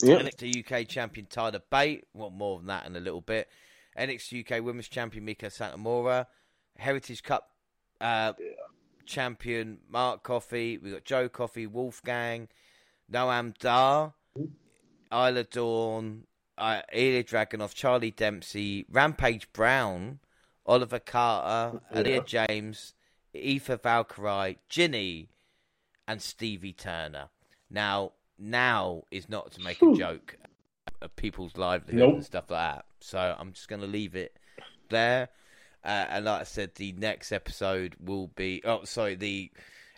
Yep. 0.02 0.22
NXT 0.22 0.66
UK 0.66 0.88
champion 0.88 1.28
Tyler 1.30 1.62
Bate. 1.70 2.06
Well, 2.14 2.30
more 2.30 2.58
than 2.58 2.68
that 2.68 2.86
in 2.88 2.96
a 2.96 3.00
little 3.00 3.22
bit. 3.22 3.50
NXT 3.98 4.50
UK 4.52 4.64
Women's 4.64 4.88
Champion 4.88 5.26
Meiko 5.26 5.46
Satomura, 5.46 6.26
Heritage 6.78 7.22
Cup 7.22 7.52
uh, 8.02 8.34
yeah. 8.40 8.48
champion 9.06 9.80
Mark 9.90 10.24
Coffey. 10.24 10.78
We 10.78 10.92
got 10.92 11.06
Joe 11.06 11.30
Coffey, 11.30 11.68
Wolfgang, 11.68 12.48
Noam 13.12 13.56
Dar, 13.60 14.14
Isla 15.12 15.44
Dawn, 15.44 16.24
uh, 16.64 16.82
Ilja 16.94 17.26
Dragunov, 17.26 17.74
Charlie 17.74 18.12
Dempsey, 18.12 18.86
Rampage 18.90 19.52
Brown, 19.52 20.20
Oliver 20.66 21.00
Carter, 21.00 21.82
yeah. 21.94 22.20
James, 22.26 22.94
Aoife 23.36 23.82
Valkyrie, 23.82 24.60
Jinny, 24.70 25.28
and 26.08 26.22
Stevie 26.22 26.72
Turner. 26.72 27.28
Now, 27.70 28.14
now 28.40 29.04
is 29.12 29.28
not 29.28 29.52
to 29.54 29.62
make 29.62 29.82
a 29.82 29.94
joke 29.94 30.38
of 31.02 31.14
people's 31.18 31.58
livelihoods 31.58 32.00
nope. 32.00 32.14
and 32.16 32.26
stuff 32.26 32.50
like 32.50 32.76
that. 32.76 32.86
So 33.02 33.36
I'm 33.38 33.52
just 33.52 33.68
going 33.68 33.82
to 33.82 33.88
leave 33.88 34.16
it 34.16 34.38
there. 34.90 35.28
Uh, 35.84 36.06
and 36.10 36.26
like 36.26 36.42
I 36.42 36.46
said, 36.46 36.76
the 36.76 36.94
next 36.94 37.34
episode 37.34 37.98
will 38.00 38.28
be 38.28 38.62
oh 38.64 38.86
sorry 38.86 39.16
the 39.16 39.52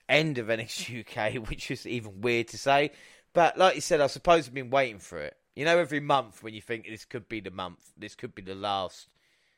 end 0.10 0.40
of 0.40 0.48
NXT 0.48 1.06
UK, 1.06 1.48
which 1.50 1.70
is 1.70 1.86
even 1.86 2.22
weird 2.22 2.48
to 2.50 2.58
say. 2.58 2.92
But 3.34 3.56
like 3.56 3.76
you 3.76 3.82
said, 3.82 4.02
I 4.02 4.08
suppose 4.08 4.48
I've 4.48 4.54
been 4.56 4.72
waiting 4.72 4.98
for 4.98 5.20
it. 5.20 5.38
You 5.56 5.66
know, 5.66 5.78
every 5.78 6.00
month 6.00 6.44
when 6.44 6.54
you 6.54 6.62
think 6.62 6.88
this 6.88 7.06
could 7.06 7.30
be 7.30 7.40
the 7.40 7.52
month, 7.52 7.92
this 7.98 8.16
could 8.16 8.36
be 8.36 8.42
the 8.42 8.56
last 8.56 9.08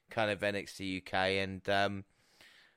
kind 0.09 0.29
of 0.29 0.39
NXT 0.41 1.01
UK, 1.01 1.13
and 1.43 1.67
um, 1.69 2.03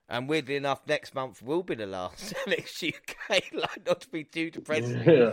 and 0.08 0.28
weirdly 0.28 0.56
enough, 0.56 0.80
next 0.86 1.14
month 1.14 1.40
will 1.40 1.62
be 1.62 1.76
the 1.76 1.86
last 1.86 2.34
NXT 2.46 2.94
UK. 2.94 3.42
like 3.52 3.86
not 3.86 4.00
to 4.00 4.08
be 4.08 4.24
too 4.24 4.50
depressing. 4.50 5.02
Yeah. 5.04 5.32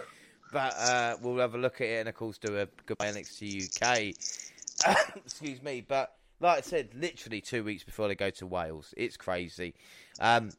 But 0.52 0.76
uh, 0.78 1.16
we'll 1.22 1.40
have 1.40 1.56
a 1.56 1.58
look 1.58 1.82
at 1.82 1.88
it 1.88 2.00
and, 2.00 2.10
of 2.10 2.16
course, 2.16 2.38
do 2.38 2.58
a 2.58 2.68
goodbye 2.86 3.08
NXT 3.08 3.82
UK. 3.82 4.96
Excuse 5.18 5.62
me. 5.62 5.84
But 5.86 6.14
like 6.40 6.60
I 6.60 6.62
said, 6.62 6.90
literally 6.96 7.42
two 7.42 7.64
weeks 7.64 7.84
before 7.84 8.08
they 8.08 8.16
go 8.16 8.30
to 8.30 8.48
Wales. 8.48 8.94
It's 8.96 9.18
crazy. 9.18 9.74
Um, 10.20 10.52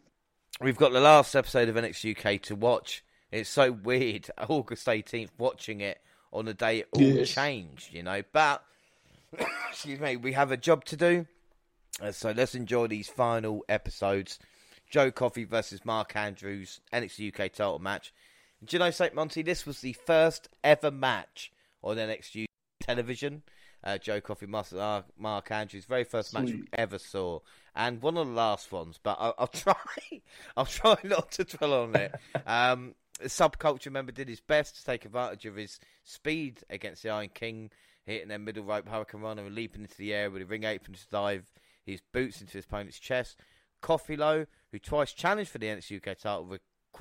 we've 0.61 0.77
got 0.77 0.93
the 0.93 1.01
last 1.01 1.35
episode 1.35 1.69
of 1.69 1.77
NXT 1.77 2.19
UK 2.19 2.43
to 2.43 2.57
watch. 2.57 3.05
It's 3.31 3.49
so 3.49 3.73
weird, 3.73 4.31
August 4.49 4.87
18th, 4.87 5.31
watching 5.39 5.81
it 5.81 6.01
on 6.33 6.45
the 6.45 6.55
day 6.55 6.81
it 6.81 6.89
all 6.93 7.03
yes. 7.03 7.31
changed, 7.31 7.93
you 7.93 8.03
know. 8.03 8.23
But, 8.33 8.63
excuse 9.71 10.01
me, 10.01 10.17
we 10.17 10.33
have 10.33 10.53
a 10.53 10.57
job 10.57 10.85
to 10.87 10.97
do. 10.97 11.27
Uh, 12.01 12.13
so 12.13 12.31
let's 12.31 12.55
enjoy 12.55 12.87
these 12.87 13.09
final 13.09 13.65
episodes. 13.69 14.39
Joe 14.91 15.11
Coffey 15.11 15.45
versus 15.45 15.85
Mark 15.85 16.17
Andrews, 16.17 16.81
NXT 16.93 17.29
UK 17.29 17.53
title 17.53 17.79
match. 17.79 18.13
Do 18.65 18.75
you 18.75 18.79
know, 18.79 18.91
St. 18.91 19.15
Monty, 19.15 19.43
this 19.43 19.67
was 19.67 19.81
the 19.81 19.93
first 19.93 20.49
ever 20.65 20.91
match 20.91 21.53
on 21.83 21.97
NXT 21.97 22.47
television. 22.81 23.43
Uh, 23.85 23.97
Joe 23.99 24.21
Coffey, 24.21 24.47
Mark, 24.47 24.67
Mark 25.17 25.51
Andrews, 25.53 25.85
very 25.85 26.05
first 26.05 26.31
Sweet. 26.31 26.41
match 26.41 26.53
we 26.53 26.65
ever 26.73 26.99
saw, 26.99 27.39
and 27.77 28.03
one 28.03 28.17
of 28.17 28.27
the 28.27 28.33
last 28.33 28.73
ones. 28.73 28.99
But 29.01 29.17
I'll, 29.21 29.35
I'll 29.39 29.47
try, 29.47 29.75
I'll 30.57 30.67
try 30.67 30.97
not 31.05 31.31
to 31.33 31.45
dwell 31.45 31.75
on 31.75 31.95
it. 31.95 32.15
Um, 32.47 32.95
subculture 33.25 33.93
member 33.93 34.13
did 34.13 34.29
his 34.29 34.41
best 34.41 34.77
to 34.77 34.85
take 34.85 35.05
advantage 35.05 35.45
of 35.47 35.57
his 35.57 35.81
speed 36.05 36.61
against 36.71 37.03
the 37.03 37.11
Iron 37.11 37.31
King, 37.33 37.71
hitting 38.05 38.29
their 38.29 38.39
middle 38.39 38.65
rope 38.65 38.89
hurricanrana 38.89 39.47
and 39.47 39.55
leaping 39.55 39.83
into 39.83 39.97
the 39.97 40.15
air 40.15 40.31
with 40.31 40.43
a 40.43 40.47
ring 40.47 40.65
apron 40.65 40.95
to 40.95 41.09
dive 41.11 41.53
his 41.85 42.01
boots 42.13 42.41
into 42.41 42.55
his 42.55 42.65
opponent's 42.65 42.99
chest. 42.99 43.39
Coffey 43.81 44.17
Low, 44.17 44.47
who 44.73 44.79
twice 44.79 45.13
challenged 45.13 45.51
for 45.51 45.59
the 45.59 45.67
NXT 45.67 45.97
UK 45.97 46.19
title, 46.19 46.47
re- 46.47 46.59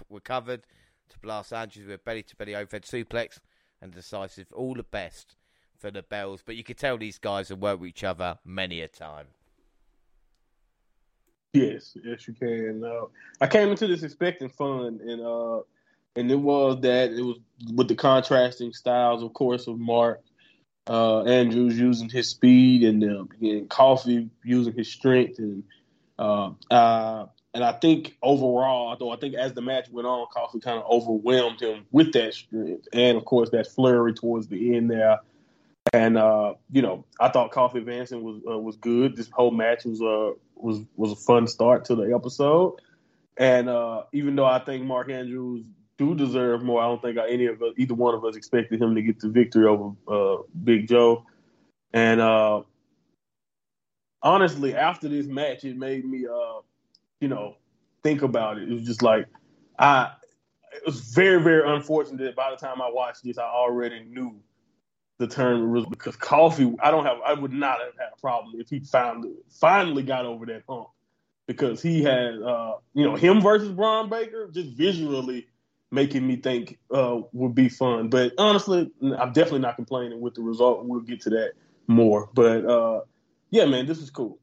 recovered 0.10 0.65
to 1.10 1.19
blast 1.19 1.53
Andrews 1.53 1.88
with 1.88 1.95
a 1.95 2.03
belly 2.03 2.23
to 2.23 2.35
belly 2.35 2.56
overhead 2.56 2.84
suplex 2.84 3.39
and 3.81 3.91
decisive. 3.94 4.48
All 4.53 4.73
the 4.73 4.84
best 4.84 5.35
for 5.77 5.91
the 5.91 6.02
Bells, 6.02 6.41
but 6.45 6.56
you 6.56 6.64
could 6.64 6.77
tell 6.77 6.98
these 6.98 7.19
guys 7.19 7.49
have 7.49 7.60
worked 7.60 7.81
with 7.81 7.89
each 7.89 8.03
other 8.03 8.39
many 8.44 8.81
a 8.81 8.88
time. 8.88 9.27
Yes, 11.53 11.95
yes, 12.03 12.27
you 12.27 12.34
can. 12.34 12.84
Uh, 12.84 13.06
I 13.39 13.48
came 13.48 13.69
into 13.69 13.88
this 13.88 14.03
expecting 14.03 14.49
fun, 14.49 14.99
and 15.03 15.22
uh, 15.22 15.61
and 16.18 16.31
it 16.31 16.39
was 16.39 16.81
that 16.81 17.11
it 17.11 17.22
was 17.22 17.38
with 17.73 17.88
the 17.88 17.95
contrasting 17.95 18.73
styles, 18.73 19.23
of 19.23 19.34
course, 19.34 19.68
of 19.68 19.80
Mark 19.80 20.22
uh, 20.88 21.23
Andrews 21.23 21.77
using 21.77 22.10
his 22.10 22.30
speed 22.30 22.84
and, 22.84 23.03
uh, 23.03 23.26
and 23.41 23.69
Coffey 23.69 24.30
using 24.44 24.73
his 24.73 24.91
strength, 24.91 25.38
and 25.39 25.64
uh, 26.18 26.52
uh, 26.72 27.27
and 27.53 27.64
I 27.64 27.73
think 27.73 28.18
overall, 28.22 28.95
though 28.98 29.11
I 29.11 29.18
think 29.18 29.35
as 29.35 29.53
the 29.53 29.61
match 29.61 29.89
went 29.89 30.07
on, 30.07 30.27
Coffey 30.34 30.60
kind 30.60 30.80
of 30.80 30.89
overwhelmed 30.89 31.61
him 31.61 31.85
with 31.91 32.14
that 32.14 32.34
strength, 32.34 32.88
and 32.94 33.18
of 33.18 33.26
course 33.26 33.52
that 33.52 33.68
flurry 33.68 34.14
towards 34.14 34.48
the 34.48 34.76
end 34.76 34.89
there. 34.89 35.19
And 35.94 36.18
uh, 36.18 36.56
you 36.72 36.81
know, 36.81 37.06
I 37.19 37.30
thought 37.30 37.52
Coffey 37.52 37.77
advancing 37.77 38.23
was 38.23 38.41
uh, 38.49 38.57
was 38.57 38.76
good. 38.77 39.15
This 39.15 39.30
whole 39.31 39.52
match 39.52 39.85
was 39.85 40.02
uh 40.02 40.34
was 40.56 40.80
was 40.95 41.11
a 41.11 41.15
fun 41.15 41.48
start 41.48 41.85
to 41.85 41.95
the 41.95 42.14
episode. 42.14 42.80
And 43.38 43.69
uh, 43.69 44.03
even 44.14 44.35
though 44.35 44.45
I 44.45 44.60
think 44.60 44.84
Mark 44.84 45.11
Andrews 45.11 45.64
do 45.98 46.15
deserve 46.15 46.64
more, 46.64 46.82
I 46.82 46.86
don't 46.86 47.02
think 47.02 47.18
any 47.18 47.48
of 47.48 47.61
us, 47.61 47.74
either 47.78 47.94
one 47.94 48.14
of 48.14 48.24
us, 48.24 48.36
expected 48.36 48.82
him 48.82 48.95
to 48.95 49.02
get 49.02 49.19
the 49.19 49.30
victory 49.30 49.65
over 49.65 49.95
uh, 50.07 50.44
Big 50.64 50.88
Joe. 50.88 51.26
And 51.94 52.22
uh, 52.22 52.61
honestly, 54.22 54.76
after 54.76 55.07
this 55.07 55.26
match, 55.26 55.64
it 55.64 55.78
made 55.78 56.06
me, 56.06 56.26
uh, 56.28 56.61
you 57.19 57.28
know, 57.28 57.56
think 58.03 58.22
about 58.22 58.57
it. 58.57 58.69
It 58.69 58.74
was 58.74 58.84
just 58.84 59.02
like 59.02 59.28
I. 59.80 60.11
It 60.74 60.86
was 60.86 60.99
very, 60.99 61.41
very 61.41 61.68
unfortunate 61.76 62.24
that 62.24 62.36
by 62.36 62.52
the 62.52 62.57
time 62.57 62.82
I 62.82 62.90
watched 62.91 63.24
this, 63.24 63.40
I 63.40 63.45
already 63.45 64.03
knew 64.03 64.40
the 65.18 65.26
term 65.26 65.72
was 65.72 65.86
because 65.88 66.15
Coffey. 66.15 66.76
I 66.80 66.91
don't 66.91 67.06
have. 67.06 67.18
I 67.26 67.34
would 67.34 67.53
not 67.53 67.80
have 67.80 67.94
had 67.98 68.10
a 68.15 68.22
problem 68.22 68.60
if 68.60 68.69
he 68.69 68.80
found 68.80 69.26
finally 69.49 70.03
got 70.03 70.26
over 70.26 70.45
that 70.45 70.64
hump 70.69 70.90
because 71.48 71.82
he 71.82 72.03
had, 72.03 72.36
uh, 72.41 72.76
you 72.94 73.06
know, 73.06 73.15
him 73.15 73.41
versus 73.41 73.72
Bron 73.72 74.10
Breakker 74.10 74.49
just 74.53 74.69
visually 74.72 75.48
making 75.91 76.26
me 76.26 76.35
think 76.35 76.77
uh, 76.91 77.22
would 77.34 77.55
be 77.55 77.69
fun. 77.69 78.09
But 78.09 78.34
honestly, 78.38 78.91
I'm 79.01 79.31
definitely 79.34 79.59
not 79.59 79.76
complaining 79.76 80.22
with 80.22 80.35
the 80.35 80.41
result. 80.41 80.85
We'll 80.85 81.01
get 81.01 81.22
to 81.22 81.30
that 81.31 81.53
more. 81.88 82.30
But 82.34 82.65
uh, 82.65 83.01
yeah, 83.49 83.65
man, 83.65 83.85
this 83.85 83.99
is 83.99 84.09
cool. 84.09 84.39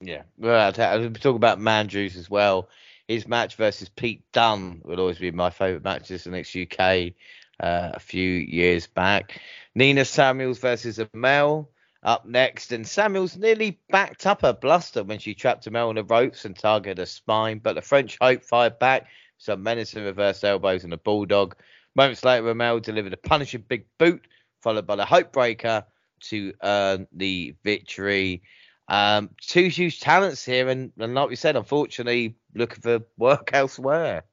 Yeah, 0.00 0.22
well, 0.36 0.60
I'll 0.60 1.10
talk 1.10 1.36
about 1.36 1.58
Mandrews 1.58 2.16
as 2.16 2.28
well. 2.28 2.68
His 3.08 3.26
match 3.26 3.54
versus 3.54 3.88
Pete 3.88 4.24
Dunne 4.32 4.82
would 4.84 4.98
always 4.98 5.18
be 5.18 5.30
my 5.30 5.50
favourite 5.50 5.84
matches 5.84 6.26
in 6.26 6.32
NXT 6.32 6.72
UK 6.72 7.14
uh, 7.60 7.92
a 7.94 8.00
few 8.00 8.30
years 8.30 8.86
back. 8.86 9.40
Nina 9.74 10.04
Samuels 10.04 10.58
versus 10.58 10.98
Amale 10.98 11.68
up 12.02 12.26
next, 12.26 12.72
and 12.72 12.86
Samuels 12.86 13.36
nearly 13.36 13.80
backed 13.88 14.26
up 14.26 14.42
her 14.42 14.52
bluster 14.52 15.02
when 15.02 15.18
she 15.18 15.34
trapped 15.34 15.66
Amale 15.66 15.88
on 15.88 15.94
the 15.94 16.04
ropes 16.04 16.44
and 16.44 16.56
targeted 16.56 16.98
her 16.98 17.06
spine, 17.06 17.58
but 17.58 17.74
the 17.74 17.82
French 17.82 18.18
Hope 18.20 18.44
fired 18.44 18.78
back, 18.78 19.06
some 19.38 19.62
menacing 19.62 20.04
reverse 20.04 20.42
elbows 20.44 20.84
and 20.84 20.92
a 20.92 20.98
bulldog. 20.98 21.56
Moments 21.94 22.24
later, 22.24 22.52
Amale 22.52 22.82
delivered 22.82 23.12
a 23.12 23.16
punishing 23.18 23.64
big 23.66 23.86
boot, 23.98 24.26
followed 24.60 24.86
by 24.86 24.96
the 24.96 25.04
Hope 25.04 25.32
Breaker 25.32 25.84
to 26.20 26.52
earn 26.62 27.06
the 27.12 27.54
victory. 27.64 28.42
Um, 28.88 29.30
two 29.40 29.68
huge 29.68 30.00
talents 30.00 30.44
here, 30.44 30.68
and, 30.68 30.92
and 30.98 31.14
like 31.14 31.28
we 31.28 31.36
said, 31.36 31.56
unfortunately, 31.56 32.36
looking 32.54 32.82
for 32.82 33.00
work 33.16 33.50
elsewhere. 33.52 34.24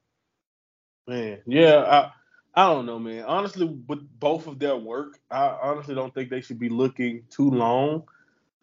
Man, 1.08 1.42
yeah, 1.46 2.12
I 2.56 2.68
don't 2.68 2.86
know, 2.86 3.00
man. 3.00 3.24
Honestly, 3.24 3.66
with 3.66 4.08
both 4.20 4.48
of 4.48 4.60
their 4.60 4.76
work, 4.76 5.20
I 5.30 5.58
honestly 5.62 5.96
don't 5.96 6.14
think 6.14 6.30
they 6.30 6.42
should 6.42 6.60
be 6.60 6.70
looking 6.70 7.24
too 7.30 7.50
long. 7.50 8.04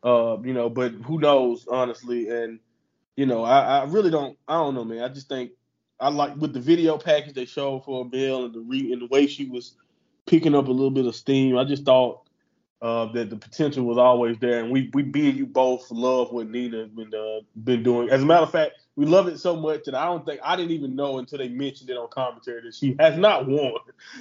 Uh, 0.02 0.38
you 0.42 0.54
know, 0.54 0.70
but 0.70 0.92
who 0.92 1.18
knows, 1.18 1.66
honestly. 1.68 2.28
And 2.28 2.60
you 3.16 3.26
know, 3.26 3.44
I, 3.44 3.80
I 3.80 3.84
really 3.84 4.10
don't. 4.10 4.38
I 4.46 4.54
don't 4.54 4.74
know, 4.74 4.84
man. 4.84 5.02
I 5.02 5.08
just 5.08 5.28
think 5.28 5.50
I 6.00 6.08
like 6.08 6.36
with 6.36 6.52
the 6.52 6.60
video 6.60 6.96
package 6.98 7.34
they 7.34 7.44
showed 7.44 7.84
for 7.84 8.04
Bill 8.04 8.46
and 8.46 8.54
the 8.54 8.60
re, 8.60 8.92
and 8.92 9.02
the 9.02 9.06
way 9.06 9.26
she 9.26 9.46
was 9.46 9.74
picking 10.26 10.54
up 10.54 10.68
a 10.68 10.72
little 10.72 10.90
bit 10.90 11.06
of 11.06 11.14
steam. 11.14 11.58
I 11.58 11.64
just 11.64 11.84
thought 11.84 12.22
uh, 12.82 13.12
that 13.12 13.28
the 13.28 13.36
potential 13.36 13.84
was 13.84 13.98
always 13.98 14.38
there, 14.38 14.60
and 14.60 14.70
we 14.70 14.90
we 14.94 15.02
being 15.02 15.36
you 15.36 15.46
both 15.46 15.90
love 15.90 16.32
what 16.32 16.48
Nina 16.48 16.78
has 16.78 16.88
been 16.88 17.12
uh, 17.14 17.40
been 17.64 17.82
doing. 17.82 18.08
As 18.08 18.22
a 18.22 18.26
matter 18.26 18.44
of 18.44 18.50
fact, 18.50 18.72
we 18.96 19.04
love 19.04 19.28
it 19.28 19.38
so 19.38 19.56
much 19.56 19.84
that 19.84 19.94
I 19.94 20.06
don't 20.06 20.24
think 20.24 20.40
I 20.42 20.56
didn't 20.56 20.72
even 20.72 20.96
know 20.96 21.18
until 21.18 21.38
they 21.38 21.48
mentioned 21.48 21.90
it 21.90 21.96
on 21.96 22.08
commentary 22.08 22.62
that 22.62 22.74
she 22.74 22.96
has 22.98 23.18
not 23.18 23.46
won 23.46 23.74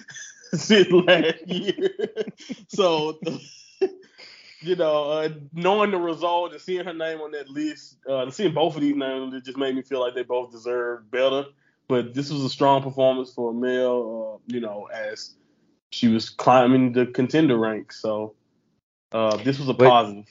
since 0.54 0.92
last 0.92 1.48
year. 1.48 1.90
so, 2.68 3.20
you 4.62 4.76
know, 4.76 5.12
uh, 5.12 5.30
knowing 5.54 5.92
the 5.92 5.98
result 5.98 6.52
and 6.52 6.62
seeing 6.62 6.84
her 6.84 6.94
name 6.94 7.22
on 7.22 7.32
that 7.32 7.50
list, 7.50 7.98
uh, 8.10 8.30
seeing 8.30 8.54
both 8.54 8.76
of 8.76 8.82
these 8.82 8.96
names, 8.96 9.34
it 9.34 9.46
just 9.46 9.58
made 9.58 9.76
me 9.76 9.82
feel 9.82 10.02
like 10.02 10.16
they 10.16 10.24
both 10.24 10.52
deserve 10.52 11.10
better. 11.10 11.46
But 11.90 12.14
this 12.14 12.32
was 12.32 12.44
a 12.44 12.50
strong 12.50 12.84
performance 12.84 13.34
for 13.34 13.52
Amale, 13.52 14.36
uh, 14.36 14.38
you 14.46 14.62
know, 14.62 14.88
as 14.94 15.36
she 15.90 16.08
was 16.08 16.30
climbing 16.30 16.94
the 16.94 17.08
contender 17.08 17.58
ranks. 17.58 18.00
So 18.00 18.36
uh, 19.12 19.38
this 19.38 19.60
was 19.60 19.68
a 19.68 19.74
positive. 19.74 20.26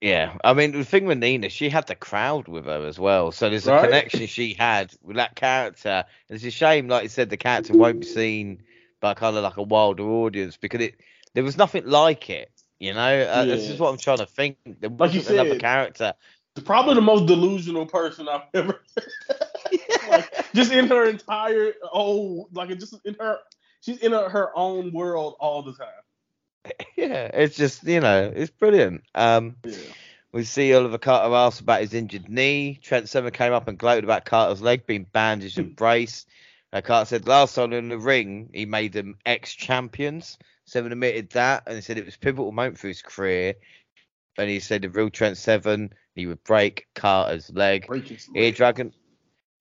Yeah, 0.00 0.36
I 0.42 0.54
mean 0.54 0.72
the 0.72 0.84
thing 0.84 1.04
with 1.04 1.18
Nina, 1.18 1.48
she 1.48 1.68
had 1.68 1.86
the 1.86 1.94
crowd 1.94 2.48
with 2.48 2.64
her 2.64 2.86
as 2.86 2.98
well, 2.98 3.30
so 3.30 3.48
there's 3.48 3.68
a 3.68 3.70
right? 3.70 3.84
connection 3.84 4.26
she 4.26 4.52
had 4.52 4.92
with 5.00 5.16
that 5.16 5.36
character. 5.36 6.06
It's 6.28 6.42
a 6.42 6.50
shame, 6.50 6.88
like 6.88 7.04
you 7.04 7.08
said, 7.08 7.30
the 7.30 7.36
character 7.36 7.72
won't 7.74 8.00
be 8.00 8.06
seen 8.06 8.64
by 9.00 9.14
kind 9.14 9.36
of 9.36 9.44
like 9.44 9.58
a 9.58 9.62
wilder 9.62 10.02
audience 10.02 10.56
because 10.56 10.80
it 10.80 10.96
there 11.34 11.44
was 11.44 11.56
nothing 11.56 11.86
like 11.86 12.30
it. 12.30 12.50
You 12.80 12.94
know, 12.94 13.00
uh, 13.00 13.44
yeah. 13.44 13.44
this 13.44 13.68
is 13.68 13.78
what 13.78 13.90
I'm 13.90 13.98
trying 13.98 14.18
to 14.18 14.26
think. 14.26 14.56
There 14.64 14.90
like 14.90 15.14
you 15.14 15.20
said, 15.20 15.38
another 15.38 15.60
character. 15.60 16.14
Probably 16.64 16.94
the 16.94 17.00
most 17.00 17.26
delusional 17.26 17.86
person 17.86 18.26
I've 18.28 18.42
ever. 18.54 18.82
like, 20.08 20.52
just 20.54 20.72
in 20.72 20.88
her 20.88 21.08
entire 21.08 21.74
oh, 21.92 22.48
like 22.52 22.76
just 22.78 22.94
in 23.04 23.16
her, 23.20 23.38
she's 23.80 23.98
in 23.98 24.12
her, 24.12 24.28
her 24.28 24.50
own 24.56 24.92
world 24.92 25.34
all 25.40 25.62
the 25.62 25.72
time. 25.72 25.88
yeah, 26.96 27.30
it's 27.32 27.56
just 27.56 27.84
you 27.84 28.00
know, 28.00 28.32
it's 28.34 28.50
brilliant. 28.50 29.02
Um, 29.14 29.56
yeah. 29.64 29.76
We 30.32 30.44
see 30.44 30.74
Oliver 30.74 30.98
Carter 30.98 31.34
asked 31.34 31.60
about 31.60 31.82
his 31.82 31.92
injured 31.92 32.28
knee. 32.28 32.78
Trent 32.82 33.08
Seven 33.08 33.30
came 33.32 33.52
up 33.52 33.68
and 33.68 33.78
gloated 33.78 34.04
about 34.04 34.24
Carter's 34.24 34.62
leg 34.62 34.86
being 34.86 35.06
bandaged 35.12 35.58
and 35.58 35.76
braced. 35.76 36.26
Uh, 36.72 36.80
Carter 36.80 37.06
said 37.06 37.28
last 37.28 37.54
time 37.54 37.74
in 37.74 37.90
the 37.90 37.98
ring 37.98 38.48
he 38.54 38.64
made 38.64 38.92
them 38.92 39.18
ex 39.26 39.52
champions. 39.52 40.38
Seven 40.64 40.90
admitted 40.90 41.28
that 41.30 41.64
and 41.66 41.74
he 41.74 41.82
said 41.82 41.98
it 41.98 42.06
was 42.06 42.16
pivotal 42.16 42.50
moment 42.50 42.78
for 42.78 42.88
his 42.88 43.02
career. 43.02 43.54
And 44.38 44.48
he 44.48 44.60
said 44.60 44.80
the 44.80 44.88
real 44.88 45.10
Trent 45.10 45.36
Seven 45.36 45.92
he 46.14 46.26
would 46.26 46.42
break 46.44 46.86
Carter's 46.94 47.50
leg. 47.50 47.86
Ear 48.34 48.52
Dragon, 48.52 48.94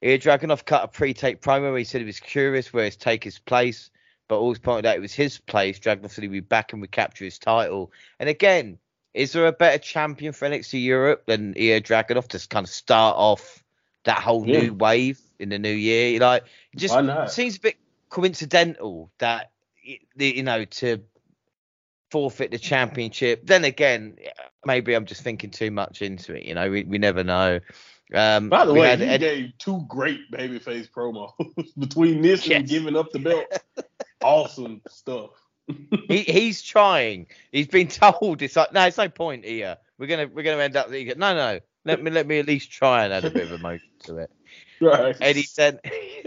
Ear 0.02 0.18
Dragunov 0.18 0.66
cut 0.66 0.84
a 0.84 0.88
pre-take 0.88 1.42
promo. 1.42 1.78
He 1.78 1.84
said 1.84 2.02
he 2.02 2.06
was 2.06 2.20
curious 2.20 2.74
where 2.74 2.86
his 2.86 2.96
take 2.96 3.24
his 3.24 3.40
place 3.40 3.92
but 4.32 4.40
always 4.40 4.60
pointed 4.60 4.86
out 4.86 4.96
it 4.96 5.02
was 5.02 5.14
his 5.14 5.40
place. 5.40 5.78
Dragunov 5.78 6.10
said 6.10 6.22
he'd 6.22 6.30
be 6.30 6.40
back 6.40 6.72
and 6.72 6.80
would 6.80 6.92
capture 6.92 7.26
his 7.26 7.38
title. 7.38 7.92
And 8.18 8.30
again, 8.30 8.78
is 9.14 9.34
there 9.34 9.46
a 9.46 9.52
better 9.52 9.78
champion 9.78 10.32
for 10.32 10.48
NXT 10.48 10.82
Europe 10.82 11.26
than 11.26 11.54
Ilja 11.56 11.84
Dragunov 11.84 12.30
to 12.30 12.48
kind 12.48 12.64
of 12.64 12.70
start 12.70 13.18
off 13.18 13.62
that 14.06 14.20
whole 14.20 14.48
yeah. 14.48 14.62
new 14.62 14.74
wave 14.74 15.20
in 15.38 15.50
the 15.50 15.60
new 15.60 15.74
year? 15.74 16.18
Like, 16.22 16.46
it 16.72 16.78
just 16.78 16.96
seems 17.36 17.58
a 17.58 17.60
bit 17.60 17.76
coincidental 18.08 19.12
that 19.18 19.52
you 19.84 20.44
know 20.44 20.64
to 20.64 21.04
forfeit 22.10 22.52
the 22.52 22.58
championship. 22.58 23.46
Then 23.46 23.66
again, 23.66 24.16
maybe 24.66 24.94
I'm 24.94 25.06
just 25.06 25.24
thinking 25.24 25.50
too 25.50 25.72
much 25.72 26.02
into 26.02 26.36
it. 26.36 26.46
You 26.46 26.56
know, 26.56 26.70
we, 26.72 26.86
we 26.86 27.00
never 27.00 27.26
know. 27.26 27.60
Um, 28.14 28.50
By 28.50 28.66
the 28.66 28.74
way, 28.74 28.96
he 28.98 29.04
Ed- 29.04 29.18
gave 29.20 29.58
two 29.58 29.86
great 29.88 30.30
babyface 30.32 30.90
promos 30.90 31.32
between 31.80 32.22
this 32.22 32.46
yes. 32.46 32.60
and 32.60 32.68
giving 32.68 32.96
up 32.98 33.12
the 33.12 33.20
belt. 33.20 33.46
awesome 34.24 34.82
stuff. 34.90 35.30
he 36.08 36.20
he's 36.24 36.62
trying. 36.62 37.28
He's 37.52 37.68
been 37.68 37.88
told 37.90 38.42
it's 38.42 38.56
like 38.56 38.74
no, 38.74 38.86
it's 38.86 38.98
no 38.98 39.10
point 39.10 39.46
here. 39.46 39.78
We're 39.98 40.08
gonna 40.08 40.28
we're 40.28 40.44
gonna 40.44 40.62
end 40.62 40.76
up. 40.76 40.90
No, 40.90 41.34
no. 41.36 41.60
Let 41.86 42.04
me 42.04 42.12
let 42.12 42.28
me 42.28 42.40
at 42.40 42.46
least 42.48 42.72
try 42.72 43.06
and 43.06 43.14
add 43.14 43.26
a 43.26 43.32
bit 43.32 43.44
of 43.44 43.54
emotion 43.54 43.90
to 44.04 44.18
it. 44.18 44.32
Right. 44.82 45.16
Eddie 45.22 45.48
Den- 45.56 45.80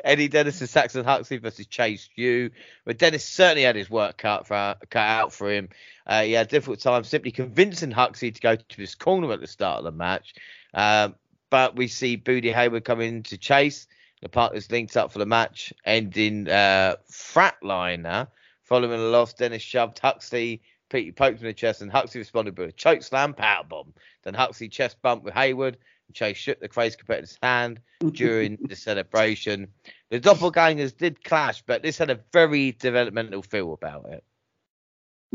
Eddie 0.05 0.29
Dennis 0.29 0.61
and 0.61 0.71
Saxon 0.71 1.05
Huxley 1.05 1.39
versus 1.39 1.67
Chase 1.67 2.09
U. 2.17 2.51
But 2.85 2.99
Dennis 2.99 3.25
certainly 3.25 3.63
had 3.65 3.77
his 3.77 3.91
work 3.91 4.17
cut 4.17 4.47
for 4.47 4.77
cut 4.91 5.01
out 5.01 5.33
for 5.33 5.51
him. 5.51 5.69
Uh, 6.07 6.23
he 6.23 6.33
had 6.33 6.47
a 6.47 6.51
difficult 6.51 6.81
time 6.81 7.05
simply 7.05 7.31
convincing 7.31 7.91
Huxley 7.91 8.31
to 8.31 8.41
go 8.41 8.57
to 8.57 8.77
his 8.77 8.95
corner 8.95 9.33
at 9.33 9.41
the 9.41 9.47
start 9.47 9.79
of 9.79 9.85
the 9.85 9.93
match. 9.93 10.35
Um, 10.73 11.15
but 11.55 11.77
we 11.77 11.87
see 11.87 12.17
Bodie 12.17 12.51
Hayward 12.51 12.85
coming 12.85 13.23
to 13.23 13.39
Chase. 13.39 13.87
The 14.23 14.29
partners 14.29 14.73
linked 14.73 14.97
up 14.97 15.13
for 15.13 15.21
the 15.21 15.25
match, 15.25 15.73
ending 15.85 16.49
uh, 16.49 16.97
Fratliner. 17.09 18.27
Following 18.65 18.99
a 18.99 19.05
loss, 19.05 19.35
Dennis 19.35 19.63
shoved 19.63 20.01
Huxley, 20.01 20.63
Petey 20.91 21.13
poked 21.13 21.39
him 21.39 21.47
in 21.47 21.51
the 21.51 21.55
chest, 21.55 21.81
and 21.81 21.93
Huxley 21.93 22.19
responded 22.19 22.59
with 22.59 22.71
a 22.71 22.73
choke 22.73 23.05
slam 23.05 23.35
powerbomb. 23.35 23.93
Then 24.25 24.35
Huxley 24.35 24.69
chest 24.69 25.01
bumped 25.01 25.25
with 25.25 25.35
Hayward, 25.35 25.79
and 26.09 26.17
Chase 26.17 26.37
shook 26.37 26.59
the 26.59 26.67
crazy 26.67 26.97
competitor's 26.97 27.39
hand 27.41 27.79
during 28.11 28.59
the 28.61 28.75
celebration. 28.75 29.69
The 30.11 30.19
doppelgangers 30.19 30.97
did 30.97 31.23
clash, 31.23 31.63
but 31.63 31.85
this 31.85 31.99
had 31.99 32.11
a 32.11 32.19
very 32.33 32.73
developmental 32.73 33.45
feel 33.45 33.75
about 33.75 34.07
it. 34.07 34.25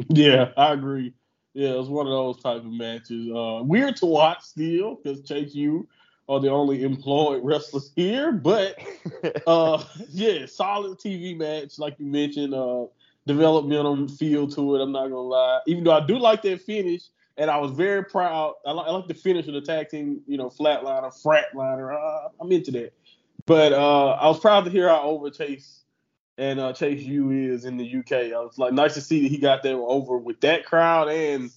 Yeah, 0.10 0.52
I 0.58 0.74
agree. 0.74 1.14
Yeah, 1.54 1.70
it 1.70 1.78
was 1.78 1.90
one 1.90 2.08
of 2.08 2.12
those 2.12 2.44
type 2.44 2.58
of 2.58 2.66
matches. 2.66 3.32
Uh, 3.34 3.62
weird 3.64 3.96
to 3.98 4.06
watch 4.06 4.42
still 4.42 4.96
because 4.96 5.22
Chase 5.22 5.56
U 5.56 5.88
are 6.30 6.40
the 6.40 6.50
only 6.50 6.84
employed 6.84 7.44
wrestlers 7.44 7.92
here. 7.96 8.32
But 8.32 8.80
uh, 9.48 9.84
yeah, 10.10 10.46
solid 10.46 11.00
TV 11.00 11.36
match, 11.36 11.80
like 11.80 12.00
you 12.00 12.06
mentioned. 12.06 12.54
Uh, 12.54 12.86
developmental 13.28 14.08
feel 14.08 14.48
to 14.48 14.76
it. 14.76 14.82
I'm 14.82 14.92
not 14.92 15.04
gonna 15.04 15.20
lie. 15.20 15.60
Even 15.68 15.84
though 15.84 15.92
I 15.92 16.06
do 16.06 16.18
like 16.18 16.42
that 16.44 16.62
finish, 16.62 17.04
and 17.38 17.50
I 17.50 17.58
was 17.58 17.72
very 17.72 18.04
proud. 18.04 18.56
I 18.66 18.72
like, 18.72 18.88
I 18.88 18.92
like 18.92 19.08
the 19.08 19.14
finish 19.14 19.48
of 19.48 19.54
the 19.54 19.62
tag 19.62 19.90
team, 19.90 20.22
you 20.28 20.38
know, 20.38 20.50
flatliner, 20.50 21.14
fratliner. 21.24 21.96
Uh, 21.96 22.30
I'm 22.40 22.52
into 22.52 22.72
that. 22.72 22.94
But 23.46 23.72
uh, 23.72 24.12
I 24.12 24.28
was 24.28 24.40
proud 24.40 24.66
to 24.66 24.72
hear 24.72 24.90
how 24.90 25.02
over 25.02 25.30
Chase 25.30 25.84
and 26.38 26.60
uh, 26.60 26.74
Chase 26.74 27.02
U 27.04 27.32
is 27.32 27.66
in 27.66 27.78
the 27.78 27.98
UK. 27.98 28.34
I 28.34 28.40
was 28.40 28.58
like, 28.58 28.74
nice 28.74 28.96
to 28.96 29.02
see 29.02 29.22
that 29.24 29.30
he 29.30 29.38
got 29.38 29.64
there 29.64 29.76
over 29.76 30.18
with 30.18 30.42
that 30.42 30.66
crowd 30.66 31.10
and 31.10 31.52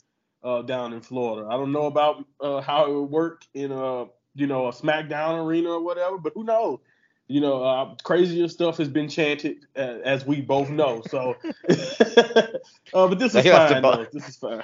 uh, 0.45 0.63
down 0.63 0.93
in 0.93 1.01
Florida. 1.01 1.49
I 1.49 1.57
don't 1.57 1.73
know 1.73 1.87
about 1.87 2.25
uh, 2.41 2.61
how 2.61 2.87
it 2.87 2.95
would 2.95 3.11
work 3.11 3.45
in 3.55 3.73
a 3.73 4.07
you 4.35 4.47
know 4.47 4.67
a 4.67 4.73
SmackDown 4.73 5.45
arena 5.45 5.71
or 5.71 5.83
whatever, 5.83 6.19
but 6.19 6.33
who 6.35 6.45
knows? 6.45 6.81
You 7.29 7.41
know, 7.41 7.63
uh, 7.63 7.95
crazier 8.03 8.49
stuff 8.49 8.77
has 8.79 8.89
been 8.89 9.09
chanted, 9.09 9.65
uh, 9.77 9.99
as 10.05 10.27
we 10.27 10.41
both 10.41 10.69
know. 10.69 11.03
So, 11.09 11.37
uh, 11.69 13.09
but 13.09 13.19
this 13.19 13.35
is 13.35 13.45
fine. 13.47 13.83
Buy, 13.83 14.07
this 14.13 14.29
is 14.29 14.37
fine. 14.37 14.63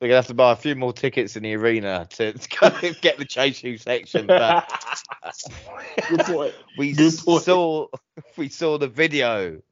We're 0.00 0.08
gonna 0.08 0.16
have 0.16 0.26
to 0.26 0.34
buy 0.34 0.52
a 0.52 0.56
few 0.56 0.74
more 0.74 0.92
tickets 0.92 1.36
in 1.36 1.42
the 1.42 1.54
arena 1.54 2.06
to, 2.10 2.32
to 2.38 2.96
get 3.00 3.16
the 3.16 3.24
Chase 3.24 3.62
U 3.62 3.78
section. 3.78 4.26
But 4.26 4.70
Good 6.08 6.20
point. 6.20 6.54
we 6.76 6.92
Good 6.92 7.16
point. 7.16 7.42
saw 7.44 7.86
we 8.36 8.50
saw 8.50 8.76
the 8.76 8.88
video 8.88 9.62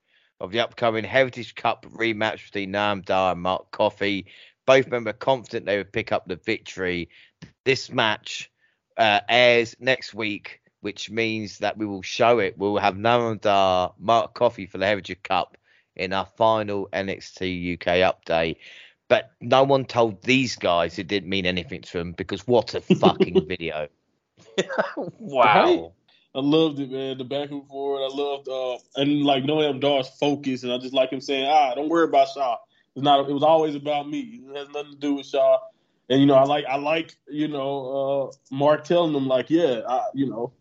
of 0.40 0.51
the 0.51 0.60
upcoming 0.60 1.05
Heritage 1.05 1.55
Cup 1.55 1.84
rematch 1.86 2.46
between 2.46 2.72
Noam 2.72 3.05
Dar 3.05 3.32
and 3.32 3.42
Mark 3.42 3.70
Coffey. 3.70 4.26
Both 4.66 4.88
men 4.88 5.05
were 5.05 5.12
confident 5.12 5.66
they 5.66 5.76
would 5.76 5.92
pick 5.92 6.10
up 6.10 6.26
the 6.26 6.36
victory. 6.36 7.10
This 7.66 7.90
match 7.90 8.51
uh, 8.96 9.20
airs 9.28 9.76
next 9.80 10.14
week 10.14 10.60
which 10.84 11.08
means 11.08 11.60
that 11.60 11.78
we 11.78 11.86
will 11.86 12.02
show 12.02 12.40
it. 12.40 12.58
We'll 12.58 12.76
have 12.76 12.94
Noam 12.94 13.40
Dar, 13.40 13.94
Mark 13.98 14.34
Coffey 14.34 14.66
for 14.66 14.76
the 14.76 14.84
Heritage 14.84 15.22
Cup 15.22 15.56
in 15.96 16.12
our 16.12 16.26
final 16.36 16.90
NXT 16.92 17.72
UK 17.72 17.86
update. 18.04 18.58
But 19.08 19.30
no 19.40 19.64
one 19.64 19.86
told 19.86 20.22
these 20.22 20.56
guys 20.56 20.98
it 20.98 21.08
didn't 21.08 21.30
mean 21.30 21.46
anything 21.46 21.80
to 21.80 21.98
them 21.98 22.12
because 22.12 22.46
what 22.46 22.74
a 22.74 22.82
fucking 22.82 23.46
video. 23.48 23.88
wow. 24.96 25.94
I 26.34 26.40
loved 26.40 26.80
it, 26.80 26.90
man. 26.90 27.16
The 27.16 27.24
back 27.24 27.50
and 27.50 27.66
forth. 27.66 28.02
I 28.02 28.14
loved 28.14 28.48
uh 28.48 28.76
and 29.00 29.22
like 29.22 29.44
Noam 29.44 29.80
Dar's 29.80 30.08
focus 30.08 30.64
and 30.64 30.72
I 30.72 30.76
just 30.76 30.92
like 30.92 31.10
him 31.10 31.22
saying, 31.22 31.46
ah, 31.46 31.74
don't 31.74 31.88
worry 31.88 32.04
about 32.04 32.28
Sha. 32.28 32.58
It's 32.94 33.02
not 33.02 33.26
it 33.26 33.32
was 33.32 33.42
always 33.42 33.74
about 33.74 34.06
me. 34.06 34.42
It 34.50 34.54
has 34.54 34.68
nothing 34.68 34.92
to 34.92 34.98
do 34.98 35.14
with 35.14 35.24
Sha. 35.24 35.60
And 36.09 36.20
you 36.20 36.26
know, 36.26 36.35
I 36.35 36.44
like 36.44 36.64
I 36.66 36.76
like, 36.76 37.16
you 37.28 37.48
know, 37.48 38.31
uh 38.31 38.55
Mark 38.55 38.85
telling 38.85 39.12
them 39.12 39.26
like, 39.26 39.51
yeah, 39.51 39.81
I, 39.89 40.06
you 40.14 40.28
know, 40.28 40.52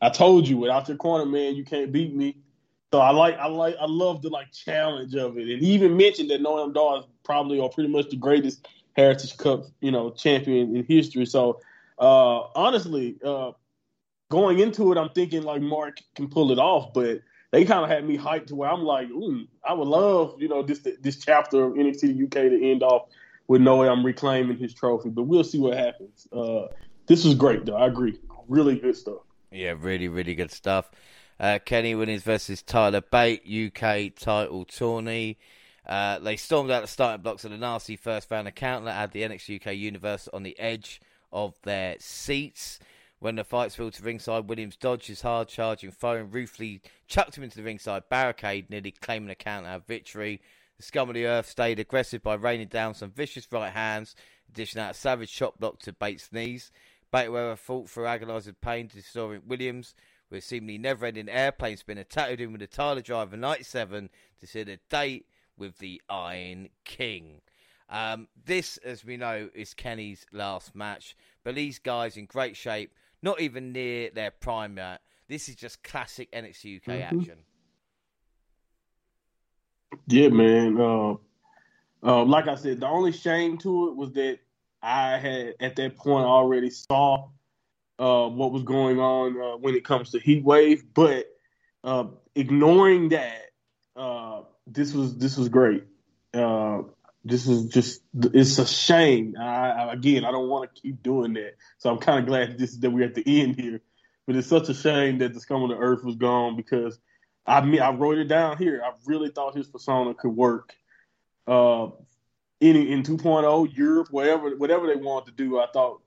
I 0.00 0.10
told 0.10 0.46
you, 0.48 0.58
without 0.58 0.88
your 0.88 0.96
corner 0.96 1.26
man, 1.26 1.54
you 1.54 1.64
can't 1.64 1.92
beat 1.92 2.14
me. 2.14 2.36
So 2.92 3.00
I 3.00 3.10
like, 3.10 3.36
I 3.38 3.46
like, 3.46 3.76
I 3.80 3.86
love 3.86 4.22
the 4.22 4.30
like 4.30 4.50
challenge 4.52 5.14
of 5.14 5.36
it. 5.36 5.48
And 5.48 5.60
he 5.60 5.72
even 5.72 5.96
mentioned 5.96 6.30
that 6.30 6.42
Noam 6.42 6.72
Dar 6.72 7.00
is 7.00 7.04
probably 7.22 7.58
or 7.58 7.68
pretty 7.68 7.90
much 7.90 8.08
the 8.08 8.16
greatest 8.16 8.66
Heritage 8.96 9.36
Cup, 9.36 9.66
you 9.80 9.90
know, 9.90 10.10
champion 10.10 10.74
in 10.74 10.84
history. 10.84 11.26
So 11.26 11.60
uh, 11.98 12.40
honestly, 12.54 13.16
uh, 13.24 13.52
going 14.30 14.58
into 14.60 14.92
it, 14.92 14.98
I'm 14.98 15.10
thinking 15.10 15.42
like 15.42 15.60
Mark 15.60 15.98
can 16.14 16.28
pull 16.28 16.50
it 16.52 16.58
off, 16.58 16.92
but 16.94 17.20
they 17.50 17.64
kind 17.64 17.84
of 17.84 17.90
had 17.90 18.06
me 18.06 18.16
hyped 18.16 18.46
to 18.48 18.54
where 18.54 18.70
I'm 18.70 18.82
like, 18.82 19.08
I 19.64 19.72
would 19.72 19.88
love, 19.88 20.40
you 20.40 20.48
know, 20.48 20.62
this 20.62 20.80
this 21.00 21.18
chapter 21.18 21.64
of 21.64 21.74
NXT 21.74 22.24
UK 22.24 22.32
to 22.32 22.70
end 22.70 22.82
off 22.82 23.08
with 23.48 23.62
Noam 23.62 24.04
reclaiming 24.04 24.58
his 24.58 24.72
trophy. 24.72 25.08
But 25.08 25.24
we'll 25.24 25.42
see 25.42 25.58
what 25.58 25.76
happens. 25.76 26.28
Uh, 26.32 26.68
this 27.06 27.24
was 27.24 27.34
great, 27.34 27.64
though. 27.64 27.76
I 27.76 27.86
agree. 27.86 28.20
Really 28.46 28.78
good 28.78 28.96
stuff. 28.96 29.22
Yeah, 29.50 29.74
really, 29.78 30.08
really 30.08 30.34
good 30.34 30.52
stuff. 30.52 30.90
Uh, 31.40 31.58
Kenny 31.64 31.94
Williams 31.94 32.22
versus 32.22 32.62
Tyler 32.62 33.00
Bate, 33.00 33.42
UK 33.46 34.14
title 34.14 34.64
tourney. 34.64 35.38
Uh, 35.86 36.18
they 36.18 36.36
stormed 36.36 36.70
out 36.70 36.82
the 36.82 36.88
starting 36.88 37.22
blocks 37.22 37.44
of 37.44 37.50
the 37.50 37.56
nasty 37.56 37.96
first 37.96 38.30
round 38.30 38.46
account 38.46 38.84
that 38.84 38.92
had 38.92 39.12
the 39.12 39.22
NXT 39.22 39.66
UK 39.66 39.74
Universe 39.74 40.28
on 40.32 40.42
the 40.42 40.58
edge 40.58 41.00
of 41.32 41.54
their 41.62 41.96
seats. 41.98 42.78
When 43.20 43.36
the 43.36 43.44
fight 43.44 43.72
spilled 43.72 43.94
to 43.94 44.02
ringside, 44.02 44.48
Williams 44.48 44.76
dodged 44.76 45.06
his 45.08 45.22
hard 45.22 45.48
charging 45.48 45.90
foe 45.90 46.16
and 46.16 46.32
ruthlessly 46.32 46.82
chucked 47.06 47.36
him 47.36 47.44
into 47.44 47.56
the 47.56 47.64
ringside 47.64 48.08
barricade, 48.08 48.70
nearly 48.70 48.92
claiming 48.92 49.30
a 49.30 49.34
count 49.34 49.66
out 49.66 49.86
victory. 49.86 50.40
The 50.78 50.84
scum 50.84 51.08
of 51.08 51.14
the 51.16 51.26
earth 51.26 51.48
stayed 51.48 51.80
aggressive 51.80 52.22
by 52.22 52.34
raining 52.34 52.68
down 52.68 52.94
some 52.94 53.10
vicious 53.10 53.48
right 53.50 53.72
hands, 53.72 54.14
dishing 54.52 54.80
out 54.80 54.92
a 54.92 54.94
savage 54.94 55.32
chop 55.32 55.58
block 55.58 55.80
to 55.80 55.92
Bates' 55.92 56.32
knees. 56.32 56.70
Bateweber 57.12 57.56
fought 57.58 57.90
through 57.90 58.06
agonising 58.06 58.56
pain 58.60 58.86
to 58.88 58.98
Storian 58.98 59.44
Williams, 59.44 59.94
with 60.30 60.44
seemingly 60.44 60.78
never 60.78 61.06
ending 61.06 61.28
airplane 61.28 61.76
spinner 61.76 62.04
tattooed 62.04 62.40
in 62.40 62.52
with 62.52 62.62
a 62.62 62.68
Tyler 62.68 63.00
Driver 63.00 63.36
97 63.36 64.08
to 64.38 64.46
see 64.46 64.62
the 64.62 64.78
date 64.88 65.26
with 65.56 65.78
the 65.78 66.00
Iron 66.08 66.68
King. 66.84 67.40
Um, 67.90 68.28
this, 68.44 68.76
as 68.78 69.04
we 69.04 69.16
know, 69.16 69.48
is 69.54 69.74
Kenny's 69.74 70.26
last 70.32 70.76
match, 70.76 71.16
but 71.42 71.56
these 71.56 71.80
guys 71.80 72.16
in 72.16 72.26
great 72.26 72.56
shape, 72.56 72.92
not 73.20 73.40
even 73.40 73.72
near 73.72 74.10
their 74.10 74.30
prime 74.30 74.76
yet. 74.76 75.00
This 75.28 75.48
is 75.48 75.56
just 75.56 75.82
classic 75.82 76.30
NXT 76.30 76.76
UK 76.76 76.82
mm-hmm. 76.82 77.20
action. 77.20 77.38
Yeah, 80.06 80.28
man. 80.28 80.80
Uh, 80.80 81.14
uh, 82.02 82.24
like 82.24 82.48
I 82.48 82.54
said, 82.54 82.80
the 82.80 82.88
only 82.88 83.12
shame 83.12 83.58
to 83.58 83.88
it 83.88 83.96
was 83.96 84.12
that 84.12 84.38
I 84.82 85.18
had 85.18 85.54
at 85.60 85.76
that 85.76 85.96
point 85.96 86.26
already 86.26 86.70
saw 86.70 87.28
uh, 87.98 88.28
what 88.28 88.52
was 88.52 88.62
going 88.62 89.00
on 89.00 89.40
uh, 89.40 89.56
when 89.56 89.74
it 89.74 89.84
comes 89.84 90.10
to 90.10 90.20
heat 90.20 90.44
wave, 90.44 90.84
but 90.94 91.26
uh, 91.84 92.04
ignoring 92.34 93.10
that, 93.10 93.50
uh, 93.96 94.42
this 94.66 94.92
was 94.92 95.16
this 95.18 95.36
was 95.36 95.48
great. 95.48 95.84
This 97.24 97.46
is 97.46 97.66
just 97.66 98.02
it's 98.14 98.58
a 98.58 98.66
shame. 98.66 99.34
I, 99.38 99.70
I, 99.70 99.92
again, 99.92 100.24
I 100.24 100.30
don't 100.30 100.48
want 100.48 100.74
to 100.74 100.80
keep 100.80 101.02
doing 101.02 101.34
that, 101.34 101.56
so 101.78 101.90
I'm 101.90 101.98
kind 101.98 102.20
of 102.20 102.26
glad 102.26 102.50
that 102.50 102.58
this 102.58 102.76
that 102.78 102.90
we're 102.90 103.06
at 103.06 103.14
the 103.14 103.42
end 103.42 103.60
here. 103.60 103.80
But 104.26 104.36
it's 104.36 104.48
such 104.48 104.68
a 104.68 104.74
shame 104.74 105.18
that 105.18 105.34
the 105.34 105.40
scum 105.40 105.62
of 105.62 105.70
the 105.70 105.76
earth 105.76 106.04
was 106.04 106.16
gone 106.16 106.56
because 106.56 106.98
I 107.48 107.64
mean 107.64 107.80
I 107.80 107.90
wrote 107.90 108.18
it 108.18 108.28
down 108.28 108.58
here. 108.58 108.82
I 108.84 108.92
really 109.06 109.30
thought 109.30 109.56
his 109.56 109.66
persona 109.66 110.14
could 110.14 110.36
work 110.36 110.74
uh, 111.48 111.88
in 112.60 112.76
in 112.76 113.02
2.0 113.02 113.76
Europe, 113.76 114.08
whatever 114.10 114.56
whatever 114.56 114.86
they 114.86 114.96
wanted 114.96 115.36
to 115.36 115.42
do, 115.44 115.58
I 115.58 115.66
thought 115.72 116.02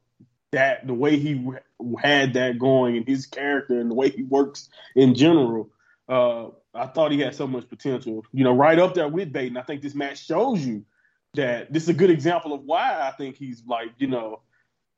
that 0.51 0.85
the 0.85 0.93
way 0.93 1.17
he 1.17 1.49
had 1.99 2.33
that 2.33 2.59
going 2.59 2.97
and 2.97 3.07
his 3.07 3.25
character 3.25 3.79
and 3.79 3.89
the 3.89 3.95
way 3.95 4.09
he 4.09 4.23
works 4.23 4.69
in 4.95 5.15
general, 5.15 5.69
uh, 6.09 6.47
I 6.75 6.87
thought 6.87 7.11
he 7.11 7.19
had 7.19 7.35
so 7.35 7.47
much 7.47 7.69
potential. 7.69 8.25
You 8.33 8.43
know, 8.43 8.53
right 8.53 8.77
up 8.77 8.93
there 8.93 9.07
with 9.07 9.33
Baten. 9.33 9.57
I 9.57 9.63
think 9.63 9.81
this 9.81 9.95
match 9.95 10.25
shows 10.25 10.63
you 10.63 10.85
that 11.35 11.71
this 11.71 11.83
is 11.83 11.89
a 11.89 11.93
good 11.93 12.09
example 12.09 12.53
of 12.53 12.63
why 12.65 13.07
I 13.07 13.11
think 13.11 13.37
he's 13.37 13.63
like 13.65 13.89
you 13.97 14.07
know 14.07 14.41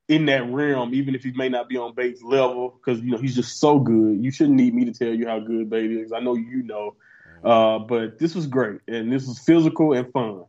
in 0.07 0.25
that 0.25 0.49
realm, 0.51 0.93
even 0.93 1.15
if 1.15 1.23
he 1.23 1.31
may 1.31 1.49
not 1.49 1.69
be 1.69 1.77
on 1.77 1.95
Bates' 1.95 2.21
level, 2.21 2.77
because 2.77 3.01
you 3.01 3.11
know 3.11 3.17
he's 3.17 3.35
just 3.35 3.59
so 3.59 3.80
good. 3.80 4.23
You 4.23 4.31
shouldn't 4.31 4.57
need 4.57 4.73
me 4.73 4.85
to 4.85 4.93
tell 4.93 5.13
you 5.13 5.27
how 5.27 5.39
good 5.39 5.69
Bate 5.69 5.91
is. 5.91 6.11
I 6.11 6.19
know 6.19 6.35
you 6.35 6.63
know. 6.63 6.95
Uh, 7.43 7.80
but 7.80 8.19
this 8.19 8.35
was 8.35 8.47
great, 8.47 8.80
and 8.88 9.11
this 9.11 9.27
was 9.27 9.39
physical 9.39 9.93
and 9.93 10.11
fun 10.13 10.45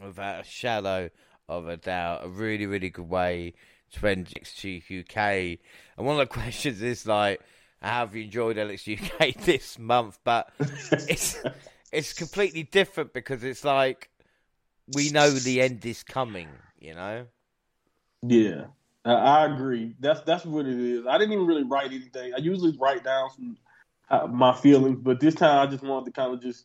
without 0.00 0.40
a 0.40 0.44
shadow 0.44 1.10
of 1.48 1.68
a 1.68 1.76
doubt. 1.76 2.24
A 2.24 2.28
really, 2.28 2.66
really 2.66 2.90
good 2.90 3.08
way 3.08 3.54
to 3.92 4.06
end 4.06 4.28
NXT 4.28 5.00
UK. 5.00 5.58
And 5.96 6.06
one 6.06 6.20
of 6.20 6.28
the 6.28 6.34
questions 6.40 6.82
is 6.82 7.06
like, 7.06 7.40
how 7.80 8.00
have 8.00 8.14
you 8.14 8.24
enjoyed 8.24 8.56
NXT 8.56 9.12
UK 9.12 9.34
this 9.44 9.78
month? 9.78 10.18
But 10.24 10.50
it's 10.58 11.36
it's 11.92 12.12
completely 12.12 12.62
different 12.62 13.12
because 13.12 13.42
it's 13.44 13.64
like 13.64 14.10
we 14.94 15.10
know 15.10 15.30
the 15.30 15.60
end 15.60 15.84
is 15.84 16.02
coming. 16.02 16.48
You 16.78 16.94
know. 16.94 17.26
Yeah, 18.22 18.66
I 19.04 19.46
agree. 19.46 19.94
That's 19.98 20.20
that's 20.22 20.44
what 20.44 20.66
it 20.66 20.78
is. 20.78 21.06
I 21.06 21.18
didn't 21.18 21.32
even 21.32 21.46
really 21.46 21.64
write 21.64 21.92
anything. 21.92 22.34
I 22.34 22.38
usually 22.38 22.76
write 22.78 23.02
down 23.02 23.30
some 23.30 23.56
uh, 24.10 24.26
my 24.26 24.54
feelings, 24.54 24.98
but 25.00 25.20
this 25.20 25.34
time 25.34 25.66
I 25.66 25.70
just 25.70 25.82
wanted 25.82 26.06
to 26.06 26.12
kind 26.12 26.32
of 26.32 26.40
just 26.40 26.64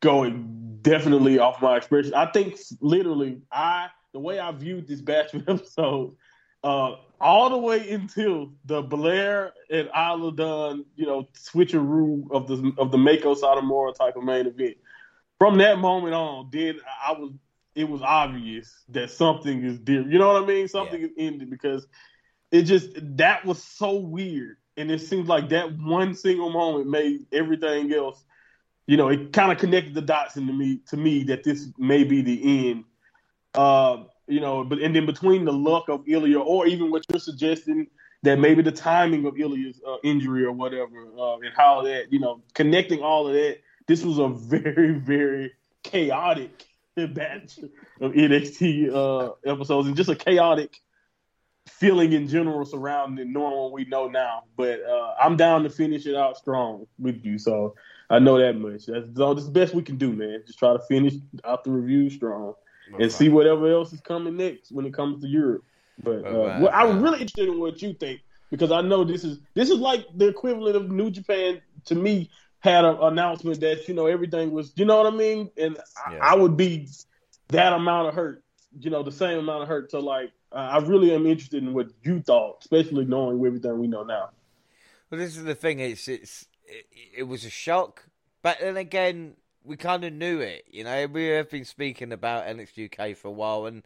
going 0.00 0.78
definitely 0.82 1.38
off 1.38 1.62
my 1.62 1.76
expression. 1.76 2.12
I 2.14 2.30
think 2.30 2.58
literally, 2.80 3.40
I 3.50 3.88
the 4.12 4.20
way 4.20 4.38
I 4.38 4.52
viewed 4.52 4.86
this 4.86 5.00
Bachelor 5.00 5.42
episode, 5.48 6.14
uh, 6.62 6.96
all 7.20 7.48
the 7.48 7.58
way 7.58 7.90
until 7.90 8.52
the 8.66 8.82
Blair 8.82 9.54
and 9.70 9.88
Isla 9.96 10.32
Dawn, 10.32 10.84
you 10.94 11.06
know, 11.06 11.26
switcheroo 11.34 12.30
of 12.30 12.46
the 12.48 12.72
of 12.76 12.90
the 12.90 12.98
Meiko 12.98 13.34
Satomura 13.34 13.94
type 13.94 14.16
of 14.16 14.24
main 14.24 14.46
event. 14.46 14.76
From 15.38 15.56
that 15.58 15.78
moment 15.78 16.14
on, 16.14 16.50
then 16.52 16.80
I 17.02 17.12
was 17.12 17.32
it 17.74 17.88
was 17.88 18.02
obvious 18.02 18.72
that 18.90 19.10
something 19.10 19.64
is 19.64 19.78
different. 19.78 20.12
You 20.12 20.18
know 20.18 20.32
what 20.32 20.42
I 20.42 20.46
mean? 20.46 20.68
Something 20.68 21.00
yeah. 21.00 21.06
is 21.06 21.12
ended 21.16 21.50
because 21.50 21.86
it 22.50 22.62
just 22.62 22.88
that 23.16 23.44
was 23.44 23.62
so 23.62 23.96
weird, 23.96 24.56
and 24.76 24.90
it 24.90 25.00
seems 25.00 25.28
like 25.28 25.48
that 25.50 25.76
one 25.78 26.14
single 26.14 26.50
moment 26.50 26.88
made 26.88 27.26
everything 27.32 27.92
else 27.92 28.22
you 28.86 28.96
know, 28.96 29.08
it 29.08 29.32
kind 29.32 29.50
of 29.50 29.58
connected 29.58 29.94
the 29.94 30.02
dots 30.02 30.36
into 30.36 30.52
me 30.52 30.80
to 30.88 30.96
me 30.96 31.24
that 31.24 31.44
this 31.44 31.68
may 31.78 32.04
be 32.04 32.22
the 32.22 32.70
end. 32.70 32.84
Uh, 33.54 34.04
you 34.26 34.40
know, 34.40 34.64
but 34.64 34.78
and 34.78 34.94
then 34.94 35.06
between 35.06 35.44
the 35.44 35.52
luck 35.52 35.88
of 35.88 36.02
Ilya 36.06 36.38
or 36.38 36.66
even 36.66 36.90
what 36.90 37.04
you're 37.08 37.20
suggesting 37.20 37.86
that 38.22 38.38
maybe 38.38 38.62
the 38.62 38.72
timing 38.72 39.26
of 39.26 39.38
Ilya's 39.38 39.80
uh, 39.86 39.96
injury 40.02 40.44
or 40.44 40.52
whatever, 40.52 41.06
uh, 41.18 41.36
and 41.36 41.52
how 41.54 41.82
that, 41.82 42.10
you 42.10 42.18
know, 42.18 42.42
connecting 42.54 43.00
all 43.00 43.26
of 43.26 43.34
that, 43.34 43.58
this 43.86 44.02
was 44.02 44.18
a 44.18 44.28
very, 44.28 44.92
very 44.92 45.52
chaotic 45.82 46.66
batch 47.14 47.58
of 48.00 48.12
NXT 48.12 48.92
uh, 48.94 49.32
episodes 49.44 49.88
and 49.88 49.96
just 49.96 50.10
a 50.10 50.14
chaotic 50.14 50.80
feeling 51.68 52.12
in 52.12 52.28
general 52.28 52.64
surrounding 52.64 53.32
knowing 53.32 53.56
what 53.56 53.72
we 53.72 53.84
know 53.86 54.08
now. 54.08 54.44
But 54.56 54.82
uh, 54.84 55.14
I'm 55.20 55.36
down 55.36 55.64
to 55.64 55.70
finish 55.70 56.06
it 56.06 56.14
out 56.14 56.36
strong 56.36 56.86
with 56.98 57.24
you, 57.24 57.38
so 57.38 57.74
I 58.10 58.18
know 58.18 58.38
that 58.38 58.54
much. 58.54 58.86
That's, 58.86 59.18
all, 59.18 59.34
that's 59.34 59.46
the 59.46 59.52
best 59.52 59.74
we 59.74 59.82
can 59.82 59.96
do, 59.96 60.12
man. 60.12 60.42
Just 60.46 60.58
try 60.58 60.72
to 60.72 60.78
finish 60.80 61.14
out 61.44 61.64
the 61.64 61.70
review 61.70 62.10
strong 62.10 62.54
and 62.98 63.10
see 63.10 63.28
whatever 63.28 63.70
else 63.72 63.92
is 63.92 64.00
coming 64.00 64.36
next 64.36 64.70
when 64.70 64.86
it 64.86 64.94
comes 64.94 65.22
to 65.22 65.28
Europe. 65.28 65.64
But 66.02 66.26
uh, 66.26 66.58
well, 66.60 66.70
I'm 66.72 67.02
really 67.02 67.20
interested 67.20 67.48
in 67.48 67.58
what 67.58 67.80
you 67.80 67.94
think 67.94 68.20
because 68.50 68.70
I 68.70 68.82
know 68.82 69.04
this 69.04 69.24
is 69.24 69.38
this 69.54 69.70
is 69.70 69.78
like 69.78 70.06
the 70.14 70.28
equivalent 70.28 70.76
of 70.76 70.90
New 70.90 71.10
Japan 71.10 71.60
to 71.86 71.94
me 71.94 72.30
had 72.64 72.86
an 72.86 72.96
announcement 73.02 73.60
that 73.60 73.86
you 73.86 73.94
know 73.94 74.06
everything 74.06 74.50
was 74.50 74.72
you 74.74 74.86
know 74.86 74.96
what 74.96 75.12
I 75.12 75.14
mean, 75.14 75.50
and 75.58 75.76
yeah. 76.10 76.18
I, 76.22 76.32
I, 76.32 76.34
would 76.34 76.56
be 76.56 76.88
that 77.48 77.74
amount 77.74 78.08
of 78.08 78.14
hurt, 78.14 78.42
you 78.80 78.88
know, 78.88 79.02
the 79.02 79.12
same 79.12 79.38
amount 79.38 79.62
of 79.62 79.68
hurt. 79.68 79.90
So 79.90 80.00
like, 80.00 80.32
I 80.50 80.78
really 80.78 81.14
am 81.14 81.26
interested 81.26 81.62
in 81.62 81.74
what 81.74 81.88
you 82.02 82.22
thought, 82.22 82.62
especially 82.62 83.04
knowing 83.04 83.44
everything 83.44 83.78
we 83.78 83.86
know 83.86 84.02
now. 84.02 84.30
Well, 85.10 85.20
this 85.20 85.36
is 85.36 85.44
the 85.44 85.54
thing. 85.54 85.78
It's 85.78 86.08
it's 86.08 86.46
it, 86.64 86.86
it 87.18 87.22
was 87.24 87.44
a 87.44 87.50
shock, 87.50 88.06
but 88.42 88.56
then 88.60 88.78
again, 88.78 89.34
we 89.62 89.76
kind 89.76 90.02
of 90.02 90.14
knew 90.14 90.40
it. 90.40 90.64
You 90.70 90.84
know, 90.84 91.06
we 91.06 91.26
have 91.26 91.50
been 91.50 91.66
speaking 91.66 92.12
about 92.12 92.46
NXT 92.46 92.98
UK 92.98 93.14
for 93.14 93.28
a 93.28 93.32
while, 93.32 93.66
and 93.66 93.82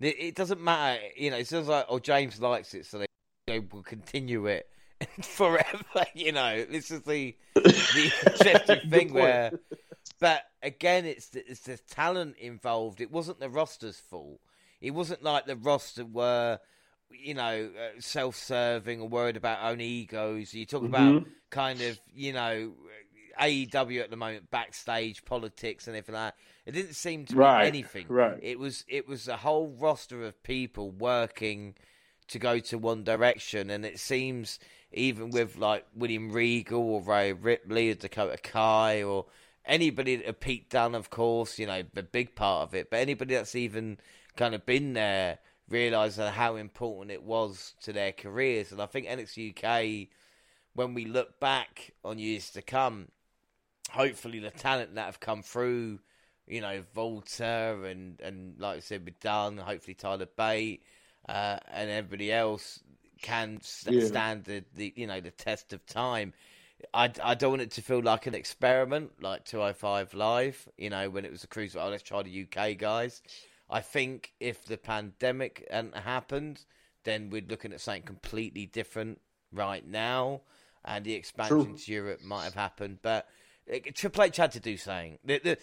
it, 0.00 0.16
it 0.18 0.34
doesn't 0.34 0.60
matter. 0.60 1.00
You 1.16 1.30
know, 1.30 1.36
it 1.36 1.46
sounds 1.46 1.68
like 1.68 1.86
oh 1.88 2.00
James 2.00 2.40
likes 2.40 2.74
it, 2.74 2.86
so 2.86 2.98
they, 2.98 3.06
they 3.46 3.60
will 3.60 3.84
continue 3.84 4.46
it 4.46 4.68
forever. 5.22 5.64
You 6.14 6.32
know, 6.32 6.64
this 6.64 6.90
is 6.90 7.02
the 7.02 7.36
the 7.54 8.12
interesting 8.26 8.90
thing 8.90 9.12
where, 9.12 9.52
but 10.18 10.42
again, 10.62 11.04
it's 11.04 11.28
the, 11.28 11.48
it's 11.48 11.60
the 11.60 11.76
talent 11.76 12.36
involved. 12.38 13.00
It 13.00 13.10
wasn't 13.10 13.38
the 13.38 13.50
roster's 13.50 13.98
fault. 13.98 14.40
It 14.80 14.92
wasn't 14.92 15.22
like 15.22 15.46
the 15.46 15.56
roster 15.56 16.04
were 16.04 16.58
you 17.10 17.34
know, 17.34 17.70
uh, 17.76 18.00
self-serving 18.00 19.00
or 19.00 19.08
worried 19.08 19.36
about 19.36 19.62
own 19.62 19.80
egos. 19.80 20.54
You 20.54 20.66
talk 20.66 20.82
mm-hmm. 20.82 20.94
about 20.94 21.26
kind 21.50 21.80
of, 21.80 21.98
you 22.14 22.32
know, 22.32 22.72
AEW 23.40 24.02
at 24.02 24.10
the 24.10 24.16
moment, 24.16 24.50
backstage 24.50 25.24
politics 25.24 25.86
and 25.86 25.96
everything 25.96 26.14
like 26.14 26.34
that. 26.34 26.36
It 26.66 26.72
didn't 26.72 26.94
seem 26.94 27.26
to 27.26 27.36
right, 27.36 27.62
be 27.62 27.68
anything. 27.68 28.06
Right. 28.08 28.38
It 28.42 28.58
was 28.58 28.84
it 28.88 29.06
was 29.06 29.28
a 29.28 29.36
whole 29.36 29.68
roster 29.78 30.24
of 30.24 30.42
people 30.42 30.90
working 30.90 31.74
to 32.28 32.38
go 32.38 32.58
to 32.58 32.78
one 32.78 33.04
direction, 33.04 33.70
and 33.70 33.84
it 33.84 34.00
seems 34.00 34.58
even 34.92 35.30
with 35.30 35.56
like 35.56 35.86
William 35.94 36.32
Regal 36.32 36.80
or 36.80 37.02
Rhea 37.02 37.34
Ripley 37.34 37.90
or 37.90 37.94
Dakota 37.94 38.38
Kai 38.38 39.02
or 39.02 39.26
anybody, 39.64 40.16
that 40.16 40.40
Pete 40.40 40.70
Dunne, 40.70 40.94
of 40.94 41.10
course, 41.10 41.58
you 41.58 41.66
know, 41.66 41.82
the 41.92 42.02
big 42.02 42.34
part 42.34 42.68
of 42.68 42.74
it, 42.74 42.90
but 42.90 43.00
anybody 43.00 43.34
that's 43.34 43.54
even 43.54 43.98
kind 44.36 44.54
of 44.54 44.64
been 44.66 44.92
there 44.92 45.38
realised 45.68 46.18
how 46.18 46.56
important 46.56 47.10
it 47.10 47.22
was 47.22 47.74
to 47.82 47.92
their 47.92 48.12
careers. 48.12 48.72
And 48.72 48.80
I 48.80 48.86
think 48.86 49.06
NXT 49.06 49.56
UK, 49.56 50.08
when 50.74 50.94
we 50.94 51.04
look 51.04 51.40
back 51.40 51.92
on 52.04 52.18
years 52.18 52.50
to 52.50 52.62
come, 52.62 53.08
hopefully 53.90 54.38
the 54.38 54.50
talent 54.50 54.94
that 54.94 55.06
have 55.06 55.20
come 55.20 55.42
through, 55.42 56.00
you 56.46 56.60
know, 56.60 56.84
Walter 56.94 57.84
and, 57.86 58.20
and 58.20 58.54
like 58.58 58.76
I 58.76 58.80
said, 58.80 59.04
with 59.04 59.18
Dunne, 59.20 59.56
hopefully 59.58 59.94
Tyler 59.94 60.28
Bate 60.36 60.82
uh, 61.28 61.58
and 61.72 61.90
everybody 61.90 62.32
else 62.32 62.80
can 63.20 63.60
yeah. 63.88 64.04
stand 64.04 64.44
the, 64.44 64.64
the, 64.74 64.92
you 64.96 65.06
know, 65.06 65.20
the 65.20 65.30
test 65.30 65.72
of 65.72 65.84
time. 65.86 66.32
I, 66.92 67.10
I 67.22 67.34
don't 67.34 67.50
want 67.50 67.62
it 67.62 67.70
to 67.72 67.82
feel 67.82 68.02
like 68.02 68.26
an 68.26 68.34
experiment, 68.34 69.12
like 69.20 69.44
205 69.44 70.14
Live, 70.14 70.68
you 70.76 70.90
know, 70.90 71.08
when 71.08 71.24
it 71.24 71.30
was 71.30 71.42
a 71.44 71.46
cruise. 71.46 71.74
Oh, 71.74 71.88
let's 71.88 72.02
try 72.02 72.22
the 72.22 72.46
UK 72.46 72.76
guys. 72.76 73.22
I 73.68 73.80
think 73.80 74.32
if 74.40 74.64
the 74.64 74.76
pandemic 74.76 75.66
hadn't 75.70 75.96
happened, 75.96 76.64
then 77.04 77.30
we're 77.30 77.42
looking 77.48 77.72
at 77.72 77.80
something 77.80 78.02
completely 78.02 78.66
different 78.66 79.20
right 79.52 79.86
now, 79.86 80.42
and 80.84 81.04
the 81.04 81.14
expansion 81.14 81.64
True. 81.64 81.76
to 81.76 81.92
Europe 81.92 82.20
might 82.22 82.44
have 82.44 82.54
happened. 82.54 82.98
But 83.02 83.26
Triple 83.94 84.24
H 84.24 84.36
had 84.36 84.52
to 84.52 84.60
do 84.60 84.76
something. 84.76 85.18
The, 85.24 85.38
the, 85.38 85.58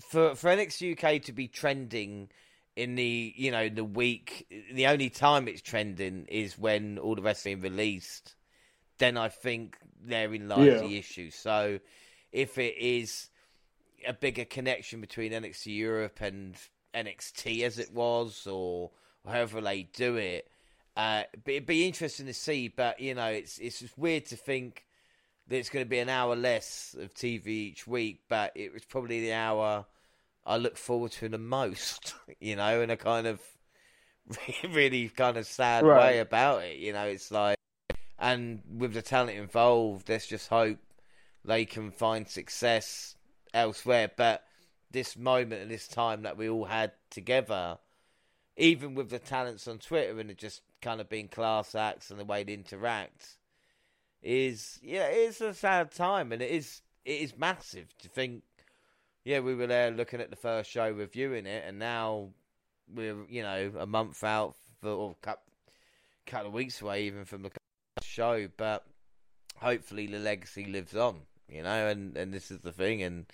for 0.00 0.34
for 0.34 0.50
NXT 0.50 0.92
UK 0.92 1.22
to 1.22 1.32
be 1.32 1.48
trending 1.48 2.28
in 2.80 2.94
the 2.94 3.34
you 3.36 3.50
know 3.50 3.68
the 3.68 3.84
week, 3.84 4.46
the 4.72 4.86
only 4.86 5.10
time 5.10 5.48
it's 5.48 5.60
trending 5.60 6.24
is 6.28 6.58
when 6.58 6.98
all 6.98 7.14
the 7.14 7.20
wrestling 7.20 7.60
released. 7.60 8.34
Then 8.96 9.18
I 9.18 9.28
think 9.28 9.76
therein 10.02 10.48
lies 10.48 10.66
yeah. 10.66 10.78
the 10.78 10.98
issue. 10.98 11.30
So 11.30 11.78
if 12.32 12.56
it 12.56 12.76
is 12.78 13.28
a 14.06 14.14
bigger 14.14 14.46
connection 14.46 15.02
between 15.02 15.32
NXT 15.32 15.76
Europe 15.76 16.20
and 16.22 16.56
NXT 16.94 17.62
as 17.64 17.78
it 17.78 17.92
was, 17.92 18.46
or 18.46 18.90
however 19.26 19.60
they 19.60 19.82
do 19.82 20.16
it, 20.16 20.48
uh, 20.96 21.24
it'd 21.46 21.66
be 21.66 21.86
interesting 21.86 22.26
to 22.26 22.34
see. 22.34 22.68
But 22.68 22.98
you 22.98 23.14
know, 23.14 23.26
it's 23.26 23.58
it's 23.58 23.84
weird 23.98 24.24
to 24.26 24.36
think 24.36 24.86
that 25.48 25.56
it's 25.56 25.68
going 25.68 25.84
to 25.84 25.90
be 25.90 25.98
an 25.98 26.08
hour 26.08 26.34
less 26.34 26.96
of 26.98 27.12
TV 27.12 27.46
each 27.48 27.86
week, 27.86 28.22
but 28.30 28.52
it 28.54 28.72
was 28.72 28.86
probably 28.86 29.20
the 29.20 29.34
hour 29.34 29.84
I 30.44 30.56
look 30.56 30.76
forward 30.76 31.12
to 31.12 31.28
the 31.28 31.38
most, 31.38 32.14
you 32.40 32.56
know, 32.56 32.80
in 32.80 32.90
a 32.90 32.96
kind 32.96 33.26
of 33.26 33.40
really 34.68 35.08
kind 35.08 35.36
of 35.36 35.46
sad 35.46 35.84
right. 35.84 35.98
way 35.98 36.18
about 36.18 36.62
it. 36.62 36.78
You 36.78 36.92
know, 36.92 37.04
it's 37.04 37.30
like, 37.30 37.56
and 38.18 38.62
with 38.70 38.92
the 38.92 39.02
talent 39.02 39.38
involved, 39.38 40.08
let's 40.08 40.26
just 40.26 40.48
hope 40.48 40.78
they 41.44 41.64
can 41.64 41.90
find 41.90 42.28
success 42.28 43.16
elsewhere. 43.54 44.10
But 44.14 44.44
this 44.90 45.16
moment 45.16 45.62
and 45.62 45.70
this 45.70 45.88
time 45.88 46.22
that 46.22 46.36
we 46.36 46.48
all 46.48 46.66
had 46.66 46.92
together, 47.10 47.78
even 48.56 48.94
with 48.94 49.10
the 49.10 49.18
talents 49.18 49.66
on 49.68 49.78
Twitter 49.78 50.18
and 50.18 50.30
it 50.30 50.38
just 50.38 50.62
kind 50.82 51.00
of 51.00 51.08
being 51.08 51.28
class 51.28 51.74
acts 51.74 52.10
and 52.10 52.18
the 52.18 52.24
way 52.24 52.44
they 52.44 52.54
interact, 52.54 53.38
is 54.22 54.78
yeah, 54.82 55.06
it's 55.06 55.40
a 55.40 55.54
sad 55.54 55.90
time, 55.92 56.32
and 56.32 56.42
it 56.42 56.50
is 56.50 56.82
it 57.04 57.20
is 57.20 57.36
massive 57.36 57.96
to 57.98 58.08
think. 58.08 58.42
Yeah, 59.24 59.40
we 59.40 59.54
were 59.54 59.66
there 59.66 59.90
looking 59.90 60.20
at 60.20 60.30
the 60.30 60.36
first 60.36 60.70
show, 60.70 60.90
reviewing 60.90 61.46
it, 61.46 61.64
and 61.66 61.78
now 61.78 62.30
we're 62.92 63.16
you 63.28 63.42
know 63.42 63.72
a 63.78 63.86
month 63.86 64.24
out 64.24 64.54
for 64.80 64.88
or 64.88 65.10
a 65.10 65.26
couple, 65.26 65.52
couple 66.26 66.48
of 66.48 66.52
weeks 66.54 66.80
away 66.80 67.04
even 67.04 67.24
from 67.24 67.42
the 67.42 67.50
show. 68.02 68.48
But 68.56 68.84
hopefully 69.56 70.06
the 70.06 70.18
legacy 70.18 70.64
lives 70.64 70.96
on, 70.96 71.20
you 71.48 71.62
know, 71.62 71.88
and 71.88 72.16
and 72.16 72.32
this 72.32 72.50
is 72.50 72.60
the 72.60 72.72
thing, 72.72 73.02
and 73.02 73.26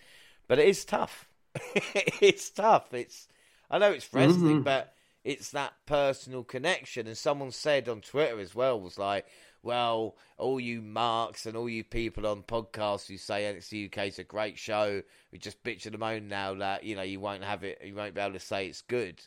but 0.49 0.59
it 0.59 0.69
is 0.69 0.85
tough. 0.85 1.29
it's 1.75 2.51
tough. 2.51 2.93
It's 2.93 3.29
I 3.71 3.79
know 3.79 3.93
it's 3.93 4.13
wrestling, 4.13 4.57
mm-hmm. 4.57 4.63
but 4.63 4.95
it's 5.25 5.51
that 5.51 5.75
personal 5.87 6.45
connection. 6.45 7.07
And 7.07 7.19
someone 7.19 7.51
said 7.51 7.89
on 7.89 8.01
Twitter 8.01 8.39
as 8.39 8.55
well 8.55 8.81
was 8.81 8.99
like, 8.99 9.27
well, 9.67 10.15
all 10.39 10.61
you 10.61 10.81
marks 10.81 11.45
and 11.45 11.57
all 11.57 11.69
you 11.69 11.85
people 11.85 12.27
on 12.27 12.43
podcasts 12.43 13.09
who 13.09 13.19
say 13.19 13.43
NXT 13.43 13.87
UK 13.87 14.07
is 14.07 14.19
a 14.19 14.25
great 14.25 14.57
show, 14.57 15.03
we 15.33 15.39
just 15.39 15.63
bitch 15.65 15.85
and 15.87 15.99
moan 15.99 16.29
now 16.29 16.55
that 16.55 16.85
you 16.85 16.95
know 16.95 17.03
you 17.03 17.21
won't 17.21 17.45
have 17.45 17.65
it, 17.65 17.83
you 17.85 17.95
won't 17.95 18.15
be 18.15 18.21
able 18.21 18.33
to 18.33 18.41
say 18.41 18.67
it's 18.67 18.83
good. 18.83 19.21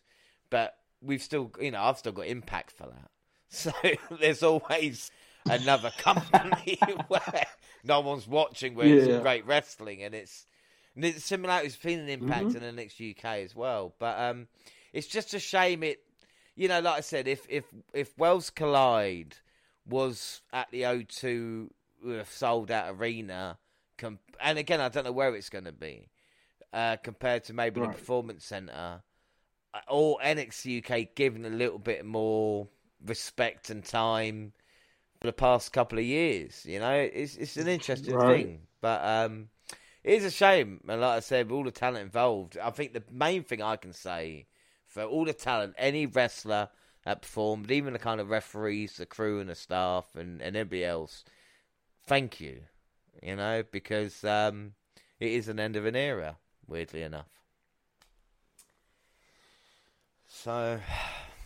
But 0.50 0.78
we've 1.02 1.22
still, 1.22 1.52
you 1.60 1.72
know, 1.72 1.82
I've 1.82 1.98
still 1.98 2.14
got 2.14 2.28
impact 2.28 2.72
for 2.72 2.88
that. 2.88 3.12
So 3.52 3.72
there's 4.20 4.44
always 4.44 5.10
another 5.50 5.92
company 5.98 6.80
where 7.08 7.46
no 7.84 8.00
one's 8.02 8.28
watching, 8.28 8.76
where 8.76 8.86
yeah. 8.86 9.02
it's 9.02 9.24
great 9.24 9.44
wrestling, 9.48 10.04
and 10.04 10.14
it's 10.14 10.46
and 10.96 11.04
it's 11.04 11.26
similarities 11.26 11.76
between 11.76 11.98
an 11.98 12.10
impact 12.10 12.50
mm-hmm. 12.50 12.64
and 12.64 12.78
NXT 12.78 13.18
UK 13.18 13.26
as 13.44 13.56
well. 13.56 13.96
But 13.98 14.20
um, 14.20 14.48
it's 14.94 15.08
just 15.08 15.34
a 15.34 15.40
shame 15.40 15.82
it. 15.82 16.00
You 16.56 16.68
know, 16.68 16.80
like 16.80 16.98
I 16.98 17.02
said, 17.02 17.28
if 17.28 17.48
if 17.50 17.66
if 17.92 18.16
Worlds 18.20 18.52
Collide 18.52 19.36
was 19.90 20.42
at 20.54 20.70
the 20.72 20.84
O2 20.84 21.70
with 22.04 22.20
a 22.20 22.26
sold 22.26 22.72
out 22.72 22.94
arena, 22.96 23.58
com- 23.98 24.20
and 24.40 24.58
again, 24.58 24.80
I 24.80 24.90
don't 24.90 25.06
know 25.06 25.12
where 25.12 25.36
it's 25.36 25.50
going 25.50 25.66
to 25.66 25.72
be 25.72 26.08
uh, 26.74 26.98
compared 26.98 27.44
to 27.46 27.54
maybe 27.54 27.82
right. 27.82 27.92
the 27.92 27.98
Performance 27.98 28.46
Centre 28.46 29.02
uh, 29.74 29.80
or 29.88 30.18
NXT 30.24 30.84
UK 30.84 31.16
given 31.16 31.46
a 31.46 31.50
little 31.50 31.80
bit 31.80 32.06
more 32.06 32.68
respect 33.06 33.70
and 33.70 33.84
time 33.84 34.54
for 35.20 35.28
the 35.28 35.34
past 35.34 35.74
couple 35.74 36.00
of 36.00 36.06
years. 36.06 36.66
You 36.66 36.80
know, 36.80 36.94
it's 36.94 37.36
it's 37.36 37.58
an 37.58 37.68
interesting 37.68 38.16
right. 38.16 38.46
thing, 38.46 38.60
but 38.82 39.04
um, 39.04 39.50
it 40.04 40.14
is 40.14 40.26
a 40.26 40.32
shame. 40.32 40.82
And 40.88 41.02
like 41.02 41.18
I 41.18 41.20
said, 41.20 41.48
with 41.48 41.58
all 41.58 41.64
the 41.64 41.72
talent 41.72 42.04
involved, 42.04 42.58
I 42.58 42.70
think 42.72 42.94
the 42.94 43.04
main 43.12 43.44
thing 43.44 43.62
I 43.62 43.76
can 43.76 43.94
say 43.94 44.48
for 44.88 45.04
all 45.04 45.26
the 45.26 45.34
talent, 45.34 45.76
any 45.78 46.06
wrestler 46.06 46.70
that 47.06 47.22
performed, 47.22 47.72
even 47.72 47.94
the 47.94 48.00
kind 48.00 48.20
of 48.20 48.30
referees, 48.30 48.98
the 48.98 49.06
crew, 49.06 49.40
and 49.40 49.50
the 49.50 49.56
staff, 49.56 50.16
and, 50.16 50.42
and 50.42 50.56
everybody 50.56 50.86
else. 50.86 51.24
Thank 52.06 52.40
you, 52.40 52.62
you 53.22 53.36
know, 53.36 53.64
because 53.72 54.24
um, 54.24 54.74
it 55.20 55.32
is 55.32 55.48
an 55.48 55.60
end 55.60 55.76
of 55.76 55.86
an 55.86 55.96
era. 55.96 56.38
Weirdly 56.68 57.02
enough. 57.02 57.28
So, 60.28 60.80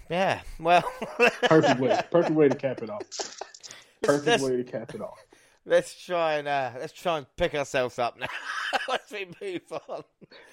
yeah, 0.10 0.42
well, 0.60 0.84
perfect 1.44 1.80
way, 1.80 2.00
perfect 2.12 2.36
way 2.36 2.50
to 2.50 2.56
cap 2.56 2.84
it 2.84 2.90
off. 2.90 3.04
Perfect 4.02 4.42
way 4.42 4.58
to 4.58 4.64
cap 4.64 4.94
it 4.94 5.02
off. 5.02 5.18
Let's 5.66 6.04
try 6.04 6.36
and 6.36 6.48
uh, 6.48 6.72
let's 6.78 6.94
try 6.94 7.18
and 7.18 7.28
pick 7.38 7.56
ourselves 7.56 7.98
up 7.98 8.20
now. 8.20 8.28
let's 8.90 9.12
we 9.12 9.28
move 9.42 9.62
on. 9.88 10.04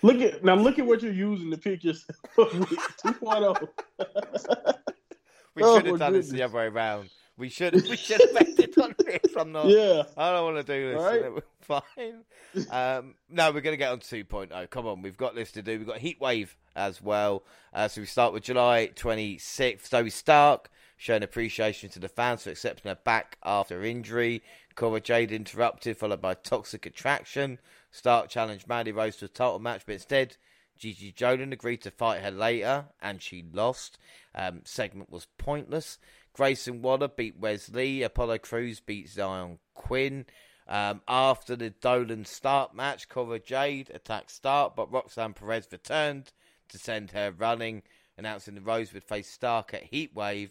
Look 0.03 0.21
at 0.21 0.45
now. 0.45 0.55
Look 0.55 0.79
at 0.79 0.87
what 0.87 1.03
you're 1.03 1.13
using 1.13 1.51
to 1.51 1.57
pick 1.57 1.83
yourself. 1.83 2.17
2.0. 2.37 3.69
we 5.55 5.63
should 5.63 5.87
have 5.87 5.95
oh, 5.95 5.97
done 5.97 6.13
this 6.13 6.29
the 6.29 6.43
other 6.43 6.57
way 6.57 6.67
around. 6.67 7.11
We 7.37 7.49
should 7.49 7.75
we 7.75 7.97
should 7.97 8.21
have 8.21 8.35
made 8.35 8.61
it 8.61 8.79
on 8.79 8.95
this. 8.99 9.35
I'm 9.37 9.51
not. 9.51 9.67
Yeah. 9.67 10.03
I 10.17 10.33
don't 10.33 10.55
want 10.55 10.65
to 10.65 10.73
do 10.73 10.93
this. 10.93 11.03
Right. 11.03 11.43
Fine. 11.61 12.25
Um, 12.71 13.15
no, 13.29 13.51
we're 13.51 13.63
going 13.63 13.73
to 13.73 13.79
get 13.79 13.93
on 13.93 14.01
2.0. 14.01 14.71
Come 14.71 14.87
on, 14.87 15.03
we've 15.03 15.17
got 15.17 15.35
this 15.35 15.51
to 15.53 15.63
do. 15.63 15.79
We've 15.79 15.87
got 15.87 15.99
heat 15.99 16.21
wave 16.21 16.57
as 16.77 17.01
well. 17.01 17.45
Uh, 17.73 17.89
so 17.89 18.01
we 18.03 18.07
start 18.07 18.33
with 18.33 18.43
July 18.43 18.91
26th. 18.95 19.89
Zoey 19.89 20.13
Stark 20.13 20.71
showing 21.01 21.23
appreciation 21.23 21.89
to 21.89 21.99
the 21.99 22.09
fans 22.09 22.45
for 22.45 22.51
accepting 22.51 22.91
her 22.91 22.99
back 23.05 23.39
after 23.43 23.83
injury. 23.83 24.43
Cora 24.75 25.01
Jade 25.01 25.33
interrupted, 25.33 25.97
followed 25.97 26.21
by 26.21 26.35
Toxic 26.35 26.87
Attraction. 26.87 27.59
Stark 27.91 28.29
challenged 28.29 28.69
Mandy 28.69 28.93
Rose 28.93 29.17
to 29.17 29.27
a 29.27 29.29
title 29.29 29.59
match, 29.59 29.83
but 29.85 29.95
instead, 29.95 30.37
Gigi 30.79 31.13
Dolan 31.13 31.53
agreed 31.53 31.83
to 31.83 31.91
fight 31.91 32.23
her 32.23 32.31
later, 32.31 32.87
and 33.03 33.21
she 33.21 33.45
lost. 33.53 33.99
Um, 34.35 34.63
segment 34.65 35.11
was 35.11 35.27
pointless. 35.37 35.99
Grayson 36.33 36.81
Waller 36.81 37.09
beat 37.09 37.37
Wesley. 37.37 38.03
Apollo 38.03 38.39
Crews 38.39 38.81
beat 38.81 39.09
Zion 39.09 39.59
Quinn. 39.75 40.27
Um, 40.67 41.03
after 41.09 41.57
the 41.57 41.71
Dolan 41.71 42.25
Stark 42.25 42.75
match, 42.75 43.09
Cora 43.09 43.41
Jade 43.41 43.91
attacked 43.93 44.31
Stark, 44.31 44.77
but 44.77 44.91
Roxanne 44.91 45.35
Perez 45.35 45.69
returned 45.71 46.33
to 46.69 46.79
send 46.79 47.11
her 47.11 47.33
running, 47.37 47.83
announcing 48.17 48.55
the 48.55 48.61
Rose 48.61 48.93
would 48.93 49.05
face 49.05 49.29
Stark 49.29 49.75
at 49.75 49.91
Heatwave. 49.91 50.51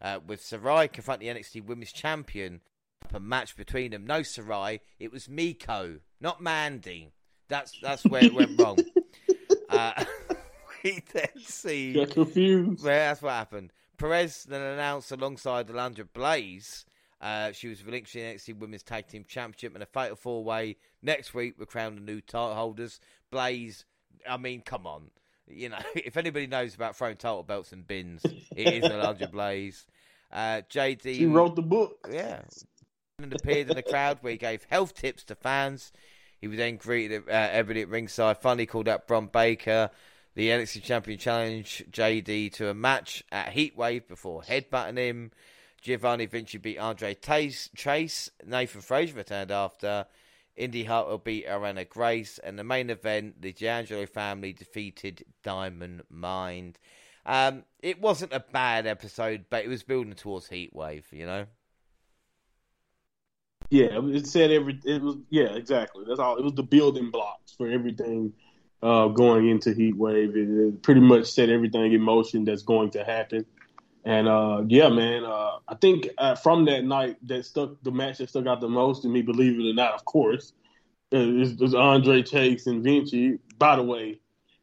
Uh, 0.00 0.20
with 0.26 0.42
Sarray 0.42 0.92
confronting 0.92 1.32
the 1.32 1.40
NXT 1.40 1.64
Women's 1.64 1.92
Champion. 1.92 2.60
A 3.16 3.20
match 3.20 3.56
between 3.56 3.90
them. 3.90 4.06
No 4.06 4.20
Sarray, 4.20 4.80
it 4.98 5.10
was 5.10 5.28
Miko, 5.28 6.00
not 6.20 6.40
Mandy. 6.40 7.12
That's 7.48 7.78
that's 7.80 8.04
where 8.04 8.24
it 8.24 8.34
went 8.34 8.60
wrong. 8.60 8.78
Uh, 9.68 10.04
we 10.84 11.02
then 11.12 11.26
see. 11.38 11.92
Get 11.92 12.12
confused. 12.12 12.84
Yeah, 12.84 13.08
that's 13.08 13.20
what 13.20 13.32
happened. 13.32 13.72
Perez 13.98 14.44
then 14.44 14.62
announced 14.62 15.10
alongside 15.10 15.66
Alundra 15.66 16.06
Blaze 16.14 16.86
uh, 17.20 17.52
she 17.52 17.68
was 17.68 17.84
relinquishing 17.84 18.22
the 18.22 18.34
NXT 18.34 18.58
Women's 18.58 18.82
Tag 18.82 19.08
Team 19.08 19.24
Championship 19.26 19.74
in 19.74 19.82
a 19.82 19.86
fatal 19.86 20.16
four 20.16 20.44
way. 20.44 20.76
Next 21.02 21.34
week, 21.34 21.54
we're 21.58 21.66
crowning 21.66 22.04
the 22.04 22.12
new 22.12 22.20
title 22.20 22.54
holders. 22.54 23.00
Blaze, 23.30 23.84
I 24.28 24.36
mean, 24.36 24.60
come 24.60 24.86
on. 24.86 25.10
You 25.48 25.70
know, 25.70 25.78
if 25.94 26.16
anybody 26.16 26.46
knows 26.46 26.74
about 26.74 26.96
throwing 26.96 27.16
title 27.16 27.42
belts 27.42 27.72
and 27.72 27.86
bins, 27.86 28.22
it 28.24 28.84
is 28.84 28.84
Alundra 28.84 29.30
Blaze. 29.30 29.86
Uh, 30.30 30.62
JD. 30.70 31.16
She 31.16 31.26
wrote 31.26 31.56
the 31.56 31.62
book. 31.62 32.08
Yeah. 32.12 32.42
And 33.18 33.32
appeared 33.32 33.70
in 33.70 33.76
the 33.76 33.82
crowd 33.82 34.18
where 34.20 34.32
he 34.32 34.36
gave 34.36 34.64
health 34.64 34.92
tips 34.92 35.24
to 35.24 35.34
fans. 35.34 35.90
He 36.38 36.48
was 36.48 36.58
then 36.58 36.76
greeted 36.76 37.22
uh, 37.26 37.32
everybody 37.32 37.80
at 37.80 37.88
ringside. 37.88 38.42
Finally 38.42 38.66
called 38.66 38.88
out 38.88 39.06
Bron 39.06 39.28
Breakker, 39.28 39.88
the 40.34 40.50
NXT 40.50 40.82
Champion 40.82 41.18
Challenge 41.18 41.84
JD 41.90 42.52
to 42.52 42.68
a 42.68 42.74
match 42.74 43.24
at 43.32 43.54
Heatwave 43.54 44.06
before 44.06 44.42
headbutting 44.42 44.98
him. 44.98 45.30
Giovanni 45.80 46.26
Vinci 46.26 46.58
beat 46.58 46.76
Andre 46.76 47.14
Tace, 47.14 47.70
Trace. 47.74 48.28
Nathan 48.44 48.82
Frazer 48.82 49.14
returned 49.14 49.50
after. 49.50 50.04
Indi 50.54 50.84
Hartwell 50.84 51.16
beat 51.16 51.48
Arianna 51.48 51.88
Grace. 51.88 52.38
And 52.44 52.58
the 52.58 52.64
main 52.64 52.90
event, 52.90 53.40
the 53.40 53.54
D'Angelo 53.54 54.04
family 54.04 54.52
defeated 54.52 55.24
Diamond 55.42 56.02
Mind. 56.10 56.78
Um, 57.24 57.64
it 57.80 57.98
wasn't 57.98 58.34
a 58.34 58.40
bad 58.40 58.86
episode, 58.86 59.46
but 59.48 59.64
it 59.64 59.68
was 59.68 59.84
building 59.84 60.12
towards 60.12 60.50
Heatwave, 60.50 61.10
you 61.12 61.24
know? 61.24 61.46
Yeah, 63.70 64.00
it 64.02 64.26
said 64.26 64.50
every. 64.50 64.78
It 64.84 65.02
was 65.02 65.16
yeah, 65.30 65.54
exactly. 65.54 66.04
That's 66.06 66.20
all. 66.20 66.36
It 66.36 66.44
was 66.44 66.54
the 66.54 66.62
building 66.62 67.10
blocks 67.10 67.52
for 67.56 67.68
everything 67.68 68.32
uh, 68.82 69.08
going 69.08 69.48
into 69.48 69.70
Heatwave. 69.70 70.36
It, 70.36 70.68
it 70.68 70.82
pretty 70.82 71.00
much 71.00 71.26
set 71.26 71.48
everything 71.48 71.92
in 71.92 72.00
motion 72.00 72.44
that's 72.44 72.62
going 72.62 72.90
to 72.90 73.04
happen. 73.04 73.44
And 74.04 74.28
uh, 74.28 74.62
yeah, 74.68 74.88
man, 74.88 75.24
uh, 75.24 75.58
I 75.66 75.74
think 75.74 76.08
uh, 76.16 76.36
from 76.36 76.64
that 76.66 76.84
night 76.84 77.16
that 77.26 77.44
stuck 77.44 77.82
the 77.82 77.90
match 77.90 78.18
that 78.18 78.30
stuck 78.30 78.46
out 78.46 78.60
the 78.60 78.68
most 78.68 79.02
to 79.02 79.08
me, 79.08 79.22
believe 79.22 79.58
it 79.58 79.68
or 79.68 79.74
not, 79.74 79.94
of 79.94 80.04
course, 80.04 80.52
is, 81.10 81.60
is 81.60 81.74
Andre 81.74 82.22
Chase 82.22 82.68
and 82.68 82.84
Vinci. 82.84 83.40
By 83.58 83.74
the 83.74 83.82
way, 83.82 84.20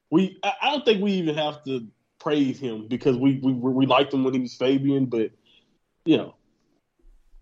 we 0.09 0.39
I, 0.43 0.71
don't 0.71 0.85
think 0.85 1.01
we 1.01 1.11
even 1.13 1.35
have 1.35 1.61
to 1.65 1.85
praise 2.19 2.57
him 2.57 2.87
because 2.87 3.17
we 3.17 3.39
we 3.43 3.51
we 3.51 3.85
liked 3.85 4.13
him 4.13 4.23
when 4.23 4.33
he 4.33 4.39
was 4.39 4.55
Fabian, 4.55 5.07
but 5.07 5.31
you 6.05 6.15
know, 6.15 6.35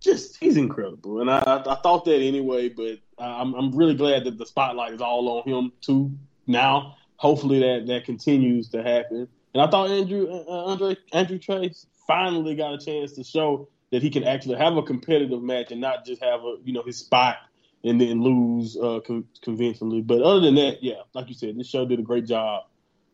just 0.01 0.37
he's 0.37 0.57
incredible, 0.57 1.21
and 1.21 1.29
I 1.29 1.39
I, 1.39 1.75
thought 1.75 2.05
that 2.05 2.19
anyway. 2.19 2.69
But 2.69 2.99
I'm 3.17 3.53
I'm 3.53 3.71
really 3.71 3.95
glad 3.95 4.25
that 4.25 4.37
the 4.37 4.45
spotlight 4.45 4.93
is 4.93 5.01
all 5.01 5.29
on 5.29 5.47
him 5.47 5.71
too 5.81 6.11
now. 6.47 6.97
Hopefully 7.17 7.59
that 7.59 7.87
that 7.87 8.05
continues 8.05 8.67
to 8.69 8.83
happen. 8.83 9.27
And 9.53 9.61
I 9.61 9.67
thought 9.69 9.89
Andrew 9.89 10.27
uh, 10.29 10.65
Andre 10.65 10.97
Andrew 11.13 11.37
Chase 11.37 11.85
finally 12.07 12.55
got 12.55 12.73
a 12.73 12.83
chance 12.83 13.13
to 13.13 13.23
show 13.23 13.69
that 13.91 14.01
he 14.01 14.09
can 14.09 14.23
actually 14.23 14.57
have 14.57 14.75
a 14.75 14.83
competitive 14.83 15.41
match 15.43 15.71
and 15.71 15.79
not 15.79 16.05
just 16.05 16.21
have 16.23 16.41
a 16.41 16.55
you 16.63 16.73
know 16.73 16.83
his 16.83 16.97
spot 16.97 17.37
and 17.83 17.99
then 17.99 18.21
lose 18.21 18.77
uh, 18.77 18.99
con- 19.05 19.25
convincingly. 19.41 20.01
But 20.01 20.21
other 20.21 20.39
than 20.39 20.55
that, 20.55 20.83
yeah, 20.83 21.01
like 21.13 21.27
you 21.29 21.35
said, 21.35 21.57
this 21.57 21.67
show 21.67 21.85
did 21.85 21.99
a 21.99 22.03
great 22.03 22.25
job 22.25 22.65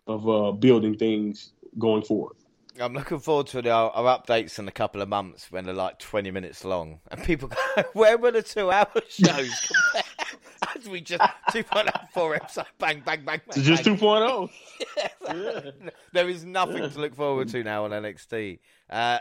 of 0.07 0.27
uh, 0.27 0.51
building 0.51 0.97
things 0.97 1.51
going 1.77 2.03
forward. 2.03 2.35
I'm 2.79 2.93
looking 2.93 3.19
forward 3.19 3.47
to 3.47 3.69
our, 3.69 3.91
our, 3.91 4.19
updates 4.19 4.59
in 4.59 4.67
a 4.67 4.71
couple 4.71 5.01
of 5.01 5.09
months 5.09 5.51
when 5.51 5.65
they're 5.65 5.73
like 5.73 5.99
20 5.99 6.31
minutes 6.31 6.63
long. 6.63 6.99
And 7.09 7.23
people 7.23 7.49
go, 7.49 7.83
where 7.93 8.17
were 8.17 8.31
the 8.31 8.41
two 8.41 8.71
hour 8.71 8.87
shows? 9.09 9.71
As 10.75 10.87
we 10.89 11.01
just 11.01 11.21
2.04 11.51 12.35
episode, 12.35 12.65
bang, 12.77 13.01
bang, 13.05 13.23
bang, 13.23 13.41
bang. 13.47 13.63
just 13.63 13.83
2.0. 13.83 14.49
yeah, 14.97 15.07
yeah. 15.23 15.71
There 16.13 16.29
is 16.29 16.45
nothing 16.45 16.83
yeah. 16.83 16.89
to 16.89 16.99
look 16.99 17.15
forward 17.15 17.49
to 17.49 17.63
now 17.63 17.85
on 17.85 17.91
NXT. 17.91 18.59
Uh, 18.89 19.19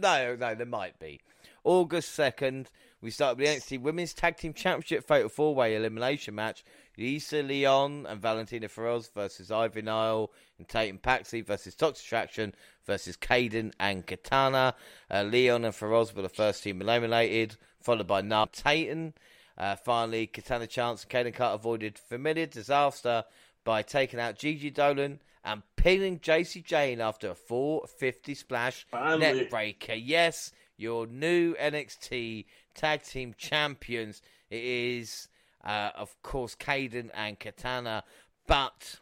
no, 0.00 0.36
no, 0.36 0.54
there 0.54 0.66
might 0.66 0.98
be. 0.98 1.20
August 1.64 2.18
2nd, 2.18 2.66
we 3.00 3.10
start 3.10 3.36
with 3.36 3.46
the 3.46 3.54
NXT 3.54 3.82
Women's 3.82 4.14
Tag 4.14 4.36
Team 4.36 4.52
Championship 4.52 5.06
Fatal 5.06 5.28
4 5.28 5.54
Way 5.54 5.76
Elimination 5.76 6.34
Match. 6.34 6.64
Lisa 6.98 7.42
Leon 7.42 8.06
and 8.08 8.20
Valentina 8.20 8.68
Feroz 8.68 9.08
versus 9.14 9.50
Ivy 9.52 9.82
Nile 9.82 10.32
and 10.58 10.68
Tatum 10.68 10.98
Paxley 10.98 11.42
versus 11.42 11.74
Toxic 11.76 12.04
Attraction 12.04 12.54
versus 12.84 13.16
Kayden 13.16 13.72
and 13.78 14.04
Katana. 14.04 14.74
Uh, 15.10 15.22
Leon 15.22 15.64
and 15.64 15.74
Feroz 15.74 16.14
were 16.14 16.22
the 16.22 16.28
first 16.28 16.64
team 16.64 16.82
eliminated, 16.82 17.56
followed 17.80 18.08
by 18.08 18.20
Nar 18.20 18.48
Tatum. 18.48 19.14
Uh, 19.56 19.76
finally, 19.76 20.26
Katana 20.26 20.66
Chance 20.66 21.04
and 21.04 21.10
Kayden 21.10 21.34
Carter 21.34 21.54
avoided 21.54 21.98
familiar 21.98 22.46
disaster 22.46 23.24
by 23.64 23.82
taking 23.82 24.18
out 24.18 24.36
Gigi 24.38 24.70
Dolan 24.70 25.20
and 25.44 25.62
pinning 25.76 26.18
Jacy 26.20 26.62
Jane 26.62 27.00
after 27.00 27.30
a 27.30 27.34
450 27.34 28.34
splash 28.34 28.86
Finally. 28.90 29.20
net 29.20 29.50
breaker. 29.50 29.94
Yes, 29.94 30.52
your 30.76 31.06
new 31.06 31.54
NXT 31.54 32.46
Tag 32.74 33.02
Team 33.02 33.34
Champions. 33.36 34.20
It 34.50 34.62
is, 34.62 35.28
uh, 35.64 35.90
of 35.94 36.20
course, 36.22 36.54
Kayden 36.54 37.10
and 37.14 37.38
Katana. 37.38 38.04
But 38.46 39.00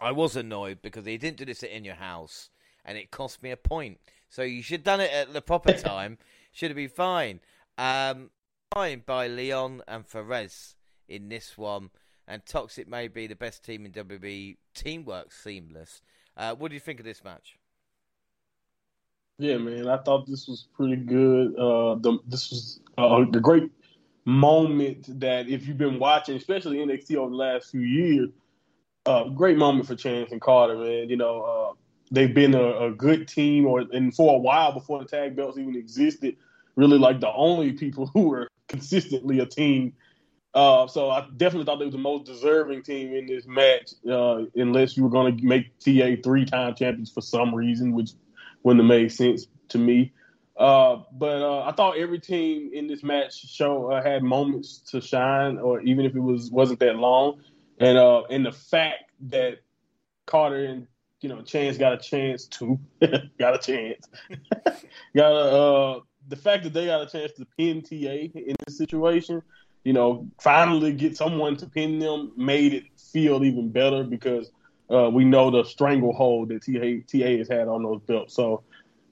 I 0.00 0.12
was 0.12 0.36
annoyed 0.36 0.82
because 0.82 1.04
they 1.04 1.16
didn't 1.16 1.38
do 1.38 1.44
this 1.44 1.62
at 1.62 1.70
In 1.70 1.84
Your 1.84 1.94
House 1.94 2.50
and 2.84 2.96
it 2.98 3.10
cost 3.10 3.42
me 3.42 3.50
a 3.50 3.56
point. 3.56 3.98
So 4.28 4.42
you 4.42 4.62
should 4.62 4.80
have 4.80 4.84
done 4.84 5.00
it 5.00 5.12
at 5.12 5.32
the 5.32 5.42
proper 5.42 5.72
time. 5.74 6.18
should 6.52 6.70
have 6.70 6.76
been 6.76 6.88
fine. 6.88 7.40
Um, 7.78 8.30
fine 8.74 9.02
by 9.04 9.28
Leon 9.28 9.82
and 9.86 10.06
Feroz 10.06 10.74
in 11.08 11.28
this 11.28 11.56
one 11.56 11.90
and 12.28 12.44
Toxic 12.44 12.88
may 12.88 13.08
be 13.08 13.26
the 13.26 13.36
best 13.36 13.64
team 13.64 13.86
in 13.86 13.92
WWE. 13.92 14.56
Teamwork 14.74 15.32
seamless. 15.32 16.02
Uh, 16.36 16.54
what 16.54 16.68
do 16.68 16.74
you 16.74 16.80
think 16.80 16.98
of 16.98 17.06
this 17.06 17.22
match? 17.22 17.58
Yeah, 19.38 19.58
man, 19.58 19.86
I 19.86 19.98
thought 19.98 20.26
this 20.26 20.48
was 20.48 20.66
pretty 20.74 20.96
good. 20.96 21.54
Uh, 21.58 21.96
the, 21.96 22.18
this 22.26 22.50
was 22.50 22.80
uh, 22.96 23.24
the 23.30 23.40
great 23.40 23.70
moment 24.26 25.20
that 25.20 25.48
if 25.48 25.66
you've 25.66 25.78
been 25.78 25.98
watching, 25.98 26.36
especially 26.36 26.78
NXT 26.78 27.16
over 27.16 27.30
the 27.30 27.36
last 27.36 27.70
few 27.70 27.80
years, 27.80 28.28
uh, 29.06 29.28
great 29.30 29.56
moment 29.56 29.86
for 29.86 29.94
Chance 29.94 30.32
and 30.32 30.40
Carter, 30.40 30.76
man. 30.76 31.08
You 31.08 31.16
know, 31.16 31.42
uh, 31.42 31.74
they've 32.10 32.34
been 32.34 32.54
a, 32.54 32.86
a, 32.86 32.90
good 32.90 33.28
team, 33.28 33.66
or 33.66 33.84
and 33.92 34.14
for 34.14 34.34
a 34.34 34.38
while 34.38 34.72
before 34.72 34.98
the 34.98 35.06
tag 35.06 35.34
belts 35.36 35.56
even 35.56 35.76
existed, 35.76 36.36
really 36.74 36.98
like 36.98 37.20
the 37.20 37.32
only 37.32 37.72
people 37.72 38.06
who 38.14 38.28
were 38.28 38.48
consistently 38.68 39.38
a 39.38 39.46
team 39.46 39.94
uh, 40.56 40.86
so 40.86 41.10
I 41.10 41.26
definitely 41.36 41.66
thought 41.66 41.78
they 41.80 41.84
were 41.84 41.90
the 41.90 41.98
most 41.98 42.24
deserving 42.24 42.82
team 42.82 43.12
in 43.12 43.26
this 43.26 43.46
match, 43.46 43.92
uh, 44.10 44.44
unless 44.54 44.96
you 44.96 45.02
were 45.02 45.10
going 45.10 45.36
to 45.36 45.44
make 45.44 45.78
TA 45.80 46.16
three-time 46.24 46.74
champions 46.74 47.12
for 47.12 47.20
some 47.20 47.54
reason, 47.54 47.92
which 47.92 48.12
wouldn't 48.62 48.82
have 48.82 48.88
made 48.88 49.12
sense 49.12 49.48
to 49.68 49.76
me. 49.76 50.14
Uh, 50.58 51.02
but 51.12 51.42
uh, 51.42 51.62
I 51.64 51.72
thought 51.72 51.98
every 51.98 52.18
team 52.18 52.70
in 52.72 52.86
this 52.86 53.02
match 53.02 53.46
show 53.46 53.90
uh, 53.90 54.02
had 54.02 54.22
moments 54.22 54.78
to 54.90 55.00
shine, 55.00 55.58
or 55.58 55.80
even 55.82 56.06
if 56.06 56.14
it 56.14 56.20
was 56.20 56.50
wasn't 56.50 56.80
that 56.80 56.96
long. 56.96 57.40
And 57.78 57.98
uh, 57.98 58.22
and 58.30 58.46
the 58.46 58.52
fact 58.52 59.10
that 59.28 59.58
Carter 60.26 60.64
and 60.64 60.86
you 61.20 61.28
know, 61.28 61.42
Chance 61.42 61.78
got 61.78 61.92
a 61.92 61.98
chance 61.98 62.46
to 62.46 62.78
got 63.38 63.54
a 63.54 63.58
chance. 63.58 64.08
got 65.16 65.32
a 65.32 65.56
uh, 65.56 66.00
the 66.28 66.36
fact 66.36 66.64
that 66.64 66.72
they 66.72 66.86
got 66.86 67.02
a 67.02 67.06
chance 67.06 67.32
to 67.32 67.46
pin 67.56 67.82
TA 67.82 68.38
in 68.38 68.54
this 68.66 68.78
situation, 68.78 69.42
you 69.84 69.92
know, 69.92 70.28
finally 70.40 70.92
get 70.92 71.16
someone 71.16 71.56
to 71.56 71.66
pin 71.66 71.98
them 71.98 72.32
made 72.36 72.74
it 72.74 72.84
feel 73.12 73.44
even 73.44 73.70
better 73.70 74.04
because 74.04 74.50
uh, 74.90 75.08
we 75.10 75.24
know 75.24 75.50
the 75.50 75.64
stranglehold 75.64 76.48
that 76.48 76.62
TA, 76.62 77.02
TA 77.10 77.38
has 77.38 77.48
had 77.48 77.68
on 77.68 77.82
those 77.82 78.00
belts. 78.02 78.34
So, 78.34 78.62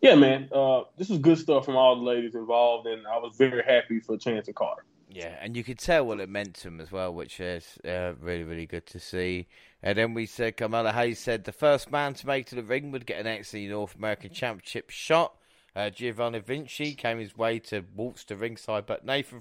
yeah, 0.05 0.16
man, 0.16 0.51
uh, 0.52 0.82
this 0.98 1.09
was 1.09 1.18
good 1.18 1.39
stuff 1.39 1.64
from 1.64 1.76
all 1.76 1.97
the 1.97 2.02
ladies 2.02 2.35
involved, 2.35 2.86
and 2.86 3.06
I 3.06 3.16
was 3.16 3.36
very 3.39 3.62
happy 3.62 4.01
for 4.01 4.18
Chance 4.18 4.48
and 4.48 4.55
Carter. 4.55 4.85
Yeah, 5.09 5.35
and 5.40 5.56
you 5.56 5.64
could 5.64 5.78
tell 5.78 6.06
what 6.06 6.20
it 6.20 6.28
meant 6.28 6.56
to 6.56 6.68
him 6.68 6.78
as 6.78 6.93
well, 6.93 7.14
which 7.14 7.40
is 7.40 7.78
uh, 7.86 8.12
really, 8.20 8.43
really 8.43 8.66
good 8.66 8.85
to 8.89 9.01
see. 9.01 9.47
And 9.82 9.97
then 9.97 10.12
we 10.12 10.26
said, 10.26 10.59
Carmelo 10.59 10.93
Hayes 10.93 11.20
said 11.20 11.44
the 11.44 11.52
first 11.52 11.90
man 11.90 12.12
to 12.14 12.26
make 12.26 12.44
to 12.48 12.55
the 12.55 12.62
ring 12.62 12.90
would 12.90 13.06
get 13.06 13.24
an 13.24 13.26
NXT 13.26 13.70
North 13.70 13.97
American 13.97 14.31
Championship 14.31 14.90
shot. 14.90 15.36
Uh, 15.74 15.89
Giovanni 15.89 16.40
Vinci 16.40 16.94
came 16.94 17.18
his 17.18 17.35
way 17.35 17.59
to 17.60 17.82
waltz 17.97 18.24
to 18.24 18.36
ringside, 18.36 18.85
but 18.85 19.06
Nathan 19.06 19.40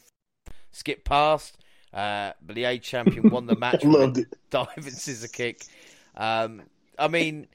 skipped 0.71 1.03
past. 1.03 1.57
Uh, 1.93 2.31
but 2.41 2.55
the 2.55 2.63
A 2.63 2.79
champion 2.79 3.29
won 3.29 3.47
the 3.47 3.55
match 3.57 3.83
with 3.83 4.17
a 4.17 4.25
diving 4.49 4.91
scissor 4.91 5.27
kick. 5.27 5.65
Um, 6.15 6.61
I 6.97 7.09
mean, 7.09 7.47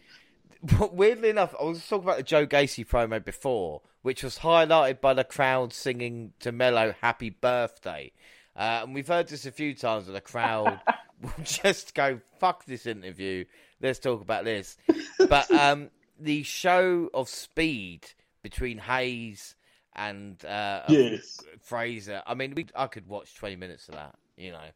weirdly 0.92 1.30
enough, 1.30 1.54
I 1.58 1.64
was 1.64 1.86
talking 1.86 2.04
about 2.04 2.16
the 2.18 2.22
Joe 2.22 2.46
Gacy 2.46 2.86
promo 2.86 3.24
before, 3.24 3.82
which 4.02 4.22
was 4.22 4.38
highlighted 4.38 5.00
by 5.00 5.14
the 5.14 5.24
crowd 5.24 5.72
singing 5.72 6.32
to 6.40 6.52
Melo 6.52 6.94
"Happy 7.00 7.30
Birthday," 7.30 8.12
uh, 8.56 8.80
and 8.82 8.94
we've 8.94 9.06
heard 9.06 9.28
this 9.28 9.46
a 9.46 9.52
few 9.52 9.74
times. 9.74 10.06
Where 10.06 10.14
the 10.14 10.20
crowd 10.20 10.80
will 11.22 11.44
just 11.44 11.94
go, 11.94 12.20
"Fuck 12.38 12.64
this 12.64 12.86
interview, 12.86 13.44
let's 13.80 13.98
talk 13.98 14.20
about 14.20 14.44
this." 14.44 14.76
But 15.28 15.50
um, 15.50 15.90
the 16.18 16.44
show 16.44 17.10
of 17.12 17.28
speed 17.28 18.06
between 18.42 18.78
Hayes 18.78 19.56
and 19.96 20.42
uh, 20.44 20.84
yes. 20.88 21.40
Frazer. 21.60 22.22
I 22.24 22.34
mean, 22.34 22.54
we, 22.54 22.66
I 22.74 22.86
could 22.86 23.08
watch 23.08 23.34
twenty 23.34 23.56
minutes 23.56 23.88
of 23.88 23.94
that. 23.94 24.14
You 24.36 24.52
know. 24.52 24.68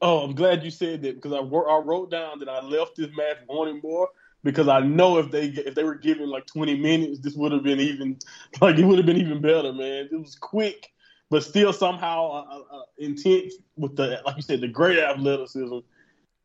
Oh, 0.00 0.18
I'm 0.20 0.34
glad 0.34 0.62
you 0.62 0.70
said 0.70 1.02
that 1.02 1.16
because 1.16 1.32
I, 1.32 1.38
I 1.38 1.78
wrote 1.78 2.10
down 2.10 2.38
that 2.40 2.48
I 2.48 2.62
left 2.62 2.96
this 2.96 3.08
match 3.16 3.38
wanting 3.48 3.80
more 3.82 4.08
because 4.44 4.68
I 4.68 4.80
know 4.80 5.18
if 5.18 5.30
they 5.30 5.46
if 5.46 5.74
they 5.74 5.84
were 5.84 5.94
given 5.94 6.28
like 6.28 6.46
20 6.46 6.76
minutes, 6.76 7.20
this 7.20 7.34
would 7.34 7.52
have 7.52 7.62
been 7.62 7.80
even 7.80 8.18
like 8.60 8.78
it 8.78 8.84
would 8.84 8.98
have 8.98 9.06
been 9.06 9.16
even 9.16 9.40
better, 9.40 9.72
man. 9.72 10.08
It 10.12 10.16
was 10.18 10.36
quick, 10.36 10.92
but 11.30 11.42
still 11.42 11.72
somehow 11.72 12.30
uh, 12.30 12.76
uh, 12.76 12.82
intense 12.98 13.54
with 13.76 13.96
the 13.96 14.20
like 14.26 14.36
you 14.36 14.42
said 14.42 14.60
the 14.60 14.68
great 14.68 14.98
athleticism. 14.98 15.78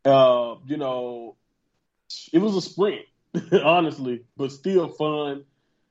Uh, 0.06 0.56
you 0.66 0.78
know, 0.78 1.36
it 2.34 2.40
was 2.40 2.56
a 2.56 2.62
sprint, 2.62 3.06
honestly, 3.64 4.24
but 4.38 4.52
still 4.52 4.88
fun. 4.90 5.44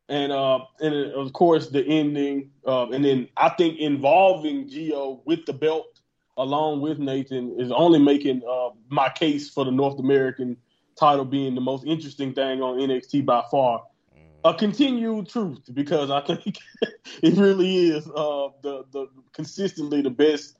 And 0.08 0.32
uh, 0.32 0.60
and 0.80 1.12
of 1.12 1.32
course 1.32 1.68
the 1.68 1.84
ending, 1.84 2.50
uh, 2.66 2.88
and 2.90 3.04
then 3.04 3.28
I 3.36 3.50
think 3.50 3.78
involving 3.78 4.68
Geo 4.68 5.22
with 5.24 5.46
the 5.46 5.52
belt 5.52 5.99
along 6.36 6.80
with 6.80 6.98
Nathan 6.98 7.58
is 7.58 7.70
only 7.70 7.98
making 7.98 8.42
uh, 8.48 8.70
my 8.88 9.08
case 9.10 9.50
for 9.50 9.64
the 9.64 9.70
North 9.70 9.98
American 9.98 10.56
title 10.96 11.24
being 11.24 11.54
the 11.54 11.60
most 11.60 11.84
interesting 11.86 12.34
thing 12.34 12.62
on 12.62 12.78
NXT 12.78 13.24
by 13.24 13.42
far. 13.50 13.82
Mm. 14.16 14.22
A 14.44 14.54
continued 14.54 15.28
truth 15.28 15.62
because 15.72 16.10
I 16.10 16.20
think 16.20 16.58
it 17.22 17.36
really 17.36 17.90
is 17.90 18.06
uh, 18.08 18.48
the 18.62 18.84
the 18.92 19.08
consistently 19.32 20.02
the 20.02 20.10
best 20.10 20.56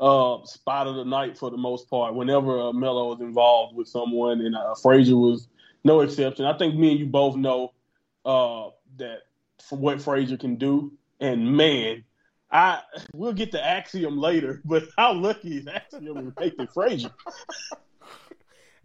uh, 0.00 0.44
spot 0.44 0.86
of 0.86 0.96
the 0.96 1.04
night 1.04 1.38
for 1.38 1.50
the 1.50 1.56
most 1.56 1.88
part. 1.88 2.14
Whenever 2.14 2.60
uh, 2.60 2.72
Melo 2.72 3.14
is 3.14 3.20
involved 3.20 3.76
with 3.76 3.88
someone, 3.88 4.40
and 4.40 4.54
uh, 4.54 4.74
Frazer 4.74 5.16
was 5.16 5.48
no 5.84 6.00
exception. 6.00 6.44
I 6.44 6.56
think 6.56 6.74
me 6.74 6.90
and 6.90 7.00
you 7.00 7.06
both 7.06 7.36
know 7.36 7.72
uh, 8.24 8.70
that 8.96 9.20
for 9.62 9.78
what 9.78 10.02
Frazer 10.02 10.36
can 10.36 10.56
do, 10.56 10.92
and 11.20 11.56
man, 11.56 12.04
I 12.50 12.80
we'll 13.14 13.32
get 13.32 13.52
to 13.52 13.64
Axiom 13.64 14.18
later, 14.18 14.60
but 14.64 14.84
how 14.96 15.12
lucky 15.12 15.58
is 15.58 15.66
Axiom 15.66 16.18
in 16.18 16.32
Nathan 16.38 16.66
Frazer? 16.68 17.10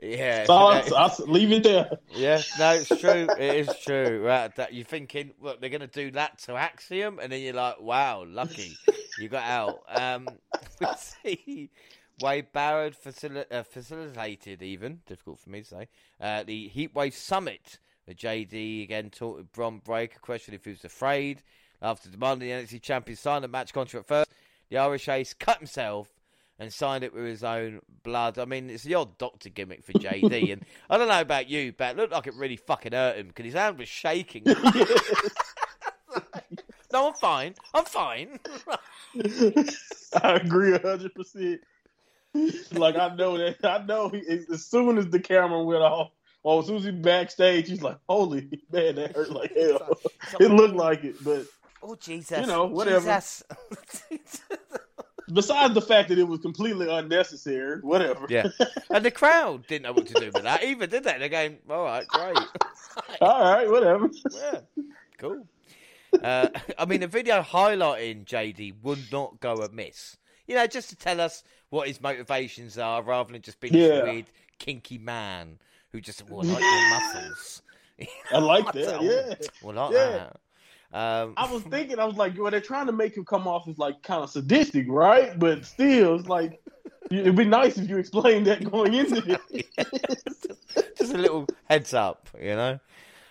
Yeah, 0.02 0.46
so 0.46 0.54
I'll, 0.54 0.96
I'll, 0.96 1.16
leave 1.28 1.52
it 1.52 1.64
there. 1.64 1.90
Yeah, 2.16 2.42
no, 2.58 2.72
it's 2.72 2.88
true. 2.88 3.28
It 3.38 3.68
is 3.68 3.70
true. 3.84 4.24
Right, 4.26 4.56
that 4.56 4.74
you're 4.74 4.86
thinking, 4.86 5.34
look, 5.42 5.60
they're 5.60 5.70
going 5.70 5.82
to 5.82 5.88
do 5.88 6.12
that 6.12 6.40
to 6.44 6.54
Axiom, 6.54 7.20
and 7.20 7.30
then 7.30 7.42
you're 7.42 7.54
like, 7.54 7.82
wow, 7.82 8.24
lucky 8.26 8.78
you 9.20 9.28
got 9.28 9.44
out. 9.44 9.82
Um, 9.90 10.30
we 10.80 10.88
see 10.98 11.70
Wade 12.22 12.52
Barrett 12.54 12.96
facil- 13.02 13.46
uh, 13.52 13.64
facilitated, 13.64 14.62
even 14.62 15.02
difficult 15.06 15.40
for 15.40 15.50
me 15.50 15.62
to 15.62 15.68
say, 15.68 15.88
uh, 16.22 16.44
the 16.44 16.72
Heatwave 16.74 17.14
Summit. 17.14 17.80
The 18.08 18.16
JD 18.16 18.84
again 18.84 19.12
talked 19.12 19.38
with 19.38 19.52
Bron 19.52 19.80
Breakker, 19.80 20.20
question 20.20 20.56
if 20.56 20.64
he 20.64 20.72
was 20.72 20.84
afraid. 20.84 21.44
After 21.82 22.10
demanding 22.10 22.50
the 22.50 22.56
NXT 22.56 22.82
champion 22.82 23.16
sign 23.16 23.42
the 23.42 23.48
match 23.48 23.74
contract 23.74 24.08
first, 24.08 24.30
the 24.70 24.78
Irish 24.78 25.08
Ace 25.08 25.34
cut 25.34 25.58
himself 25.58 26.14
and 26.60 26.72
signed 26.74 27.06
it 27.06 27.14
with 27.14 27.26
his 27.26 27.44
own 27.44 27.80
blood. 28.04 28.38
I 28.38 28.46
mean, 28.46 28.70
it's 28.70 28.84
the 28.84 28.96
odd 28.96 29.18
doctor 29.18 29.50
gimmick 29.50 29.84
for 29.84 29.94
JD. 29.94 30.54
and 30.54 30.66
I 30.90 30.98
don't 30.98 31.08
know 31.08 31.22
about 31.22 31.50
you, 31.50 31.74
but 31.76 31.92
it 31.92 31.98
looked 31.98 32.12
like 32.12 32.28
it 32.28 32.36
really 32.36 32.58
fucking 32.58 32.92
hurt 32.92 33.18
him 33.18 33.30
because 33.30 33.46
his 33.46 33.54
hand 33.54 33.80
was 33.80 33.88
shaking. 33.88 34.44
no, 36.94 37.08
I'm 37.08 37.14
fine. 37.14 37.56
I'm 37.74 37.86
fine. 37.86 38.40
I 40.22 40.36
agree 40.36 40.78
hundred 40.78 41.16
percent. 41.16 41.62
Like 42.74 42.96
I 42.96 43.16
know 43.16 43.38
that 43.38 43.58
I 43.64 43.84
know 43.86 44.10
he, 44.10 44.22
as 44.52 44.66
soon 44.66 44.98
as 44.98 45.08
the 45.08 45.20
camera 45.20 45.64
went 45.64 45.82
off, 45.82 46.12
or 46.44 46.60
as 46.60 46.68
soon 46.68 46.78
as 46.78 46.84
he 46.84 46.92
backstage, 46.92 47.70
he's 47.70 47.82
like, 47.82 47.98
"Holy 48.08 48.50
man, 48.72 48.96
that 48.96 49.16
hurt 49.16 49.32
like 49.32 49.56
hell." 49.56 49.98
it 50.40 50.52
looked 50.52 50.76
like 50.76 51.04
it, 51.04 51.16
but 51.24 51.46
Oh 51.82 51.96
Jesus! 51.96 52.42
You 52.42 52.48
know, 52.48 52.66
whatever. 52.66 53.06
Jesus. 53.06 53.44
Besides 55.32 55.76
the 55.76 55.82
fact 55.82 56.10
that 56.10 56.18
it 56.18 56.28
was 56.28 56.40
completely 56.40 56.90
unnecessary, 56.90 57.82
whatever. 57.82 58.26
Yeah, 58.30 58.48
and 58.90 59.06
the 59.06 59.12
crowd 59.12 59.68
didn't 59.68 59.84
know 59.84 59.94
what 59.94 60.08
to 60.08 60.14
do 60.16 60.32
with 60.34 60.44
that 60.44 60.64
either, 60.64 60.88
did 60.88 61.04
they? 61.04 61.18
They're 61.20 61.30
going, 61.30 61.58
"All 61.70 61.84
right, 61.84 62.08
great." 62.08 62.38
All 63.22 63.42
right, 63.42 63.70
whatever. 63.70 64.10
Yeah, 64.32 64.60
cool. 65.18 65.46
Uh, 66.24 66.48
I 66.78 66.86
mean, 66.86 67.04
a 67.04 67.08
video 67.08 67.42
highlighting 67.42 68.26
JD 68.26 68.82
would 68.82 69.12
not 69.12 69.40
go 69.40 69.56
amiss. 69.56 70.18
You 70.48 70.56
know, 70.56 70.66
just 70.66 70.90
to 70.90 70.96
tell 70.96 71.22
us 71.22 71.44
what 71.70 71.88
his 71.88 72.02
motivations 72.02 72.80
are, 72.80 73.04
rather 73.04 73.32
than 73.32 73.44
just 73.44 73.60
being 73.60 73.76
yeah. 73.76 73.88
a 73.88 74.04
weird, 74.04 74.26
kinky 74.58 74.98
man 74.98 75.60
who 75.92 76.02
just 76.02 76.28
well, 76.28 76.44
like 76.44 76.60
your 76.60 76.90
muscles. 76.90 77.62
I 78.32 78.40
like 78.40 78.72
that. 78.74 79.02
Yeah. 79.02 79.36
Well, 79.62 79.76
like 79.76 79.94
yeah. 79.94 80.10
that. 80.10 80.38
Um, 80.92 81.34
I 81.38 81.52
was 81.52 81.62
thinking, 81.64 82.00
I 82.00 82.06
was 82.06 82.16
like, 82.18 82.38
well, 82.38 82.50
they're 82.50 82.62
trying 82.62 82.88
to 82.88 82.92
make 82.92 83.16
him 83.16 83.26
come 83.26 83.48
off 83.48 83.68
as 83.68 83.78
like 83.78 84.02
kind 84.02 84.24
of 84.24 84.30
sadistic, 84.30 84.88
right? 84.90 85.38
But 85.38 85.66
still, 85.66 86.16
it's 86.16 86.28
like 86.28 86.62
it'd 87.12 87.36
be 87.36 87.46
nice 87.46 87.78
if 87.78 87.90
you 87.90 87.98
explained 87.98 88.48
that 88.48 88.70
going 88.70 88.94
into 88.94 89.40
it. 89.56 89.68
Just 90.98 91.14
a 91.14 91.18
little 91.18 91.48
heads 91.66 91.94
up, 91.94 92.30
you 92.42 92.56
know. 92.56 92.80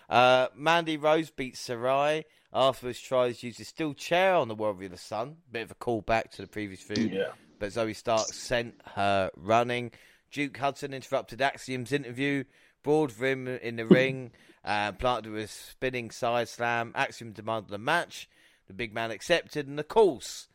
Uh, 0.09 0.49
Mandy 0.57 0.97
Rose 0.97 1.31
beats 1.31 1.67
Sarray. 1.67 2.25
Afterwards, 2.53 2.99
tries 3.01 3.41
to 3.41 3.49
use 3.49 3.61
a 3.61 3.65
steel 3.65 3.93
chair 3.93 4.35
on 4.35 4.49
the 4.49 4.55
Warrior 4.55 4.87
of 4.87 4.93
the 4.93 4.97
Sun. 4.97 5.37
Bit 5.53 5.63
of 5.63 5.71
a 5.73 5.75
callback 5.75 6.31
to 6.33 6.43
the 6.43 6.49
previous 6.49 6.81
feud. 6.81 7.13
Yeah. 7.13 7.33
But 7.59 7.73
Zoe 7.73 7.93
Stark 7.93 8.27
sent 8.29 8.81
her 8.95 9.31
running. 9.37 9.91
Duke 10.31 10.57
Hudson 10.57 10.95
interrupted 10.95 11.43
Axiom's 11.43 11.93
interview. 11.93 12.45
Broad 12.83 13.13
him 13.13 13.49
in 13.49 13.77
the 13.77 13.87
ring. 13.87 14.31
Uh, 14.69 14.93
planted 14.93 15.33
with 15.33 15.45
a 15.45 15.49
spinning 15.49 16.11
side 16.11 16.47
slam. 16.47 16.93
Axiom 16.95 17.33
demanded 17.33 17.73
a 17.73 17.79
match. 17.79 18.29
The 18.67 18.75
big 18.75 18.93
man 18.93 19.11
accepted, 19.11 19.67
and 19.67 19.81
of 19.81 19.89
course, 19.89 20.47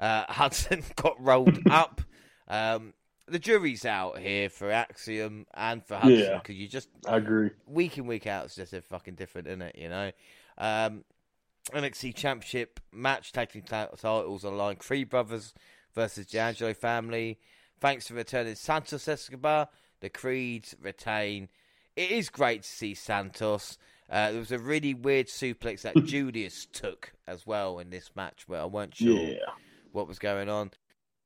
uh, 0.00 0.24
Hudson 0.28 0.82
got 0.96 1.14
rolled 1.22 1.60
up. 1.70 2.00
Um, 2.48 2.94
the 3.28 3.38
jury's 3.38 3.84
out 3.84 4.18
here 4.18 4.48
for 4.48 4.72
Axiom 4.72 5.46
and 5.54 5.86
for 5.86 5.94
Hudson 5.94 6.40
because 6.42 6.56
yeah, 6.56 6.62
you 6.62 6.66
just 6.66 6.88
I 7.06 7.18
agree 7.18 7.50
week 7.64 7.96
in 7.96 8.08
week 8.08 8.26
out 8.26 8.46
it's 8.46 8.56
just 8.56 8.72
a 8.72 8.82
fucking 8.82 9.14
different, 9.14 9.46
isn't 9.46 9.62
it? 9.62 9.76
You 9.78 9.88
know. 9.88 10.10
Um, 10.58 11.04
NXT 11.72 12.16
Championship 12.16 12.80
match, 12.90 13.30
taking 13.30 13.62
titles 13.62 14.44
on 14.44 14.58
line. 14.58 14.76
Creed 14.76 15.10
Brothers 15.10 15.54
versus 15.94 16.26
the 16.26 16.40
Angelo 16.40 16.74
family. 16.74 17.38
Thanks 17.80 18.08
for 18.08 18.14
returning 18.14 18.56
Santos 18.56 19.06
Escobar. 19.06 19.68
The 20.00 20.08
Creeds 20.08 20.74
retain 20.82 21.48
it 21.96 22.10
is 22.10 22.30
great 22.30 22.62
to 22.62 22.68
see 22.68 22.94
Santos. 22.94 23.78
Uh, 24.08 24.32
there 24.32 24.40
was 24.40 24.52
a 24.52 24.58
really 24.58 24.94
weird 24.94 25.28
suplex 25.28 25.82
that 25.82 25.94
Julius 26.04 26.66
took 26.72 27.12
as 27.26 27.46
well 27.46 27.78
in 27.78 27.90
this 27.90 28.10
match 28.16 28.44
where 28.48 28.60
I 28.60 28.64
weren't 28.64 28.96
sure 28.96 29.18
yeah. 29.18 29.38
what 29.92 30.08
was 30.08 30.18
going 30.18 30.48
on. 30.48 30.72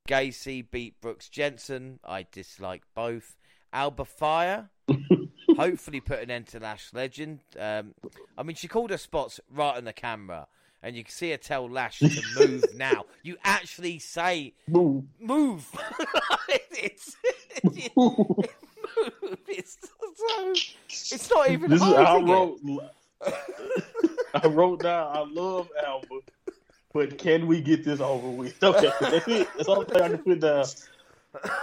Gacy 0.09 0.71
beat 0.71 1.01
Brooks 1.01 1.29
Jensen. 1.31 1.99
I 2.05 2.27
dislike 2.31 2.83
both. 2.95 3.37
Alba 3.73 4.05
Fire 4.05 4.71
hopefully 5.57 6.01
put 6.01 6.21
an 6.21 6.31
end 6.31 6.47
to 6.49 6.61
Lash 6.61 6.93
Legend. 6.93 7.41
Um, 7.59 7.95
I 8.37 8.43
mean, 8.43 8.57
she 8.57 8.69
called 8.69 8.91
her 8.91 8.99
spots 8.99 9.41
right 9.51 9.77
on 9.77 9.85
the 9.85 9.93
camera, 9.93 10.47
and 10.83 10.97
you 10.97 11.05
can 11.05 11.13
see 11.13 11.31
her 11.31 11.37
tell 11.37 11.69
Lash 11.69 11.99
to 12.01 12.23
move 12.39 12.65
now. 12.77 13.05
You 13.23 13.37
actually 13.45 13.99
say 13.99 14.55
move. 14.69 15.05
Move. 15.21 15.69
it's, 16.79 17.17
it's, 17.63 17.91
move. 17.97 18.21
It's, 19.49 19.79
so 20.17 20.53
it's 20.89 21.31
not 21.31 21.51
even. 21.51 21.71
This 21.71 21.83
is 21.83 21.89
I 21.93 22.19
wrote. 22.21 22.61
I 24.35 24.47
wrote 24.49 24.83
down. 24.83 25.17
I 25.17 25.25
love 25.31 25.69
Alba, 25.87 26.21
but 26.93 27.19
can 27.19 27.47
we 27.47 27.61
get 27.61 27.85
this 27.85 28.01
over 28.01 28.29
with? 28.29 28.55
Okay, 28.63 28.91
that's 29.01 29.29
it. 29.29 29.49
That's 29.57 29.69
all 29.69 29.83
I 29.95 30.09
can 30.09 30.19
put 30.19 30.41
down. 30.41 30.65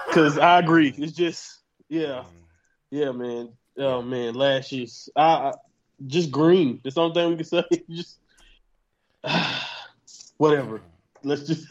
Because 0.07 0.37
I 0.37 0.59
agree. 0.59 0.93
It's 0.97 1.11
just 1.13 1.59
yeah, 1.89 2.23
yeah, 2.89 3.11
man. 3.11 3.49
Oh 3.77 4.01
man, 4.01 4.33
lashes. 4.35 5.09
I, 5.15 5.21
I 5.21 5.53
just 6.07 6.31
green. 6.31 6.79
That's 6.83 6.95
the 6.95 7.01
only 7.01 7.13
thing 7.13 7.29
we 7.29 7.35
can 7.37 7.45
say. 7.45 7.63
just 7.89 8.17
whatever. 10.37 10.81
Let's 11.23 11.43
just. 11.43 11.67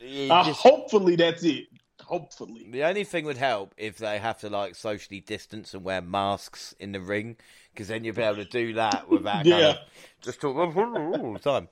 You 0.00 0.32
Uh, 0.32 0.44
just- 0.44 0.60
hopefully 0.60 1.16
that's 1.16 1.44
it. 1.44 1.66
Hopefully. 2.12 2.66
The 2.70 2.84
only 2.84 3.04
thing 3.04 3.24
would 3.24 3.38
help 3.38 3.74
if 3.78 3.96
they 3.96 4.18
have 4.18 4.38
to 4.40 4.50
like 4.50 4.74
socially 4.74 5.20
distance 5.20 5.72
and 5.72 5.82
wear 5.82 6.02
masks 6.02 6.74
in 6.78 6.92
the 6.92 7.00
ring, 7.00 7.36
because 7.72 7.88
then 7.88 8.04
you'll 8.04 8.14
be 8.14 8.20
able 8.20 8.36
to 8.36 8.44
do 8.44 8.74
that 8.74 9.08
without 9.08 9.36
kind 9.36 9.46
Yeah. 9.46 9.68
of 9.70 9.76
just 10.20 10.38
talk 10.40 10.54
all 10.56 11.32
the 11.32 11.38
time. 11.38 11.68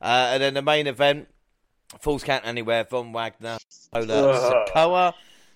Uh, 0.00 0.30
and 0.32 0.42
then 0.44 0.54
the 0.54 0.62
main 0.62 0.86
event, 0.86 1.26
Falls 1.98 2.22
Count 2.22 2.46
Anywhere, 2.46 2.84
Von 2.84 3.12
Wagner, 3.12 3.58
Solo, 3.68 4.30
Ugh. 4.30 4.66
Sikoa. 4.68 5.12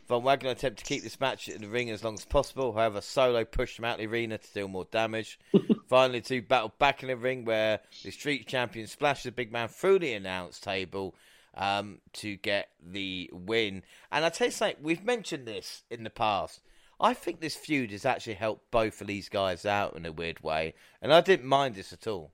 Von 0.09 0.25
Wagner 0.25 0.51
attempt 0.51 0.81
to 0.81 0.85
keep 0.85 1.05
this 1.05 1.21
match 1.21 1.49
in 1.49 1.63
the 1.63 1.69
ring 1.69 1.89
as 1.91 2.03
long 2.03 2.15
as 2.15 2.25
possible. 2.25 2.73
However, 2.73 3.01
Solo 3.01 3.45
pushed 3.45 3.79
him 3.79 3.85
out 3.85 3.99
the 3.99 4.07
arena 4.07 4.37
to 4.39 4.53
deal 4.53 4.67
more 4.67 4.87
damage. 4.91 5.39
Finally, 5.89 6.23
two 6.23 6.43
battle 6.43 6.73
back 6.81 7.03
in 7.05 7.09
the 7.09 7.17
ring 7.17 7.45
where 7.45 7.79
the 8.03 8.11
Street 8.11 8.49
Champion 8.49 8.89
splashed 8.89 9.23
the 9.25 9.31
big 9.31 9.53
man 9.53 9.69
through 9.69 10.01
the 10.01 10.13
announce 10.13 10.59
table 10.59 11.15
um, 11.57 11.99
to 12.15 12.37
get 12.37 12.69
the 12.83 13.31
win. 13.33 13.83
And 14.11 14.25
I 14.25 14.29
tell 14.29 14.49
you 14.49 14.53
something, 14.53 14.83
we've 14.83 15.05
mentioned 15.05 15.47
this 15.47 15.83
in 15.91 16.05
the 16.05 16.11
past. 16.11 16.61
I 17.01 17.15
think 17.15 17.41
this 17.41 17.57
feud 17.57 17.91
has 17.91 18.05
actually 18.05 18.35
helped 18.35 18.71
both 18.71 19.01
of 19.01 19.07
these 19.07 19.29
guys 19.29 19.67
out 19.67 19.97
in 19.97 20.07
a 20.07 20.13
weird 20.13 20.43
way, 20.43 20.75
and 21.03 21.13
I 21.13 21.21
didn't 21.21 21.47
mind 21.47 21.75
this 21.75 21.93
at 21.93 22.07
all. 22.07 22.33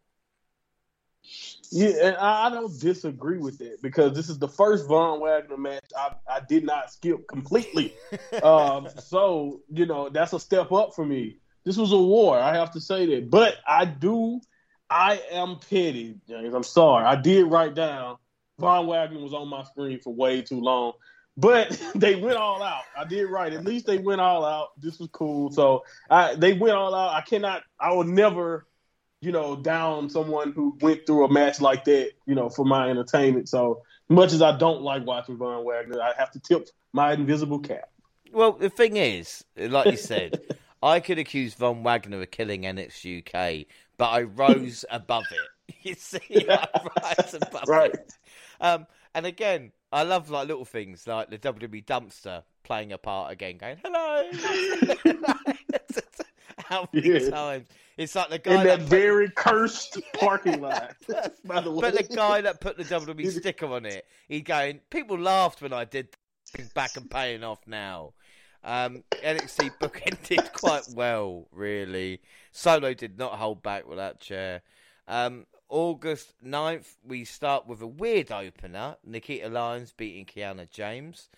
Yeah, 1.70 1.92
and 2.02 2.16
I, 2.16 2.46
I 2.46 2.50
don't 2.50 2.80
disagree 2.80 3.38
with 3.38 3.58
that 3.58 3.82
because 3.82 4.14
this 4.14 4.28
is 4.28 4.38
the 4.38 4.48
first 4.48 4.88
Von 4.88 5.20
Wagner 5.20 5.56
match 5.56 5.84
I, 5.96 6.14
I 6.28 6.40
did 6.48 6.64
not 6.64 6.90
skip 6.90 7.28
completely. 7.28 7.94
um, 8.42 8.88
so 8.98 9.60
you 9.72 9.86
know 9.86 10.08
that's 10.08 10.32
a 10.32 10.40
step 10.40 10.72
up 10.72 10.94
for 10.94 11.04
me. 11.04 11.36
This 11.64 11.76
was 11.76 11.92
a 11.92 11.98
war. 11.98 12.38
I 12.38 12.54
have 12.56 12.72
to 12.72 12.80
say 12.80 13.06
that, 13.06 13.30
but 13.30 13.56
I 13.66 13.84
do. 13.84 14.40
I 14.88 15.22
am 15.30 15.58
petty, 15.58 16.16
James. 16.28 16.54
I'm 16.54 16.64
sorry. 16.64 17.04
I 17.04 17.14
did 17.14 17.44
write 17.44 17.74
down 17.74 18.16
Von 18.60 18.86
Wagner 18.86 19.20
was 19.20 19.34
on 19.34 19.48
my 19.48 19.64
screen 19.64 19.98
for 20.00 20.14
way 20.14 20.42
too 20.42 20.60
long, 20.60 20.92
but 21.36 21.70
they 21.94 22.14
went 22.16 22.36
all 22.36 22.62
out. 22.62 22.82
I 22.96 23.04
did 23.04 23.24
right. 23.24 23.52
At 23.52 23.64
least 23.64 23.86
they 23.86 23.98
went 23.98 24.20
all 24.20 24.44
out. 24.44 24.80
This 24.80 24.98
was 24.98 25.08
cool. 25.12 25.50
So 25.50 25.84
I, 26.08 26.34
they 26.34 26.52
went 26.52 26.76
all 26.76 26.94
out. 26.94 27.14
I 27.14 27.22
cannot. 27.22 27.62
I 27.78 27.92
will 27.92 28.04
never 28.04 28.66
you 29.22 29.32
know, 29.32 29.54
down 29.54 30.08
someone 30.08 30.52
who 30.52 30.76
went 30.80 31.04
through 31.06 31.24
a 31.26 31.30
match 31.30 31.60
like 31.60 31.84
that, 31.84 32.12
you 32.26 32.34
know, 32.34 32.48
for 32.48 32.64
my 32.64 32.88
entertainment. 32.88 33.48
So 33.48 33.82
much 34.08 34.32
as 34.32 34.40
I 34.40 34.56
don't 34.56 34.82
like 34.82 35.04
watching 35.06 35.36
Von 35.36 35.64
Wagner, 35.64 36.00
I 36.00 36.14
have 36.16 36.30
to 36.32 36.40
tip 36.40 36.68
my 36.92 37.12
invisible 37.12 37.58
cap. 37.58 37.90
Well, 38.32 38.52
the 38.52 38.70
thing 38.70 38.96
is, 38.96 39.44
like 39.58 39.90
you 39.90 39.98
said, 39.98 40.40
I 40.82 41.00
could 41.00 41.18
accuse 41.18 41.52
Von 41.52 41.82
Wagner 41.82 42.22
of 42.22 42.30
killing 42.30 42.62
NXT 42.62 43.28
UK, 43.28 43.66
but 43.98 44.08
I 44.08 44.22
rose 44.22 44.86
above 44.90 45.30
it. 45.32 45.48
You 45.82 45.94
see, 45.94 46.46
I 46.48 46.66
rise 47.02 47.34
above 47.34 47.68
Right. 47.68 47.92
it. 47.92 48.12
Um, 48.60 48.86
and 49.14 49.26
again, 49.26 49.72
I 49.92 50.02
love 50.04 50.30
like 50.30 50.46
little 50.48 50.64
things 50.64 51.06
like 51.06 51.30
the 51.30 51.38
WWE 51.38 51.84
dumpster 51.84 52.44
playing 52.62 52.92
a 52.92 52.98
part 52.98 53.32
again, 53.32 53.56
going 53.58 53.78
hello. 53.84 54.30
How 56.58 56.88
many 56.92 57.08
Yeah. 57.24 57.30
times? 57.30 57.68
It's 57.96 58.14
like 58.14 58.30
the 58.30 58.38
guy 58.38 58.60
In 58.60 58.66
that 58.66 58.78
put- 58.80 58.88
very 58.88 59.30
cursed 59.30 59.98
parking 60.14 60.60
lot, 60.60 60.94
by 61.44 61.60
the 61.60 61.70
way. 61.70 61.80
But 61.80 62.08
the 62.08 62.14
guy 62.14 62.40
that 62.42 62.60
put 62.60 62.76
the 62.76 62.84
WWE 62.84 63.30
sticker 63.30 63.66
on 63.66 63.84
it, 63.86 64.06
he's 64.28 64.42
going, 64.42 64.80
people 64.90 65.18
laughed 65.18 65.60
when 65.60 65.72
I 65.72 65.84
did 65.84 66.08
back 66.74 66.96
and 66.96 67.10
paying 67.10 67.42
off 67.44 67.60
now. 67.66 68.12
Um, 68.62 69.04
NXT 69.24 69.72
booking 69.80 70.16
did 70.22 70.52
quite 70.52 70.84
well, 70.94 71.48
really. 71.50 72.20
Solo 72.52 72.94
did 72.94 73.18
not 73.18 73.32
hold 73.32 73.62
back 73.62 73.88
with 73.88 73.98
that 73.98 74.20
chair. 74.20 74.62
Um, 75.08 75.46
August 75.70 76.34
9th, 76.44 76.96
we 77.04 77.24
start 77.24 77.66
with 77.66 77.80
a 77.80 77.86
weird 77.86 78.32
opener 78.32 78.96
Nikita 79.04 79.48
Lyons 79.48 79.94
beating 79.96 80.26
Kiana 80.26 80.68
James. 80.68 81.28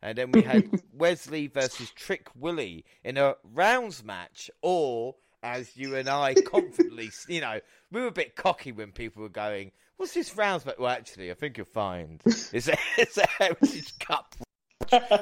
And 0.00 0.16
then 0.16 0.32
we 0.32 0.42
had 0.42 0.70
Wes 0.92 1.28
Lee 1.28 1.48
versus 1.48 1.90
Trick 1.90 2.28
Willie 2.34 2.84
in 3.04 3.18
a 3.18 3.34
rounds 3.52 4.02
match, 4.02 4.50
or 4.62 5.16
as 5.42 5.76
you 5.76 5.96
and 5.96 6.08
I 6.08 6.34
confidently, 6.46 7.10
you 7.28 7.40
know, 7.40 7.60
we 7.90 8.00
were 8.00 8.06
a 8.06 8.12
bit 8.12 8.36
cocky 8.36 8.72
when 8.72 8.92
people 8.92 9.22
were 9.22 9.28
going, 9.28 9.72
"What's 9.96 10.14
this 10.14 10.36
rounds 10.36 10.64
match?" 10.64 10.76
Well, 10.78 10.88
actually, 10.90 11.30
I 11.30 11.34
think 11.34 11.58
you'll 11.58 11.66
find 11.66 12.22
it's 12.26 12.68
a 12.68 12.76
it's 12.96 13.18
a 13.18 13.26
Heritage 13.26 13.98
Cup. 13.98 14.36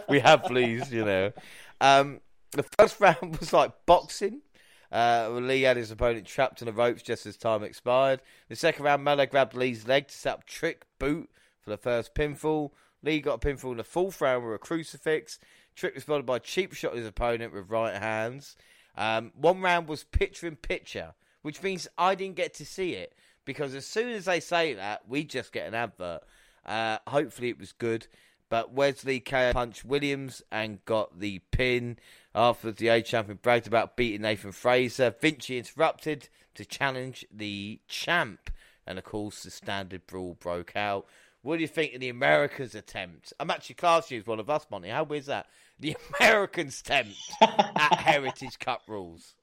we 0.09 0.21
have, 0.21 0.45
please, 0.45 0.93
you 0.93 1.05
know. 1.05 1.33
Um, 1.81 2.21
the 2.53 2.65
first 2.79 3.01
round 3.01 3.39
was 3.39 3.53
like 3.53 3.73
boxing. 3.87 4.43
Uh, 4.91 5.29
Lee 5.31 5.63
had 5.63 5.77
his 5.77 5.91
opponent 5.91 6.27
trapped 6.27 6.63
on 6.63 6.67
the 6.67 6.73
ropes 6.73 7.03
just 7.03 7.27
as 7.27 7.37
time 7.37 7.63
expired. 7.63 8.23
The 8.49 8.57
second 8.57 8.85
round, 8.85 9.05
Mello 9.05 9.27
grabbed 9.27 9.55
Lee's 9.55 9.87
leg 9.87 10.09
to 10.09 10.15
set 10.15 10.35
up 10.35 10.45
trick 10.47 10.87
boot 10.99 11.29
for 11.61 11.71
the 11.71 11.77
first 11.77 12.15
pinfall. 12.15 12.71
Lee 13.03 13.21
got 13.21 13.45
a 13.45 13.47
pinfall 13.47 13.73
in 13.73 13.77
the 13.77 13.85
fourth 13.85 14.21
round 14.21 14.45
with 14.45 14.55
a 14.55 14.59
crucifix. 14.59 15.39
Trick 15.77 15.95
responded 15.95 16.27
by 16.27 16.37
a 16.37 16.41
cheap 16.41 16.73
shot 16.73 16.97
his 16.97 17.07
opponent 17.07 17.53
with 17.53 17.71
right 17.71 17.95
hands. 17.95 18.57
Um, 18.97 19.33
one 19.37 19.61
round 19.61 19.89
was 19.89 20.05
picture 20.05 20.47
in 20.47 20.57
picture, 20.57 21.15
which 21.43 21.63
means 21.63 21.87
I 21.97 22.15
didn't 22.15 22.37
get 22.37 22.55
to 22.55 22.67
see 22.67 22.95
it 22.95 23.15
because 23.45 23.75
as 23.75 23.87
soon 23.87 24.11
as 24.11 24.25
they 24.25 24.41
say 24.41 24.75
that, 24.75 25.09
we 25.09 25.25
just 25.25 25.53
get 25.53 25.69
an 25.69 25.75
advert. 25.75 26.23
Uh, 26.67 26.99
hopefully, 27.07 27.49
it 27.49 27.59
was 27.59 27.73
good. 27.73 28.07
But 28.51 28.73
Wes 28.73 29.05
Lee 29.05 29.21
KO 29.21 29.53
punched 29.53 29.85
Williams 29.85 30.43
and 30.51 30.85
got 30.85 31.19
the 31.21 31.41
pin. 31.51 31.99
After 32.35 32.73
the 32.73 32.89
A 32.89 33.03
champion 33.03 33.39
bragged 33.41 33.67
about 33.67 33.97
beating 33.97 34.23
Nathan 34.23 34.53
Frazer, 34.53 35.15
Vinci 35.19 35.59
interrupted 35.59 36.29
to 36.55 36.65
challenge 36.65 37.25
the 37.33 37.81
champ. 37.89 38.51
And 38.87 38.99
of 38.99 39.05
course, 39.05 39.43
the 39.43 39.51
standard 39.51 40.07
brawl 40.07 40.37
broke 40.39 40.77
out. 40.77 41.07
What 41.43 41.57
do 41.57 41.63
you 41.63 41.69
think 41.69 41.95
of 41.95 42.01
the 42.01 42.09
Americans' 42.09 42.75
attempt? 42.75 43.33
I'm 43.39 43.51
actually 43.51 43.77
classing 43.77 44.17
you 44.17 44.21
as 44.21 44.27
one 44.27 44.41
of 44.41 44.51
us, 44.51 44.67
Monty. 44.71 44.89
How 44.89 45.05
is 45.07 45.27
that? 45.27 45.47
The 45.79 45.97
Americans' 46.21 46.81
attempt 46.81 47.17
at 47.41 47.95
Heritage 48.01 48.59
Cup 48.59 48.83
rules. 48.89 49.35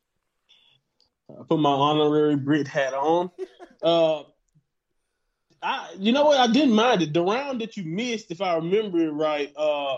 I 1.30 1.44
put 1.44 1.60
my 1.60 1.72
honorary 1.72 2.36
Brit 2.36 2.68
hat 2.68 2.94
on. 2.94 3.32
Uh, 3.82 4.24
I, 5.62 5.96
you 5.98 6.12
know 6.12 6.26
what? 6.26 6.40
I 6.40 6.52
didn't 6.52 6.76
mind 6.76 7.02
it. 7.02 7.14
The 7.14 7.24
round 7.24 7.62
that 7.62 7.78
you 7.78 7.84
missed, 7.84 8.30
if 8.30 8.42
I 8.42 8.56
remember 8.56 9.00
it 9.00 9.12
right, 9.12 9.52
uh, 9.58 9.98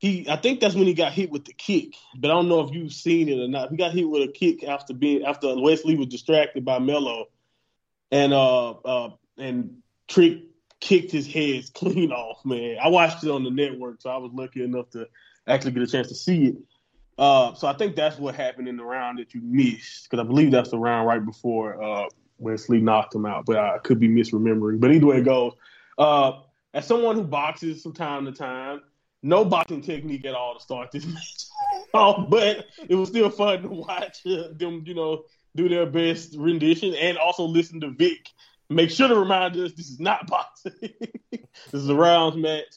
he, 0.00 0.26
I 0.30 0.36
think 0.36 0.60
that's 0.60 0.74
when 0.74 0.86
he 0.86 0.94
got 0.94 1.12
hit 1.12 1.30
with 1.30 1.44
the 1.44 1.52
kick. 1.52 1.94
But 2.16 2.30
I 2.30 2.34
don't 2.34 2.48
know 2.48 2.60
if 2.60 2.74
you've 2.74 2.92
seen 2.92 3.28
it 3.28 3.38
or 3.38 3.48
not. 3.48 3.68
He 3.68 3.76
got 3.76 3.92
hit 3.92 4.08
with 4.08 4.22
a 4.22 4.32
kick 4.32 4.64
after 4.64 4.94
being 4.94 5.24
after 5.24 5.54
Wes 5.60 5.84
Lee 5.84 5.94
was 5.94 6.08
distracted 6.08 6.64
by 6.64 6.78
Mello, 6.78 7.26
and 8.10 8.32
uh, 8.32 8.70
uh, 8.70 9.10
and 9.36 9.82
Trick 10.08 10.44
kicked 10.80 11.12
his 11.12 11.26
head 11.26 11.64
clean 11.74 12.12
off. 12.12 12.42
Man, 12.46 12.78
I 12.82 12.88
watched 12.88 13.22
it 13.22 13.30
on 13.30 13.44
the 13.44 13.50
network, 13.50 14.00
so 14.00 14.08
I 14.08 14.16
was 14.16 14.32
lucky 14.32 14.64
enough 14.64 14.88
to 14.92 15.06
actually 15.46 15.72
get 15.72 15.82
a 15.82 15.86
chance 15.86 16.08
to 16.08 16.14
see 16.14 16.46
it. 16.46 16.56
Uh, 17.18 17.52
so 17.52 17.68
I 17.68 17.74
think 17.74 17.94
that's 17.94 18.18
what 18.18 18.34
happened 18.34 18.68
in 18.68 18.78
the 18.78 18.84
round 18.84 19.18
that 19.18 19.34
you 19.34 19.42
missed, 19.42 20.08
because 20.08 20.24
I 20.24 20.26
believe 20.26 20.50
that's 20.50 20.70
the 20.70 20.78
round 20.78 21.06
right 21.06 21.22
before 21.22 21.82
uh, 21.82 22.08
Wes 22.38 22.70
Lee 22.70 22.80
knocked 22.80 23.14
him 23.14 23.26
out. 23.26 23.44
But 23.44 23.58
I 23.58 23.76
could 23.76 24.00
be 24.00 24.08
misremembering. 24.08 24.80
But 24.80 24.92
either 24.92 25.04
way 25.04 25.18
it 25.18 25.26
goes, 25.26 25.52
uh, 25.98 26.40
as 26.72 26.86
someone 26.86 27.16
who 27.16 27.24
boxes 27.24 27.82
from 27.82 27.92
time 27.92 28.24
to 28.24 28.32
time, 28.32 28.80
no 29.22 29.44
boxing 29.44 29.82
technique 29.82 30.24
at 30.24 30.34
all 30.34 30.54
to 30.54 30.60
start 30.60 30.90
this 30.92 31.06
match. 31.14 31.44
oh, 31.94 32.26
but 32.28 32.66
it 32.88 32.94
was 32.94 33.08
still 33.08 33.30
fun 33.30 33.62
to 33.62 33.68
watch 33.68 34.26
uh, 34.26 34.48
them, 34.56 34.82
you 34.86 34.94
know, 34.94 35.24
do 35.56 35.68
their 35.68 35.86
best 35.86 36.34
rendition 36.36 36.94
and 36.94 37.18
also 37.18 37.44
listen 37.44 37.80
to 37.80 37.90
Vic. 37.90 38.28
Make 38.68 38.90
sure 38.90 39.08
to 39.08 39.16
remind 39.16 39.56
us 39.56 39.72
this 39.72 39.90
is 39.90 39.98
not 40.00 40.26
boxing. 40.28 40.72
this 41.30 41.40
is 41.72 41.88
a 41.88 41.94
rounds 41.94 42.36
match. 42.36 42.74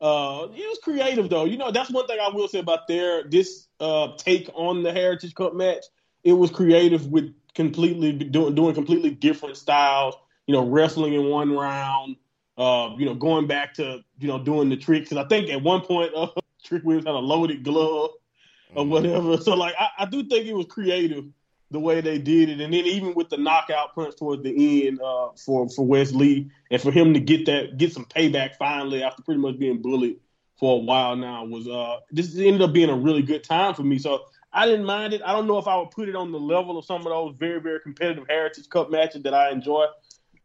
Uh, 0.00 0.48
it 0.54 0.68
was 0.68 0.78
creative 0.82 1.28
though. 1.28 1.44
You 1.44 1.56
know, 1.56 1.70
that's 1.70 1.90
one 1.90 2.06
thing 2.06 2.18
I 2.20 2.30
will 2.34 2.48
say 2.48 2.58
about 2.58 2.88
their 2.88 3.24
this 3.24 3.68
uh, 3.80 4.08
take 4.16 4.50
on 4.54 4.82
the 4.82 4.92
Heritage 4.92 5.34
Cup 5.34 5.54
match. 5.54 5.84
It 6.24 6.32
was 6.32 6.50
creative 6.50 7.06
with 7.06 7.34
completely 7.54 8.12
doing 8.12 8.54
doing 8.54 8.74
completely 8.74 9.10
different 9.10 9.56
styles. 9.56 10.14
You 10.46 10.54
know, 10.54 10.66
wrestling 10.66 11.14
in 11.14 11.28
one 11.28 11.52
round. 11.52 12.16
Uh, 12.56 12.94
you 12.96 13.04
know, 13.04 13.14
going 13.14 13.46
back 13.46 13.74
to 13.74 14.04
you 14.18 14.28
know 14.28 14.38
doing 14.38 14.68
the 14.68 14.76
tricks. 14.76 15.10
And 15.10 15.18
I 15.18 15.24
think 15.24 15.50
at 15.50 15.62
one 15.62 15.80
point, 15.80 16.12
uh, 16.14 16.28
Trick 16.64 16.84
Williams 16.84 17.06
had 17.06 17.14
a 17.14 17.18
loaded 17.18 17.62
glove 17.64 18.10
or 18.74 18.86
whatever. 18.86 19.36
So 19.38 19.54
like, 19.54 19.74
I, 19.78 19.88
I 20.00 20.04
do 20.06 20.22
think 20.24 20.46
it 20.46 20.54
was 20.54 20.66
creative 20.66 21.24
the 21.70 21.80
way 21.80 22.00
they 22.00 22.18
did 22.18 22.48
it, 22.48 22.60
and 22.60 22.72
then 22.72 22.86
even 22.86 23.14
with 23.14 23.28
the 23.28 23.36
knockout 23.36 23.94
punch 23.94 24.16
towards 24.16 24.42
the 24.42 24.86
end 24.86 25.00
uh, 25.00 25.30
for 25.36 25.68
for 25.68 25.84
Wes 25.84 26.12
Lee, 26.12 26.50
and 26.70 26.80
for 26.80 26.92
him 26.92 27.12
to 27.14 27.20
get 27.20 27.46
that 27.46 27.76
get 27.76 27.92
some 27.92 28.04
payback 28.04 28.54
finally 28.56 29.02
after 29.02 29.22
pretty 29.22 29.40
much 29.40 29.58
being 29.58 29.82
bullied 29.82 30.20
for 30.58 30.78
a 30.78 30.82
while 30.82 31.16
now 31.16 31.44
was 31.44 31.66
uh 31.66 31.98
this 32.12 32.36
ended 32.36 32.62
up 32.62 32.72
being 32.72 32.90
a 32.90 32.96
really 32.96 33.22
good 33.22 33.42
time 33.42 33.74
for 33.74 33.82
me. 33.82 33.98
So 33.98 34.26
I 34.52 34.66
didn't 34.66 34.86
mind 34.86 35.12
it. 35.12 35.22
I 35.24 35.32
don't 35.32 35.48
know 35.48 35.58
if 35.58 35.66
I 35.66 35.76
would 35.76 35.90
put 35.90 36.08
it 36.08 36.14
on 36.14 36.30
the 36.30 36.38
level 36.38 36.78
of 36.78 36.84
some 36.84 37.00
of 37.00 37.06
those 37.06 37.34
very, 37.36 37.60
very 37.60 37.80
competitive 37.80 38.24
Heritage 38.28 38.68
Cup 38.68 38.88
matches 38.88 39.24
that 39.24 39.34
I 39.34 39.50
enjoy. 39.50 39.86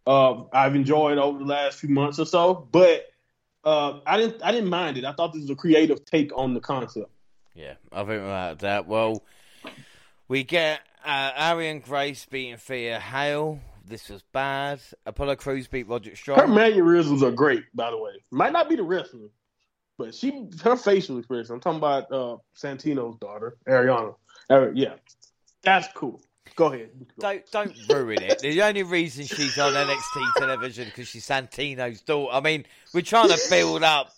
Uh, 0.10 0.46
I've 0.52 0.74
enjoyed 0.74 1.20
over 1.20 1.38
the 1.38 1.46
last 1.46 1.78
few 1.78 1.90
months 1.90 2.18
or 2.18 2.26
so, 2.26 2.68
but 2.72 3.06
uh, 3.64 4.00
I 4.08 4.18
didn't. 4.18 4.42
I 4.44 4.52
didn't 4.52 4.72
mind 4.72 4.98
it. 4.98 5.06
I 5.06 5.14
thought 5.14 5.34
this 5.34 5.44
was 5.44 5.52
a 5.52 5.56
creative 5.56 6.04
take 6.04 6.36
on 6.36 6.56
the 6.56 6.60
concept. 6.60 7.12
Yeah, 7.54 7.76
I 7.92 8.04
think 8.06 8.24
about 8.24 8.58
that. 8.60 8.88
Well, 8.88 9.24
we 10.28 10.44
get 10.44 10.80
uh, 11.06 11.32
Arianna 11.34 11.84
Grace 11.84 12.26
beating 12.26 12.58
Thea 12.58 13.00
Hale. 13.00 13.60
This 13.86 14.10
was 14.10 14.24
bad. 14.34 14.80
Apollo 15.06 15.36
Crews 15.36 15.68
beat 15.68 15.88
Roderick 15.88 16.18
Strong. 16.18 16.40
Her 16.40 16.48
mannerisms 16.48 17.22
are 17.22 17.32
great, 17.32 17.66
by 17.76 17.92
the 17.92 17.98
way. 17.98 18.14
Might 18.32 18.52
not 18.52 18.68
be 18.68 18.78
the 18.78 18.84
wrestling, 18.84 19.30
but 20.00 20.16
she 20.16 20.48
her 20.64 20.76
facial 20.76 21.20
expression. 21.20 21.54
I'm 21.54 21.60
talking 21.60 21.78
about 21.78 22.12
uh, 22.12 22.38
Santino's 22.58 23.16
daughter, 23.20 23.58
Arianna. 23.68 24.16
Uh, 24.50 24.72
yeah, 24.72 24.96
that's 25.62 25.88
cool. 25.94 26.20
Go 26.56 26.68
ahead. 26.74 26.90
Don't 27.20 27.50
don't 27.52 27.74
ruin 27.90 28.22
it. 28.22 28.40
The 28.40 28.62
only 28.62 28.84
reason 28.84 29.26
she's 29.26 29.58
on 29.58 29.74
NXT 29.74 30.34
television 30.38 30.86
because 30.86 31.08
she's 31.08 31.28
Santino's 31.28 32.02
daughter. 32.02 32.34
I 32.34 32.40
mean, 32.42 32.66
we're 32.94 33.02
trying 33.02 33.30
to 33.30 33.40
build 33.50 33.84
up. 33.84 34.12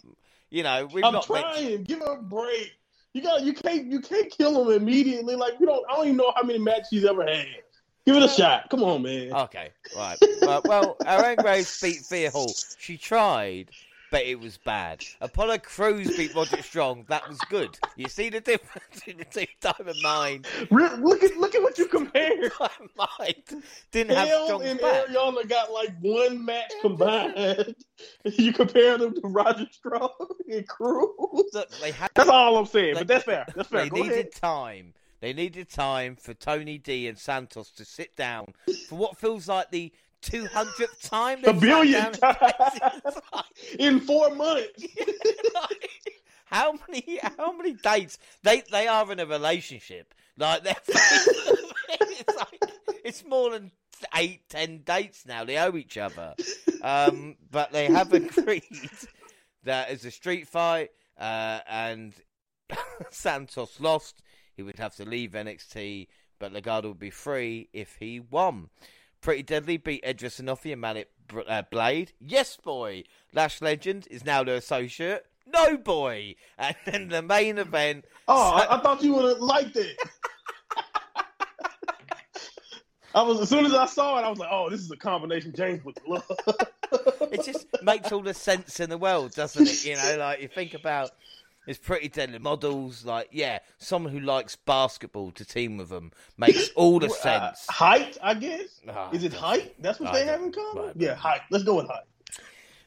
You 0.50 0.64
know, 0.64 0.88
we're 0.92 1.06
I'm 1.06 1.14
not. 1.14 1.26
trying. 1.26 1.70
meant- 1.70 1.88
Give 1.88 2.00
her 2.00 2.14
a 2.14 2.22
break. 2.22 2.74
You 3.14 3.22
got. 3.22 3.42
You 3.44 3.54
can't. 3.54 3.86
You 3.92 4.00
can't 4.02 4.30
kill 4.32 4.70
him 4.70 4.82
immediately. 4.82 5.36
Like 5.36 5.60
we 5.60 5.66
don't. 5.66 5.86
I 5.90 5.96
don't 5.96 6.06
even 6.06 6.18
know 6.18 6.34
how 6.36 6.44
many 6.44 6.60
matches 6.60 6.88
she's 6.90 7.06
ever 7.06 7.26
had. 7.26 7.46
Give 8.06 8.16
it 8.16 8.24
a 8.24 8.28
shot. 8.28 8.70
Come 8.72 8.84
on, 8.84 9.04
man. 9.04 9.32
Okay, 9.32 9.70
right. 9.96 10.18
well, 10.42 10.62
well, 10.66 10.96
Arianna 11.02 11.38
Grace 11.38 11.80
beat 11.82 11.98
Thea 11.98 12.32
Hall. 12.32 12.52
She 12.80 12.98
tried, 12.98 13.70
but 14.12 14.24
it 14.24 14.40
was 14.40 14.58
bad. 14.58 15.04
Apollo 15.22 15.60
Crews 15.60 16.16
beat 16.16 16.36
Roderick 16.36 16.64
Strong. 16.64 17.06
That 17.08 17.28
was 17.28 17.40
good. 17.50 17.80
You 17.96 18.08
see 18.10 18.30
the 18.30 18.42
difference 18.42 19.02
in 19.08 19.18
the 19.18 19.26
two 19.26 19.46
Diamond 19.62 19.98
Mine. 20.04 20.46
Re- 20.70 20.90
look 20.98 21.24
at 21.24 21.36
look 21.38 21.56
at 21.56 21.62
what 21.64 21.78
you 21.78 21.88
compared. 21.88 22.52
Mine 22.96 23.34
didn't 23.92 24.16
have 24.16 24.28
Hell 24.28 24.46
strong 24.48 24.64
and 24.64 24.80
back. 24.80 25.08
Arianna 25.08 25.48
got 25.50 25.72
like 25.72 25.94
one 26.02 26.44
match 26.46 26.72
combined. 26.82 27.76
you 28.26 28.54
compare 28.54 28.98
them 28.98 29.14
to 29.16 29.22
Roderick 29.24 29.74
Strong 29.74 30.12
and 30.52 30.68
Crews. 30.68 31.10
Look, 31.54 31.72
had 31.74 32.12
That's 32.14 32.30
all 32.30 32.58
I'm 32.58 32.66
saying. 32.66 32.94
They- 32.96 33.00
But 33.02 33.08
that's 33.08 33.24
fair. 33.24 33.46
That's 33.56 33.70
fair. 33.70 33.84
They 33.84 33.90
Go 33.90 33.96
needed 33.98 34.12
ahead. 34.12 34.32
time. 34.34 34.94
They 35.22 35.34
needed 35.34 35.70
time 35.70 36.16
for 36.16 36.34
Tony 36.34 36.80
D 36.80 37.08
and 37.08 37.18
Santos 37.18 37.70
to 37.74 37.86
sit 37.86 38.16
down 38.16 38.54
for 38.90 38.96
what 38.96 39.18
feels 39.18 39.48
like 39.48 39.70
the 39.70 39.92
200th 40.22 41.10
time. 41.10 41.44
A 41.46 41.54
billion 41.54 42.12
times 42.14 43.18
in 43.80 44.00
four 44.00 44.34
months. 44.36 44.86
how 46.46 46.76
many? 46.88 47.20
How 47.38 47.52
many 47.54 47.74
dates? 47.74 48.18
They 48.44 48.64
they 48.72 48.88
are 48.88 49.12
in 49.12 49.20
a 49.20 49.26
relationship. 49.26 50.14
Like 50.38 50.64
they're. 50.64 50.76
it's 50.88 52.38
like 52.38 52.72
it's 53.04 53.26
more 53.26 53.52
than 53.52 53.72
eight, 54.16 54.48
ten 54.50 54.80
dates 54.80 55.26
now. 55.26 55.44
They 55.44 55.58
owe 55.58 55.76
each 55.76 55.98
other, 55.98 56.36
um, 56.82 57.36
but 57.50 57.72
they 57.72 57.86
have 57.88 58.14
agreed 58.14 58.64
that 59.64 59.92
it's 59.92 60.06
a 60.06 60.12
street 60.12 60.48
fight, 60.48 60.90
uh, 61.20 61.60
and 61.68 62.14
Santos 63.10 63.80
lost. 63.80 64.22
He 64.56 64.64
would 64.64 64.78
have 64.78 64.96
to 64.98 65.06
leave 65.06 65.32
NXT, 65.32 66.08
but 66.40 66.54
Legado 66.54 66.90
would 66.90 67.00
be 67.00 67.10
free 67.10 67.70
if 67.74 67.96
he 68.00 68.20
won. 68.20 68.70
Pretty 69.22 69.44
Deadly 69.44 69.78
beat 69.78 70.04
Edris 70.04 70.40
Enofé 70.42 70.74
and 70.74 70.82
Malik 70.82 71.10
uh, 71.48 71.62
Blade. 71.70 72.14
Yes, 72.20 72.58
boy. 72.58 73.04
Lash 73.34 73.62
Legend 73.62 74.08
is 74.10 74.26
now 74.26 74.44
the 74.44 74.54
associate. 74.54 75.26
No, 75.46 75.78
boy. 75.78 76.36
And 76.58 76.76
then 76.86 77.10
the 77.10 77.22
main 77.22 77.58
event. 77.58 78.06
Oh, 78.28 78.52
I, 78.52 78.78
I 78.78 78.82
thought 78.82 79.04
you 79.04 79.14
would 79.14 79.30
have 79.30 79.40
liked 79.40 79.78
it. 79.78 79.98
I 83.14 83.24
was 83.24 83.42
as 83.42 83.50
soon 83.50 83.66
as 83.66 83.74
I 83.74 83.88
saw 83.88 84.20
it, 84.20 84.22
I 84.24 84.30
was 84.30 84.40
like, 84.40 84.48
"Oh, 84.50 84.70
this 84.70 84.80
is 84.80 84.90
a 84.90 84.96
combination 84.96 85.54
James 85.54 85.84
would 85.84 85.98
love." 86.08 86.24
It 87.30 87.44
just 87.44 87.68
makes 87.84 88.10
all 88.12 88.22
the 88.22 88.34
sense 88.34 88.80
in 88.80 88.90
the 88.90 88.98
world, 88.98 89.34
doesn't 89.34 89.68
it? 89.68 89.86
You 89.86 89.98
know, 89.98 90.18
like 90.18 90.42
you 90.42 90.48
think 90.48 90.74
about 90.76 91.12
it's 91.72 91.80
pretty 91.80 92.08
deadly 92.10 92.38
models. 92.38 93.04
Like, 93.04 93.30
yeah, 93.32 93.60
someone 93.80 94.14
who 94.14 94.20
likes 94.20 94.56
basketball 94.56 95.32
to 95.32 95.44
team 95.46 95.78
with 95.78 95.90
them 95.90 96.12
makes 96.38 96.70
all 96.76 97.00
the 97.00 97.08
Uh, 97.08 97.10
sense. 97.54 97.66
height, 97.70 98.18
I 98.22 98.36
guess. 98.36 98.82
Is 99.12 99.24
it 99.24 99.34
height? 99.34 99.74
That's 99.82 100.00
what 100.00 100.10
I 100.14 100.20
they 100.20 100.26
have 100.26 100.42
in 100.44 100.52
common. 100.52 100.84
right, 100.86 100.96
yeah, 100.96 101.16
height. 101.16 101.42
Let's 101.50 101.64
go 101.64 101.78
with 101.78 101.88
height. 101.88 102.04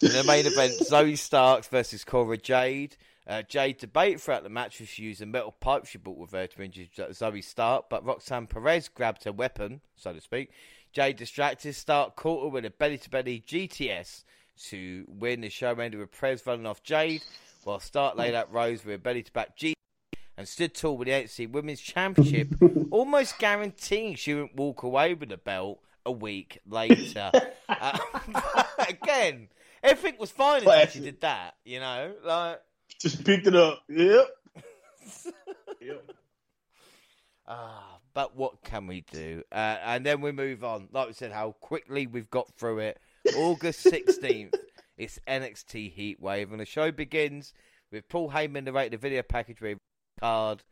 In 0.02 0.12
the 0.12 0.24
main 0.24 0.46
event, 0.46 0.72
Zoe 0.74 1.16
Starks 1.16 1.66
versus 1.68 2.04
Cora 2.04 2.36
Jade. 2.36 2.96
Uh, 3.26 3.40
Jade 3.42 3.78
debated 3.78 4.20
throughout 4.20 4.42
the 4.42 4.50
match 4.50 4.80
if 4.82 4.90
she 4.90 5.02
used 5.04 5.22
a 5.22 5.26
metal 5.26 5.52
pipe 5.52 5.86
she 5.86 5.96
brought 5.96 6.18
with 6.18 6.32
her 6.32 6.46
to 6.46 6.62
injure 6.62 6.84
Zoe 7.12 7.40
Stark, 7.40 7.86
but 7.88 8.04
Roxanne 8.04 8.46
Perez 8.46 8.88
grabbed 8.88 9.24
her 9.24 9.32
weapon, 9.32 9.80
so 9.96 10.12
to 10.12 10.20
speak. 10.20 10.50
Jade 10.92 11.16
distracted 11.16 11.74
Stark, 11.74 12.16
caught 12.16 12.42
her 12.42 12.48
with 12.50 12.66
a 12.66 12.70
belly 12.70 12.98
to 12.98 13.08
belly 13.08 13.42
GTS 13.46 14.24
to 14.68 15.04
win 15.08 15.40
the 15.40 15.48
show 15.48 15.70
ended 15.70 15.98
with 15.98 16.12
Perez 16.12 16.46
running 16.46 16.66
off 16.66 16.82
Jade, 16.82 17.22
while 17.64 17.80
Stark 17.80 18.16
laid 18.16 18.34
out 18.34 18.52
Rose 18.52 18.84
with 18.84 18.94
a 18.94 18.98
belly 18.98 19.22
to 19.22 19.32
back 19.32 19.56
G 19.56 19.74
and 20.36 20.48
stood 20.48 20.74
tall 20.74 20.96
with 20.96 21.06
the 21.06 21.12
NXT 21.12 21.50
Women's 21.50 21.80
Championship, 21.80 22.54
almost 22.90 23.38
guaranteeing 23.38 24.16
she 24.16 24.34
wouldn't 24.34 24.56
walk 24.56 24.82
away 24.82 25.14
with 25.14 25.28
the 25.28 25.36
belt 25.36 25.80
a 26.04 26.12
week 26.12 26.60
later. 26.66 27.30
uh, 27.68 27.98
again, 28.88 29.48
everything 29.82 30.18
was 30.18 30.30
fine 30.30 30.62
until 30.62 30.86
she 30.86 31.00
did 31.00 31.20
that, 31.20 31.54
you 31.64 31.80
know? 31.80 32.12
Like, 32.24 32.60
Just 33.00 33.24
picked 33.24 33.46
it 33.46 33.54
up. 33.54 33.82
Yep. 33.88 34.26
yep. 35.80 36.10
ah, 37.46 37.98
but 38.12 38.36
what 38.36 38.62
can 38.62 38.86
we 38.86 39.02
do? 39.12 39.42
Uh, 39.52 39.76
and 39.84 40.04
then 40.04 40.20
we 40.20 40.32
move 40.32 40.64
on. 40.64 40.88
Like 40.92 41.08
we 41.08 41.12
said, 41.12 41.32
how 41.32 41.52
quickly 41.60 42.06
we've 42.06 42.30
got 42.30 42.48
through 42.56 42.78
it. 42.80 43.00
August 43.36 43.86
16th, 43.86 44.54
it's 44.96 45.18
NXT 45.26 46.18
Heatwave, 46.20 46.50
and 46.50 46.60
the 46.60 46.64
show 46.64 46.90
begins 46.92 47.52
with 47.90 48.08
Paul 48.08 48.30
Heyman 48.30 48.64
narrating 48.64 48.92
the 48.92 48.96
video 48.96 49.22
package 49.22 49.60
with 49.60 49.78
card. 50.20 50.62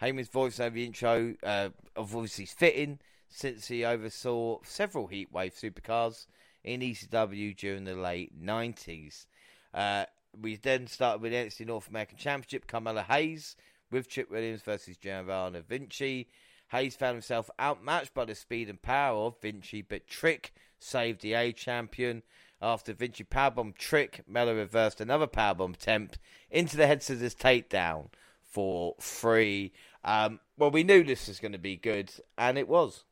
Heyman's 0.00 0.28
voice 0.28 0.58
over 0.60 0.74
the 0.74 0.84
intro 0.84 1.34
uh, 1.42 1.70
obviously 1.96 2.46
fitting 2.46 2.98
since 3.28 3.68
he 3.68 3.84
oversaw 3.84 4.58
several 4.64 5.08
Heatwave 5.08 5.54
supercars 5.54 6.26
in 6.64 6.80
ECW 6.80 7.56
during 7.56 7.84
the 7.84 7.94
late 7.94 8.32
90s. 8.42 9.26
Uh, 9.72 10.04
we 10.40 10.56
then 10.56 10.86
started 10.86 11.22
with 11.22 11.32
the 11.32 11.38
NXT 11.38 11.66
North 11.66 11.88
American 11.88 12.18
Championship, 12.18 12.66
Carmelo 12.66 13.02
Hayes 13.02 13.56
with 13.90 14.08
Chip 14.08 14.30
Williams 14.30 14.62
versus 14.62 14.96
Giovanni 14.96 15.60
Vinci. 15.60 16.28
Hayes 16.70 16.94
found 16.94 17.16
himself 17.16 17.50
outmatched 17.60 18.14
by 18.14 18.24
the 18.24 18.34
speed 18.34 18.68
and 18.68 18.80
power 18.80 19.26
of 19.26 19.40
Vinci, 19.40 19.82
but 19.82 20.06
Trick 20.06 20.52
saved 20.78 21.20
the 21.20 21.34
A 21.34 21.52
champion. 21.52 22.22
After 22.62 22.92
Vinci 22.92 23.24
powerbomb 23.24 23.76
Trick, 23.76 24.22
Mello 24.28 24.54
reversed 24.54 25.00
another 25.00 25.26
powerbomb 25.26 25.74
attempt 25.74 26.18
into 26.50 26.76
the 26.76 26.86
head 26.86 27.02
scissors 27.02 27.34
takedown 27.34 28.08
for 28.42 28.94
free. 29.00 29.72
Um, 30.04 30.40
well, 30.58 30.70
we 30.70 30.84
knew 30.84 31.02
this 31.02 31.28
was 31.28 31.40
going 31.40 31.52
to 31.52 31.58
be 31.58 31.76
good, 31.76 32.12
and 32.36 32.58
it 32.58 32.68
was. 32.68 33.04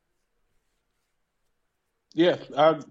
Yeah, 2.15 2.37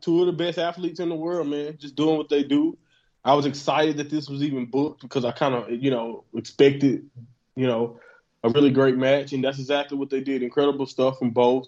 two 0.01 0.21
of 0.21 0.27
the 0.27 0.34
best 0.34 0.57
athletes 0.57 0.99
in 0.99 1.09
the 1.09 1.15
world, 1.15 1.47
man, 1.47 1.77
just 1.77 1.95
doing 1.95 2.17
what 2.17 2.29
they 2.29 2.43
do. 2.43 2.77
I 3.25 3.34
was 3.34 3.45
excited 3.45 3.97
that 3.97 4.09
this 4.09 4.29
was 4.29 4.41
even 4.41 4.65
booked 4.65 5.01
because 5.01 5.25
I 5.25 5.31
kind 5.31 5.53
of, 5.53 5.69
you 5.69 5.91
know, 5.91 6.23
expected, 6.34 7.09
you 7.55 7.67
know, 7.67 7.99
a 8.43 8.49
really 8.49 8.71
great 8.71 8.95
match, 8.95 9.34
and 9.34 9.43
that's 9.43 9.59
exactly 9.59 9.97
what 9.97 10.09
they 10.09 10.21
did. 10.21 10.43
Incredible 10.43 10.85
stuff 10.85 11.19
from 11.19 11.31
both. 11.31 11.67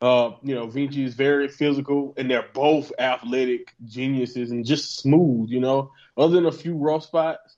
Uh, 0.00 0.32
you 0.42 0.54
know, 0.54 0.66
Vinci 0.66 1.04
is 1.04 1.14
very 1.14 1.48
physical, 1.48 2.14
and 2.16 2.30
they're 2.30 2.46
both 2.52 2.92
athletic 2.98 3.74
geniuses 3.84 4.50
and 4.50 4.64
just 4.64 4.96
smooth. 4.98 5.50
You 5.50 5.60
know, 5.60 5.92
other 6.16 6.34
than 6.36 6.46
a 6.46 6.52
few 6.52 6.76
rough 6.76 7.04
spots 7.04 7.56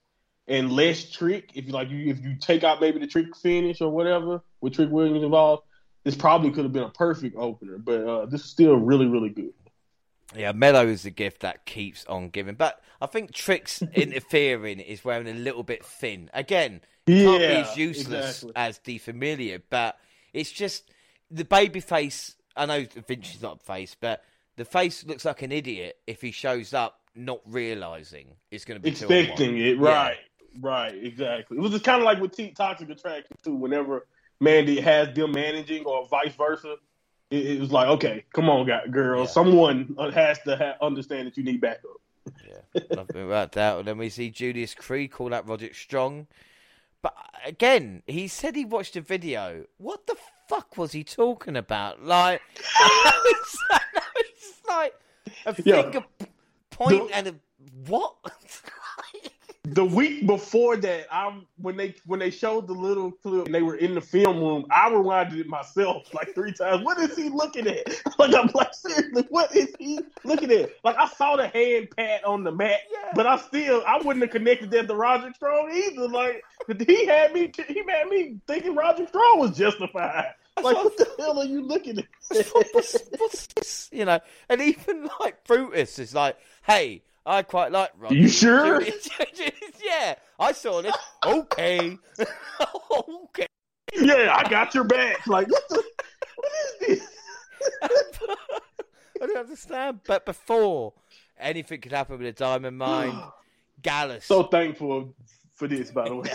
and 0.50 0.72
less 0.72 1.08
trick. 1.08 1.52
If 1.54 1.66
you 1.66 1.72
like, 1.72 1.88
you 1.88 2.10
if 2.10 2.20
you 2.20 2.36
take 2.36 2.64
out 2.64 2.80
maybe 2.80 2.98
the 2.98 3.06
trick 3.06 3.34
finish 3.36 3.80
or 3.80 3.90
whatever 3.90 4.42
with 4.60 4.74
Trick 4.74 4.90
Williams 4.90 5.22
involved, 5.22 5.62
this 6.04 6.16
probably 6.16 6.50
could 6.50 6.64
have 6.64 6.72
been 6.72 6.82
a 6.82 6.90
perfect 6.90 7.36
opener. 7.36 7.78
But 7.78 8.06
uh, 8.06 8.26
this 8.26 8.42
is 8.42 8.50
still 8.50 8.74
really, 8.74 9.06
really 9.06 9.30
good. 9.30 9.52
Yeah, 10.36 10.52
Mello 10.52 10.86
is 10.86 11.04
the 11.04 11.10
gift 11.10 11.40
that 11.40 11.66
keeps 11.66 12.04
on 12.06 12.28
giving. 12.28 12.56
But 12.56 12.82
I 13.00 13.06
think 13.06 13.32
Trick's 13.32 13.82
interfering 13.94 14.80
is 14.80 15.04
wearing 15.04 15.28
a 15.28 15.34
little 15.34 15.62
bit 15.62 15.84
thin. 15.84 16.30
Again, 16.34 16.80
can't 17.06 17.40
be 17.40 17.44
as 17.44 17.76
useless 17.76 18.42
exactly. 18.42 18.52
as 18.56 18.78
Di 18.78 18.98
Familia, 18.98 19.60
but 19.70 19.98
it's 20.32 20.50
just 20.50 20.89
the 21.30 21.44
baby 21.44 21.80
face. 21.80 22.36
I 22.56 22.66
know 22.66 22.84
Vinci's 23.06 23.42
not 23.42 23.60
a 23.60 23.64
face, 23.64 23.96
but 24.00 24.22
the 24.56 24.64
face 24.64 25.04
looks 25.06 25.24
like 25.24 25.42
an 25.42 25.52
idiot 25.52 25.96
if 26.06 26.20
he 26.20 26.30
shows 26.32 26.74
up 26.74 27.00
not 27.14 27.40
realizing 27.46 28.28
it's 28.50 28.64
going 28.64 28.80
to 28.80 28.82
be 28.82 28.94
two 28.94 29.06
on 29.06 29.10
one. 29.10 29.18
expecting 29.18 29.58
it. 29.58 29.76
Yeah. 29.76 29.82
Right, 29.88 30.16
right, 30.60 30.94
exactly. 30.94 31.56
It 31.56 31.60
was 31.60 31.70
just 31.72 31.84
kind 31.84 32.00
of 32.00 32.04
like 32.04 32.20
with 32.20 32.36
T- 32.36 32.50
Toxic 32.50 32.90
Attraction 32.90 33.36
too. 33.44 33.54
Whenever 33.54 34.06
Mandy 34.40 34.80
has 34.80 35.14
them 35.14 35.32
managing, 35.32 35.84
or 35.84 36.06
vice 36.08 36.34
versa, 36.34 36.76
it, 37.30 37.46
it 37.46 37.60
was 37.60 37.70
like, 37.72 37.88
okay, 37.88 38.24
come 38.32 38.48
on, 38.50 38.66
guy, 38.66 38.86
girl, 38.88 39.20
Yeah. 39.20 39.26
someone 39.26 39.96
has 40.14 40.38
to 40.40 40.56
ha- 40.56 40.84
understand 40.84 41.26
that 41.28 41.36
you 41.36 41.44
need 41.44 41.60
backup. 41.60 42.00
Yeah, 42.46 42.80
nothing 42.94 43.24
about 43.24 43.52
that. 43.52 43.78
And 43.78 43.88
then 43.88 43.98
we 43.98 44.08
see 44.10 44.30
Julius 44.30 44.74
Creed 44.74 45.12
call 45.12 45.32
out 45.32 45.48
Roderick 45.48 45.74
Strong. 45.74 46.26
But 47.02 47.14
again, 47.44 48.02
he 48.06 48.28
said 48.28 48.54
he 48.56 48.64
watched 48.64 48.96
a 48.96 49.00
video. 49.00 49.64
What 49.78 50.06
the 50.06 50.16
fuck 50.48 50.76
was 50.76 50.92
he 50.92 51.04
talking 51.04 51.56
about? 51.56 52.02
Like, 52.02 52.40
it's, 52.56 53.58
it's 54.16 54.60
like 54.68 54.94
a 55.46 55.54
Yeah. 55.64 55.82
finger 55.82 56.04
point 56.70 57.08
The- 57.08 57.16
and 57.16 57.26
a 57.28 57.34
what? 57.86 58.14
the 59.74 59.84
week 59.84 60.26
before 60.26 60.76
that, 60.78 61.06
I 61.12 61.38
when 61.58 61.76
they 61.76 61.94
when 62.06 62.18
they 62.18 62.30
showed 62.30 62.66
the 62.66 62.72
little 62.72 63.12
clip 63.12 63.46
and 63.46 63.54
they 63.54 63.62
were 63.62 63.76
in 63.76 63.94
the 63.94 64.00
film 64.00 64.38
room, 64.40 64.66
I 64.70 64.90
rewinded 64.90 65.38
it 65.38 65.46
myself 65.46 66.12
like 66.14 66.34
three 66.34 66.52
times. 66.52 66.84
What 66.84 66.98
is 66.98 67.16
he 67.16 67.28
looking 67.28 67.66
at? 67.66 67.86
Like 68.18 68.34
I'm 68.34 68.50
like 68.54 68.74
seriously, 68.74 69.24
what 69.30 69.54
is 69.56 69.74
he 69.78 69.98
looking 70.24 70.50
at? 70.50 70.72
Like 70.84 70.96
I 70.98 71.08
saw 71.08 71.36
the 71.36 71.48
hand 71.48 71.88
pat 71.96 72.22
on 72.24 72.44
the 72.44 72.52
mat, 72.52 72.80
Yeah. 72.92 73.12
but 73.14 73.26
I 73.26 73.38
still 73.38 73.82
I 73.86 73.96
wouldn't 73.98 74.20
have 74.22 74.30
connected 74.30 74.70
that 74.72 74.88
to 74.88 74.94
Roderick 74.94 75.36
Strong 75.36 75.70
either. 75.72 76.06
Like 76.08 76.42
he 76.86 77.06
had 77.06 77.32
me 77.32 77.50
he 77.66 77.82
had 77.88 78.08
me 78.08 78.36
thinking 78.46 78.74
Roderick 78.74 79.08
Strong 79.08 79.38
was 79.38 79.56
justified. 79.56 80.34
Like 80.62 80.76
what 80.76 80.96
the 80.98 81.08
hell 81.18 81.38
are 81.38 81.46
you 81.46 81.62
looking 81.62 81.98
at? 81.98 82.04
what's, 82.52 82.98
what's 83.16 83.46
this? 83.46 83.88
You 83.92 84.04
know, 84.04 84.20
and 84.50 84.60
even 84.60 85.08
like 85.20 85.42
Brutus 85.44 85.98
is 85.98 86.14
like, 86.14 86.36
hey, 86.66 87.02
I 87.26 87.42
quite 87.42 87.70
like 87.72 87.90
Roger. 87.98 88.14
You 88.14 88.28
sure? 88.28 88.82
yeah, 89.84 90.14
I 90.38 90.52
saw 90.52 90.82
this. 90.82 90.94
Okay, 91.24 91.98
okay. 93.00 93.46
yeah, 93.94 94.34
I 94.36 94.48
got 94.48 94.74
your 94.74 94.84
back. 94.84 95.26
Like 95.26 95.48
what 95.50 95.68
the 95.68 95.82
what 96.36 96.52
is 96.64 96.98
this? 96.98 97.08
I 99.22 99.26
don't 99.26 99.36
understand. 99.36 100.00
But 100.06 100.24
before 100.24 100.94
anything 101.38 101.80
could 101.80 101.92
happen 101.92 102.18
with 102.18 102.26
a 102.26 102.32
diamond 102.32 102.78
mine, 102.78 103.20
Gallus. 103.82 104.24
So 104.24 104.44
thankful 104.44 105.14
for 105.54 105.68
this, 105.68 105.90
by 105.90 106.08
the 106.08 106.16
way. 106.16 106.30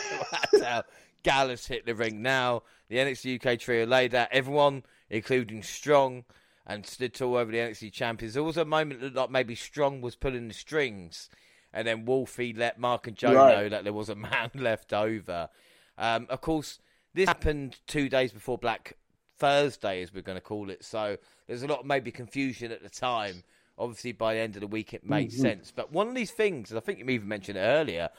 That's 0.52 0.64
how 0.64 0.84
Gallus 1.24 1.66
hit 1.66 1.88
the 1.88 1.96
ring. 1.96 2.22
Now 2.22 2.62
the 2.90 2.98
NXT 2.98 3.44
UK 3.44 3.60
trio 3.60 3.88
laid 3.88 4.14
out 4.14 4.28
everyone, 4.32 4.84
including 5.10 5.64
Strong, 5.64 6.26
and 6.66 6.86
stood 6.86 7.14
tall 7.14 7.36
over 7.36 7.52
the 7.52 7.58
NXT 7.60 7.92
champions. 7.94 8.34
There 8.34 8.44
was 8.44 8.58
a 8.58 8.66
moment 8.66 9.02
that 9.02 9.14
like 9.16 9.30
maybe 9.30 9.56
Strong 9.56 10.02
was 10.02 10.16
pulling 10.16 10.48
the 10.48 10.54
strings, 10.54 11.30
and 11.74 11.88
then 11.88 12.06
Wolfie 12.06 12.54
let 12.54 12.80
Mark 12.80 13.08
and 13.08 13.16
Joe 13.16 13.34
Right. 13.34 13.54
know 13.54 13.70
that 13.70 13.84
there 13.84 13.94
was 13.94 14.10
a 14.10 14.16
man 14.16 14.50
left 14.56 14.94
over. 14.94 15.50
Um, 15.98 16.28
of 16.30 16.42
course, 16.42 16.80
this 17.14 17.28
happened 17.28 17.78
two 17.88 18.10
days 18.10 18.32
before 18.32 18.58
Black 18.58 18.94
Thursday, 19.38 20.02
as 20.02 20.14
we're 20.14 20.22
going 20.22 20.38
to 20.38 20.42
call 20.42 20.70
it. 20.70 20.84
So 20.84 21.18
there's 21.48 21.64
a 21.64 21.68
lot 21.68 21.80
of 21.82 21.86
maybe 21.86 22.12
confusion 22.12 22.72
at 22.72 22.82
the 22.84 22.90
time. 22.90 23.44
Obviously, 23.78 24.14
by 24.14 24.34
the 24.34 24.40
end 24.40 24.56
of 24.56 24.62
the 24.62 24.68
week, 24.68 24.94
it 24.94 25.04
made 25.06 25.32
Mm-hmm. 25.32 25.42
sense. 25.42 25.72
But 25.76 25.92
one 25.92 26.08
of 26.08 26.16
these 26.16 26.32
things, 26.32 26.72
and 26.72 26.78
I 26.78 26.82
think 26.82 27.00
you 27.00 27.06
even 27.10 27.28
mentioned 27.28 27.58
it 27.58 27.62
earlier, 27.62 28.10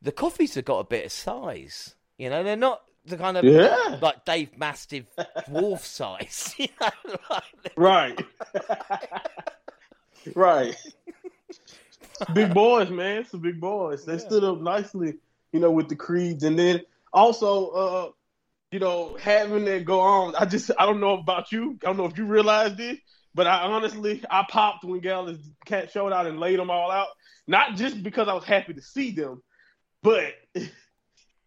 the 0.00 0.12
Coffeys 0.12 0.54
have 0.54 0.64
got 0.64 0.78
a 0.78 0.84
bit 0.84 1.04
of 1.04 1.12
size. 1.12 1.96
You 2.18 2.30
know, 2.30 2.42
they're 2.44 2.56
not 2.56 2.82
the 3.06 3.16
kind 3.16 3.36
of 3.36 3.44
Yeah. 3.44 3.98
like 4.00 4.24
Dave 4.24 4.56
Mastiff 4.56 5.04
dwarf 5.48 5.80
size. 5.80 6.54
You 6.58 6.68
know, 6.80 7.16
like, 7.30 7.72
Right. 7.76 8.20
right. 10.34 10.76
big 12.34 12.54
boys, 12.54 12.90
man. 12.90 13.24
Some 13.24 13.40
big 13.40 13.60
boys. 13.60 14.04
They 14.04 14.14
Yeah. 14.14 14.18
stood 14.18 14.44
up 14.44 14.60
nicely, 14.60 15.14
you 15.52 15.60
know, 15.60 15.70
with 15.70 15.88
the 15.88 15.96
creeds. 15.96 16.44
And 16.44 16.58
then 16.58 16.82
also, 17.12 17.68
uh, 17.68 18.10
you 18.70 18.78
know, 18.78 19.16
having 19.20 19.64
that 19.66 19.84
go 19.84 20.00
on. 20.00 20.34
I 20.36 20.44
just, 20.46 20.70
I 20.78 20.86
don't 20.86 21.00
know 21.00 21.14
about 21.18 21.52
you. 21.52 21.78
I 21.82 21.86
don't 21.86 21.96
know 21.96 22.06
if 22.06 22.16
you 22.16 22.24
realized 22.24 22.76
this, 22.78 22.98
but 23.34 23.46
I 23.46 23.62
honestly, 23.64 24.24
I 24.30 24.46
popped 24.48 24.84
when 24.84 25.00
Gallus 25.00 25.38
cat 25.66 25.90
showed 25.90 26.12
out 26.12 26.26
and 26.26 26.40
laid 26.40 26.58
them 26.58 26.70
all 26.70 26.90
out. 26.90 27.08
Not 27.46 27.76
just 27.76 28.02
because 28.02 28.28
I 28.28 28.34
was 28.34 28.44
happy 28.44 28.72
to 28.74 28.80
see 28.82 29.10
them, 29.10 29.42
but 30.02 30.32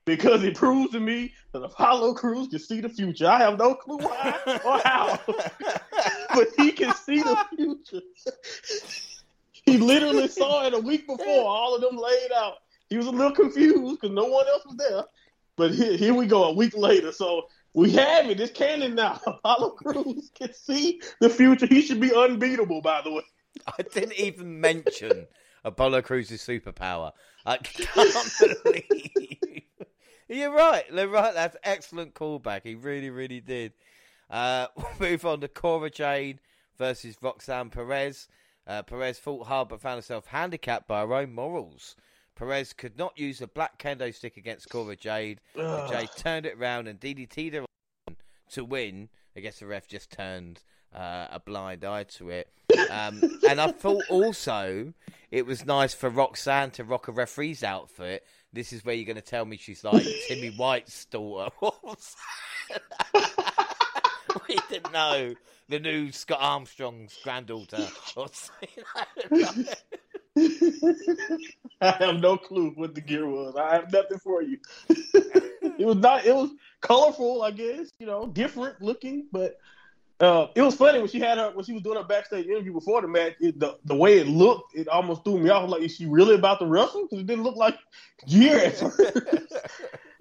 because 0.05 0.43
it 0.43 0.55
proves 0.55 0.91
to 0.91 0.99
me 0.99 1.33
that 1.51 1.63
Apollo 1.63 2.13
Crews 2.13 2.47
can 2.47 2.59
see 2.59 2.79
the 2.79 2.89
future. 2.89 3.27
I 3.27 3.39
have 3.39 3.57
no 3.57 3.75
clue 3.75 3.97
why 3.97 4.35
or 4.65 4.79
how, 4.83 5.19
but 6.33 6.47
he 6.57 6.71
can 6.71 6.93
see 6.93 7.21
the 7.21 7.37
future. 7.55 8.01
he 9.51 9.77
literally 9.77 10.27
saw 10.27 10.65
it 10.65 10.73
a 10.73 10.79
week 10.79 11.07
before, 11.07 11.45
all 11.45 11.75
of 11.75 11.81
them 11.81 11.97
laid 11.97 12.31
out. 12.35 12.55
He 12.89 12.97
was 12.97 13.07
a 13.07 13.11
little 13.11 13.31
confused 13.31 13.99
because 13.99 14.15
no 14.15 14.25
one 14.25 14.47
else 14.47 14.65
was 14.65 14.77
there. 14.77 15.03
But 15.57 15.73
here, 15.73 15.97
here 15.97 16.13
we 16.13 16.27
go, 16.27 16.43
a 16.45 16.53
week 16.53 16.77
later. 16.77 17.11
So 17.11 17.47
we 17.73 17.91
have 17.91 18.29
it. 18.29 18.39
It's 18.39 18.51
canon 18.51 18.95
now. 18.95 19.19
Apollo 19.27 19.71
Crews 19.71 20.31
can 20.35 20.53
see 20.53 21.01
the 21.19 21.29
future. 21.29 21.65
He 21.65 21.81
should 21.81 21.99
be 21.99 22.13
unbeatable, 22.13 22.81
by 22.81 23.01
the 23.01 23.11
way. 23.11 23.23
I 23.67 23.81
didn't 23.81 24.19
even 24.19 24.59
mention 24.59 25.27
Apollo 25.63 26.03
Crews's 26.03 26.41
superpower. 26.41 27.11
I 27.45 27.57
can't 27.57 28.63
believe. 28.63 29.54
You're 30.27 30.53
right. 30.53 30.83
They're 30.91 31.07
right. 31.07 31.33
That's 31.33 31.57
excellent 31.63 32.15
callback. 32.15 32.61
He 32.63 32.75
really, 32.75 33.09
really 33.09 33.41
did. 33.41 33.73
Uh, 34.29 34.67
we'll 34.75 35.11
move 35.11 35.25
on 35.25 35.41
to 35.41 35.47
Cora 35.47 35.89
Jade 35.89 36.39
versus 36.77 37.17
Roxanne 37.21 37.69
Perez. 37.69 38.27
Uh, 38.67 38.81
Perez 38.81 39.19
fought 39.19 39.45
hard 39.47 39.69
but 39.69 39.81
found 39.81 39.97
herself 39.97 40.27
handicapped 40.27 40.87
by 40.87 41.01
her 41.01 41.13
own 41.13 41.33
morals. 41.33 41.95
Perez 42.35 42.73
could 42.73 42.97
not 42.97 43.17
use 43.17 43.41
a 43.41 43.47
black 43.47 43.77
kendo 43.77 44.13
stick 44.13 44.35
against 44.37 44.69
Cora 44.69 44.95
Jade. 44.95 45.39
Jade 45.55 46.09
turned 46.17 46.45
it 46.45 46.57
around 46.57 46.87
and 46.87 46.99
DDT'd 46.99 47.53
her 47.53 47.65
to 48.51 48.65
win. 48.65 49.09
I 49.37 49.39
guess 49.41 49.59
the 49.59 49.67
ref 49.67 49.87
just 49.87 50.11
turned 50.11 50.61
uh, 50.93 51.27
a 51.31 51.39
blind 51.39 51.85
eye 51.85 52.03
to 52.03 52.29
it. 52.29 52.49
Um, 52.89 53.21
and 53.47 53.61
I 53.61 53.71
thought 53.71 54.03
also 54.09 54.93
it 55.31 55.45
was 55.45 55.65
nice 55.65 55.93
for 55.93 56.09
Roxanne 56.09 56.71
to 56.71 56.83
rock 56.83 57.07
a 57.07 57.11
referee's 57.11 57.63
outfit. 57.63 58.25
This 58.55 58.71
is 58.71 58.85
where 58.85 58.95
you're 58.95 59.05
going 59.05 59.17
to 59.17 59.21
tell 59.21 59.43
me 59.43 59.57
she's 59.57 59.83
like 59.83 60.05
Timmy 60.27 60.51
White's 60.51 61.03
daughter. 61.05 61.53
we 64.47 64.57
didn't 64.69 64.93
know 64.93 65.33
the 65.67 65.79
new 65.79 66.13
Scott 66.13 66.37
Armstrong's 66.39 67.17
granddaughter. 67.21 67.85
I 71.81 71.81
have 71.81 72.21
no 72.21 72.37
clue 72.37 72.71
what 72.75 72.95
the 72.95 73.01
gear 73.01 73.27
was. 73.27 73.57
I 73.57 73.75
have 73.75 73.91
nothing 73.91 74.19
for 74.19 74.41
you. 74.41 74.57
it 74.87 75.85
was 75.85 75.97
not. 75.97 76.25
It 76.25 76.33
was 76.33 76.51
colorful, 76.79 77.41
I 77.41 77.51
guess. 77.51 77.89
You 77.99 78.07
know, 78.07 78.27
different 78.27 78.81
looking, 78.81 79.27
but 79.33 79.57
uh, 80.19 80.47
it 80.55 80.61
was 80.61 80.75
funny 80.75 80.99
when 80.99 81.09
she 81.09 81.19
had 81.19 81.37
her 81.37 81.51
when 81.53 81.65
she 81.65 81.73
was 81.73 81.81
doing 81.81 81.97
her 81.97 82.03
backstage 82.03 82.45
interview 82.45 82.73
before 82.73 83.01
the 83.01 83.07
match. 83.07 83.33
It, 83.41 83.59
the 83.59 83.77
the 83.83 83.95
way 83.95 84.19
it 84.19 84.27
looked, 84.27 84.75
it 84.75 84.87
almost 84.87 85.23
threw 85.23 85.39
me 85.39 85.49
off. 85.49 85.69
Like, 85.69 85.81
is 85.81 85.95
she 85.95 86.05
really 86.05 86.35
about 86.35 86.59
to 86.59 86.65
wrestle? 86.65 87.03
Because 87.03 87.19
it 87.19 87.27
didn't 87.27 87.43
look 87.43 87.57
like 87.57 87.77
gear 88.27 88.57
at 88.57 88.77
first. 88.77 89.53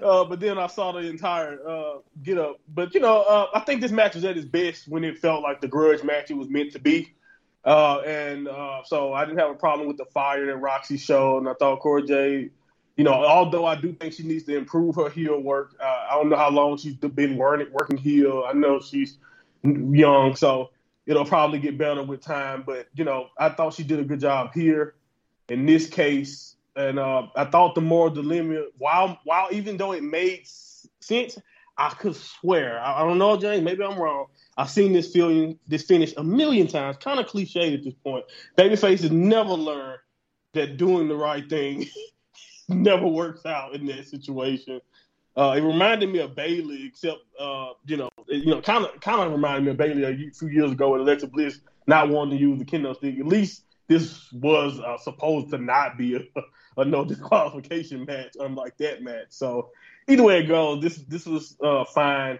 Uh, 0.02 0.22
but 0.22 0.38
then 0.38 0.58
I 0.58 0.66
saw 0.66 0.92
the 0.92 0.98
entire 0.98 1.66
uh, 1.66 1.98
get 2.22 2.36
up. 2.36 2.60
But 2.68 2.92
you 2.92 3.00
know, 3.00 3.22
uh, 3.22 3.46
I 3.54 3.60
think 3.60 3.80
this 3.80 3.92
match 3.92 4.14
was 4.14 4.24
at 4.24 4.36
its 4.36 4.44
best 4.44 4.86
when 4.86 5.02
it 5.02 5.18
felt 5.18 5.42
like 5.42 5.62
the 5.62 5.68
grudge 5.68 6.02
match 6.02 6.30
it 6.30 6.34
was 6.34 6.48
meant 6.50 6.72
to 6.72 6.78
be. 6.78 7.14
Uh, 7.64 8.00
and 8.00 8.46
uh, 8.46 8.82
so 8.84 9.14
I 9.14 9.24
didn't 9.24 9.38
have 9.38 9.50
a 9.50 9.54
problem 9.54 9.88
with 9.88 9.96
the 9.96 10.04
fire 10.06 10.44
that 10.44 10.56
Roxy 10.56 10.98
showed, 10.98 11.38
and 11.38 11.48
I 11.48 11.54
thought 11.54 11.80
Cora 11.80 12.02
Jade, 12.02 12.50
you 12.96 13.04
know, 13.04 13.14
although 13.14 13.64
I 13.64 13.76
do 13.76 13.94
think 13.94 14.12
she 14.12 14.24
needs 14.24 14.44
to 14.44 14.56
improve 14.56 14.96
her 14.96 15.08
heel 15.08 15.40
work. 15.40 15.74
Uh, 15.80 16.06
I 16.10 16.14
don't 16.16 16.28
know 16.28 16.36
how 16.36 16.50
long 16.50 16.76
she's 16.76 16.96
been 16.96 17.36
working 17.38 17.72
working 17.72 17.96
heel. 17.96 18.44
I 18.46 18.52
know 18.52 18.80
she's 18.80 19.16
young, 19.64 20.36
so 20.36 20.70
it'll 21.06 21.24
probably 21.24 21.58
get 21.58 21.78
better 21.78 22.02
with 22.02 22.20
time. 22.20 22.62
But 22.66 22.88
you 22.94 23.04
know, 23.04 23.28
I 23.38 23.48
thought 23.48 23.74
she 23.74 23.84
did 23.84 24.00
a 24.00 24.04
good 24.04 24.20
job 24.20 24.52
here 24.54 24.94
in 25.48 25.66
this 25.66 25.88
case, 25.88 26.56
and 26.76 26.98
uh, 26.98 27.28
I 27.34 27.44
thought 27.46 27.74
the 27.74 27.80
more 27.80 28.10
dilemma, 28.10 28.66
while 28.78 29.18
while 29.24 29.48
even 29.52 29.76
though 29.76 29.92
it 29.92 30.02
made 30.02 30.46
sense, 31.00 31.38
I 31.76 31.90
could 31.90 32.16
swear. 32.16 32.80
I, 32.80 33.02
I 33.02 33.04
don't 33.06 33.18
know, 33.18 33.36
James. 33.36 33.64
Maybe 33.64 33.82
I'm 33.82 33.98
wrong. 33.98 34.26
I've 34.56 34.70
seen 34.70 34.92
this 34.92 35.12
feeling, 35.12 35.58
this 35.66 35.82
finish 35.82 36.14
a 36.16 36.22
million 36.22 36.66
times. 36.66 36.96
Kind 36.98 37.18
of 37.18 37.26
cliche 37.26 37.74
at 37.74 37.82
this 37.82 37.94
point. 37.94 38.24
Babyface 38.56 39.02
has 39.02 39.10
never 39.10 39.52
learned 39.54 39.98
that 40.52 40.76
doing 40.76 41.08
the 41.08 41.16
right 41.16 41.48
thing 41.48 41.86
never 42.68 43.06
works 43.06 43.44
out 43.44 43.74
in 43.74 43.86
that 43.86 44.06
situation. 44.06 44.80
Uh, 45.36 45.54
it 45.56 45.62
reminded 45.62 46.08
me 46.10 46.20
of 46.20 46.36
Bayley, 46.36 46.86
except 46.86 47.18
uh, 47.40 47.70
you 47.86 47.96
know, 47.96 48.08
it, 48.28 48.44
you 48.44 48.50
know, 48.50 48.60
kind 48.60 48.84
of 48.84 49.00
kind 49.00 49.20
of 49.20 49.32
reminded 49.32 49.64
me 49.64 49.70
of 49.72 49.76
Bayley 49.76 50.04
a 50.04 50.30
few 50.32 50.48
years 50.48 50.72
ago 50.72 50.92
with 50.92 51.00
Alexa 51.00 51.26
Bliss 51.26 51.60
not 51.86 52.08
wanting 52.08 52.38
to 52.38 52.42
use 52.42 52.58
the 52.58 52.64
kendo 52.64 52.96
stick. 52.96 53.18
At 53.18 53.26
least 53.26 53.64
this 53.88 54.32
was 54.32 54.80
uh, 54.80 54.96
supposed 54.98 55.50
to 55.50 55.58
not 55.58 55.98
be 55.98 56.16
a, 56.16 56.20
a 56.80 56.84
no 56.84 57.04
disqualification 57.04 58.04
match, 58.04 58.36
unlike 58.38 58.76
that 58.78 59.02
match. 59.02 59.28
So 59.30 59.70
either 60.08 60.22
way 60.22 60.40
it 60.40 60.46
goes, 60.46 60.82
this 60.82 60.96
this 60.96 61.26
was 61.26 61.56
uh, 61.62 61.84
fine. 61.84 62.38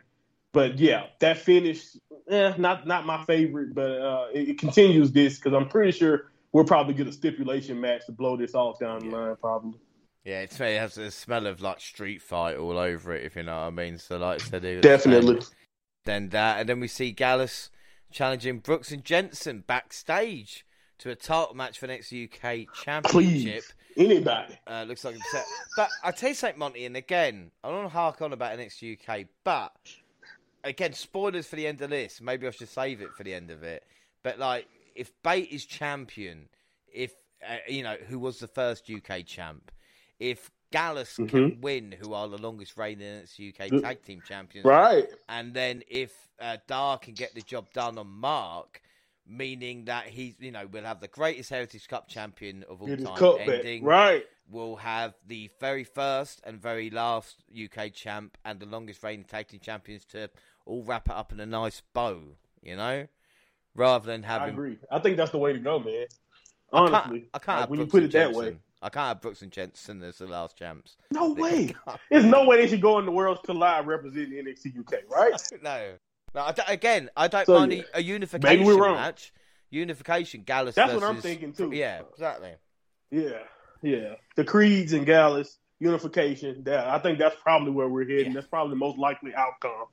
But 0.52 0.78
yeah, 0.78 1.06
that 1.18 1.38
finish, 1.38 1.84
eh, 2.30 2.54
not 2.58 2.86
not 2.86 3.06
my 3.06 3.24
favorite, 3.24 3.74
but 3.74 3.90
uh, 3.90 4.26
it, 4.32 4.50
it 4.50 4.58
continues 4.58 5.10
this 5.10 5.36
because 5.36 5.52
I'm 5.52 5.68
pretty 5.68 5.92
sure 5.92 6.30
we'll 6.52 6.64
probably 6.64 6.94
get 6.94 7.08
a 7.08 7.12
stipulation 7.12 7.80
match 7.80 8.06
to 8.06 8.12
blow 8.12 8.36
this 8.36 8.54
off 8.54 8.78
down 8.78 9.00
the 9.00 9.16
line, 9.16 9.36
probably. 9.40 9.80
Yeah, 10.24 10.40
it's, 10.40 10.58
it 10.58 10.78
has 10.78 10.96
a 10.96 11.10
smell 11.10 11.46
of 11.46 11.60
like 11.60 11.80
street 11.80 12.22
fight 12.22 12.56
all 12.56 12.78
over 12.78 13.14
it, 13.14 13.24
if 13.24 13.36
you 13.36 13.42
know 13.42 13.56
what 13.56 13.66
I 13.66 13.70
mean. 13.70 13.98
So, 13.98 14.16
like 14.16 14.40
I 14.40 14.44
said, 14.44 14.82
Definitely. 14.82 15.40
Then 16.04 16.30
that, 16.30 16.60
and 16.60 16.68
then 16.68 16.80
we 16.80 16.88
see 16.88 17.12
Gallus 17.12 17.70
challenging 18.10 18.60
Brooks 18.60 18.90
and 18.90 19.04
Jensen 19.04 19.64
backstage 19.66 20.64
to 20.98 21.10
a 21.10 21.14
title 21.14 21.54
match 21.54 21.78
for 21.78 21.86
next 21.86 22.12
UK 22.12 22.66
Championship. 22.74 23.64
Anybody. 23.96 24.58
Uh, 24.66 24.84
looks 24.88 25.04
like 25.04 25.16
upset. 25.16 25.44
But 25.76 25.88
I 26.02 26.10
tell 26.10 26.30
you 26.30 26.34
something, 26.34 26.58
Monty, 26.58 26.86
and 26.86 26.96
again, 26.96 27.50
I 27.62 27.68
don't 27.68 27.78
want 27.78 27.90
to 27.90 27.94
hark 27.94 28.22
on 28.22 28.32
about 28.32 28.58
NXT 28.58 28.98
UK, 28.98 29.26
but 29.44 29.72
again, 30.64 30.92
spoilers 30.92 31.46
for 31.46 31.56
the 31.56 31.66
end 31.66 31.80
of 31.82 31.90
this. 31.90 32.20
Maybe 32.20 32.46
I 32.46 32.50
should 32.50 32.68
save 32.68 33.00
it 33.00 33.12
for 33.14 33.24
the 33.24 33.34
end 33.34 33.50
of 33.50 33.62
it. 33.62 33.84
But 34.22 34.38
like, 34.38 34.66
if 34.94 35.12
Bate 35.22 35.50
is 35.50 35.64
champion, 35.64 36.48
if 36.92 37.12
uh, 37.46 37.56
you 37.68 37.82
know 37.82 37.96
who 38.08 38.18
was 38.18 38.38
the 38.38 38.48
first 38.48 38.90
UK 38.90 39.24
champ, 39.26 39.70
if 40.24 40.50
Gallus 40.70 41.16
can 41.16 41.28
Mhm. 41.28 41.60
win, 41.60 41.92
who 41.92 42.14
are 42.14 42.26
the 42.28 42.38
longest 42.38 42.76
reigning 42.76 43.26
UK 43.38 43.68
tag 43.80 44.02
team 44.02 44.22
champions, 44.22 44.64
Right. 44.64 45.06
and 45.28 45.54
then 45.54 45.82
if 45.88 46.12
uh, 46.40 46.56
Dar 46.66 46.98
can 46.98 47.14
get 47.14 47.32
the 47.34 47.42
job 47.42 47.72
done 47.72 47.96
on 47.96 48.08
Mark, 48.08 48.80
meaning 49.26 49.84
that 49.84 50.06
he's 50.08 50.34
you 50.40 50.50
know 50.50 50.66
will 50.66 50.82
have 50.82 51.00
the 51.00 51.06
greatest 51.08 51.50
Heritage 51.50 51.86
Cup 51.86 52.08
champion 52.08 52.64
of 52.64 52.82
all 52.82 52.88
time 52.96 53.50
ending. 53.50 53.84
Right. 53.84 54.26
We'll 54.50 54.76
have 54.76 55.14
the 55.26 55.48
very 55.60 55.84
first 55.84 56.40
and 56.44 56.60
very 56.60 56.90
last 56.90 57.44
UK 57.54 57.90
champ 57.90 58.36
and 58.44 58.58
the 58.58 58.66
longest 58.66 59.02
reigning 59.02 59.24
tag 59.26 59.48
team 59.48 59.60
champions 59.60 60.04
to 60.06 60.28
all 60.66 60.82
wrap 60.82 61.08
it 61.08 61.14
up 61.14 61.30
in 61.32 61.38
a 61.40 61.46
nice 61.46 61.82
bow, 61.92 62.20
you 62.62 62.74
know, 62.76 63.06
rather 63.74 64.06
than 64.06 64.22
having. 64.24 64.48
I 64.48 64.52
agree. 64.52 64.78
I 64.90 64.98
think 64.98 65.16
that's 65.18 65.30
the 65.30 65.38
way 65.38 65.52
to 65.52 65.58
go, 65.60 65.78
man. 65.78 66.06
I 66.72 66.78
can't- 66.88 66.94
Honestly. 66.94 67.28
I 67.32 67.38
can't, 67.38 67.60
Like, 67.60 67.70
when 67.70 67.80
you 67.80 67.86
put 67.86 68.02
it 68.02 68.10
that 68.12 68.32
way. 68.32 68.58
I 68.84 68.90
can't 68.90 69.08
have 69.08 69.20
Brooks 69.22 69.40
and 69.40 69.50
Jensen 69.50 70.02
as 70.02 70.18
the 70.18 70.26
last 70.26 70.58
champs. 70.58 70.98
No 71.10 71.32
way. 71.32 71.74
There's 72.10 72.26
no 72.26 72.44
way 72.44 72.58
they 72.58 72.68
should 72.68 72.82
go 72.82 72.98
in 72.98 73.06
the 73.06 73.12
Worlds 73.12 73.40
Collide 73.44 73.86
representing 73.86 74.32
NXT 74.44 74.78
UK, 74.78 75.10
right? 75.10 75.32
no, 75.62 75.92
no. 76.34 76.40
I 76.42 76.54
again, 76.68 77.08
I 77.16 77.28
don't 77.28 77.46
So, 77.46 77.54
mind 77.58 77.72
yeah. 77.72 77.82
a, 77.94 77.98
a 77.98 78.02
unification 78.02 78.66
we're 78.66 78.78
wrong. 78.78 78.96
match. 78.96 79.32
Unification, 79.70 80.42
Gallus. 80.42 80.74
That's 80.74 80.92
what 80.92 81.02
I'm 81.02 81.20
thinking, 81.20 81.54
too. 81.54 81.70
Yeah, 81.72 82.02
exactly. 82.12 82.52
Yeah. 83.10 83.38
Yeah. 83.82 84.16
The 84.36 84.44
Creeds 84.44 84.92
and 84.92 85.06
Gallus 85.06 85.58
unification. 85.80 86.64
That 86.64 86.86
I 86.86 86.98
think 86.98 87.18
that's 87.18 87.36
probably 87.42 87.70
where 87.70 87.88
we're 87.88 88.04
heading. 88.06 88.26
Yeah. 88.26 88.32
That's 88.34 88.46
probably 88.46 88.70
the 88.70 88.76
most 88.78 88.98
likely 88.98 89.34
outcome. 89.34 89.86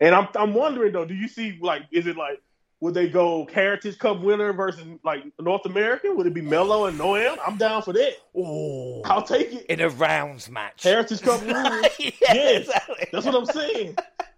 And 0.00 0.14
I'm 0.14 0.28
I'm 0.34 0.52
wondering 0.54 0.92
though, 0.92 1.06
do 1.06 1.14
you 1.14 1.28
see 1.28 1.58
like 1.60 1.82
is 1.90 2.06
it 2.06 2.16
like 2.16 2.42
would 2.80 2.94
they 2.94 3.08
go 3.08 3.46
Heritage 3.52 3.98
Cup 3.98 4.20
winner 4.20 4.52
versus 4.52 4.84
like 5.04 5.22
North 5.40 5.64
American? 5.66 6.16
Would 6.16 6.26
it 6.26 6.34
be 6.34 6.42
Mello 6.42 6.86
and 6.86 6.98
Noam? 6.98 7.36
I'm 7.46 7.56
down 7.56 7.82
for 7.82 7.92
that. 7.92 8.14
Oh, 8.36 9.02
I'll 9.04 9.22
take 9.22 9.52
it. 9.52 9.66
in 9.66 9.80
a 9.80 9.88
rounds 9.88 10.50
match. 10.50 10.82
Heritage 10.82 11.22
Cup 11.22 11.40
rules. 11.46 11.86
yeah, 11.98 12.10
Yes. 12.20 12.62
exactly. 12.62 13.08
That's 13.12 13.26
what 13.26 13.34
I'm 13.34 13.46
saying. 13.46 13.96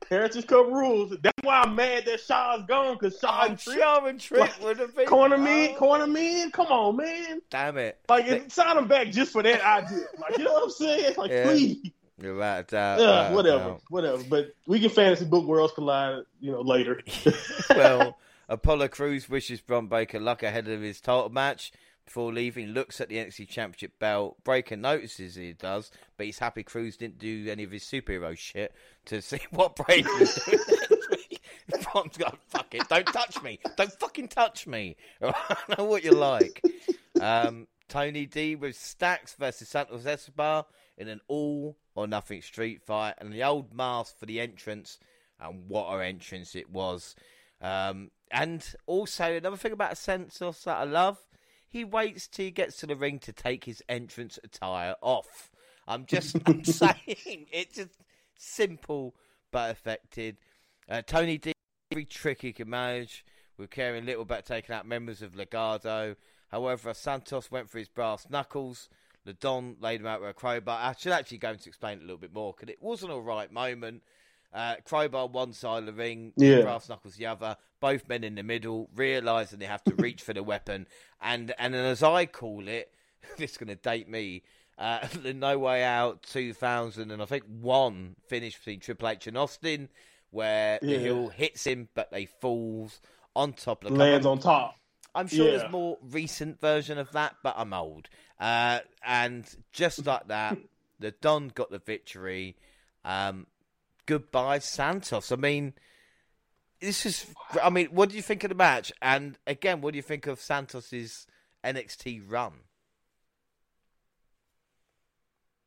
Heritage 0.09 0.47
Cup 0.47 0.67
rules. 0.67 1.17
That's 1.21 1.37
why 1.43 1.63
I'm 1.63 1.75
mad 1.75 2.05
that 2.07 2.21
Shaw's 2.21 2.63
gone 2.69 2.95
because 2.95 3.19
Shaw 3.19 3.47
and 3.47 3.59
Trick 3.59 3.75
sure 3.79 4.09
and 4.09 4.21
Trick 4.21 4.41
Like, 4.41 4.63
would 4.63 4.79
have 4.79 4.95
been 4.95 5.07
corner 5.07 5.37
me, 5.37 5.75
corner 5.75 6.07
me 6.07 6.43
in. 6.43 6.53
Come 6.53 6.67
on, 6.69 6.97
man. 6.97 7.43
Damn 7.51 7.77
it! 7.79 7.99
Like 8.09 8.27
it, 8.27 8.53
sign 8.53 8.79
him 8.79 8.87
back 8.87 9.11
just 9.11 9.33
for 9.33 9.43
that 9.43 9.61
idea. 9.63 10.05
Like 10.21 10.39
you 10.39 10.45
know 10.45 10.53
what 10.53 10.63
I'm 10.65 10.71
saying? 10.71 11.15
Like 11.19 11.31
Yeah. 11.33 11.45
please. 11.49 11.91
You're 12.23 12.35
right. 12.35 12.73
Uh, 12.73 12.97
Yeah, 12.99 13.33
whatever, 13.33 13.77
whatever. 13.91 14.23
But 14.31 14.55
we 14.67 14.79
can 14.81 14.89
fantasy 14.91 15.25
book 15.27 15.45
Worlds 15.45 15.75
Collide, 15.75 16.23
you 16.41 16.51
know, 16.53 16.63
later. 16.63 17.03
well, 17.71 18.17
Apollo 18.49 18.89
Crews 18.89 19.29
wishes 19.29 19.61
Bron 19.61 19.87
Breakker 19.87 20.21
luck 20.21 20.43
ahead 20.43 20.69
of 20.69 20.81
his 20.81 21.01
title 21.01 21.31
match. 21.31 21.73
Before 22.05 22.33
leaving, 22.33 22.69
looks 22.69 23.01
at 23.01 23.09
the 23.09 23.17
NXT 23.17 23.49
Championship 23.49 23.99
belt. 23.99 24.37
Breakker 24.45 24.77
notices 24.77 25.35
he 25.35 25.55
does, 25.55 25.91
but 26.17 26.27
he's 26.27 26.39
happy 26.39 26.63
Crews 26.63 26.97
didn't 26.97 27.19
do 27.19 27.49
any 27.51 27.65
of 27.65 27.73
his 27.73 27.83
superhero 27.83 28.39
shit 28.39 28.73
to 29.07 29.21
see 29.21 29.41
what 29.51 29.75
Breakker 29.75 30.09
was 30.19 30.35
doing. 30.37 30.61
Bron's 31.83 32.17
got 32.19 32.39
fuck 32.47 32.73
it, 32.75 32.89
don't 32.89 33.07
touch 33.07 33.43
me, 33.43 33.59
don't 33.77 33.93
fucking 33.93 34.29
touch 34.29 34.69
me. 34.69 34.97
I 35.21 35.57
know 35.77 35.85
what 35.85 36.05
you 36.05 36.13
like. 36.13 36.63
Um, 37.21 37.67
Tony 37.89 38.27
D 38.27 38.55
with 38.55 38.77
Stacks 38.77 39.35
versus 39.35 39.69
Santos 39.69 40.07
Escobar 40.07 40.67
in 40.97 41.09
an 41.09 41.21
all 41.27 41.77
or 41.97 42.07
nothing 42.07 42.41
street 42.43 42.83
fight, 42.83 43.15
and 43.19 43.33
the 43.33 43.43
old 43.43 43.75
mask 43.75 44.19
for 44.19 44.27
the 44.27 44.41
entrance, 44.41 45.01
and 45.41 45.69
what 45.69 45.87
a 45.87 46.05
entrance 46.05 46.55
it 46.55 46.71
was. 46.71 47.17
Um, 47.61 48.11
and 48.31 48.75
also 48.87 49.37
another 49.37 49.57
thing 49.57 49.73
about 49.73 49.99
Santos 49.99 50.65
that 50.65 50.77
I 50.77 50.85
love, 50.85 51.19
he 51.67 51.85
waits 51.85 52.27
till 52.29 52.47
he 52.47 52.51
gets 52.51 52.77
to 52.79 52.87
the 52.87 52.97
ring 52.97 53.19
to 53.21 53.33
take 53.33 53.65
his 53.65 53.83
entrance 53.89 54.39
attire 54.43 54.95
off. 55.01 55.51
I'm 55.87 56.07
just 56.07 56.37
I'm 56.47 56.65
saying 56.65 57.47
it's 57.53 57.77
just 57.77 58.01
simple 58.37 59.15
but 59.51 59.71
effective. 59.71 60.37
Uh, 60.89 61.03
Tony 61.03 61.39
D 61.39 61.53
every 61.93 62.05
trick 62.05 62.43
he 62.43 62.53
can 62.53 62.69
manage 62.69 63.25
with 63.57 63.71
caring 63.71 64.05
little 64.05 64.23
about 64.23 64.45
taking 64.45 64.75
out 64.75 64.87
members 64.87 65.23
of 65.23 65.33
Legado. 65.33 66.17
However, 66.49 66.95
Santos 66.95 67.51
went 67.51 67.71
for 67.71 67.79
his 67.79 67.89
brass 67.89 68.27
knuckles. 68.29 68.89
The 69.25 69.33
Don 69.33 69.77
laid 69.81 70.01
him 70.01 70.07
out 70.07 70.21
with 70.21 70.31
a 70.31 70.35
crowbar. 70.35 70.79
I 70.81 70.95
should 70.97 71.13
actually 71.13 71.39
go 71.39 71.51
into 71.51 71.69
explain 71.69 71.99
it 71.99 72.03
a 72.03 72.05
little 72.05 72.19
bit 72.19 72.35
more 72.35 72.53
because 72.53 72.73
it 72.73 72.83
was 72.83 73.03
an 73.03 73.11
all 73.11 73.23
right 73.23 73.51
moment. 73.51 74.03
Uh, 74.57 74.77
crowbar 74.87 75.27
one 75.29 75.53
side 75.53 75.81
of 75.81 75.87
the 75.87 75.93
ring, 75.93 76.33
Yeah. 76.35 76.63
brass 76.63 76.89
knuckles 76.89 77.17
the 77.17 77.27
other. 77.27 77.59
Both 77.79 78.09
men 78.09 78.25
in 78.25 78.37
the 78.37 78.43
middle, 78.43 78.89
realizing 78.95 79.59
they 79.59 79.67
have 79.67 79.85
to 79.85 79.95
reach 79.97 80.23
for 80.23 80.33
the 80.33 80.43
weapon, 80.43 80.87
and 81.21 81.55
and 81.59 81.75
as 81.75 82.03
I 82.03 82.25
call 82.25 82.67
it, 82.67 82.91
this 83.37 83.51
is 83.53 83.57
going 83.59 83.69
to 83.69 83.75
date 83.77 84.09
me. 84.09 84.43
Uh, 84.79 85.07
the 85.23 85.35
No 85.35 85.59
Way 85.59 85.85
Out 85.85 86.23
2000 86.23 87.11
and 87.11 87.21
I 87.23 87.27
think 87.27 87.45
one 87.45 88.17
finish 88.29 88.57
between 88.57 88.81
Triple 88.81 89.09
H 89.09 89.27
and 89.27 89.37
Austin, 89.37 89.91
where 90.31 90.79
the 90.81 90.87
Yeah. 90.93 90.99
heel 91.01 91.29
hits 91.29 91.67
him, 91.67 91.89
but 91.95 92.11
they 92.11 92.25
falls 92.27 93.01
on 93.35 93.53
top 93.53 93.85
of 93.85 93.93
the 93.93 93.99
Lands 93.99 94.25
on 94.27 94.39
top. 94.39 94.77
I'm 95.15 95.29
sure 95.29 95.51
Yeah. 95.51 95.59
there's 95.59 95.71
more 95.71 95.99
recent 96.03 96.61
version 96.61 96.97
of 96.99 97.13
that, 97.13 97.37
but 97.43 97.55
I'm 97.59 97.73
old. 97.75 98.09
Uh, 98.41 98.81
and 99.03 99.47
just 99.73 100.05
like 100.07 100.29
that, 100.29 100.57
the 100.99 101.11
Don 101.11 101.49
got 101.49 101.71
the 101.71 101.79
victory. 101.79 102.57
Um, 103.05 103.47
goodbye, 104.07 104.61
Santos. 104.61 105.31
I 105.31 105.37
mean, 105.37 105.75
this 106.81 107.05
is. 107.07 107.27
I 107.63 107.71
mean, 107.71 107.89
what 107.89 108.11
do 108.11 108.17
you 108.17 108.23
think 108.23 108.45
of 108.45 108.49
the 108.49 108.55
match? 108.55 108.93
And 109.03 109.39
again, 109.47 109.81
what 109.81 109.93
do 109.93 109.97
you 109.97 110.03
think 110.03 110.27
of 110.27 110.41
Santos's 110.41 111.27
NXT 111.65 112.23
run? 112.27 112.53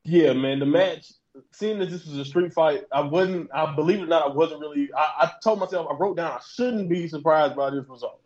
Yeah, 0.04 0.34
man. 0.34 0.60
The 0.60 0.66
match, 0.66 1.12
seeing 1.52 1.80
that 1.80 1.90
this 1.90 2.06
was 2.06 2.18
a 2.18 2.26
street 2.26 2.54
fight, 2.54 2.84
I 2.92 3.02
wasn't. 3.02 3.50
I 3.54 3.76
believe 3.76 4.00
it 4.00 4.04
or 4.04 4.08
not, 4.08 4.32
I 4.32 4.34
wasn't 4.34 4.62
really. 4.62 4.90
I, 4.96 5.26
I 5.26 5.32
told 5.44 5.60
myself, 5.60 5.88
I 5.90 5.96
wrote 5.96 6.18
down, 6.18 6.32
I 6.32 6.40
shouldn't 6.56 6.90
be 6.90 7.08
surprised 7.08 7.56
by 7.56 7.70
this 7.70 7.86
result. 7.88 8.22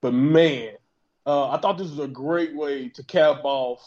But 0.00 0.14
man, 0.14 0.74
uh, 1.26 1.50
I 1.50 1.58
thought 1.58 1.78
this 1.78 1.90
was 1.90 1.98
a 1.98 2.08
great 2.08 2.54
way 2.54 2.88
to 2.88 3.02
cap 3.04 3.40
off. 3.44 3.80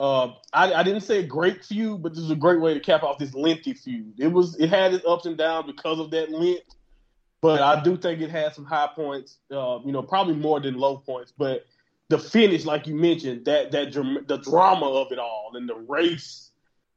Uh, 0.00 0.32
I, 0.52 0.72
I 0.74 0.82
didn't 0.82 1.02
say 1.02 1.18
a 1.18 1.26
great 1.26 1.64
feud, 1.64 2.02
but 2.02 2.14
this 2.14 2.22
is 2.22 2.30
a 2.30 2.36
great 2.36 2.60
way 2.60 2.74
to 2.74 2.80
cap 2.80 3.02
off 3.02 3.18
this 3.18 3.34
lengthy 3.34 3.74
feud. 3.74 4.14
It 4.18 4.28
was. 4.28 4.58
It 4.58 4.70
had 4.70 4.94
its 4.94 5.04
ups 5.06 5.26
and 5.26 5.36
downs 5.36 5.66
because 5.66 5.98
of 5.98 6.10
that 6.12 6.30
length, 6.30 6.74
but 7.40 7.60
I 7.60 7.82
do 7.82 7.96
think 7.96 8.20
it 8.20 8.30
had 8.30 8.54
some 8.54 8.64
high 8.64 8.88
points. 8.94 9.38
Uh, 9.50 9.80
you 9.84 9.92
know, 9.92 10.02
probably 10.02 10.34
more 10.34 10.60
than 10.60 10.74
low 10.74 10.98
points, 10.98 11.32
but. 11.36 11.66
The 12.10 12.18
finish, 12.18 12.64
like 12.64 12.86
you 12.86 12.94
mentioned, 12.94 13.44
that 13.44 13.70
that 13.72 13.92
the 13.92 14.38
drama 14.38 14.86
of 14.86 15.12
it 15.12 15.18
all, 15.18 15.50
and 15.52 15.68
the 15.68 15.74
race, 15.74 16.52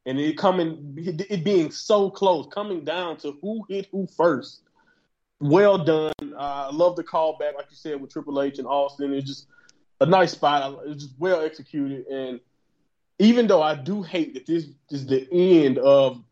and 0.05 0.17
it 0.17 0.37
coming, 0.37 0.93
it 0.95 1.43
being 1.43 1.69
so 1.69 2.09
close, 2.09 2.47
coming 2.47 2.85
down 2.85 3.17
to 3.17 3.37
who 3.41 3.65
hit 3.67 3.89
who 3.91 4.07
first. 4.15 4.61
Well 5.41 5.83
done. 5.83 6.13
Uh, 6.21 6.69
I 6.69 6.71
love 6.71 6.95
the 6.95 7.03
callback, 7.03 7.55
like 7.55 7.65
you 7.69 7.75
said, 7.75 7.99
with 7.99 8.13
Triple 8.13 8.41
H 8.41 8.57
and 8.57 8.65
Austin. 8.65 9.13
It's 9.13 9.27
just 9.27 9.47
a 9.99 10.05
nice 10.05 10.31
spot. 10.31 10.79
It's 10.85 11.03
just 11.03 11.15
well 11.19 11.41
executed. 11.43 12.07
And 12.07 12.39
even 13.21 13.45
though 13.45 13.61
I 13.61 13.75
do 13.75 14.01
hate 14.01 14.33
that 14.33 14.47
this 14.47 14.65
is 14.89 15.05
the 15.05 15.27
end 15.31 15.77
of 15.77 16.23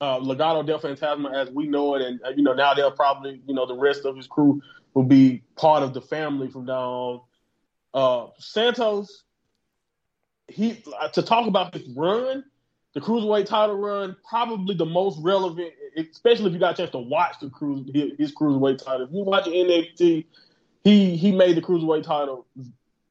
uh, 0.00 0.18
Legado 0.18 0.66
del 0.66 0.80
Fantasma 0.80 1.30
as 1.34 1.50
we 1.50 1.66
know 1.66 1.94
it, 1.94 2.02
and 2.02 2.20
uh, 2.24 2.30
you 2.30 2.42
know 2.42 2.54
now 2.54 2.72
they'll 2.72 2.90
probably, 2.90 3.42
you 3.46 3.54
know, 3.54 3.66
the 3.66 3.76
rest 3.76 4.06
of 4.06 4.16
his 4.16 4.26
crew 4.26 4.62
will 4.94 5.04
be 5.04 5.42
part 5.56 5.82
of 5.82 5.92
the 5.92 6.00
family 6.00 6.48
from 6.48 6.64
now 6.64 6.80
on. 6.80 7.20
Uh, 7.94 8.30
Santos, 8.38 9.24
he 10.48 10.82
uh, 10.98 11.08
to 11.08 11.20
talk 11.20 11.46
about 11.46 11.74
his 11.74 11.86
run, 11.90 12.42
the 12.94 13.00
cruiserweight 13.00 13.44
title 13.44 13.76
run, 13.76 14.16
probably 14.26 14.74
the 14.74 14.86
most 14.86 15.18
relevant, 15.20 15.70
especially 15.98 16.46
if 16.46 16.54
you 16.54 16.58
got 16.58 16.72
a 16.72 16.76
chance 16.78 16.90
to 16.92 16.98
watch 16.98 17.34
the 17.42 17.50
cruise 17.50 17.86
his, 17.92 18.12
his 18.18 18.34
cruiserweight 18.34 18.82
title. 18.82 19.06
If 19.06 19.12
you 19.12 19.22
watch 19.22 19.44
NXT, 19.44 20.24
he 20.82 21.16
he 21.16 21.32
made 21.32 21.58
the 21.58 21.60
cruiserweight 21.60 22.04
title 22.04 22.46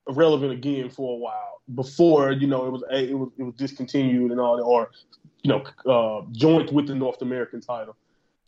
relevant 0.10 0.54
again 0.54 0.90
for 0.90 1.14
a 1.14 1.18
while 1.18 1.51
before 1.76 2.32
you 2.32 2.48
know 2.48 2.66
it 2.66 2.72
was 2.72 2.84
it 2.92 3.18
was 3.18 3.30
it 3.38 3.44
was 3.44 3.56
discontinued 3.56 4.32
and 4.32 4.40
all 4.40 4.58
that, 4.58 4.64
or 4.64 4.92
you 5.44 5.50
know 5.50 5.64
uh, 5.86 6.26
joined 6.32 6.72
with 6.72 6.88
the 6.88 6.96
North 6.96 7.22
American 7.22 7.62
title. 7.62 7.96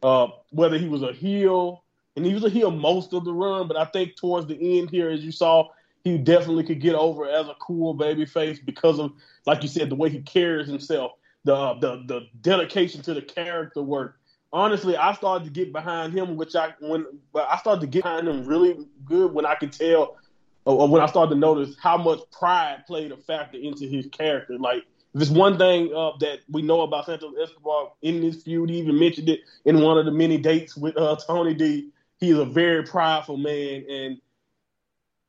Uh, 0.02 0.28
whether 0.50 0.78
he 0.78 0.88
was 0.88 1.02
a 1.02 1.14
heel, 1.14 1.84
and 2.16 2.26
he 2.26 2.34
was 2.34 2.44
a 2.44 2.50
heel 2.50 2.72
most 2.72 3.14
of 3.14 3.24
the 3.24 3.34
run, 3.34 3.68
but 3.68 3.78
I 3.78 3.86
think 3.86 4.16
towards 4.16 4.48
the 4.48 4.80
end 4.80 4.90
here, 4.90 5.10
as 5.10 5.24
you 5.24 5.32
saw, 5.32 5.70
he 6.04 6.18
definitely 6.18 6.64
could 6.64 6.82
get 6.82 6.96
over 6.96 7.26
as 7.26 7.48
a 7.48 7.56
cool 7.62 7.94
baby 7.94 8.26
face 8.26 8.60
because 8.60 9.00
of, 9.00 9.14
like 9.46 9.62
you 9.62 9.70
said, 9.70 9.90
the 9.90 9.96
way 9.96 10.10
he 10.10 10.22
carries 10.22 10.68
himself, 10.68 11.14
the 11.46 11.76
the 11.76 12.04
the 12.08 12.28
dedication 12.42 13.02
to 13.04 13.14
the 13.14 13.22
character 13.22 13.82
work. 13.82 14.20
Honestly, 14.52 14.96
I 14.96 15.14
started 15.14 15.46
to 15.46 15.52
get 15.52 15.72
behind 15.72 16.14
him, 16.14 16.36
which 16.36 16.56
I 16.56 16.74
when 16.80 17.06
but 17.32 17.48
I 17.50 17.58
started 17.58 17.82
to 17.82 17.88
get 17.88 18.04
behind 18.04 18.28
him 18.28 18.46
really 18.46 18.78
good 19.06 19.34
when 19.34 19.46
I 19.46 19.56
could 19.56 19.72
tell 19.72 20.18
or 20.66 20.88
when 20.88 21.02
I 21.02 21.08
started 21.08 21.34
to 21.36 21.40
notice 21.40 21.76
how 21.82 21.98
much 21.98 22.20
pride 22.32 22.84
played 22.88 23.12
a 23.12 23.18
factor 23.18 23.58
into 23.58 23.86
his 23.86 24.08
character. 24.08 24.58
Like, 24.58 24.84
there's 25.14 25.32
one 25.32 25.58
thing 25.58 25.94
uh, 25.94 26.12
that 26.20 26.40
we 26.50 26.62
know 26.62 26.82
about 26.82 27.06
Santos 27.06 27.36
Escobar 27.42 27.92
in 28.02 28.22
this 28.22 28.42
feud. 28.44 28.70
He 28.70 28.80
even 28.80 28.98
mentioned 28.98 29.30
it 29.30 29.42
in 29.66 29.82
one 29.82 29.98
of 29.98 30.06
the 30.06 30.12
many 30.12 30.38
dates 30.38 30.76
with 30.76 30.98
uh, 30.98 31.16
Tony 31.28 31.54
D. 31.54 31.90
He's 32.20 32.38
a 32.38 32.46
very 32.46 32.84
prideful 32.84 33.38
man, 33.38 33.86
and 33.90 34.22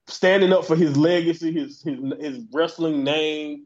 standing 0.07 0.53
up 0.53 0.65
for 0.65 0.77
his 0.77 0.97
legacy, 0.97 1.53
his 1.53 1.83
his, 1.83 1.99
his 2.21 2.41
wrestling 2.53 3.05
name, 3.05 3.65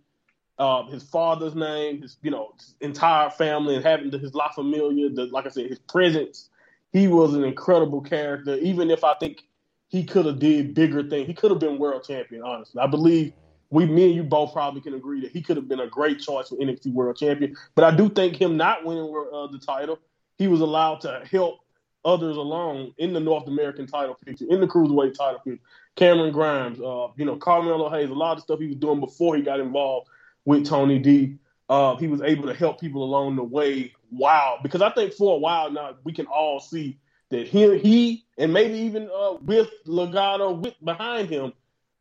uh, 0.58 0.84
his 0.86 1.02
father's 1.04 1.54
name, 1.54 2.02
his 2.02 2.16
you 2.22 2.30
know 2.30 2.52
his 2.58 2.74
entire 2.80 3.30
family, 3.30 3.76
and 3.76 3.84
having 3.84 4.10
his 4.10 4.34
La 4.34 4.50
Familia, 4.50 5.10
the, 5.10 5.26
like 5.26 5.46
I 5.46 5.50
said, 5.50 5.66
his 5.66 5.78
presence. 5.80 6.48
He 6.90 7.06
was 7.06 7.34
an 7.34 7.44
incredible 7.44 8.00
character. 8.00 8.56
Even 8.56 8.90
if 8.90 9.04
I 9.04 9.14
think 9.14 9.44
he 9.88 10.04
could 10.04 10.26
have 10.26 10.38
did 10.38 10.74
bigger 10.74 11.02
things, 11.02 11.26
he 11.26 11.34
could 11.34 11.50
have 11.50 11.60
been 11.60 11.78
world 11.78 12.04
champion. 12.04 12.42
Honestly, 12.42 12.80
I 12.80 12.86
believe 12.86 13.32
we, 13.70 13.86
me 13.86 14.06
and 14.06 14.14
you 14.14 14.22
both 14.22 14.52
probably 14.52 14.80
can 14.80 14.94
agree 14.94 15.20
that 15.20 15.32
he 15.32 15.42
could 15.42 15.56
have 15.56 15.68
been 15.68 15.80
a 15.80 15.86
great 15.86 16.20
choice 16.20 16.48
for 16.48 16.56
NXT 16.56 16.92
World 16.92 17.16
Champion. 17.16 17.56
But 17.74 17.84
I 17.84 17.94
do 17.94 18.08
think 18.08 18.40
him 18.40 18.56
not 18.56 18.84
winning 18.84 19.04
uh, 19.04 19.46
the 19.48 19.58
title, 19.58 19.98
he 20.36 20.48
was 20.48 20.60
allowed 20.60 21.00
to 21.02 21.22
help 21.30 21.60
others 22.04 22.36
along 22.36 22.94
in 22.98 23.12
the 23.12 23.20
North 23.20 23.46
American 23.46 23.86
title 23.86 24.16
picture, 24.24 24.46
in 24.48 24.60
the 24.60 24.66
cruiserweight 24.66 25.14
title 25.14 25.40
picture. 25.40 25.62
Cameron 25.96 26.32
Grimes, 26.32 26.80
uh, 26.80 27.08
you 27.16 27.24
know, 27.24 27.36
Carmelo 27.36 27.90
Hayes, 27.90 28.08
a 28.08 28.14
lot 28.14 28.36
of 28.36 28.42
stuff 28.42 28.60
he 28.60 28.68
was 28.68 28.76
doing 28.76 29.00
before 29.00 29.36
he 29.36 29.42
got 29.42 29.60
involved 29.60 30.08
with 30.44 30.64
Tony 30.64 30.98
D. 30.98 31.36
Uh, 31.68 31.96
he 31.96 32.06
was 32.06 32.22
able 32.22 32.46
to 32.46 32.54
help 32.54 32.80
people 32.80 33.02
along 33.02 33.36
the 33.36 33.42
way. 33.42 33.92
Wow, 34.10 34.58
because 34.62 34.80
I 34.80 34.90
think 34.90 35.12
for 35.12 35.34
a 35.34 35.38
while 35.38 35.70
now 35.70 35.96
we 36.04 36.12
can 36.12 36.26
all 36.26 36.60
see 36.60 36.98
that 37.30 37.46
he, 37.48 37.78
he 37.78 38.24
and 38.36 38.52
maybe 38.52 38.78
even 38.78 39.10
uh, 39.14 39.34
with 39.42 39.70
Legado 39.86 40.58
with 40.58 40.74
behind 40.82 41.28
him, 41.28 41.52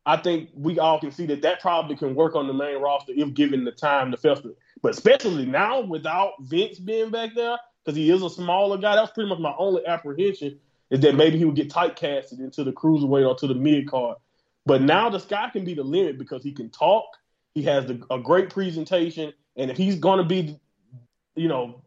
I 0.06 0.18
think 0.18 0.50
we 0.56 0.80
all 0.80 1.00
can 1.00 1.12
see 1.12 1.26
that 1.26 1.42
that 1.42 1.60
probably 1.60 1.98
can 1.98 2.16
work 2.16 2.36
on 2.36 2.48
the 2.48 2.54
main 2.54 2.82
roster 2.82 3.12
if 3.16 3.34
given 3.34 3.66
the 3.66 3.72
time 3.72 4.12
to 4.12 4.18
fester. 4.18 4.52
But 4.82 4.92
especially 4.92 5.46
now 5.46 5.82
without 5.82 6.34
Vince 6.40 6.80
being 6.80 7.10
back 7.10 7.32
there, 7.36 7.58
because 7.84 7.98
he 7.98 8.10
is 8.10 8.22
a 8.22 8.30
smaller 8.30 8.78
guy, 8.78 8.96
that's 8.96 9.12
pretty 9.12 9.30
much 9.30 9.40
my 9.40 9.54
only 9.58 9.86
apprehension 9.86 10.60
is 10.90 11.02
that 11.02 11.16
maybe 11.16 11.38
he 11.38 11.46
would 11.46 11.56
get 11.56 11.70
typecasted 11.70 12.40
into 12.40 12.64
the 12.64 12.72
cruiserweight 12.72 13.28
or 13.28 13.36
to 13.36 13.48
the 13.48 13.56
mid 13.56 13.90
card. 13.90 14.18
But 14.66 14.82
now 14.82 15.10
the 15.10 15.20
sky 15.20 15.50
can 15.52 15.66
be 15.66 15.74
the 15.74 15.84
limit 15.84 16.18
because 16.18 16.44
he 16.44 16.52
can 16.52 16.70
talk, 16.70 17.06
he 17.54 17.64
has 17.64 17.86
the, 17.86 18.02
a 18.10 18.20
great 18.20 18.50
presentation, 18.50 19.34
and 19.56 19.72
if 19.72 19.78
he's 19.78 19.96
going 19.96 20.20
to 20.20 20.24
be, 20.24 20.60
you 21.36 21.48
know, 21.48 21.82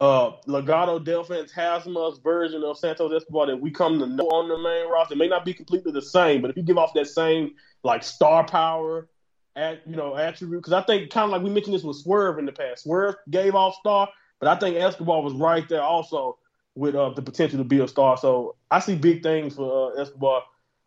uh, 0.00 0.32
Legado 0.46 1.02
del 1.02 1.24
Fantasma's 1.24 2.18
version 2.18 2.62
of 2.64 2.78
Santos 2.78 3.12
Escobar 3.12 3.46
that 3.46 3.60
we 3.60 3.70
come 3.70 3.98
to 3.98 4.06
know 4.06 4.28
on 4.28 4.48
the 4.48 4.58
main 4.58 4.90
roster. 4.90 5.14
It 5.14 5.18
may 5.18 5.28
not 5.28 5.44
be 5.44 5.54
completely 5.54 5.92
the 5.92 6.02
same, 6.02 6.42
but 6.42 6.50
if 6.50 6.56
you 6.56 6.62
give 6.62 6.78
off 6.78 6.94
that 6.94 7.06
same 7.06 7.54
like 7.82 8.02
star 8.02 8.44
power, 8.44 9.08
at 9.56 9.86
you 9.86 9.96
know 9.96 10.16
attribute, 10.16 10.62
because 10.62 10.72
I 10.72 10.82
think 10.82 11.10
kind 11.10 11.26
of 11.26 11.30
like 11.30 11.42
we 11.42 11.50
mentioned 11.50 11.74
this 11.74 11.82
with 11.82 11.96
Swerve 11.96 12.38
in 12.38 12.46
the 12.46 12.52
past. 12.52 12.84
Swerve 12.84 13.16
gave 13.30 13.54
off 13.54 13.76
star, 13.76 14.08
but 14.40 14.48
I 14.48 14.58
think 14.58 14.76
Escobar 14.76 15.22
was 15.22 15.34
right 15.34 15.68
there 15.68 15.82
also 15.82 16.38
with 16.74 16.94
uh, 16.94 17.10
the 17.10 17.22
potential 17.22 17.58
to 17.58 17.64
be 17.64 17.78
a 17.80 17.88
star. 17.88 18.16
So 18.16 18.56
I 18.70 18.80
see 18.80 18.96
big 18.96 19.22
things 19.22 19.54
for 19.54 19.92
uh, 19.92 20.02
Escobar, 20.02 20.42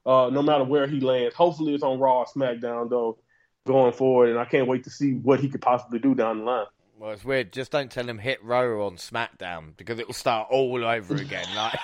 uh, 0.05 0.29
no 0.31 0.41
matter 0.41 0.65
where 0.65 0.87
he 0.87 0.99
lands. 0.99 1.35
Hopefully, 1.35 1.73
it's 1.73 1.83
on 1.83 1.99
Raw 1.99 2.19
or 2.19 2.25
SmackDown 2.25 2.89
though 2.89 3.17
going 3.65 3.93
forward, 3.93 4.29
and 4.29 4.39
I 4.39 4.45
can't 4.45 4.67
wait 4.67 4.83
to 4.83 4.89
see 4.89 5.13
what 5.13 5.39
he 5.39 5.49
could 5.49 5.61
possibly 5.61 5.99
do 5.99 6.13
down 6.13 6.39
the 6.39 6.45
line. 6.45 6.65
Well, 6.99 7.11
it's 7.11 7.23
weird. 7.23 7.53
Just 7.53 7.71
don't 7.71 7.91
tell 7.91 8.09
him 8.09 8.17
Hit 8.17 8.43
Row 8.43 8.85
on 8.85 8.97
SmackDown 8.97 9.77
because 9.77 9.99
it 9.99 10.07
will 10.07 10.15
start 10.15 10.47
all 10.49 10.83
over 10.83 11.15
again. 11.15 11.45
Like, 11.55 11.79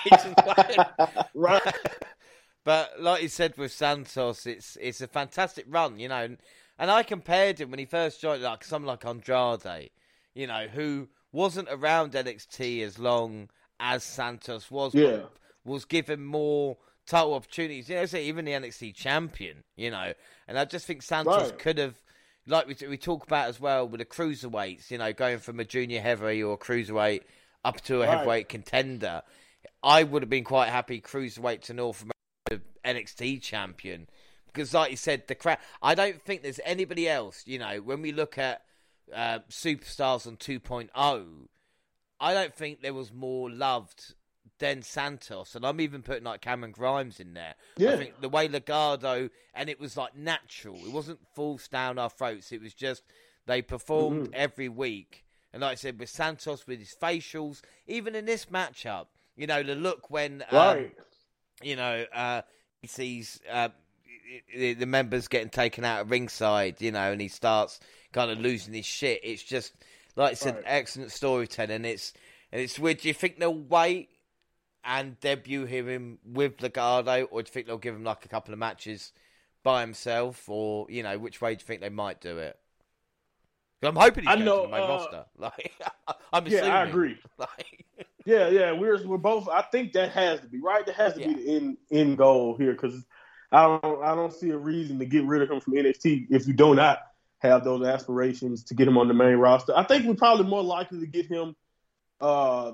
right. 1.34 1.62
but 2.64 3.00
like 3.00 3.22
you 3.22 3.28
said 3.28 3.56
with 3.56 3.70
Santos, 3.70 4.44
it's 4.44 4.76
it's 4.80 5.00
a 5.00 5.06
fantastic 5.06 5.66
run, 5.68 6.00
you 6.00 6.08
know. 6.08 6.24
And, 6.24 6.38
and 6.78 6.90
I 6.90 7.04
compared 7.04 7.60
him 7.60 7.70
when 7.70 7.78
he 7.78 7.84
first 7.84 8.20
joined, 8.20 8.42
like 8.42 8.64
someone 8.64 8.88
like 8.88 9.06
Andrade, 9.06 9.90
you 10.34 10.48
know, 10.48 10.66
who 10.66 11.08
wasn't 11.30 11.68
around 11.70 12.12
NXT 12.12 12.82
as 12.82 12.98
long 12.98 13.48
as 13.78 14.02
Santos 14.02 14.70
was. 14.70 14.94
Yeah. 14.94 15.20
Was 15.64 15.84
given 15.86 16.24
more 16.24 16.76
title 17.06 17.34
opportunities. 17.34 17.88
You 17.88 17.96
know, 17.96 18.06
say 18.06 18.24
even 18.26 18.44
the 18.44 18.52
NXT 18.52 18.94
champion, 18.94 19.62
you 19.76 19.90
know. 19.90 20.12
And 20.48 20.58
I 20.58 20.64
just 20.64 20.86
think 20.86 21.02
Santos 21.02 21.50
Right. 21.50 21.58
could 21.58 21.78
have 21.78 22.02
like 22.46 22.66
we, 22.66 22.76
we 22.88 22.96
talk 22.96 23.24
about 23.26 23.48
as 23.48 23.60
well 23.60 23.88
with 23.88 23.98
the 24.00 24.04
cruiserweights, 24.04 24.90
you 24.90 24.98
know, 24.98 25.12
going 25.12 25.38
from 25.38 25.60
a 25.60 25.64
junior 25.64 26.00
heavyweight 26.00 26.42
or 26.44 26.58
cruiserweight 26.58 27.22
up 27.64 27.80
to 27.82 27.96
a 27.96 27.98
Right. 28.00 28.08
heavyweight 28.10 28.48
contender. 28.48 29.22
I 29.82 30.02
would 30.02 30.22
have 30.22 30.30
been 30.30 30.44
quite 30.44 30.68
happy 30.68 31.00
cruiserweight 31.00 31.62
to 31.62 31.74
North 31.74 32.02
America 32.02 32.64
NXT 32.84 33.40
champion 33.42 34.08
because, 34.46 34.74
like 34.74 34.90
you 34.90 34.96
said, 34.96 35.26
the 35.26 35.34
crowd. 35.34 35.58
I 35.82 35.94
don't 35.94 36.22
think 36.22 36.42
there's 36.42 36.60
anybody 36.64 37.08
else. 37.08 37.42
You 37.46 37.58
know, 37.58 37.78
when 37.78 38.02
we 38.02 38.12
look 38.12 38.38
at 38.38 38.62
uh, 39.12 39.40
superstars 39.50 40.26
on 40.26 40.36
2.0, 40.36 41.48
I 42.20 42.34
don't 42.34 42.54
think 42.54 42.80
there 42.82 42.94
was 42.94 43.12
more 43.12 43.50
loved 43.50 44.14
than 44.64 44.80
Santos, 44.82 45.54
and 45.54 45.66
I'm 45.66 45.78
even 45.80 46.00
putting 46.00 46.24
like 46.24 46.40
Cameron 46.40 46.72
Grimes 46.72 47.20
in 47.20 47.34
there. 47.34 47.54
Yeah. 47.76 47.92
I 47.92 47.96
think 47.98 48.20
the 48.22 48.30
way 48.30 48.48
Legado, 48.48 49.28
and 49.54 49.68
it 49.68 49.78
was 49.78 49.94
like 49.96 50.16
natural. 50.16 50.76
It 50.86 50.90
wasn't 50.90 51.18
forced 51.34 51.70
down 51.70 51.98
our 51.98 52.08
throats. 52.08 52.50
It 52.50 52.62
was 52.62 52.72
just 52.72 53.02
they 53.46 53.60
performed 53.60 54.28
Mm-hmm. 54.28 54.32
every 54.34 54.70
week. 54.70 55.24
And 55.52 55.60
like 55.60 55.72
I 55.72 55.74
said, 55.74 55.98
with 56.00 56.08
Santos, 56.08 56.66
with 56.66 56.78
his 56.78 56.96
facials, 57.00 57.60
even 57.86 58.14
in 58.14 58.24
this 58.24 58.46
matchup, 58.46 59.06
you 59.36 59.46
know, 59.46 59.62
the 59.62 59.74
look 59.74 60.10
when, 60.10 60.42
um, 60.50 60.56
Right. 60.58 60.96
you 61.62 61.76
know, 61.76 62.06
uh, 62.14 62.40
he 62.80 62.88
sees 62.88 63.40
uh, 63.52 63.68
the 64.56 64.72
the 64.74 64.86
members 64.86 65.28
getting 65.28 65.50
taken 65.50 65.84
out 65.84 66.00
of 66.00 66.10
ringside, 66.10 66.80
you 66.80 66.90
know, 66.90 67.12
and 67.12 67.20
he 67.20 67.28
starts 67.28 67.80
kind 68.12 68.30
of 68.30 68.38
losing 68.40 68.72
his 68.72 68.86
shit. 68.86 69.20
It's 69.22 69.42
just, 69.42 69.74
like 70.16 70.30
I 70.30 70.34
said, 70.34 70.54
Right. 70.54 70.64
excellent 70.66 71.12
storytelling. 71.12 71.84
It's, 71.84 72.14
and 72.50 72.60
it's 72.62 72.78
weird. 72.78 72.98
Do 73.00 73.08
you 73.08 73.14
think 73.14 73.38
they'll 73.38 73.54
wait 73.54 74.08
and 74.84 75.18
debut 75.20 75.64
him 75.64 76.18
with 76.24 76.58
Legado, 76.58 77.26
or 77.30 77.42
do 77.42 77.48
you 77.48 77.52
think 77.52 77.66
they'll 77.66 77.78
give 77.78 77.94
him 77.94 78.04
like 78.04 78.24
a 78.24 78.28
couple 78.28 78.52
of 78.52 78.58
matches 78.58 79.12
by 79.62 79.80
himself, 79.80 80.48
or 80.48 80.86
you 80.90 81.02
know, 81.02 81.18
which 81.18 81.40
way 81.40 81.54
do 81.54 81.62
you 81.62 81.66
think 81.66 81.80
they 81.80 81.88
might 81.88 82.20
do 82.20 82.38
it? 82.38 82.58
I'm 83.82 83.96
hoping 83.96 84.24
he's 84.24 84.32
I 84.32 84.36
know, 84.36 84.62
to 84.62 84.62
the 84.68 84.72
main 84.72 84.84
uh, 84.84 84.88
roster. 84.88 85.24
Like, 85.38 85.74
I'm 86.32 86.46
Yeah, 86.46 86.58
assuming. 86.58 86.72
I 86.72 86.88
agree. 86.88 87.18
Like, 87.38 87.86
Yeah, 88.24 88.48
yeah, 88.48 88.72
we're 88.72 89.06
we're 89.06 89.18
both. 89.18 89.48
I 89.48 89.62
think 89.62 89.92
that 89.92 90.12
has 90.12 90.40
to 90.40 90.46
be 90.46 90.60
right. 90.60 90.86
That 90.86 90.94
has 90.94 91.14
to 91.14 91.20
be 91.20 91.34
the 91.34 91.56
end 91.56 91.76
end 91.90 92.16
goal 92.16 92.56
here 92.56 92.72
because 92.72 93.04
I 93.52 93.78
don't 93.82 94.02
I 94.02 94.14
don't 94.14 94.32
see 94.32 94.50
a 94.50 94.56
reason 94.56 94.98
to 94.98 95.04
get 95.04 95.24
rid 95.24 95.42
of 95.42 95.50
him 95.50 95.60
from 95.60 95.74
NXT 95.74 96.28
if 96.30 96.46
you 96.46 96.54
do 96.54 96.74
not 96.74 97.00
have 97.40 97.64
those 97.64 97.86
aspirations 97.86 98.64
to 98.64 98.74
get 98.74 98.88
him 98.88 98.96
on 98.96 99.08
the 99.08 99.14
main 99.14 99.36
roster. 99.36 99.76
I 99.76 99.84
think 99.84 100.06
we're 100.06 100.14
probably 100.14 100.46
more 100.46 100.62
likely 100.62 101.00
to 101.00 101.06
get 101.06 101.26
him 101.26 101.54
uh 102.20 102.72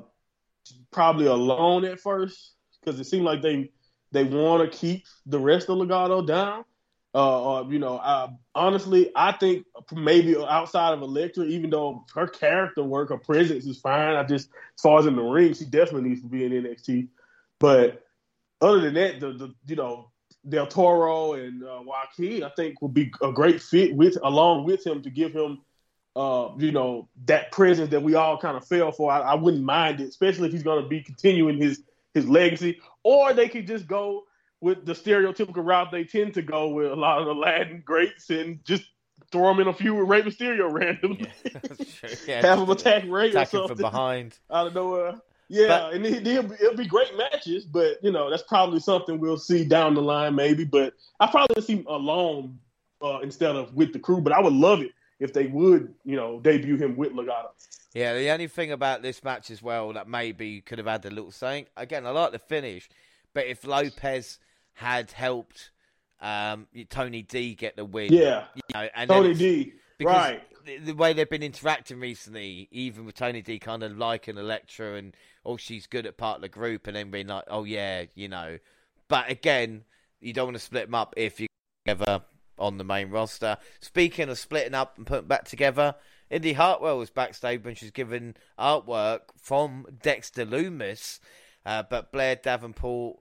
probably 0.90 1.26
alone 1.26 1.84
at 1.84 2.00
first 2.00 2.54
because 2.80 2.98
it 3.00 3.04
seemed 3.04 3.24
like 3.24 3.42
they 3.42 3.70
they 4.12 4.24
want 4.24 4.70
to 4.70 4.78
keep 4.78 5.04
the 5.26 5.38
rest 5.38 5.68
of 5.68 5.78
Legado 5.78 6.26
down. 6.26 6.64
Uh, 7.12 7.42
or, 7.42 7.72
you 7.72 7.80
know, 7.80 7.96
uh, 7.96 8.28
honestly, 8.54 9.10
I 9.16 9.32
think 9.32 9.66
maybe 9.92 10.36
outside 10.36 10.92
of 10.92 11.02
Elektra, 11.02 11.44
even 11.44 11.68
though 11.68 12.04
her 12.14 12.28
character 12.28 12.84
work, 12.84 13.08
her 13.08 13.18
presence 13.18 13.66
is 13.66 13.80
fine. 13.80 14.14
I 14.14 14.22
just, 14.22 14.48
as 14.48 14.80
far 14.80 15.00
as 15.00 15.06
in 15.06 15.16
the 15.16 15.22
ring, 15.22 15.54
she 15.54 15.64
definitely 15.64 16.08
needs 16.08 16.22
to 16.22 16.28
be 16.28 16.44
in 16.44 16.52
NXT. 16.52 17.08
But 17.58 18.04
other 18.60 18.80
than 18.80 18.94
that, 18.94 19.18
the, 19.18 19.32
the 19.32 19.54
you 19.66 19.74
know, 19.74 20.10
Del 20.48 20.68
Toro 20.68 21.32
and 21.34 21.64
uh, 21.64 21.80
Joaquin, 21.84 22.44
I 22.44 22.50
think 22.50 22.80
would 22.80 22.94
be 22.94 23.12
a 23.22 23.32
great 23.32 23.60
fit 23.60 23.94
with 23.94 24.16
along 24.22 24.64
with 24.64 24.86
him 24.86 25.02
to 25.02 25.10
give 25.10 25.32
him, 25.32 25.60
uh, 26.16 26.48
you 26.58 26.72
know, 26.72 27.08
that 27.26 27.52
presence 27.52 27.90
that 27.90 28.02
we 28.02 28.14
all 28.14 28.36
kind 28.38 28.56
of 28.56 28.66
fell 28.66 28.92
for. 28.92 29.10
I, 29.12 29.20
I 29.20 29.34
wouldn't 29.34 29.62
mind 29.62 30.00
it, 30.00 30.08
especially 30.08 30.48
if 30.48 30.52
he's 30.52 30.62
going 30.62 30.82
to 30.82 30.88
be 30.88 31.02
continuing 31.02 31.58
his 31.60 31.82
his 32.14 32.28
legacy. 32.28 32.80
Or 33.04 33.32
they 33.32 33.48
could 33.48 33.66
just 33.66 33.86
go 33.86 34.24
with 34.60 34.84
the 34.84 34.92
stereotypical 34.92 35.64
route 35.64 35.90
they 35.90 36.04
tend 36.04 36.34
to 36.34 36.42
go 36.42 36.68
with 36.68 36.90
a 36.92 36.96
lot 36.96 37.20
of 37.20 37.26
the 37.26 37.34
Latin 37.34 37.82
greats 37.84 38.28
and 38.30 38.62
just 38.64 38.82
throw 39.32 39.50
him 39.52 39.60
in 39.60 39.68
a 39.68 39.72
few 39.72 39.94
with 39.94 40.08
Rey 40.08 40.22
Mysterio 40.22 40.70
randomly. 40.72 41.30
that's 41.52 41.94
true. 41.94 42.10
Yeah, 42.26 42.40
Have 42.46 42.58
him 42.58 42.70
attack 42.70 43.04
Rey 43.06 43.32
or 43.34 43.44
something 43.44 43.68
from 43.68 43.78
behind. 43.78 44.38
out 44.50 44.66
of 44.66 44.74
nowhere. 44.74 45.14
Yeah, 45.48 45.66
But- 45.68 45.94
and 45.94 46.06
it, 46.06 46.26
it'll, 46.26 46.42
be, 46.44 46.54
it'll 46.56 46.76
be 46.76 46.86
great 46.86 47.16
matches, 47.16 47.64
but 47.64 47.98
you 48.02 48.12
know 48.12 48.30
that's 48.30 48.42
probably 48.44 48.80
something 48.80 49.18
we'll 49.18 49.38
see 49.38 49.64
down 49.64 49.94
the 49.94 50.02
line, 50.02 50.34
maybe. 50.34 50.64
But 50.64 50.94
I 51.18 51.28
probably 51.28 51.62
see 51.62 51.84
alone 51.88 52.58
uh, 53.02 53.20
instead 53.22 53.56
of 53.56 53.74
with 53.74 53.92
the 53.92 53.98
crew. 53.98 54.20
But 54.20 54.32
I 54.32 54.40
would 54.40 54.52
love 54.52 54.80
it 54.80 54.90
if 55.20 55.32
they 55.34 55.46
would, 55.46 55.94
you 56.04 56.16
know, 56.16 56.40
debut 56.40 56.76
him 56.76 56.96
with 56.96 57.12
Legado. 57.12 57.50
Yeah, 57.94 58.14
the 58.14 58.30
only 58.30 58.48
thing 58.48 58.72
about 58.72 59.02
this 59.02 59.22
match 59.22 59.50
as 59.50 59.62
well 59.62 59.92
that 59.92 60.08
maybe 60.08 60.60
could 60.62 60.78
have 60.78 60.86
had 60.86 61.04
a 61.04 61.10
little 61.10 61.30
saying. 61.30 61.66
Again, 61.76 62.06
I 62.06 62.10
like 62.10 62.32
the 62.32 62.38
finish, 62.38 62.88
but 63.34 63.46
if 63.46 63.64
Lopez 63.64 64.38
had 64.72 65.10
helped 65.10 65.70
um, 66.20 66.66
Tony 66.88 67.22
D 67.22 67.54
get 67.54 67.76
the 67.76 67.84
win, 67.84 68.12
Yeah, 68.12 68.44
you 68.54 68.62
know, 68.74 68.88
and 68.94 69.10
Tony 69.10 69.34
D. 69.34 69.74
Right. 70.02 70.42
the, 70.64 70.78
the 70.78 70.92
way 70.92 71.12
they've 71.12 71.28
been 71.28 71.42
interacting 71.42 72.00
recently, 72.00 72.68
even 72.70 73.04
with 73.04 73.16
Tony 73.16 73.42
D 73.42 73.58
kind 73.58 73.82
of 73.82 73.98
liking 73.98 74.38
Elektra 74.38 74.94
and 74.94 75.14
oh 75.44 75.58
she's 75.58 75.86
good 75.86 76.06
at 76.06 76.16
part 76.16 76.36
of 76.36 76.42
the 76.42 76.48
group, 76.48 76.86
and 76.86 76.96
then 76.96 77.10
being 77.10 77.26
like, 77.26 77.44
oh 77.48 77.64
yeah, 77.64 78.04
you 78.14 78.28
know. 78.28 78.58
But 79.08 79.28
again, 79.30 79.84
you 80.20 80.32
don't 80.32 80.46
want 80.46 80.56
to 80.56 80.62
split 80.62 80.86
them 80.86 80.94
up 80.94 81.12
if 81.16 81.40
you 81.40 81.48
together 81.84 82.22
on 82.60 82.78
the 82.78 82.84
main 82.84 83.10
roster. 83.10 83.56
Speaking 83.80 84.28
of 84.28 84.38
splitting 84.38 84.74
up 84.74 84.96
and 84.96 85.06
putting 85.06 85.28
back 85.28 85.44
together, 85.44 85.94
Indi 86.30 86.52
Hartwell 86.52 86.98
was 86.98 87.10
backstage 87.10 87.64
when 87.64 87.74
she's 87.74 87.90
given 87.90 88.36
artwork 88.58 89.20
from 89.36 89.86
Dexter 90.02 90.46
Lumis, 90.46 91.18
uh, 91.66 91.82
but 91.88 92.12
Blair 92.12 92.36
Davenport 92.36 93.18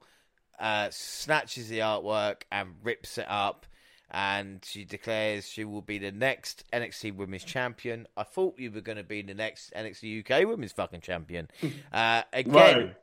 uh, 0.59 0.89
snatches 0.91 1.69
the 1.69 1.79
artwork 1.79 2.43
and 2.51 2.75
rips 2.83 3.17
it 3.17 3.25
up. 3.27 3.65
And 4.11 4.65
she 4.65 4.85
declares 4.85 5.47
she 5.47 5.65
will 5.65 5.83
be 5.83 5.99
the 5.99 6.11
next 6.11 6.63
NXT 6.73 7.15
Women's 7.15 7.43
Champion. 7.43 8.07
I 8.17 8.23
thought 8.23 8.57
you 8.57 8.71
were 8.71 8.81
going 8.81 8.97
to 8.97 9.03
be 9.03 9.21
the 9.21 9.35
next 9.35 9.71
NXT 9.73 10.25
UK 10.25 10.47
Women's 10.47 10.71
fucking 10.71 11.01
Champion. 11.01 11.47
Uh, 11.93 12.23
again, 12.33 12.53
right. 12.53 12.95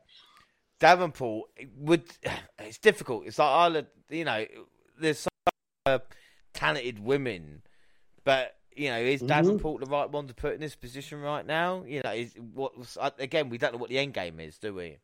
Davenport 0.79 1.49
would. 1.77 2.03
It's 2.59 2.79
difficult. 2.79 3.25
It's 3.25 3.39
like 3.39 3.71
Isla, 3.71 3.85
you 4.09 4.25
know, 4.25 4.45
there's 4.99 5.19
some 5.19 5.29
uh, 5.85 5.99
talented 6.57 6.99
women, 6.99 7.61
but 8.23 8.55
you 8.75 8.89
know, 8.89 8.97
is 8.97 9.19
mm-hmm. 9.19 9.27
Davenport 9.27 9.81
the 9.81 9.87
right 9.87 10.09
one 10.09 10.27
to 10.27 10.33
put 10.33 10.53
in 10.53 10.59
this 10.59 10.75
position 10.75 11.21
right 11.21 11.45
now? 11.45 11.83
You 11.85 12.01
know, 12.03 12.11
is 12.11 12.33
what 12.53 12.73
again? 13.19 13.49
We 13.49 13.57
don't 13.57 13.73
know 13.73 13.77
what 13.77 13.89
the 13.89 13.99
end 13.99 14.13
game 14.13 14.39
is, 14.39 14.57
do 14.57 14.73
we? 14.73 14.97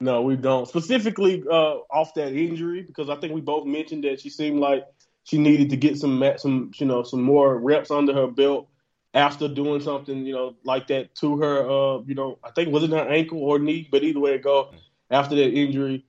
No, 0.00 0.22
we 0.22 0.36
don't. 0.36 0.68
Specifically 0.68 1.42
uh, 1.50 1.78
off 1.90 2.14
that 2.14 2.32
injury, 2.32 2.82
because 2.82 3.10
I 3.10 3.16
think 3.16 3.34
we 3.34 3.40
both 3.40 3.66
mentioned 3.66 4.04
that 4.04 4.20
she 4.20 4.30
seemed 4.30 4.60
like 4.60 4.84
she 5.24 5.38
needed 5.38 5.70
to 5.70 5.76
get 5.76 5.98
some 5.98 6.22
some 6.38 6.70
you 6.76 6.86
know 6.86 7.02
some 7.02 7.22
more 7.22 7.56
reps 7.58 7.90
under 7.90 8.14
her 8.14 8.28
belt 8.28 8.68
after 9.14 9.48
doing 9.48 9.80
something 9.80 10.24
you 10.24 10.32
know 10.32 10.54
like 10.64 10.86
that 10.88 11.14
to 11.16 11.38
her. 11.38 11.68
Uh, 11.68 12.02
you 12.06 12.14
know, 12.14 12.38
I 12.44 12.50
think 12.50 12.72
was 12.72 12.84
it 12.84 12.90
her 12.90 13.08
ankle 13.08 13.42
or 13.42 13.58
knee, 13.58 13.88
but 13.90 14.04
either 14.04 14.20
way 14.20 14.34
it 14.34 14.42
go, 14.42 14.72
after 15.10 15.34
that 15.34 15.52
injury. 15.52 16.04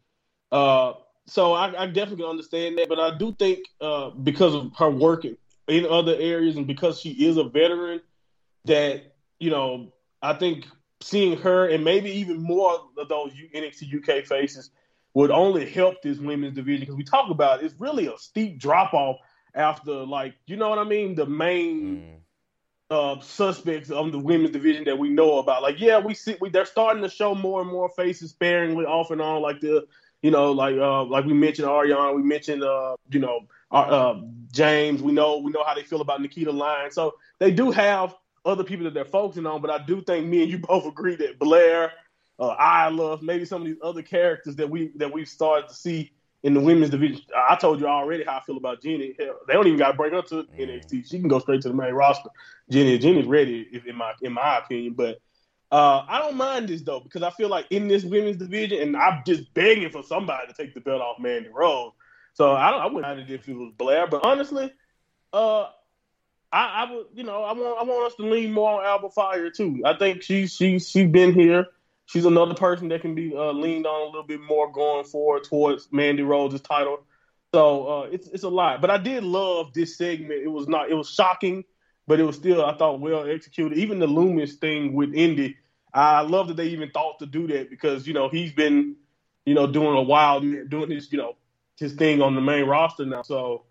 Uh, 0.51 0.93
so 1.29 1.53
I, 1.53 1.83
I, 1.83 1.85
definitely 1.85 2.25
understand 2.25 2.77
that, 2.79 2.89
but 2.89 2.99
I 2.99 3.15
do 3.15 3.33
think 3.33 3.59
uh, 3.79 4.09
because 4.09 4.55
of 4.55 4.71
her 4.77 4.89
work 4.89 5.25
in, 5.25 5.37
other 5.85 6.15
areas 6.15 6.57
and 6.57 6.65
because 6.65 6.99
she 6.99 7.11
is 7.11 7.37
a 7.37 7.43
veteran, 7.43 8.01
that 8.65 9.13
you 9.39 9.51
know 9.51 9.93
I 10.21 10.33
think 10.33 10.65
seeing 11.01 11.37
her 11.37 11.67
and 11.67 11.83
maybe 11.83 12.09
even 12.09 12.41
more 12.41 12.79
of 12.97 13.07
those 13.07 13.31
NXT 13.55 14.19
UK 14.19 14.25
faces 14.25 14.71
would 15.13 15.31
only 15.31 15.69
help 15.69 16.01
this 16.01 16.17
women's 16.17 16.55
division 16.55 16.81
because 16.81 16.95
we 16.95 17.03
talk 17.03 17.29
about 17.29 17.61
it, 17.61 17.65
it's 17.65 17.79
really 17.79 18.07
a 18.07 18.17
steep 18.17 18.59
drop 18.59 18.93
off 18.93 19.17
after 19.55 19.91
like 19.91 20.33
you 20.47 20.57
know 20.57 20.69
what 20.69 20.79
I 20.79 20.83
mean 20.83 21.15
the 21.15 21.25
main 21.25 22.19
mm. 22.91 23.17
uh, 23.17 23.21
suspects 23.21 23.91
of 23.91 24.11
the 24.11 24.19
women's 24.19 24.51
division 24.51 24.83
that 24.85 24.97
we 24.97 25.09
know 25.09 25.37
about. 25.37 25.61
Like 25.61 25.79
yeah, 25.79 25.99
we 25.99 26.15
see 26.15 26.35
we 26.41 26.49
they're 26.49 26.65
starting 26.65 27.03
to 27.03 27.09
show 27.09 27.35
more 27.35 27.61
and 27.61 27.69
more 27.69 27.89
faces 27.89 28.31
sparingly 28.31 28.85
off 28.85 29.11
and 29.11 29.21
on 29.21 29.41
like 29.41 29.59
the 29.61 29.85
you 30.21 30.31
know 30.31 30.51
like 30.51 30.75
uh, 30.75 31.03
like 31.03 31.25
we 31.25 31.33
mentioned 31.33 31.67
Arianna, 31.67 32.15
we 32.15 32.23
mentioned 32.23 32.63
uh, 32.63 32.95
you 33.11 33.19
know 33.19 33.47
uh, 33.71 33.75
uh 33.75 34.21
James. 34.51 35.01
We 35.01 35.11
know 35.11 35.37
we 35.37 35.51
know 35.51 35.63
how 35.63 35.73
they 35.73 35.83
feel 35.83 36.01
about 36.01 36.21
Nikita 36.21 36.51
Lyons. 36.51 36.95
So 36.95 37.15
they 37.39 37.51
do 37.51 37.71
have 37.71 38.15
other 38.45 38.63
people 38.63 38.85
that 38.85 38.93
they're 38.93 39.05
focusing 39.05 39.45
on, 39.45 39.61
but 39.61 39.69
I 39.69 39.83
do 39.85 40.01
think 40.01 40.27
me 40.27 40.43
and 40.43 40.51
you 40.51 40.59
both 40.67 40.85
agree 40.85 41.15
that 41.17 41.39
Blair, 41.39 41.91
uh, 42.39 42.87
Isla, 42.89 43.21
maybe 43.21 43.45
some 43.45 43.61
of 43.61 43.67
these 43.67 43.77
other 43.83 44.01
characters 44.01 44.55
that 44.57 44.69
we 44.69 44.91
that 44.95 45.11
we've 45.11 45.27
started 45.27 45.69
to 45.69 45.73
see 45.75 46.11
in 46.43 46.53
the 46.53 46.59
women's 46.59 46.89
division. 46.89 47.21
I 47.35 47.55
told 47.55 47.79
you 47.79 47.87
already 47.87 48.23
how 48.23 48.37
I 48.37 48.41
feel 48.41 48.57
about 48.57 48.81
Jinny. 48.81 49.15
Hell, 49.19 49.39
they 49.47 49.53
don't 49.53 49.67
even 49.67 49.79
got 49.79 49.91
to 49.91 49.97
bring 49.97 50.13
her 50.13 50.21
to 50.21 50.43
NXT. 50.57 51.09
She 51.09 51.19
can 51.19 51.27
go 51.27 51.39
straight 51.39 51.61
to 51.63 51.69
the 51.69 51.73
main 51.73 51.93
roster. 51.93 52.29
Jinny, 52.69 52.97
Jinny's 52.97 53.25
ready, 53.25 53.67
if, 53.71 53.85
in 53.85 53.95
my 53.95 54.13
in 54.21 54.33
my 54.33 54.59
opinion. 54.59 54.93
But 54.93 55.19
uh, 55.71 56.03
I 56.07 56.19
don't 56.19 56.35
mind 56.35 56.69
this 56.69 56.81
though 56.81 56.99
because 56.99 57.21
I 57.21 57.29
feel 57.31 57.49
like 57.49 57.67
in 57.69 57.87
this 57.87 58.03
women's 58.03 58.37
division, 58.37 58.81
and 58.81 58.97
I'm 58.97 59.23
just 59.25 59.53
begging 59.53 59.89
for 59.91 60.03
somebody 60.03 60.47
to 60.47 60.53
take 60.53 60.73
the 60.73 60.81
belt 60.81 61.01
off 61.01 61.19
Mandy 61.19 61.49
Rose. 61.49 61.91
So 62.33 62.53
I 62.53 62.71
don't. 62.71 62.81
I 62.81 62.85
wouldn't 62.85 63.03
mind 63.03 63.19
it 63.19 63.29
if 63.29 63.47
it 63.47 63.53
was 63.53 63.73
Blair, 63.77 64.07
but 64.07 64.25
honestly, 64.25 64.71
uh, 65.33 65.67
I, 66.51 66.85
I 66.85 66.91
would, 66.91 67.05
you 67.13 67.23
know, 67.23 67.43
I 67.43 67.53
want 67.53 67.79
I 67.79 67.83
want 67.83 68.07
us 68.07 68.15
to 68.15 68.23
lean 68.23 68.51
more 68.51 68.79
on 68.79 68.85
Alba 68.85 69.09
Fyre 69.09 69.51
too. 69.51 69.81
I 69.85 69.93
think 69.93 70.23
she's 70.23 70.53
she's 70.55 70.89
she's 70.89 71.09
been 71.09 71.33
here. 71.33 71.67
She's 72.05 72.25
another 72.25 72.55
person 72.55 72.87
that 72.87 73.01
can 73.01 73.13
be 73.13 73.35
uh, 73.35 73.51
leaned 73.51 73.85
on 73.85 74.01
a 74.01 74.05
little 74.05 74.23
bit 74.23 74.41
more 74.41 74.71
going 74.71 75.05
forward 75.05 75.43
towards 75.43 75.89
Mandy 75.91 76.23
Rose's 76.23 76.61
title. 76.61 77.03
So 77.53 77.87
uh, 77.87 78.07
it's 78.11 78.27
it's 78.29 78.43
a 78.43 78.49
lot. 78.49 78.81
But 78.81 78.89
I 78.89 78.97
did 78.97 79.23
love 79.23 79.73
this 79.73 79.97
segment. 79.97 80.41
It 80.41 80.47
was 80.47 80.67
not 80.67 80.89
it 80.89 80.95
was 80.95 81.09
shocking, 81.09 81.63
but 82.09 82.19
it 82.19 82.23
was 82.23 82.35
still 82.35 82.65
I 82.65 82.75
thought 82.75 82.99
well 82.99 83.29
executed. 83.29 83.77
Even 83.77 83.99
the 83.99 84.07
Lumis 84.07 84.55
thing 84.55 84.93
with 84.93 85.13
Indi, 85.13 85.55
I 85.93 86.21
love 86.21 86.47
that 86.47 86.57
they 86.57 86.69
even 86.69 86.89
thought 86.89 87.19
to 87.19 87.27
do 87.27 87.45
that 87.47 87.69
because 87.69 88.07
you 88.07 88.15
know 88.15 88.29
he's 88.29 88.51
been 88.51 88.95
you 89.45 89.53
know 89.53 89.67
doing 89.67 89.95
a 89.95 90.01
while 90.01 90.39
doing 90.41 90.89
his 90.89 91.11
you 91.11 91.19
know 91.19 91.35
his 91.77 91.93
thing 91.93 92.23
on 92.23 92.33
the 92.33 92.41
main 92.41 92.65
roster 92.65 93.05
now. 93.05 93.21
So 93.21 93.65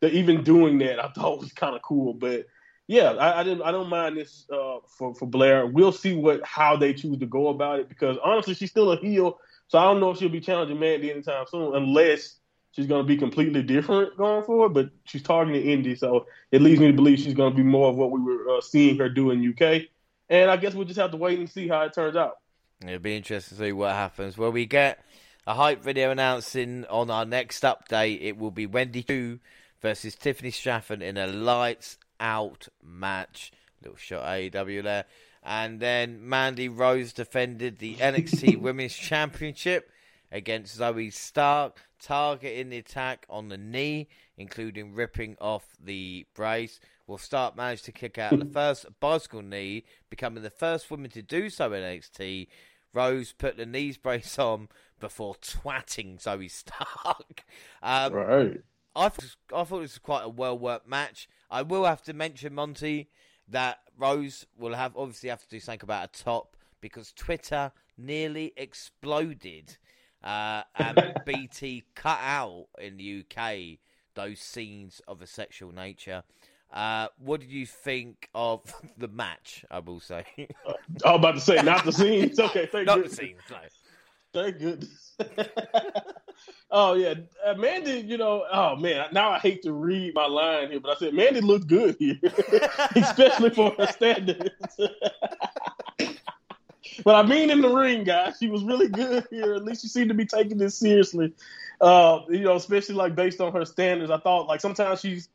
even 0.00 0.42
doing 0.42 0.78
that, 0.78 1.04
I 1.04 1.08
thought 1.14 1.40
was 1.40 1.52
kind 1.52 1.76
of 1.76 1.82
cool. 1.82 2.14
But 2.14 2.46
yeah, 2.88 3.10
I, 3.10 3.40
I, 3.40 3.42
didn't. 3.42 3.62
I 3.62 3.70
don't 3.70 3.90
mind 3.90 4.16
this 4.16 4.46
uh, 4.50 4.78
for 4.88 5.14
for 5.14 5.26
Blair. 5.26 5.66
We'll 5.66 5.92
see 5.92 6.14
what 6.14 6.42
how 6.46 6.76
they 6.76 6.94
choose 6.94 7.18
to 7.18 7.26
go 7.26 7.48
about 7.48 7.78
it 7.78 7.90
because 7.90 8.16
honestly, 8.24 8.54
she's 8.54 8.70
still 8.70 8.90
a 8.90 8.96
heel, 8.96 9.38
so 9.68 9.78
I 9.78 9.84
don't 9.84 10.00
know 10.00 10.12
if 10.12 10.18
she'll 10.18 10.30
be 10.30 10.40
challenging 10.40 10.80
Mandy 10.80 11.10
anytime 11.10 11.44
soon, 11.46 11.76
unless 11.76 12.36
she's 12.72 12.86
going 12.86 13.02
to 13.02 13.06
be 13.06 13.16
completely 13.16 13.62
different 13.62 14.16
going 14.16 14.44
forward. 14.44 14.70
But 14.70 14.90
she's 15.04 15.22
targeting 15.22 15.62
Indi, 15.62 15.94
so 15.94 16.26
it 16.50 16.60
leads 16.60 16.80
me 16.80 16.88
to 16.88 16.92
believe 16.92 17.20
she's 17.20 17.34
going 17.34 17.52
to 17.52 17.56
be 17.56 17.62
more 17.62 17.88
of 17.88 17.96
what 17.96 18.10
we 18.10 18.20
were 18.20 18.56
uh, 18.56 18.60
seeing 18.60 18.98
her 18.98 19.08
do 19.08 19.30
in 19.30 19.48
UK. 19.48 19.82
And 20.28 20.50
I 20.50 20.56
guess 20.56 20.74
we'll 20.74 20.86
just 20.86 20.98
have 20.98 21.10
to 21.12 21.16
wait 21.16 21.38
and 21.38 21.48
see 21.48 21.68
how 21.68 21.82
it 21.82 21.94
turns 21.94 22.16
out. 22.16 22.38
It'll 22.82 22.98
be 22.98 23.16
interesting 23.16 23.58
to 23.58 23.64
see 23.64 23.72
what 23.72 23.92
happens. 23.92 24.36
Well, 24.36 24.50
we 24.50 24.66
get 24.66 25.04
a 25.46 25.54
hype 25.54 25.82
video 25.82 26.10
announcing 26.10 26.84
on 26.86 27.10
our 27.10 27.24
next 27.24 27.62
update. 27.62 28.18
It 28.22 28.38
will 28.38 28.50
be 28.50 28.66
Wendy 28.66 29.02
Choo 29.02 29.40
versus 29.80 30.14
Tiffany 30.14 30.50
Stratton 30.50 31.02
in 31.02 31.16
a 31.16 31.26
lights 31.26 31.98
out 32.18 32.68
match. 32.82 33.52
Little 33.82 33.96
shot 33.96 34.24
AEW 34.24 34.82
there. 34.82 35.04
And 35.42 35.80
then 35.80 36.28
Mandy 36.28 36.68
Rose 36.68 37.12
defended 37.12 37.78
the 37.78 37.96
NXT 37.96 38.56
Women's 38.60 38.94
Championship 38.94 39.90
against 40.32 40.78
Zoey 40.78 41.12
Stark, 41.12 41.82
targeting 42.00 42.70
the 42.70 42.78
attack 42.78 43.26
on 43.28 43.48
the 43.48 43.58
knee, 43.58 44.08
including 44.36 44.94
ripping 44.94 45.36
off 45.40 45.76
the 45.78 46.26
brace. 46.34 46.80
Well, 47.06 47.18
Stark 47.18 47.56
managed 47.56 47.84
to 47.84 47.92
kick 47.92 48.18
out 48.18 48.38
the 48.38 48.44
first 48.52 48.86
bicycle 48.98 49.42
knee, 49.42 49.84
becoming 50.08 50.42
the 50.42 50.50
first 50.50 50.90
woman 50.90 51.10
to 51.10 51.22
do 51.22 51.50
so 51.50 51.72
in 51.72 51.82
NXT. 51.82 52.48
Rose 52.94 53.32
put 53.32 53.56
the 53.56 53.66
knees 53.66 53.98
brace 53.98 54.38
on 54.38 54.68
before 54.98 55.34
twatting 55.36 56.22
Zoey 56.22 56.50
Stark. 56.50 57.44
Um, 57.84 58.12
right. 58.12 58.60
I 58.94 59.08
thought, 59.08 59.36
I 59.52 59.64
thought 59.64 59.78
it 59.78 59.80
was 59.80 59.98
quite 59.98 60.22
a 60.22 60.28
well 60.28 60.56
worked 60.56 60.86
match. 60.86 61.28
I 61.50 61.62
will 61.62 61.84
have 61.84 62.02
to 62.02 62.12
mention 62.12 62.54
Monty 62.54 63.08
that 63.48 63.78
Rose 63.98 64.46
will 64.56 64.74
have 64.74 64.96
obviously 64.96 65.30
have 65.30 65.42
to 65.42 65.48
do 65.48 65.58
something 65.58 65.80
about 65.82 66.04
a 66.16 66.22
top 66.22 66.56
because 66.80 67.12
Twitter 67.12 67.72
nearly 67.98 68.52
exploded 68.56 69.78
uh, 70.22 70.62
and 70.76 71.14
BT 71.26 71.84
cut 71.94 72.18
out 72.22 72.66
in 72.80 72.96
the 72.96 73.24
UK 73.24 73.78
those 74.14 74.40
scenes 74.40 75.00
of 75.08 75.22
a 75.22 75.26
sexual 75.26 75.72
nature. 75.72 76.22
Uh, 76.72 77.08
what 77.18 77.40
did 77.40 77.50
you 77.50 77.66
think 77.66 78.28
of 78.34 78.60
the 78.96 79.08
match? 79.08 79.64
I 79.70 79.80
will 79.80 80.00
say. 80.00 80.24
I 80.38 81.12
was 81.12 81.18
about 81.18 81.34
to 81.34 81.40
say 81.40 81.56
not 81.62 81.84
the 81.84 81.92
scenes. 81.92 82.38
Okay, 82.38 82.66
thank 82.66 82.86
not 82.86 83.02
the 83.02 83.10
scenes. 83.10 83.40
No. 83.50 83.56
Thank 84.34 84.58
goodness. 84.60 85.14
oh 86.70 86.94
yeah, 86.94 87.14
uh, 87.44 87.52
Mandy. 87.54 88.00
You 88.00 88.16
know, 88.16 88.46
oh 88.50 88.76
man. 88.76 89.08
Now 89.12 89.30
I 89.30 89.38
hate 89.38 89.62
to 89.64 89.72
read 89.74 90.14
my 90.14 90.26
line 90.26 90.70
here, 90.70 90.80
but 90.80 90.96
I 90.96 90.98
said 90.98 91.12
Mandy 91.12 91.42
looked 91.42 91.66
good 91.66 91.96
here, 91.98 92.18
especially 92.96 93.50
for 93.50 93.74
her 93.76 93.86
standards. 93.88 94.50
But 97.04 97.14
I 97.14 97.28
mean, 97.28 97.50
in 97.50 97.60
the 97.60 97.68
ring, 97.68 98.04
guys, 98.04 98.36
she 98.38 98.48
was 98.48 98.62
really 98.64 98.88
good 98.88 99.26
here. 99.30 99.54
At 99.54 99.64
least 99.64 99.82
she 99.82 99.88
seemed 99.88 100.08
to 100.08 100.14
be 100.14 100.26
taking 100.26 100.58
this 100.58 100.76
seriously. 100.76 101.32
Uh, 101.80 102.20
you 102.28 102.40
know, 102.40 102.56
especially 102.56 102.94
like 102.94 103.14
based 103.14 103.40
on 103.40 103.52
her 103.52 103.64
standards. 103.64 104.10
I 104.10 104.18
thought 104.18 104.46
like 104.46 104.60
sometimes 104.60 105.00
she's 105.00 105.28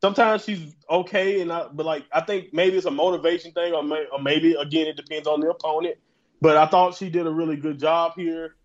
sometimes 0.00 0.44
she's 0.44 0.74
okay, 0.90 1.40
and 1.40 1.52
I, 1.52 1.68
but 1.72 1.86
like 1.86 2.04
I 2.12 2.20
think 2.20 2.52
maybe 2.52 2.76
it's 2.76 2.86
a 2.86 2.90
motivation 2.90 3.52
thing, 3.52 3.72
or, 3.72 3.82
may, 3.82 4.06
or 4.12 4.20
maybe 4.20 4.54
again 4.54 4.86
it 4.86 4.96
depends 4.96 5.26
on 5.26 5.40
the 5.40 5.50
opponent. 5.50 5.96
But 6.40 6.56
I 6.56 6.66
thought 6.66 6.94
she 6.94 7.08
did 7.08 7.26
a 7.26 7.30
really 7.30 7.56
good 7.56 7.78
job 7.78 8.12
here. 8.16 8.56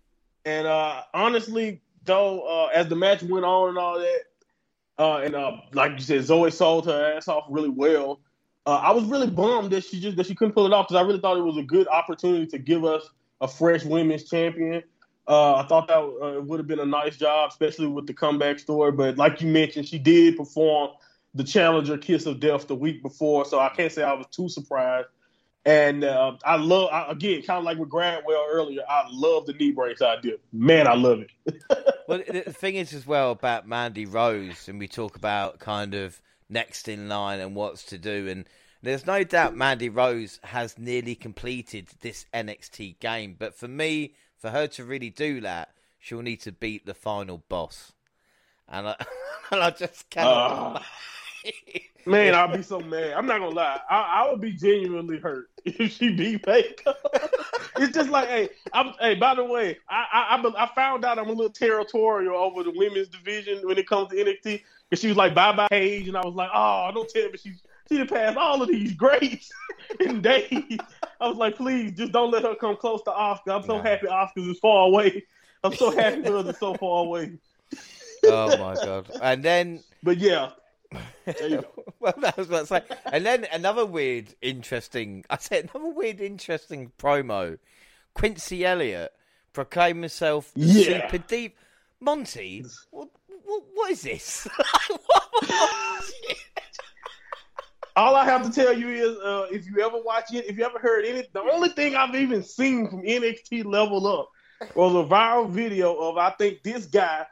And 0.44 0.66
uh, 0.66 1.02
honestly, 1.14 1.80
though, 2.04 2.40
uh, 2.42 2.66
as 2.74 2.88
the 2.88 2.96
match 2.96 3.22
went 3.22 3.44
on 3.44 3.70
and 3.70 3.78
all 3.78 3.98
that, 3.98 4.20
uh, 4.98 5.16
and 5.18 5.34
uh, 5.34 5.52
like 5.72 5.92
you 5.92 6.00
said, 6.00 6.20
Zoey 6.20 6.52
sold 6.52 6.86
her 6.86 7.14
ass 7.14 7.28
off 7.28 7.44
really 7.48 7.70
well. 7.70 8.20
Uh, 8.70 8.76
I 8.76 8.92
was 8.92 9.02
really 9.02 9.26
bummed 9.26 9.72
that 9.72 9.82
she 9.82 9.98
just 9.98 10.16
that 10.16 10.26
she 10.26 10.36
couldn't 10.36 10.54
pull 10.54 10.64
it 10.64 10.72
off 10.72 10.86
because 10.86 11.02
I 11.02 11.04
really 11.04 11.18
thought 11.18 11.36
it 11.36 11.42
was 11.42 11.56
a 11.56 11.62
good 11.62 11.88
opportunity 11.88 12.46
to 12.46 12.58
give 12.58 12.84
us 12.84 13.02
a 13.40 13.48
fresh 13.48 13.84
women's 13.84 14.30
champion. 14.30 14.84
Uh, 15.26 15.56
I 15.56 15.64
thought 15.64 15.88
that 15.88 15.98
uh, 15.98 16.40
would 16.40 16.60
have 16.60 16.68
been 16.68 16.78
a 16.78 16.86
nice 16.86 17.16
job, 17.16 17.50
especially 17.50 17.88
with 17.88 18.06
the 18.06 18.14
comeback 18.14 18.60
story. 18.60 18.92
But 18.92 19.16
like 19.16 19.40
you 19.40 19.48
mentioned, 19.48 19.88
she 19.88 19.98
did 19.98 20.36
perform 20.36 20.90
the 21.34 21.42
Challenger 21.42 21.98
Kiss 21.98 22.26
of 22.26 22.38
Death 22.38 22.68
the 22.68 22.76
week 22.76 23.02
before, 23.02 23.44
so 23.44 23.58
I 23.58 23.70
can't 23.70 23.90
say 23.90 24.04
I 24.04 24.12
was 24.12 24.26
too 24.30 24.48
surprised 24.48 25.08
And 25.64 26.04
uh, 26.04 26.36
I 26.44 26.54
love 26.54 26.90
I, 26.92 27.10
again, 27.10 27.42
kind 27.42 27.58
of 27.58 27.64
like 27.64 27.76
with 27.76 27.88
Gradwell 27.88 28.46
earlier. 28.50 28.82
I 28.88 29.02
love 29.10 29.46
the 29.46 29.52
knee 29.52 29.72
brace 29.72 30.00
idea. 30.00 30.34
Man, 30.52 30.86
I 30.86 30.94
love 30.94 31.22
it. 31.22 31.62
well, 32.06 32.22
the 32.24 32.52
thing 32.52 32.76
is 32.76 32.92
as 32.92 33.04
well 33.04 33.32
about 33.32 33.66
Mandy 33.66 34.06
Rose, 34.06 34.68
and 34.68 34.78
we 34.78 34.86
talk 34.86 35.16
about 35.16 35.58
kind 35.58 35.94
of 35.94 36.22
next 36.50 36.88
in 36.88 37.08
line 37.08 37.40
and 37.40 37.54
what's 37.54 37.84
to 37.84 37.98
do, 37.98 38.28
and 38.28 38.46
there's 38.82 39.06
no 39.06 39.24
doubt 39.24 39.56
Mandy 39.56 39.88
Rose 39.88 40.40
has 40.42 40.78
nearly 40.78 41.14
completed 41.14 41.88
this 42.00 42.26
NXT 42.32 42.98
game. 42.98 43.36
But 43.38 43.54
for 43.54 43.68
me, 43.68 44.14
for 44.38 44.50
her 44.50 44.66
to 44.68 44.84
really 44.84 45.10
do 45.10 45.40
that, 45.42 45.74
she'll 45.98 46.22
need 46.22 46.40
to 46.42 46.52
beat 46.52 46.86
the 46.86 46.94
final 46.94 47.42
boss. 47.48 47.92
And 48.68 48.88
I, 48.88 48.96
and 49.50 49.62
I 49.62 49.70
just 49.70 50.08
cannot. 50.10 50.84
Uh. 51.44 51.78
Man, 52.06 52.34
I'll 52.34 52.54
be 52.54 52.62
so 52.62 52.80
mad. 52.80 53.12
I'm 53.12 53.26
not 53.26 53.40
gonna 53.40 53.54
lie. 53.54 53.80
I, 53.88 53.96
I 53.96 54.30
would 54.30 54.40
be 54.40 54.52
genuinely 54.52 55.18
hurt 55.18 55.50
if 55.64 55.92
she 55.92 56.14
beat 56.14 56.44
Baker. 56.44 56.94
it's 57.76 57.94
just 57.94 58.10
like, 58.10 58.28
hey, 58.28 58.48
I'm, 58.72 58.92
hey. 59.00 59.14
By 59.14 59.34
the 59.34 59.44
way, 59.44 59.78
I, 59.88 60.38
I 60.40 60.64
I 60.64 60.70
found 60.74 61.04
out 61.04 61.18
I'm 61.18 61.28
a 61.28 61.32
little 61.32 61.50
territorial 61.50 62.36
over 62.36 62.62
the 62.62 62.72
women's 62.74 63.08
division 63.08 63.66
when 63.66 63.78
it 63.78 63.86
comes 63.86 64.10
to 64.10 64.16
NXT. 64.16 64.62
And 64.90 64.98
she 64.98 65.08
was 65.08 65.16
like, 65.16 65.34
bye 65.34 65.54
bye 65.54 65.68
Paige, 65.70 66.08
and 66.08 66.16
I 66.16 66.24
was 66.24 66.34
like, 66.34 66.50
oh, 66.52 66.90
don't 66.92 67.08
tell 67.08 67.30
me 67.30 67.38
she 67.38 67.54
she 67.88 67.98
done 67.98 68.08
passed 68.08 68.36
all 68.36 68.62
of 68.62 68.68
these 68.68 68.94
greats 68.94 69.50
in 70.00 70.22
days. 70.22 70.78
I 71.20 71.28
was 71.28 71.36
like, 71.36 71.56
please, 71.56 71.92
just 71.92 72.12
don't 72.12 72.30
let 72.30 72.44
her 72.44 72.54
come 72.54 72.76
close 72.76 73.02
to 73.02 73.10
Asuka. 73.10 73.56
I'm 73.56 73.62
so 73.62 73.76
nah. 73.76 73.82
happy 73.82 74.06
Asuka 74.06 74.50
is 74.50 74.58
far 74.58 74.86
away. 74.86 75.24
I'm 75.62 75.74
so 75.74 75.90
happy 75.90 76.22
her 76.22 76.48
is 76.48 76.58
so 76.58 76.74
far 76.74 77.04
away. 77.04 77.32
oh 78.24 78.56
my 78.58 78.74
god! 78.74 79.10
And 79.22 79.42
then, 79.42 79.82
but 80.02 80.18
yeah, 80.18 80.50
well, 82.00 82.14
that 82.18 82.36
was 82.36 82.48
what 82.48 82.62
I 82.62 82.64
say. 82.64 82.82
And 83.12 83.24
then 83.24 83.46
another 83.52 83.86
weird, 83.86 84.34
interesting. 84.42 85.24
I 85.30 85.36
said 85.38 85.70
another 85.72 85.90
weird, 85.90 86.20
interesting 86.20 86.92
promo. 86.98 87.58
Quincy 88.14 88.64
Elliott 88.64 89.12
proclaimed 89.52 90.02
himself 90.02 90.50
yeah. 90.54 91.08
super 91.08 91.18
deep. 91.18 91.56
Monty, 92.00 92.64
what, 92.90 93.08
what, 93.44 93.62
what 93.74 93.90
is 93.90 94.02
this? 94.02 94.48
All 97.96 98.16
I 98.16 98.24
have 98.24 98.44
to 98.46 98.52
tell 98.52 98.72
you 98.76 98.88
is, 98.88 99.18
uh, 99.18 99.48
if 99.50 99.66
you 99.66 99.80
ever 99.84 99.98
watch 100.02 100.32
it, 100.32 100.46
if 100.46 100.56
you 100.56 100.64
ever 100.64 100.78
heard 100.78 101.04
any, 101.04 101.26
the 101.32 101.40
only 101.40 101.68
thing 101.70 101.96
I've 101.96 102.14
even 102.14 102.42
seen 102.42 102.88
from 102.88 103.02
NXT 103.02 103.66
Level 103.66 104.06
Up 104.06 104.30
was 104.74 104.94
a 104.94 105.08
viral 105.08 105.50
video 105.50 105.94
of 105.96 106.16
I 106.16 106.30
think 106.30 106.62
this 106.62 106.86
guy 106.86 107.26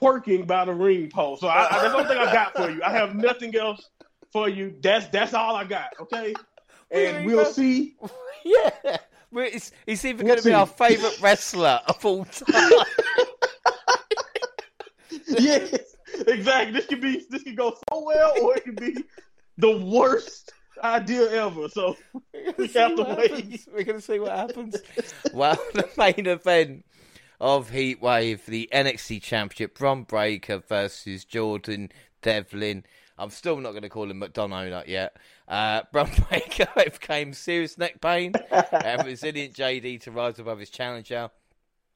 twerking 0.00 0.46
by 0.46 0.64
the 0.64 0.72
ring 0.72 1.10
post. 1.10 1.40
So 1.40 1.48
I, 1.48 1.66
I, 1.66 1.82
that's 1.82 1.92
the 1.92 1.98
only 1.98 2.08
thing 2.08 2.18
I 2.18 2.32
got 2.32 2.54
for 2.54 2.70
you. 2.70 2.82
I 2.82 2.90
have 2.92 3.14
nothing 3.14 3.54
else 3.56 3.88
for 4.32 4.48
you. 4.48 4.74
That's 4.80 5.06
that's 5.08 5.34
all 5.34 5.54
I 5.54 5.64
got. 5.64 5.88
Okay, 6.00 6.34
and 6.90 7.26
we'll 7.26 7.46
see. 7.46 7.96
Yeah, 8.44 8.70
it's, 9.36 9.70
he's 9.86 10.04
even 10.04 10.26
we'll 10.26 10.34
going 10.34 10.42
to 10.42 10.48
be 10.48 10.52
our 10.52 10.66
favorite 10.66 11.16
wrestler 11.20 11.80
of 11.86 12.04
all 12.04 12.24
time. 12.24 12.72
yes, 15.28 15.78
exactly. 16.26 16.72
This 16.72 16.86
could 16.86 17.00
be 17.00 17.24
this 17.30 17.44
could 17.44 17.56
go 17.56 17.70
so 17.70 18.04
well, 18.04 18.32
or 18.42 18.56
it 18.56 18.64
could 18.64 18.80
be 18.80 18.96
the 19.58 19.78
worst 19.78 20.52
idea 20.82 21.30
ever. 21.30 21.68
So 21.68 21.96
we 22.58 22.66
have 22.68 22.96
to 22.96 23.16
wait. 23.16 23.30
Happens. 23.30 23.68
We're 23.72 23.84
going 23.84 23.98
to 23.98 24.04
see 24.04 24.18
what 24.18 24.32
happens. 24.32 24.76
well, 25.32 25.56
the 25.74 25.88
main 25.96 26.26
event 26.26 26.84
of 27.42 27.72
Heatwave, 27.72 28.44
the 28.44 28.70
NXT 28.72 29.20
Championship, 29.20 29.76
Bron 29.76 30.04
Breakker 30.04 30.58
versus 30.58 31.24
Jordan 31.24 31.90
Devlin. 32.22 32.84
I'm 33.18 33.30
still 33.30 33.56
not 33.56 33.72
going 33.72 33.82
to 33.82 33.88
call 33.88 34.08
him 34.08 34.20
McDonagh 34.20 34.86
yet. 34.86 35.16
Uh, 35.48 35.82
Bron 35.92 36.08
Breakker 36.28 36.68
overcame 36.76 37.32
serious 37.32 37.76
neck 37.76 38.00
pain 38.00 38.32
and 38.50 39.04
resilient 39.04 39.54
JD 39.54 40.02
to 40.02 40.12
rise 40.12 40.38
above 40.38 40.60
his 40.60 40.70
challenger. 40.70 41.30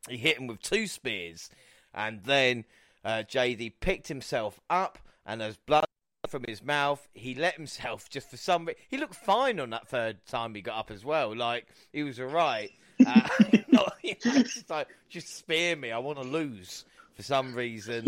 He 0.08 0.16
hit 0.16 0.36
him 0.36 0.48
with 0.48 0.60
two 0.60 0.88
spears, 0.88 1.48
and 1.94 2.24
then 2.24 2.64
uh, 3.04 3.22
JD 3.22 3.74
picked 3.78 4.08
himself 4.08 4.58
up, 4.68 4.98
and 5.24 5.40
as 5.40 5.56
blood 5.56 5.86
from 6.30 6.44
his 6.46 6.62
mouth. 6.62 7.06
He 7.14 7.34
let 7.34 7.54
himself 7.54 8.08
just 8.10 8.30
for 8.30 8.36
some. 8.36 8.66
reason. 8.66 8.80
he 8.88 8.96
looked 8.96 9.14
fine 9.14 9.60
on 9.60 9.70
that 9.70 9.88
third 9.88 10.18
time 10.26 10.54
he 10.54 10.62
got 10.62 10.78
up 10.78 10.90
as 10.90 11.04
well. 11.04 11.34
Like 11.34 11.66
he 11.92 12.02
was 12.02 12.20
alright. 12.20 12.72
Uh, 13.06 13.28
not, 13.68 13.94
you 14.02 14.16
know, 14.24 14.42
just 14.42 14.70
like 14.70 14.88
just 15.08 15.36
spear 15.36 15.76
me. 15.76 15.92
I 15.92 15.98
want 15.98 16.20
to 16.20 16.24
lose 16.26 16.84
for 17.14 17.22
some 17.22 17.54
reason, 17.54 18.04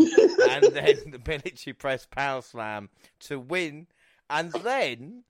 and 0.49 0.63
then 0.73 0.95
the 1.11 1.21
military 1.25 1.73
press 1.73 2.05
power 2.05 2.41
slam 2.41 2.89
to 3.21 3.39
win, 3.39 3.87
and 4.29 4.51
then 4.63 5.23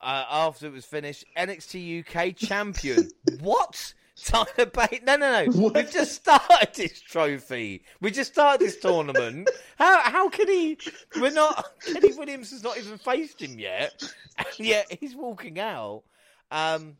uh, 0.00 0.24
after 0.30 0.66
it 0.66 0.72
was 0.72 0.84
finished, 0.84 1.24
NXT 1.36 2.06
UK 2.06 2.36
champion. 2.36 3.10
what? 3.40 3.94
Tyler 4.24 4.66
Bate? 4.66 5.04
No, 5.04 5.16
no, 5.16 5.44
no. 5.44 5.52
What? 5.60 5.74
We've 5.74 5.90
just 5.90 6.14
started 6.14 6.70
this 6.74 7.00
trophy. 7.00 7.82
We 8.00 8.10
just 8.10 8.32
started 8.32 8.66
this 8.66 8.78
tournament. 8.78 9.50
How 9.78 10.00
how 10.00 10.28
can 10.30 10.48
he? 10.48 10.78
We're 11.20 11.32
not. 11.32 11.66
Kenny 11.84 12.14
Williams 12.14 12.50
has 12.50 12.62
not 12.62 12.78
even 12.78 12.96
faced 12.96 13.42
him 13.42 13.58
yet, 13.58 14.02
and 14.38 14.66
yet 14.66 14.86
he's 15.00 15.14
walking 15.14 15.60
out. 15.60 16.04
Um, 16.50 16.96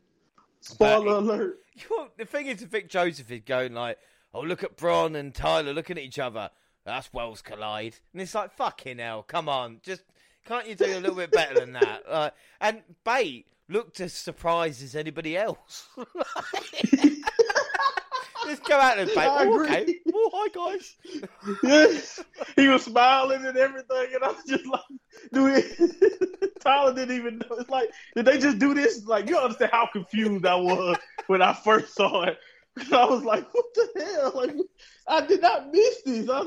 Spoiler 0.61 1.17
alert. 1.17 1.59
The 2.19 2.27
thing 2.27 2.47
is, 2.47 2.61
Vic 2.63 2.91
Joseph 2.91 3.31
is 3.31 3.41
going 3.47 3.73
like, 3.73 3.99
"Oh, 4.35 4.41
look 4.43 4.63
at 4.63 4.77
Bron 4.77 5.17
and 5.17 5.35
Tyler 5.35 5.73
looking 5.73 5.97
at 5.97 6.05
each 6.05 6.19
other. 6.19 6.51
That's 6.85 7.11
Worlds 7.15 7.41
Collide." 7.41 7.97
And 8.13 8.21
it's 8.21 8.35
like, 8.35 8.53
"Fucking 8.53 8.99
hell, 8.99 9.23
come 9.23 9.49
on, 9.49 9.81
just 9.83 10.03
can't 10.45 10.69
you 10.69 10.75
do 10.75 10.85
a 10.85 11.01
little 11.01 11.17
bit 11.17 11.31
better 11.33 11.55
than 11.55 11.73
that?" 11.73 12.03
Uh, 12.07 12.31
and 12.61 12.83
Bate 13.05 13.47
looked 13.69 14.01
as 14.01 14.13
surprised 14.13 14.83
as 14.83 14.95
anybody 14.95 15.37
else. 15.37 15.89
Just 18.47 18.65
go 18.65 18.77
out 18.77 18.99
and 18.99 19.09
bait. 19.09 19.17
Oh, 19.19 19.65
okay. 19.65 20.01
Oh, 20.15 20.31
hi 20.33 20.49
guys. 20.55 20.95
yes, 21.65 22.25
he 22.57 22.69
was 22.69 22.85
smiling 22.85 23.45
and 23.45 23.57
everything, 23.57 24.07
and 24.15 24.23
I 24.23 24.29
was 24.29 24.45
just 24.47 24.67
like, 24.67 24.81
"Do 25.33 25.49
it?" 25.49 26.61
Tyler 26.61 26.95
didn't 26.95 27.17
even 27.17 27.39
know. 27.39 27.57
It's 27.57 27.71
like, 27.71 27.91
did 28.15 28.25
they 28.25 28.39
just 28.39 28.61
do 28.61 28.73
this? 28.73 29.05
Like, 29.05 29.29
you 29.29 29.37
understand 29.37 29.73
how 29.73 29.89
confused 29.93 30.47
I 30.47 30.55
was 30.55 30.97
when 31.27 31.43
I 31.43 31.55
first 31.55 31.95
saw 31.95 32.23
it. 32.25 32.39
I 32.93 33.05
was 33.05 33.25
like, 33.25 33.53
"What 33.53 33.65
the 33.75 34.05
hell?" 34.05 34.33
Like, 34.37 34.55
I 35.09 35.27
did 35.27 35.43
not 35.43 35.73
miss 35.73 36.03
this. 36.03 36.29
I, 36.31 36.47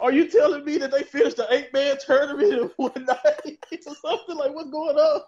are 0.00 0.12
you 0.12 0.28
telling 0.28 0.64
me 0.64 0.78
that 0.78 0.90
they 0.90 1.02
finished 1.02 1.36
the 1.36 1.52
eight 1.52 1.72
man 1.74 1.96
tournament 2.04 2.52
in 2.52 2.70
one 2.76 3.04
night 3.04 3.58
or 3.86 3.94
something? 3.94 4.36
Like, 4.36 4.54
what's 4.54 4.70
going 4.70 4.96
on? 4.96 5.20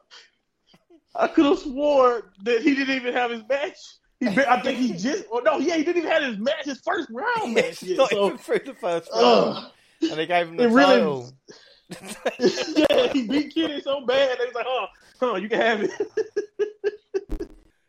I 1.18 1.28
could 1.28 1.46
have 1.46 1.58
swore 1.58 2.32
that 2.42 2.62
he 2.62 2.74
didn't 2.74 2.94
even 2.94 3.14
have 3.14 3.30
his 3.30 3.42
match. 3.48 3.78
He, 4.20 4.28
I 4.28 4.60
think 4.60 4.78
he 4.78 4.92
just, 4.92 5.24
oh 5.30 5.40
no, 5.40 5.58
yeah, 5.58 5.76
he 5.76 5.84
didn't 5.84 5.98
even 5.98 6.10
have 6.10 6.22
his 6.22 6.38
match, 6.38 6.64
his 6.64 6.80
first 6.80 7.08
round 7.10 7.54
match. 7.54 7.82
Yet, 7.82 7.98
not 7.98 8.10
so, 8.10 8.26
even 8.26 8.38
through 8.38 8.60
the 8.64 8.74
first 8.74 9.10
round, 9.12 9.24
uh, 9.24 9.68
and 10.02 10.12
they 10.12 10.26
gave 10.26 10.48
him 10.48 10.56
the 10.56 10.68
title. 10.68 11.32
Really, 12.40 12.86
yeah, 12.90 13.12
he 13.12 13.28
beat 13.28 13.54
Kenny 13.54 13.80
so 13.82 14.04
bad. 14.06 14.38
They 14.38 14.46
was 14.46 14.54
like, 14.54 14.66
"Oh, 14.66 14.86
huh, 15.20 15.34
you 15.36 15.48
can 15.48 15.60
have 15.60 15.82
it." 15.82 15.90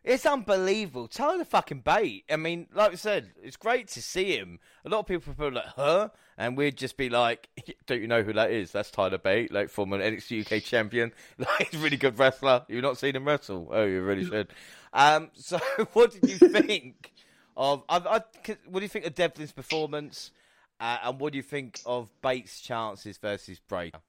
It's 0.07 0.25
unbelievable. 0.25 1.09
Tyler 1.09 1.39
the 1.39 1.45
fucking 1.45 1.81
Bate. 1.81 2.23
I 2.29 2.37
mean, 2.37 2.67
like 2.73 2.93
I 2.93 2.95
said, 2.95 3.31
it's 3.43 3.57
great 3.57 3.89
to 3.89 4.01
see 4.01 4.37
him. 4.37 4.59
A 4.85 4.89
lot 4.89 4.99
of 4.99 5.05
people 5.05 5.33
are 5.37 5.51
like, 5.51 5.65
huh? 5.65 6.09
And 6.37 6.55
we'd 6.55 6.77
just 6.77 6.97
be 6.97 7.09
like, 7.09 7.49
don't 7.87 8.01
you 8.01 8.07
know 8.07 8.21
who 8.21 8.33
that 8.33 8.51
is? 8.51 8.71
That's 8.71 8.91
Tyler 8.91 9.17
Bate, 9.17 9.51
like 9.51 9.69
former 9.69 9.97
NXT 9.97 10.45
UK 10.45 10.63
champion. 10.63 11.11
Like, 11.37 11.69
he's 11.69 11.79
a 11.79 11.83
really 11.83 11.97
good 11.97 12.17
wrestler. 12.19 12.65
You've 12.67 12.83
not 12.83 12.97
seen 12.97 13.15
him 13.15 13.25
wrestle? 13.25 13.69
Oh, 13.71 13.85
you 13.85 14.01
really 14.01 14.25
should. 14.25 14.47
Um, 14.93 15.29
so, 15.33 15.59
what 15.93 16.11
did 16.11 16.29
you 16.29 16.37
think 16.37 17.13
of? 17.55 17.83
I, 17.89 17.97
I, 17.97 18.21
what 18.67 18.79
do 18.79 18.81
you 18.81 18.89
think 18.89 19.05
of 19.05 19.15
Devlin's 19.15 19.51
performance? 19.51 20.31
Uh, 20.79 20.97
and 21.03 21.19
what 21.19 21.33
do 21.33 21.37
you 21.37 21.43
think 21.43 21.79
of 21.85 22.07
Bate's 22.21 22.59
chances 22.61 23.17
versus 23.17 23.59
Breakker? 23.59 23.99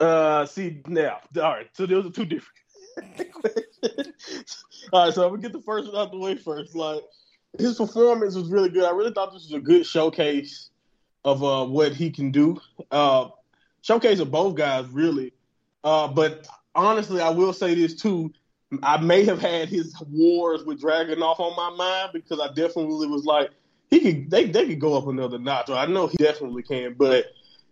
Uh, 0.00 0.46
see 0.46 0.80
now, 0.86 1.18
all 1.36 1.42
right. 1.42 1.68
So 1.72 1.86
those 1.86 2.06
are 2.06 2.10
two 2.10 2.24
different. 2.24 2.58
all 4.92 5.04
right, 5.04 5.14
so 5.14 5.24
I'm 5.24 5.30
gonna 5.30 5.42
get 5.42 5.52
the 5.52 5.62
first 5.62 5.92
one 5.92 5.96
out 5.96 6.10
the 6.10 6.18
way 6.18 6.36
first. 6.36 6.74
Like 6.74 7.02
his 7.58 7.76
performance 7.76 8.34
was 8.34 8.48
really 8.50 8.68
good. 8.68 8.84
I 8.84 8.90
really 8.90 9.12
thought 9.12 9.32
this 9.32 9.44
was 9.44 9.52
a 9.52 9.60
good 9.60 9.86
showcase 9.86 10.70
of 11.24 11.42
uh, 11.42 11.64
what 11.66 11.92
he 11.92 12.10
can 12.10 12.30
do. 12.30 12.60
Uh, 12.90 13.28
showcase 13.82 14.20
of 14.20 14.30
both 14.30 14.54
guys, 14.54 14.86
really. 14.88 15.32
Uh, 15.84 16.08
but 16.08 16.46
honestly, 16.74 17.20
I 17.20 17.30
will 17.30 17.52
say 17.52 17.74
this 17.74 17.94
too. 17.94 18.32
I 18.82 18.98
may 18.98 19.24
have 19.24 19.40
had 19.40 19.68
his 19.68 19.94
wars 20.10 20.64
with 20.64 20.80
Dragunov 20.80 21.40
on 21.40 21.56
my 21.56 21.76
mind 21.76 22.10
because 22.12 22.38
I 22.40 22.48
definitely 22.48 23.06
was 23.06 23.24
like, 23.24 23.50
he 23.90 24.00
could 24.00 24.30
they 24.30 24.44
they 24.44 24.66
could 24.66 24.80
go 24.80 24.96
up 24.96 25.06
another 25.06 25.38
notch. 25.38 25.70
I 25.70 25.86
know 25.86 26.06
he 26.06 26.18
definitely 26.18 26.62
can, 26.62 26.94
but 26.94 27.26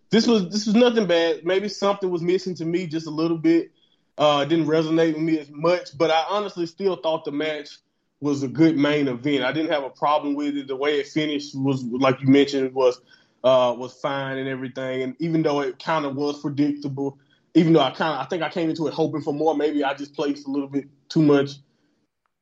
this 0.09 0.25
was 0.25 0.49
this 0.49 0.65
was 0.65 0.75
nothing 0.75 1.05
bad. 1.05 1.45
Maybe 1.45 1.69
something 1.69 2.09
was 2.09 2.23
missing 2.23 2.55
to 2.55 2.65
me 2.65 2.87
just 2.87 3.05
a 3.05 3.11
little 3.11 3.37
bit. 3.37 3.71
Uh, 4.17 4.43
didn't 4.45 4.65
resonate 4.65 5.13
with 5.13 5.21
me 5.21 5.37
as 5.37 5.51
much, 5.51 5.95
but 5.95 6.09
I 6.09 6.25
honestly 6.27 6.65
still 6.65 6.95
thought 6.95 7.23
the 7.23 7.31
match 7.31 7.77
was 8.19 8.41
a 8.41 8.47
good 8.47 8.75
main 8.75 9.07
event. 9.07 9.43
I 9.43 9.51
didn't 9.51 9.71
have 9.71 9.83
a 9.83 9.91
problem 9.91 10.33
with 10.33 10.57
it. 10.57 10.67
The 10.67 10.75
way 10.75 10.99
it 10.99 11.05
finished 11.05 11.55
was, 11.55 11.83
like 11.83 12.19
you 12.21 12.27
mentioned, 12.27 12.73
was 12.73 12.99
uh, 13.43 13.75
was 13.77 13.93
fine 13.93 14.37
and 14.37 14.47
everything. 14.47 15.03
And 15.03 15.15
even 15.19 15.41
though 15.43 15.61
it 15.61 15.79
kind 15.79 16.05
of 16.05 16.15
was 16.15 16.41
predictable, 16.41 17.17
even 17.53 17.73
though 17.73 17.81
I 17.81 17.91
kind 17.91 18.13
of 18.13 18.25
I 18.25 18.29
think 18.29 18.43
I 18.43 18.49
came 18.49 18.69
into 18.69 18.87
it 18.87 18.93
hoping 18.93 19.21
for 19.21 19.33
more, 19.33 19.55
maybe 19.55 19.83
I 19.83 19.93
just 19.93 20.13
placed 20.13 20.47
a 20.47 20.51
little 20.51 20.67
bit 20.67 20.85
too 21.09 21.21
much 21.21 21.51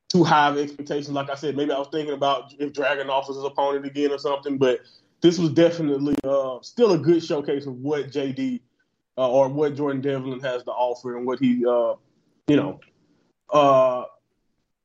too 0.10 0.24
high 0.24 0.50
of 0.50 0.58
expectations. 0.58 1.10
Like 1.10 1.30
I 1.30 1.36
said, 1.36 1.58
maybe 1.58 1.72
I 1.72 1.80
was 1.80 1.90
thinking 1.92 2.14
about 2.14 2.54
if 2.60 2.74
Dragunov 2.74 3.28
was 3.28 3.38
his 3.38 3.46
opponent 3.46 3.86
again 3.86 4.12
or 4.12 4.18
something, 4.18 4.58
but 4.58 4.82
this 5.22 5.40
was 5.40 5.50
definitely 5.52 6.16
uh, 6.24 6.60
still 6.62 6.92
a 6.92 6.98
good 6.98 7.24
showcase 7.24 7.66
of 7.66 7.76
what 7.78 8.12
JD 8.12 8.62
uh, 9.18 9.30
or 9.30 9.50
what 9.50 9.76
Jordan 9.76 10.02
Devlin 10.02 10.40
has 10.42 10.64
to 10.64 10.72
offer 10.72 11.18
and 11.18 11.26
what 11.26 11.40
he, 11.40 11.66
uh, 11.66 11.96
you 12.48 12.56
know, 12.56 12.80
uh, 13.52 14.04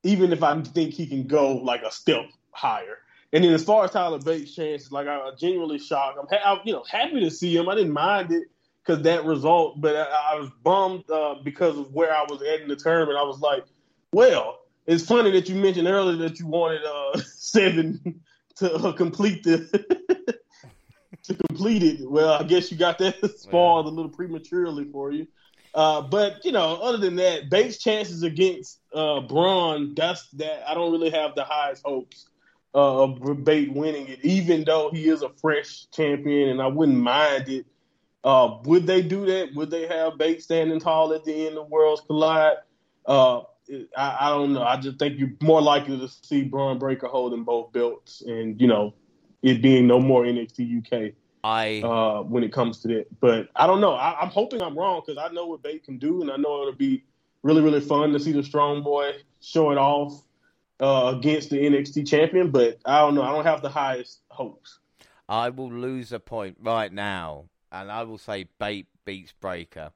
even 0.02 0.32
if 0.32 0.42
I 0.42 0.60
think 0.62 0.94
he 0.94 1.06
can 1.06 1.26
go 1.26 1.56
like 1.56 1.82
a 1.82 1.90
step 1.90 2.26
higher. 2.52 2.98
And 3.32 3.44
then 3.44 3.52
as 3.52 3.64
far 3.64 3.84
as 3.84 3.92
Tyler 3.92 4.18
Bates' 4.18 4.54
chances, 4.54 4.90
like 4.90 5.06
I'm 5.06 5.36
genuinely 5.38 5.78
shocked. 5.78 6.18
I'm, 6.20 6.26
ha- 6.30 6.52
I'm, 6.52 6.60
you 6.64 6.72
know 6.72 6.84
happy 6.88 7.20
to 7.20 7.30
see 7.30 7.56
him. 7.56 7.68
I 7.68 7.74
didn't 7.74 7.92
mind 7.92 8.32
it 8.32 8.48
because 8.84 9.02
that 9.04 9.24
result, 9.24 9.80
but 9.80 9.94
I, 9.94 10.32
I 10.32 10.34
was 10.36 10.50
bummed 10.62 11.08
uh, 11.10 11.36
because 11.44 11.78
of 11.78 11.92
where 11.92 12.12
I 12.12 12.24
was 12.28 12.42
at 12.42 12.60
in 12.60 12.68
the 12.68 12.76
tournament. 12.76 13.18
I 13.18 13.22
was 13.22 13.40
like, 13.40 13.64
well, 14.12 14.58
it's 14.86 15.04
funny 15.04 15.30
that 15.32 15.48
you 15.48 15.54
mentioned 15.54 15.86
earlier 15.86 16.16
that 16.28 16.40
you 16.40 16.46
wanted 16.46 16.82
uh, 16.84 17.18
seven 17.36 18.20
to 18.56 18.74
uh, 18.74 18.92
complete 18.92 19.44
the 19.44 19.58
to 21.22 21.34
complete 21.34 21.84
it. 21.84 22.10
Well, 22.10 22.32
I 22.32 22.42
guess 22.42 22.72
you 22.72 22.76
got 22.76 22.98
that 22.98 23.16
spoiled 23.38 23.86
a 23.86 23.90
little 23.90 24.10
prematurely 24.10 24.86
for 24.90 25.12
you. 25.12 25.28
Uh, 25.72 26.00
but 26.00 26.44
you 26.44 26.50
know, 26.50 26.80
other 26.82 26.98
than 26.98 27.14
that, 27.14 27.48
Bates' 27.48 27.78
chances 27.78 28.24
against 28.24 28.80
uh, 28.92 29.20
Bron, 29.20 29.94
that's 29.94 30.28
that. 30.30 30.68
I 30.68 30.74
don't 30.74 30.90
really 30.90 31.10
have 31.10 31.36
the 31.36 31.44
highest 31.44 31.82
hopes 31.84 32.26
uh, 32.74 33.02
of 33.02 33.44
Bate 33.44 33.72
winning 33.72 34.08
it, 34.08 34.24
even 34.24 34.64
though 34.64 34.90
he 34.92 35.08
is 35.08 35.22
a 35.22 35.28
fresh 35.28 35.86
champion, 35.90 36.50
and 36.50 36.62
I 36.62 36.68
wouldn't 36.68 36.98
mind 36.98 37.48
it. 37.48 37.66
Uh, 38.22 38.58
would 38.64 38.86
they 38.86 39.02
do 39.02 39.24
that? 39.26 39.54
Would 39.54 39.70
they 39.70 39.86
have 39.86 40.18
Bate 40.18 40.42
standing 40.42 40.78
tall 40.78 41.12
at 41.12 41.24
the 41.24 41.46
end 41.46 41.58
of 41.58 41.68
Worlds 41.68 42.02
Collide? 42.06 42.58
Uh, 43.06 43.40
I, 43.96 44.16
I, 44.20 44.28
don't 44.30 44.52
know. 44.52 44.62
I 44.62 44.76
just 44.76 44.98
think 44.98 45.18
you're 45.18 45.32
more 45.40 45.62
likely 45.62 45.98
to 45.98 46.08
see 46.08 46.42
Bron 46.42 46.78
Breakker 46.78 47.06
holding 47.06 47.44
both 47.44 47.72
belts, 47.72 48.22
and 48.22 48.60
you 48.60 48.66
know, 48.66 48.94
it 49.42 49.62
being 49.62 49.86
no 49.86 50.00
more 50.00 50.24
NXT 50.24 50.86
UK. 50.86 51.14
I 51.42 51.80
uh, 51.80 52.22
when 52.22 52.44
it 52.44 52.52
comes 52.52 52.80
to 52.80 52.88
that, 52.88 53.06
but 53.20 53.48
I 53.56 53.66
don't 53.66 53.80
know. 53.80 53.94
I, 53.94 54.22
am 54.22 54.28
hoping 54.28 54.60
I'm 54.60 54.78
wrong 54.78 55.02
because 55.04 55.18
I 55.18 55.32
know 55.32 55.46
what 55.46 55.62
Bate 55.62 55.84
can 55.84 55.98
do, 55.98 56.20
and 56.20 56.30
I 56.30 56.36
know 56.36 56.60
it'll 56.60 56.74
be 56.74 57.02
really 57.42 57.62
really 57.62 57.80
fun 57.80 58.12
to 58.12 58.20
see 58.20 58.32
the 58.32 58.42
Strong 58.42 58.82
Boy 58.82 59.12
show 59.40 59.70
it 59.70 59.78
off 59.78 60.22
uh, 60.80 61.14
against 61.16 61.50
the 61.50 61.58
NXT 61.58 62.08
champion. 62.08 62.50
But 62.50 62.78
I 62.84 63.00
don't 63.00 63.14
know. 63.14 63.22
I 63.22 63.32
don't 63.32 63.46
have 63.46 63.62
the 63.62 63.68
highest 63.68 64.20
hopes. 64.28 64.78
I 65.28 65.50
will 65.50 65.72
lose 65.72 66.12
a 66.12 66.18
point 66.18 66.56
right 66.60 66.92
now, 66.92 67.44
and 67.70 67.90
I 67.90 68.02
will 68.02 68.18
say 68.18 68.46
Bate 68.58 68.88
beats 69.04 69.32
Breakker. 69.40 69.92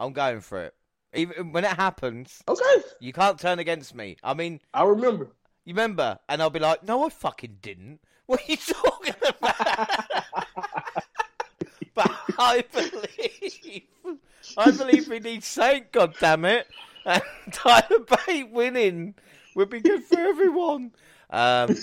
I'm 0.00 0.12
going 0.12 0.40
for 0.40 0.64
it. 0.64 0.74
Even 1.14 1.52
when 1.52 1.64
it 1.64 1.70
happens, 1.70 2.42
okay, 2.48 2.82
you 2.98 3.12
can't 3.12 3.38
turn 3.38 3.60
against 3.60 3.94
me. 3.94 4.16
I 4.24 4.34
mean, 4.34 4.60
I 4.72 4.82
remember. 4.82 5.30
You 5.64 5.74
remember? 5.74 6.18
And 6.28 6.42
I'll 6.42 6.50
be 6.50 6.58
like, 6.58 6.82
no, 6.82 7.04
I 7.04 7.08
fucking 7.08 7.58
didn't. 7.62 8.00
What 8.26 8.40
are 8.40 8.44
you 8.52 8.56
talking 8.56 9.14
about? 9.20 9.56
but 11.94 12.10
I 12.38 12.64
believe, 12.72 13.82
I 14.56 14.70
believe 14.70 15.08
we 15.08 15.18
need 15.18 15.44
Saint. 15.44 15.92
God 15.92 16.14
damn 16.18 16.46
it! 16.46 16.66
And 17.06 17.22
Tyler 17.52 17.98
Bate 18.26 18.50
winning 18.50 19.14
would 19.54 19.70
be 19.70 19.80
good 19.80 20.04
for 20.04 20.18
everyone. 20.18 20.92
Um, 21.30 21.76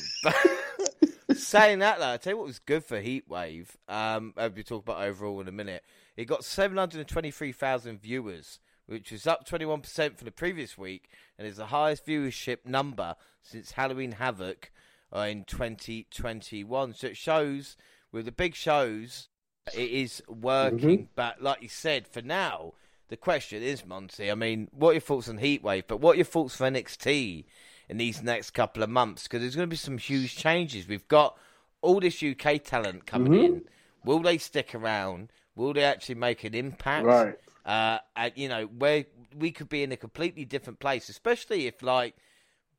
saying 1.33 1.79
that, 1.79 1.99
though, 1.99 2.13
I 2.13 2.17
tell 2.17 2.33
you 2.33 2.37
what 2.37 2.47
was 2.47 2.59
good 2.59 2.83
for 2.83 3.01
Heatwave. 3.01 3.67
Um, 3.87 4.33
we 4.55 4.63
talk 4.63 4.83
about 4.83 5.01
overall 5.01 5.41
in 5.41 5.47
a 5.47 5.51
minute. 5.51 5.83
It 6.15 6.25
got 6.25 6.43
seven 6.43 6.77
hundred 6.77 6.99
and 6.99 7.07
twenty-three 7.07 7.51
thousand 7.53 8.01
viewers 8.01 8.59
which 8.91 9.11
was 9.11 9.25
up 9.25 9.47
21% 9.47 10.17
from 10.17 10.25
the 10.25 10.31
previous 10.31 10.77
week 10.77 11.09
and 11.37 11.47
is 11.47 11.55
the 11.55 11.67
highest 11.67 12.05
viewership 12.05 12.65
number 12.65 13.15
since 13.41 13.71
Halloween 13.71 14.13
Havoc 14.13 14.69
uh, 15.15 15.19
in 15.19 15.45
2021. 15.45 16.93
So 16.95 17.07
it 17.07 17.15
shows 17.15 17.77
with 18.11 18.25
the 18.25 18.33
big 18.33 18.53
shows, 18.53 19.29
it 19.73 19.89
is 19.89 20.21
working. 20.27 20.97
Mm-hmm. 20.97 21.05
But 21.15 21.41
like 21.41 21.61
you 21.61 21.69
said, 21.69 22.05
for 22.05 22.21
now, 22.21 22.73
the 23.11 23.17
question 23.17 23.61
is, 23.61 23.85
Monty, 23.85 24.31
I 24.31 24.35
mean, 24.35 24.69
what 24.71 24.91
are 24.91 24.93
your 24.93 25.01
thoughts 25.01 25.27
on 25.27 25.37
Heatwave? 25.37 25.83
But 25.85 25.97
what 25.97 26.13
are 26.13 26.15
your 26.15 26.25
thoughts 26.25 26.55
for 26.55 26.63
NXT 26.63 27.43
in 27.89 27.97
these 27.97 28.23
next 28.23 28.51
couple 28.51 28.81
of 28.83 28.89
months? 28.89 29.23
Because 29.23 29.41
there's 29.41 29.55
going 29.57 29.67
to 29.67 29.69
be 29.69 29.75
some 29.75 29.97
huge 29.97 30.37
changes. 30.37 30.87
We've 30.87 31.07
got 31.09 31.37
all 31.81 31.99
this 31.99 32.23
UK 32.23 32.63
talent 32.63 33.05
coming 33.05 33.33
mm-hmm. 33.33 33.45
in. 33.45 33.63
Will 34.05 34.19
they 34.19 34.37
stick 34.37 34.73
around? 34.73 35.29
Will 35.57 35.73
they 35.73 35.83
actually 35.83 36.15
make 36.15 36.45
an 36.45 36.55
impact? 36.55 37.05
Right. 37.05 37.35
Uh, 37.65 37.97
and, 38.15 38.31
you 38.35 38.47
know, 38.47 38.67
where 38.67 39.03
we 39.37 39.51
could 39.51 39.67
be 39.67 39.83
in 39.83 39.91
a 39.91 39.97
completely 39.97 40.45
different 40.45 40.79
place, 40.79 41.09
especially 41.09 41.67
if 41.67 41.83
like 41.83 42.15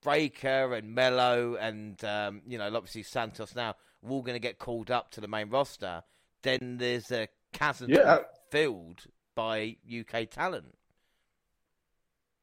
Breakker 0.02 0.72
and 0.72 0.94
Melo 0.94 1.56
and 1.56 2.02
um, 2.06 2.40
you 2.48 2.56
know, 2.56 2.74
obviously 2.74 3.02
Santos 3.02 3.54
now 3.54 3.74
we're 4.00 4.12
all 4.12 4.22
going 4.22 4.34
to 4.34 4.40
get 4.40 4.58
called 4.58 4.90
up 4.90 5.10
to 5.10 5.20
the 5.20 5.28
main 5.28 5.50
roster. 5.50 6.02
Then 6.42 6.78
there's 6.78 7.12
a 7.12 7.28
chasm 7.52 7.90
yeah. 7.90 8.20
filled 8.50 9.04
by 9.34 9.76
UK 9.88 10.30
talent. 10.30 10.66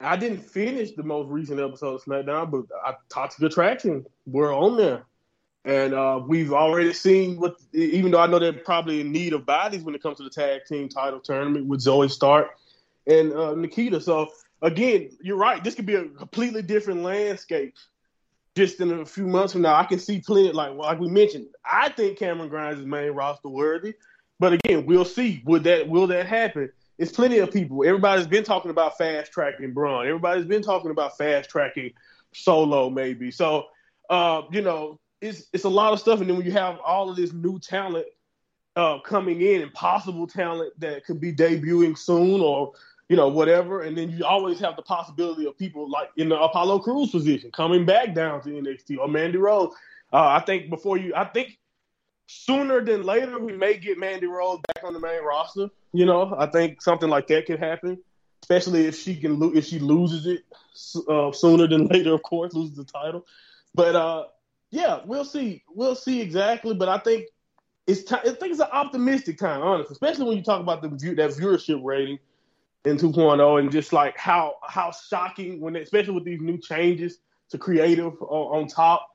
I 0.02 0.16
didn't 0.16 0.40
finish 0.40 0.92
the 0.92 1.04
most 1.04 1.28
recent 1.30 1.60
episode 1.60 1.96
of 1.96 2.04
SmackDown, 2.04 2.50
but 2.50 2.66
I 2.86 2.94
Toxic 3.10 3.44
Attraction. 3.44 4.06
We're 4.26 4.56
on 4.56 4.78
there. 4.78 5.04
And 5.66 5.94
uh, 5.94 6.22
we've 6.26 6.54
already 6.54 6.94
seen 6.94 7.38
what, 7.38 7.58
even 7.74 8.12
though 8.12 8.22
I 8.22 8.28
know 8.28 8.40
they're 8.40 8.54
probably 8.54 9.02
in 9.02 9.12
need 9.12 9.34
of 9.34 9.46
bodies 9.46 9.84
when 9.84 9.94
it 9.94 10.02
comes 10.02 10.18
to 10.18 10.24
the 10.24 10.30
tag 10.30 10.62
team 10.66 10.88
title 10.88 11.20
tournament 11.20 11.68
with 11.68 11.82
Zoey 11.82 12.10
Stark 12.10 12.52
and 13.08 13.34
uh, 13.34 13.54
Nikita. 13.56 14.00
So 14.00 14.30
again, 14.62 15.10
you're 15.22 15.38
right. 15.38 15.62
This 15.62 15.76
could 15.76 15.86
be 15.86 15.96
a 15.96 16.06
completely 16.06 16.62
different 16.62 17.04
landscape 17.04 17.76
just 18.56 18.80
in 18.80 18.92
a 18.92 19.06
few 19.06 19.28
months 19.28 19.54
from 19.54 19.62
now. 19.62 19.76
I 19.76 19.84
can 19.84 20.00
see 20.00 20.22
plenty, 20.22 20.52
like 20.54 20.74
like 20.74 21.00
we 21.00 21.10
mentioned. 21.10 21.48
I 21.64 21.90
think 21.90 22.18
Cameron 22.18 22.50
Grimes 22.50 22.80
is 22.80 22.86
main 22.86 23.12
roster 23.12 23.50
worthy, 23.50 23.96
but 24.40 24.54
again, 24.54 24.86
we'll 24.86 25.06
see. 25.06 25.42
Would 25.46 25.66
that 25.66 25.88
will 25.88 26.08
that 26.08 26.26
happen? 26.26 26.72
It's 27.00 27.14
plenty 27.14 27.40
of 27.40 27.52
people. 27.52 27.86
Everybody's 27.86 28.28
been 28.28 28.44
talking 28.44 28.72
about 28.72 28.98
fast 28.98 29.32
tracking 29.32 29.74
Bron. 29.74 30.06
Everybody's 30.06 30.46
been 30.46 30.62
talking 30.62 30.92
about 30.92 31.18
fast 31.18 31.50
tracking 31.50 31.92
Solo, 32.34 32.90
maybe. 32.90 33.32
So, 33.32 33.68
uh, 34.10 34.42
you 34.52 34.62
know, 34.62 35.00
it's 35.22 35.46
it's 35.54 35.64
a 35.64 35.70
lot 35.70 35.94
of 35.94 36.00
stuff, 36.00 36.20
and 36.20 36.30
then 36.30 36.38
when 36.38 36.46
you 36.46 36.52
have 36.52 36.78
all 36.80 37.10
of 37.10 37.16
this 37.16 37.32
new 37.32 37.58
talent 37.58 38.06
uh, 38.76 39.00
coming 39.00 39.42
in 39.42 39.62
and 39.62 39.74
possible 39.74 40.28
talent 40.28 40.74
that 40.80 41.06
could 41.06 41.22
be 41.22 41.34
debuting 41.34 41.98
soon 41.98 42.42
or 42.42 42.74
you 43.08 43.16
know 43.16 43.30
whatever, 43.30 43.82
and 43.84 43.98
then 43.98 44.10
you 44.10 44.26
always 44.26 44.60
have 44.60 44.76
the 44.76 44.82
possibility 44.82 45.46
of 45.46 45.58
people 45.58 45.90
like 45.90 46.10
in 46.18 46.28
the 46.28 46.40
Apollo 46.40 46.80
Crews 46.80 47.12
position 47.12 47.50
coming 47.52 47.86
back 47.86 48.14
down 48.14 48.42
to 48.42 48.50
NXT 48.50 48.98
or 49.00 49.08
Mandy 49.08 49.38
Rose. 49.38 49.74
Uh, 50.12 50.28
I 50.28 50.42
think 50.42 50.70
before 50.70 50.98
you, 50.98 51.14
I 51.16 51.24
think 51.24 51.59
sooner 52.30 52.86
than 52.86 53.02
later 53.04 53.40
we 53.40 53.58
may 53.58 53.76
get 53.76 53.98
Mandy 53.98 54.28
Rose 54.28 54.60
back 54.68 54.84
on 54.84 54.94
the 54.94 55.00
main 55.00 55.24
roster. 55.24 55.68
You 55.94 56.06
know, 56.06 56.36
I 56.38 56.46
think 56.46 56.80
something 56.80 57.10
like 57.10 57.26
that 57.28 57.48
could 57.48 57.60
happen, 57.60 57.98
especially 58.44 58.86
if 58.86 58.96
she 58.96 59.16
can 59.16 59.40
lo- 59.40 59.52
if 59.56 59.66
she 59.66 59.80
loses 59.80 60.28
it 60.28 60.44
uh, 61.10 61.32
sooner 61.32 61.68
than 61.68 61.88
later. 61.92 62.14
Of 62.14 62.22
course, 62.22 62.54
loses 62.54 62.78
the 62.78 62.86
title, 62.86 63.26
but 63.74 63.96
uh, 63.96 64.26
yeah, 64.70 65.00
we'll 65.06 65.26
see. 65.26 65.64
We'll 65.74 65.96
see 65.96 66.22
exactly, 66.22 66.76
but 66.76 66.88
I 66.88 67.00
think 67.00 67.26
it's 67.88 68.04
time. 68.04 68.22
I 68.24 68.30
think 68.30 68.52
it's 68.52 68.60
an 68.60 68.68
optimistic 68.72 69.40
time, 69.40 69.64
honestly, 69.64 69.94
especially 69.94 70.26
when 70.26 70.38
you 70.38 70.44
talk 70.44 70.62
about 70.62 70.84
the 70.84 70.90
view, 70.90 71.16
that 71.16 71.32
viewership 71.32 71.84
rating 71.84 72.20
in 72.86 72.98
2.0 72.98 73.60
and 73.60 73.72
just 73.72 73.92
like 73.92 74.16
how 74.18 74.54
how 74.68 74.92
shocking 74.92 75.60
when, 75.60 75.76
especially 75.78 76.14
with 76.14 76.26
these 76.26 76.42
new 76.42 76.60
changes 76.60 77.18
to 77.50 77.58
creative 77.58 78.22
on, 78.22 78.62
on 78.62 78.68
top, 78.68 79.08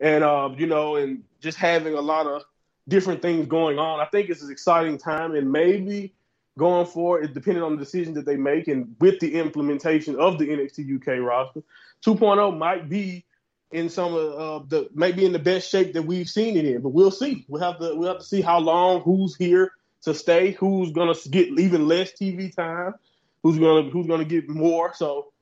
and 0.00 0.24
uh, 0.24 0.50
you 0.56 0.66
know, 0.66 0.96
and 0.96 1.22
just 1.40 1.58
having 1.58 1.94
a 1.94 2.00
lot 2.00 2.26
of 2.26 2.42
different 2.88 3.22
things 3.22 3.46
going 3.46 3.78
on. 3.78 4.00
I 4.00 4.06
think 4.06 4.30
it's 4.30 4.42
an 4.42 4.50
exciting 4.50 4.98
time, 4.98 5.34
and 5.34 5.50
maybe 5.50 6.14
going 6.58 6.86
forward, 6.86 7.34
depending 7.34 7.62
on 7.62 7.72
the 7.72 7.78
decision 7.84 8.14
that 8.14 8.26
they 8.26 8.36
make, 8.36 8.68
and 8.68 8.94
with 9.00 9.20
the 9.20 9.34
implementation 9.34 10.18
of 10.18 10.38
the 10.38 10.46
NXT 10.46 10.96
UK 10.96 11.20
roster, 11.22 11.62
2.0 12.04 12.56
might 12.56 12.88
be 12.88 13.24
in 13.72 13.88
some 13.88 14.14
of 14.14 14.32
uh, 14.32 14.64
the 14.68 14.88
maybe 14.94 15.24
in 15.24 15.32
the 15.32 15.38
best 15.38 15.68
shape 15.68 15.92
that 15.92 16.02
we've 16.02 16.28
seen 16.28 16.56
it 16.56 16.64
in. 16.64 16.80
But 16.80 16.90
we'll 16.90 17.10
see. 17.10 17.44
We'll 17.48 17.62
have 17.62 17.78
to 17.80 17.94
we'll 17.94 18.08
have 18.08 18.20
to 18.20 18.24
see 18.24 18.40
how 18.40 18.58
long, 18.58 19.00
who's 19.02 19.36
here 19.36 19.72
to 20.02 20.14
stay, 20.14 20.52
who's 20.52 20.92
gonna 20.92 21.14
get 21.30 21.48
even 21.58 21.88
less 21.88 22.12
TV 22.12 22.54
time, 22.54 22.94
who's 23.42 23.58
gonna 23.58 23.90
who's 23.90 24.06
gonna 24.06 24.24
get 24.24 24.48
more. 24.48 24.94
So 24.94 25.32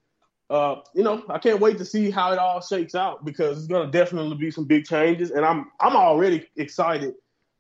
uh, 0.51 0.77
you 0.95 1.03
know, 1.03 1.23
I 1.29 1.39
can't 1.39 1.61
wait 1.61 1.79
to 1.79 1.85
see 1.85 2.11
how 2.11 2.33
it 2.33 2.39
all 2.39 2.61
shakes 2.61 2.95
out 2.95 3.25
because 3.25 3.59
it's 3.59 3.67
gonna 3.67 3.91
definitely 3.91 4.37
be 4.37 4.51
some 4.51 4.65
big 4.65 4.87
changes, 4.87 5.31
and 5.31 5.45
I'm 5.45 5.71
I'm 5.81 5.97
already 5.97 6.49
excited 6.57 7.15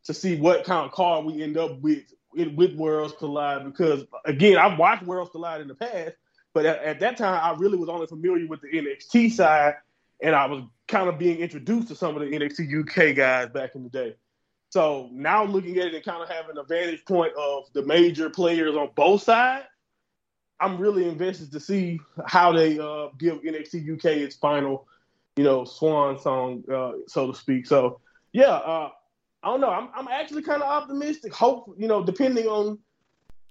to 0.04 0.14
see 0.14 0.36
what 0.36 0.64
kind 0.64 0.86
of 0.86 0.92
car 0.92 1.22
we 1.22 1.42
end 1.42 1.56
up 1.56 1.80
with 1.80 2.02
with 2.34 2.74
Worlds 2.74 3.14
Collide 3.18 3.64
because 3.64 4.04
again, 4.24 4.58
I've 4.58 4.78
watched 4.78 5.04
Worlds 5.04 5.30
Collide 5.30 5.60
in 5.60 5.68
the 5.68 5.74
past, 5.74 6.16
but 6.52 6.66
at, 6.66 6.82
at 6.82 7.00
that 7.00 7.16
time 7.16 7.40
I 7.42 7.56
really 7.58 7.78
was 7.78 7.88
only 7.88 8.06
familiar 8.06 8.46
with 8.46 8.60
the 8.60 8.68
NXT 8.68 9.32
side 9.32 9.74
and 10.20 10.34
I 10.34 10.46
was 10.46 10.64
kind 10.88 11.08
of 11.08 11.18
being 11.18 11.38
introduced 11.38 11.88
to 11.88 11.94
some 11.94 12.16
of 12.16 12.22
the 12.22 12.36
NXT 12.36 12.80
UK 12.80 13.16
guys 13.16 13.50
back 13.50 13.74
in 13.74 13.84
the 13.84 13.88
day. 13.88 14.16
So 14.70 15.08
now 15.12 15.44
looking 15.44 15.78
at 15.78 15.86
it 15.86 15.94
and 15.94 16.04
kind 16.04 16.22
of 16.22 16.28
having 16.28 16.58
a 16.58 16.64
vantage 16.64 17.04
point 17.04 17.32
of 17.38 17.64
the 17.74 17.84
major 17.84 18.28
players 18.28 18.74
on 18.74 18.90
both 18.96 19.22
sides, 19.22 19.66
I'm 20.58 20.78
really 20.78 21.08
invested 21.08 21.52
to 21.52 21.60
see 21.60 22.00
how 22.26 22.52
they 22.52 22.78
uh, 22.78 23.08
give 23.18 23.42
NXT 23.42 23.94
UK 23.94 24.04
its 24.16 24.36
final, 24.36 24.88
you 25.36 25.44
know, 25.44 25.64
swan 25.64 26.18
song, 26.18 26.64
uh, 26.72 26.92
so 27.06 27.30
to 27.30 27.38
speak. 27.38 27.66
So 27.66 28.00
yeah, 28.32 28.50
uh, 28.50 28.90
I 29.44 29.48
don't 29.48 29.60
know. 29.60 29.70
I'm 29.70 29.90
I'm 29.94 30.08
actually 30.08 30.42
kind 30.42 30.62
of 30.62 30.68
optimistic. 30.68 31.34
Hope 31.34 31.74
you 31.76 31.86
know, 31.86 32.02
depending 32.02 32.46
on 32.46 32.78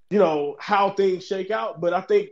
you 0.09 0.17
know 0.17 0.57
how 0.59 0.89
things 0.89 1.25
shake 1.25 1.51
out. 1.51 1.79
But 1.79 1.93
I 1.93 2.01
think 2.01 2.29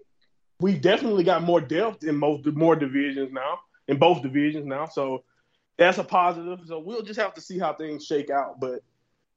we 0.59 0.73
definitely 0.73 1.23
got 1.23 1.43
more 1.43 1.61
depth 1.61 2.03
in 2.03 2.17
most 2.17 2.45
more 2.47 2.75
divisions 2.75 3.31
now, 3.31 3.59
in 3.87 3.97
both 3.97 4.23
divisions 4.23 4.65
now. 4.65 4.87
So 4.87 5.23
that's 5.77 5.99
a 5.99 6.03
positive. 6.03 6.59
So 6.65 6.79
we'll 6.79 7.03
just 7.03 7.19
have 7.19 7.35
to 7.35 7.41
see 7.41 7.59
how 7.59 7.73
things 7.73 8.05
shake 8.05 8.31
out. 8.31 8.59
But 8.59 8.81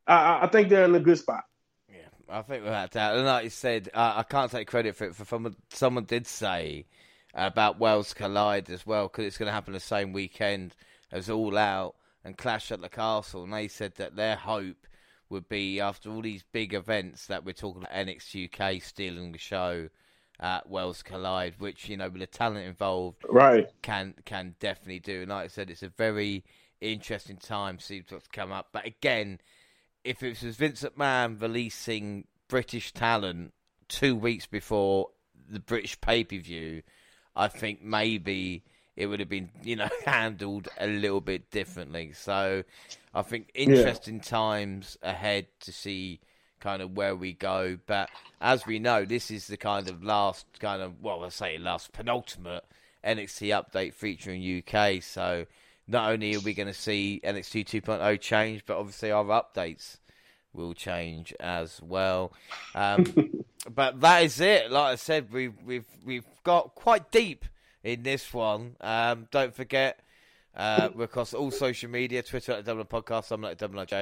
I, 0.07 0.41
I 0.43 0.47
think 0.47 0.71
they're 0.71 0.87
in 0.87 0.95
a 0.95 1.01
good 1.01 1.19
spot. 1.19 1.45
Yeah, 1.91 2.09
I 2.29 2.41
think 2.41 2.65
without 2.65 2.93
doubt. 2.93 3.17
And 3.17 3.27
like 3.27 3.45
you 3.45 3.51
said, 3.51 3.91
uh, 3.93 4.15
I 4.17 4.23
can't 4.23 4.51
take 4.51 4.69
credit 4.69 4.97
for 4.97 5.05
it. 5.05 5.15
For 5.15 5.27
someone, 5.27 5.57
someone 5.69 6.05
did 6.05 6.27
say 6.27 6.87
about 7.35 7.79
Worlds 7.79 8.15
Collide 8.15 8.71
as 8.71 8.87
well 8.87 9.09
because 9.09 9.27
it's 9.27 9.39
going 9.39 9.49
to 9.49 9.53
happen 9.53 9.75
the 9.75 9.81
same 9.81 10.15
weekend 10.15 10.75
as 11.13 11.29
All 11.29 11.59
Out 11.59 11.95
and 12.25 12.39
Clash 12.39 12.73
at 12.73 12.81
the 12.81 12.89
Castle, 12.89 13.45
and 13.45 13.53
they 13.53 13.69
said 13.69 13.95
that 13.97 14.17
their 14.17 14.37
hope 14.37 14.87
would 15.29 15.49
be 15.49 15.81
after 15.81 16.11
all 16.11 16.23
these 16.23 16.45
big 16.53 16.75
events 16.75 17.27
that 17.27 17.45
we're 17.45 17.53
talking 17.53 17.83
about 17.83 17.95
NXT 17.95 18.51
UK 18.53 18.83
stealing 18.83 19.33
the 19.33 19.39
show 19.39 19.89
at 20.41 20.69
Worlds 20.69 21.03
Collide, 21.03 21.55
which 21.59 21.89
you 21.89 21.97
know 21.97 22.09
with 22.09 22.21
the 22.21 22.27
talent 22.27 22.67
involved, 22.67 23.25
right, 23.29 23.69
can 23.83 24.15
can 24.25 24.55
definitely 24.61 25.01
do. 25.01 25.23
And 25.23 25.31
like 25.31 25.45
I 25.45 25.49
said, 25.49 25.71
it's 25.71 25.83
a 25.83 25.89
very 25.89 26.45
interesting 26.81 27.37
time 27.37 27.79
seems 27.79 28.07
to 28.07 28.21
come 28.33 28.53
up. 28.53 28.69
But 28.73 28.87
again, 28.87 29.41
if 30.03 30.23
it 30.23 30.43
was 30.43 30.57
Vince 30.57 30.83
McMahon 30.83 31.41
releasing 31.41 32.27
British 32.49 32.93
talent 32.93 33.53
two 33.89 34.17
weeks 34.17 34.47
before 34.47 35.11
the 35.49 35.61
British 35.61 36.01
pay 36.01 36.25
per 36.25 36.37
view, 36.37 36.83
I 37.37 37.49
think 37.49 37.83
maybe 37.83 38.65
it 38.97 39.07
would 39.07 39.21
have 39.21 39.29
been, 39.29 39.51
you 39.63 39.77
know, 39.77 39.89
handled 40.05 40.69
a 40.79 40.87
little 40.87 41.21
bit 41.21 41.51
differently. 41.51 42.13
So 42.13 42.65
I 43.15 43.23
think 43.23 43.51
interesting 43.55 44.17
yeah. 44.17 44.23
times 44.23 44.99
ahead 45.03 45.47
to 45.61 45.73
see 45.73 46.21
kind 46.61 46.81
of 46.81 46.97
where 46.97 47.15
we 47.15 47.33
go. 47.33 47.79
But 47.87 48.09
as 48.41 48.67
we 48.67 48.79
know, 48.79 49.05
this 49.05 49.31
is 49.31 49.47
the 49.47 49.57
kind 49.57 49.89
of 49.89 50.03
last 50.03 50.47
kind 50.61 50.83
of 50.83 51.03
well, 51.03 51.25
I 51.25 51.29
say 51.29 51.59
last 51.59 51.93
penultimate 51.93 52.65
NXT 53.05 53.49
update 53.49 53.95
featuring 53.95 54.63
UK. 54.67 55.03
So 55.03 55.47
not 55.87 56.11
only 56.11 56.35
are 56.35 56.41
we 56.41 56.55
going 56.55 56.69
to 56.69 56.75
see 56.75 57.21
NXT 57.23 57.83
2.0 57.83 58.21
change, 58.21 58.65
but 58.65 58.79
obviously 58.79 59.11
our 59.11 59.25
updates 59.25 59.99
will 60.55 60.73
change 60.73 61.35
as 61.41 61.83
well. 61.83 62.33
Um, 62.75 63.45
but 63.75 64.01
that 64.01 64.25
is 64.25 64.41
it. 64.41 64.71
Like 64.71 64.93
I 64.93 64.97
said, 64.97 65.33
we've 65.33 65.55
we've 65.65 65.87
we've 66.05 66.27
got 66.45 66.75
quite 66.75 67.11
deep 67.11 67.45
in 67.85 68.03
this 68.03 68.33
one. 68.33 68.77
Um, 68.81 69.29
don't 69.31 69.55
forget, 69.55 70.01
uh, 70.57 70.89
we're 70.95 71.05
across 71.05 71.35
all 71.35 71.51
social 71.51 71.91
media 71.91 72.23
Twitter 72.23 72.53
at 72.53 72.65
Dublin 72.65 72.87
Podcast, 72.87 73.31
I'm 73.31 73.45
at 73.45 73.59
Dublin 73.59 73.87
JR. 73.87 73.95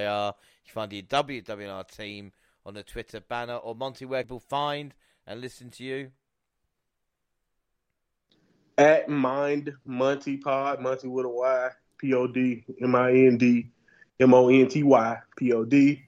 You 0.65 0.73
find 0.73 0.91
the 0.91 1.03
WNR 1.03 1.89
team 1.89 2.33
on 2.65 2.75
the 2.75 2.85
Twitter 2.85 3.21
banner. 3.21 3.57
Or 3.57 3.75
Monty, 3.75 4.05
where 4.05 4.23
people 4.23 4.41
find 4.41 4.95
and 5.27 5.41
listen 5.41 5.71
to 5.71 5.85
you? 5.85 6.11
At 8.79 9.09
Mind 9.09 9.73
Monty 9.85 10.39
Pod, 10.39 10.81
Monty 10.81 11.09
with 11.09 11.27
a 11.27 11.29
Y, 11.29 11.69
P 11.99 12.15
O 12.15 12.27
D 12.27 12.65
M 12.81 12.95
I 12.95 13.11
N 13.11 13.37
D 13.37 13.69
M 14.19 14.33
O 14.33 14.49
N 14.49 14.69
T 14.69 14.83
Y 14.83 15.19
P 15.37 15.53
O 15.53 15.65
D. 15.65 16.03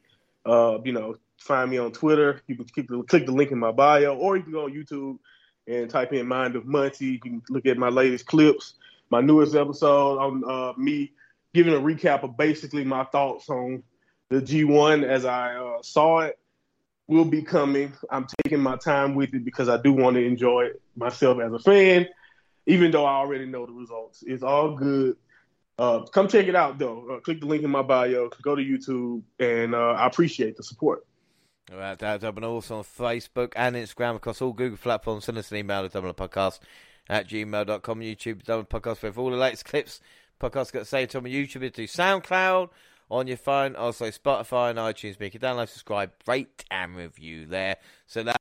Uh, 0.47 0.79
you 0.85 0.93
know, 0.93 1.17
find 1.39 1.71
me 1.71 1.79
on 1.79 1.93
Twitter. 1.93 2.41
You 2.47 2.57
can 2.57 2.65
click 2.67 2.89
the, 2.89 3.03
click 3.03 3.27
the 3.27 3.33
link 3.33 3.51
in 3.51 3.59
my 3.59 3.73
bio, 3.73 4.15
or 4.15 4.37
you 4.37 4.43
can 4.45 4.53
go 4.53 4.65
on 4.65 4.73
YouTube 4.73 5.19
and 5.67 5.89
type 5.89 6.13
in 6.13 6.27
Mind 6.27 6.57
of 6.57 6.67
Monty. 6.67 7.07
You 7.07 7.21
can 7.21 7.43
look 7.49 7.67
at 7.67 7.79
my 7.79 7.89
latest 7.89 8.27
clips, 8.27 8.75
my 9.11 9.21
newest 9.21 9.55
episode 9.55 10.19
on 10.19 10.45
uh, 10.49 10.73
me 10.79 11.13
giving 11.53 11.75
a 11.75 11.79
recap 11.79 12.23
of 12.23 12.37
basically 12.37 12.85
my 12.85 13.05
thoughts 13.05 13.49
on 13.49 13.83
the 14.29 14.41
G1 14.41 15.05
as 15.05 15.25
I 15.25 15.57
uh, 15.57 15.83
saw 15.83 16.21
it. 16.21 16.39
Will 17.07 17.27
be 17.27 17.43
coming. 17.43 17.93
I'm 18.11 18.27
taking 18.43 18.61
my 18.61 18.77
time 18.77 19.15
with 19.15 19.35
it 19.35 19.45
because 19.45 19.69
I 19.69 19.77
do 19.77 19.93
want 19.93 20.17
to 20.17 20.25
enjoy 20.25 20.65
it 20.65 20.83
myself 20.97 21.39
as 21.39 21.53
a 21.53 21.59
fan, 21.59 22.09
even 22.65 22.91
though 22.91 23.05
I 23.05 23.17
already 23.17 23.45
know 23.45 23.67
the 23.67 23.73
results. 23.73 24.25
It's 24.27 24.43
all 24.43 24.75
good. 24.75 25.19
Uh, 25.79 26.05
come 26.05 26.29
check 26.29 26.47
it 26.47 26.57
out 26.57 26.79
though. 26.79 27.07
Uh, 27.11 27.21
click 27.21 27.41
the 27.41 27.47
link 27.47 27.63
in 27.63 27.71
my 27.71 27.83
bio. 27.83 28.31
Go 28.41 28.55
to 28.55 28.63
YouTube, 28.63 29.23
and 29.39 29.75
uh, 29.75 29.91
I 29.91 30.07
appreciate 30.07 30.57
the 30.57 30.63
support. 30.63 31.05
Right, 31.73 31.99
that's 31.99 32.25
open 32.25 32.45
also 32.45 32.79
on 32.79 32.85
Facebook 32.85 33.53
and 33.57 33.75
Instagram 33.75 34.17
across 34.17 34.43
all 34.43 34.53
Google 34.53 34.77
platforms. 34.77 35.25
Send 35.25 35.39
us 35.39 35.51
an 35.51 35.59
email 35.59 35.85
at 35.85 35.93
Podcast 35.93 36.61
at 37.09 37.29
gmail.com, 37.29 38.01
YouTube, 38.01 38.45
Dublin 38.45 38.67
Podcast 38.67 39.03
with 39.03 39.17
all 39.17 39.31
the 39.31 39.37
latest 39.37 39.65
clips. 39.65 40.01
Podcast 40.41 40.73
got 40.73 40.87
to 40.87 41.19
on 41.19 41.25
YouTube, 41.25 41.73
to 41.73 41.85
SoundCloud 41.85 42.69
on 43.11 43.27
your 43.27 43.37
phone, 43.39 43.77
also 43.77 44.07
Spotify 44.07 44.71
and 44.71 44.79
iTunes. 44.79 45.19
Make 45.19 45.35
a 45.35 45.39
download, 45.39 45.69
subscribe, 45.69 46.13
rate, 46.27 46.65
and 46.71 46.97
review 46.97 47.47
there. 47.47 47.77
So 48.07 48.23
that. 48.25 48.37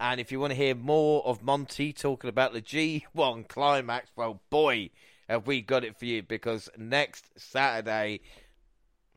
And 0.00 0.20
if 0.20 0.32
you 0.32 0.40
want 0.40 0.52
to 0.52 0.56
hear 0.56 0.74
more 0.74 1.24
of 1.24 1.42
Monty 1.42 1.92
talking 1.92 2.28
about 2.28 2.52
the 2.52 2.62
G1 2.62 3.48
climax, 3.48 4.10
well, 4.16 4.40
boy, 4.50 4.90
have 5.28 5.46
we 5.46 5.62
got 5.62 5.84
it 5.84 5.98
for 5.98 6.04
you 6.04 6.22
because 6.22 6.68
next 6.76 7.30
Saturday 7.36 8.20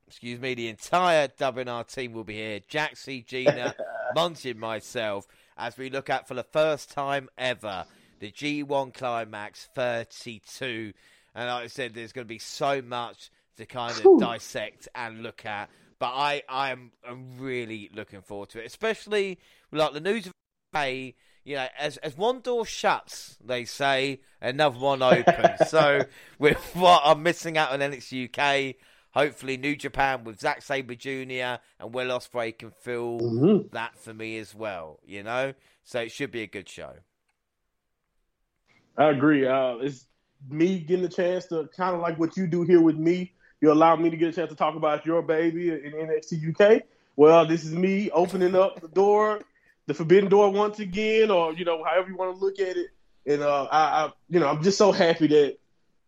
excuse 0.07 0.39
me, 0.39 0.53
the 0.53 0.69
entire 0.69 1.27
WNR 1.27 1.93
team 1.93 2.13
will 2.13 2.23
be 2.23 2.35
here. 2.35 2.59
Jaxie, 2.61 3.25
Gina, 3.25 3.75
Monty, 4.15 4.51
and 4.51 4.59
myself, 4.59 5.27
as 5.57 5.77
we 5.77 5.89
look 5.89 6.09
at 6.09 6.27
for 6.27 6.33
the 6.33 6.43
first 6.43 6.91
time 6.91 7.29
ever 7.37 7.85
the 8.19 8.31
G1 8.31 8.93
Climax 8.93 9.69
32. 9.75 10.93
And 11.35 11.47
like 11.49 11.63
I 11.65 11.67
said, 11.67 11.93
there's 11.93 12.13
going 12.13 12.25
to 12.25 12.29
be 12.29 12.39
so 12.39 12.81
much 12.81 13.29
to 13.57 13.65
kind 13.65 13.93
of 14.03 14.19
dissect 14.19 14.87
and 14.95 15.23
look 15.23 15.45
at. 15.45 15.69
But 15.99 16.13
I, 16.13 16.43
I 16.47 16.71
am 16.71 16.91
I'm 17.07 17.37
really 17.37 17.89
looking 17.93 18.21
forward 18.21 18.49
to 18.49 18.59
it, 18.59 18.65
especially 18.65 19.39
like 19.71 19.93
the 19.93 19.99
news 19.99 20.27
of 20.27 20.33
the 20.73 20.79
day. 20.79 21.15
You 21.43 21.55
know, 21.55 21.67
as 21.79 21.97
as 21.97 22.15
one 22.15 22.41
door 22.41 22.65
shuts, 22.65 23.37
they 23.43 23.65
say 23.65 24.19
another 24.41 24.77
one 24.77 25.01
opens. 25.01 25.67
so 25.69 26.05
with 26.37 26.57
what 26.75 27.01
I'm 27.03 27.23
missing 27.23 27.57
out 27.57 27.71
on 27.71 27.79
NXT 27.79 28.29
UK, 28.29 28.75
hopefully 29.17 29.57
New 29.57 29.75
Japan 29.75 30.23
with 30.23 30.39
Zack 30.39 30.61
Sabre 30.61 30.93
Jr. 30.93 31.59
and 31.79 31.91
Will 31.91 32.09
Ospreay 32.09 32.55
can 32.55 32.69
fill 32.69 33.19
mm-hmm. 33.19 33.67
that 33.71 33.97
for 33.97 34.13
me 34.13 34.37
as 34.37 34.53
well. 34.53 34.99
You 35.05 35.23
know, 35.23 35.53
so 35.83 36.01
it 36.01 36.11
should 36.11 36.31
be 36.31 36.43
a 36.43 36.47
good 36.47 36.69
show. 36.69 36.93
I 38.95 39.09
agree. 39.09 39.47
Uh, 39.47 39.77
it's 39.77 40.05
me 40.49 40.79
getting 40.79 41.05
a 41.05 41.09
chance 41.09 41.47
to 41.47 41.67
kind 41.75 41.95
of 41.95 42.01
like 42.01 42.19
what 42.19 42.37
you 42.37 42.45
do 42.45 42.61
here 42.61 42.81
with 42.81 42.95
me. 42.95 43.33
You 43.59 43.71
allow 43.71 43.95
me 43.95 44.11
to 44.11 44.17
get 44.17 44.29
a 44.29 44.33
chance 44.33 44.49
to 44.51 44.55
talk 44.55 44.75
about 44.75 45.03
your 45.03 45.23
baby 45.23 45.69
in 45.69 45.93
NXT 45.93 46.53
UK. 46.53 46.83
Well, 47.15 47.47
this 47.47 47.63
is 47.63 47.73
me 47.73 48.11
opening 48.11 48.55
up 48.55 48.81
the 48.81 48.87
door, 48.87 49.41
the 49.87 49.95
forbidden 49.95 50.29
door 50.29 50.51
once 50.51 50.77
again, 50.77 51.31
or 51.31 51.53
you 51.53 51.65
know, 51.65 51.83
however 51.83 52.09
you 52.09 52.17
want 52.17 52.37
to 52.37 52.45
look 52.45 52.59
at 52.59 52.77
it. 52.77 52.89
And 53.25 53.41
uh, 53.41 53.63
I, 53.71 53.79
I, 53.79 54.11
you 54.29 54.39
know, 54.39 54.47
I'm 54.47 54.61
just 54.61 54.77
so 54.77 54.91
happy 54.91 55.25
that 55.27 55.57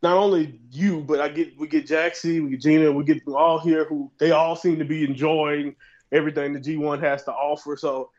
not 0.01 0.17
only 0.17 0.59
you, 0.71 1.01
but 1.01 1.19
I 1.19 1.29
get 1.29 1.57
we 1.59 1.67
get 1.67 1.87
Jaxie, 1.87 2.43
we 2.43 2.51
get 2.51 2.61
Gina, 2.61 2.91
we 2.91 3.03
get 3.03 3.21
all 3.27 3.59
here 3.59 3.85
who 3.85 4.11
they 4.17 4.31
all 4.31 4.55
seem 4.55 4.79
to 4.79 4.85
be 4.85 5.03
enjoying 5.03 5.75
everything 6.11 6.53
the 6.53 6.59
G1 6.59 7.01
has 7.01 7.23
to 7.23 7.31
offer. 7.31 7.75
So 7.75 8.11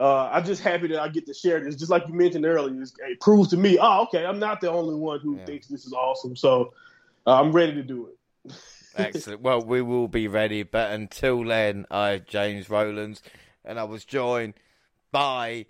uh, 0.00 0.28
I'm 0.32 0.44
just 0.44 0.62
happy 0.62 0.88
that 0.88 1.00
I 1.00 1.08
get 1.08 1.26
to 1.26 1.34
share 1.34 1.60
this. 1.60 1.76
Just 1.76 1.90
like 1.90 2.06
you 2.08 2.14
mentioned 2.14 2.44
earlier, 2.44 2.82
it 2.82 3.20
proves 3.20 3.50
to 3.50 3.56
me, 3.56 3.78
oh, 3.80 4.02
okay, 4.04 4.24
I'm 4.24 4.38
not 4.38 4.60
the 4.60 4.70
only 4.70 4.94
one 4.94 5.20
who 5.20 5.36
yeah. 5.36 5.44
thinks 5.44 5.66
this 5.66 5.86
is 5.86 5.92
awesome. 5.92 6.36
So 6.36 6.74
uh, 7.26 7.40
I'm 7.40 7.52
ready 7.52 7.74
to 7.74 7.82
do 7.82 8.08
it. 8.08 8.54
Excellent. 8.96 9.40
Well, 9.42 9.62
we 9.62 9.80
will 9.80 10.08
be 10.08 10.26
ready, 10.26 10.64
but 10.64 10.90
until 10.90 11.44
then, 11.44 11.86
I 11.90 12.18
James 12.18 12.68
Rowlands, 12.68 13.22
and 13.64 13.78
I 13.78 13.84
was 13.84 14.04
joined 14.04 14.54
by 15.12 15.66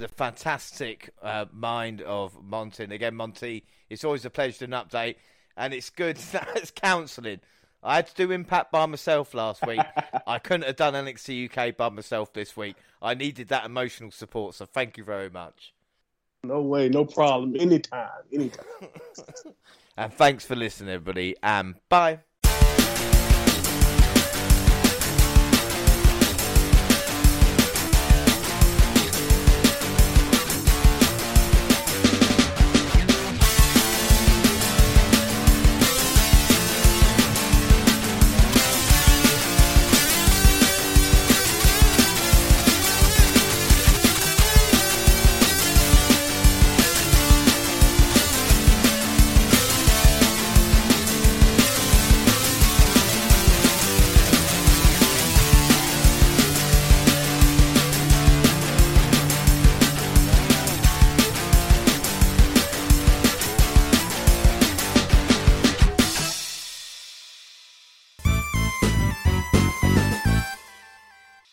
the 0.00 0.08
fantastic 0.08 1.10
uh, 1.22 1.44
mind 1.52 2.00
of 2.02 2.42
Monty. 2.42 2.84
And 2.84 2.92
again, 2.92 3.14
Monty, 3.14 3.64
it's 3.94 4.04
always 4.04 4.24
a 4.24 4.30
pleasure 4.30 4.58
to 4.58 4.64
an 4.66 4.70
update, 4.72 5.16
and 5.56 5.72
it's 5.72 5.90
good 5.90 6.16
that 6.32 6.48
it's 6.56 6.70
counselling. 6.70 7.40
I 7.82 7.96
had 7.96 8.06
to 8.08 8.14
do 8.14 8.32
Impact 8.32 8.72
by 8.72 8.86
myself 8.86 9.34
last 9.34 9.66
week. 9.66 9.80
I 10.26 10.38
couldn't 10.38 10.66
have 10.66 10.76
done 10.76 10.94
NXT 10.94 11.50
UK 11.50 11.76
by 11.76 11.90
myself 11.90 12.32
this 12.32 12.56
week. 12.56 12.76
I 13.02 13.14
needed 13.14 13.48
that 13.48 13.66
emotional 13.66 14.10
support, 14.10 14.54
so 14.54 14.64
thank 14.64 14.96
you 14.96 15.04
very 15.04 15.28
much. 15.28 15.74
No 16.42 16.60
way, 16.60 16.88
no 16.88 17.04
problem. 17.04 17.56
Anytime, 17.58 18.08
anytime. 18.32 18.64
and 19.96 20.12
thanks 20.12 20.44
for 20.44 20.56
listening, 20.56 20.90
everybody, 20.90 21.36
and 21.42 21.74
bye. 21.88 22.20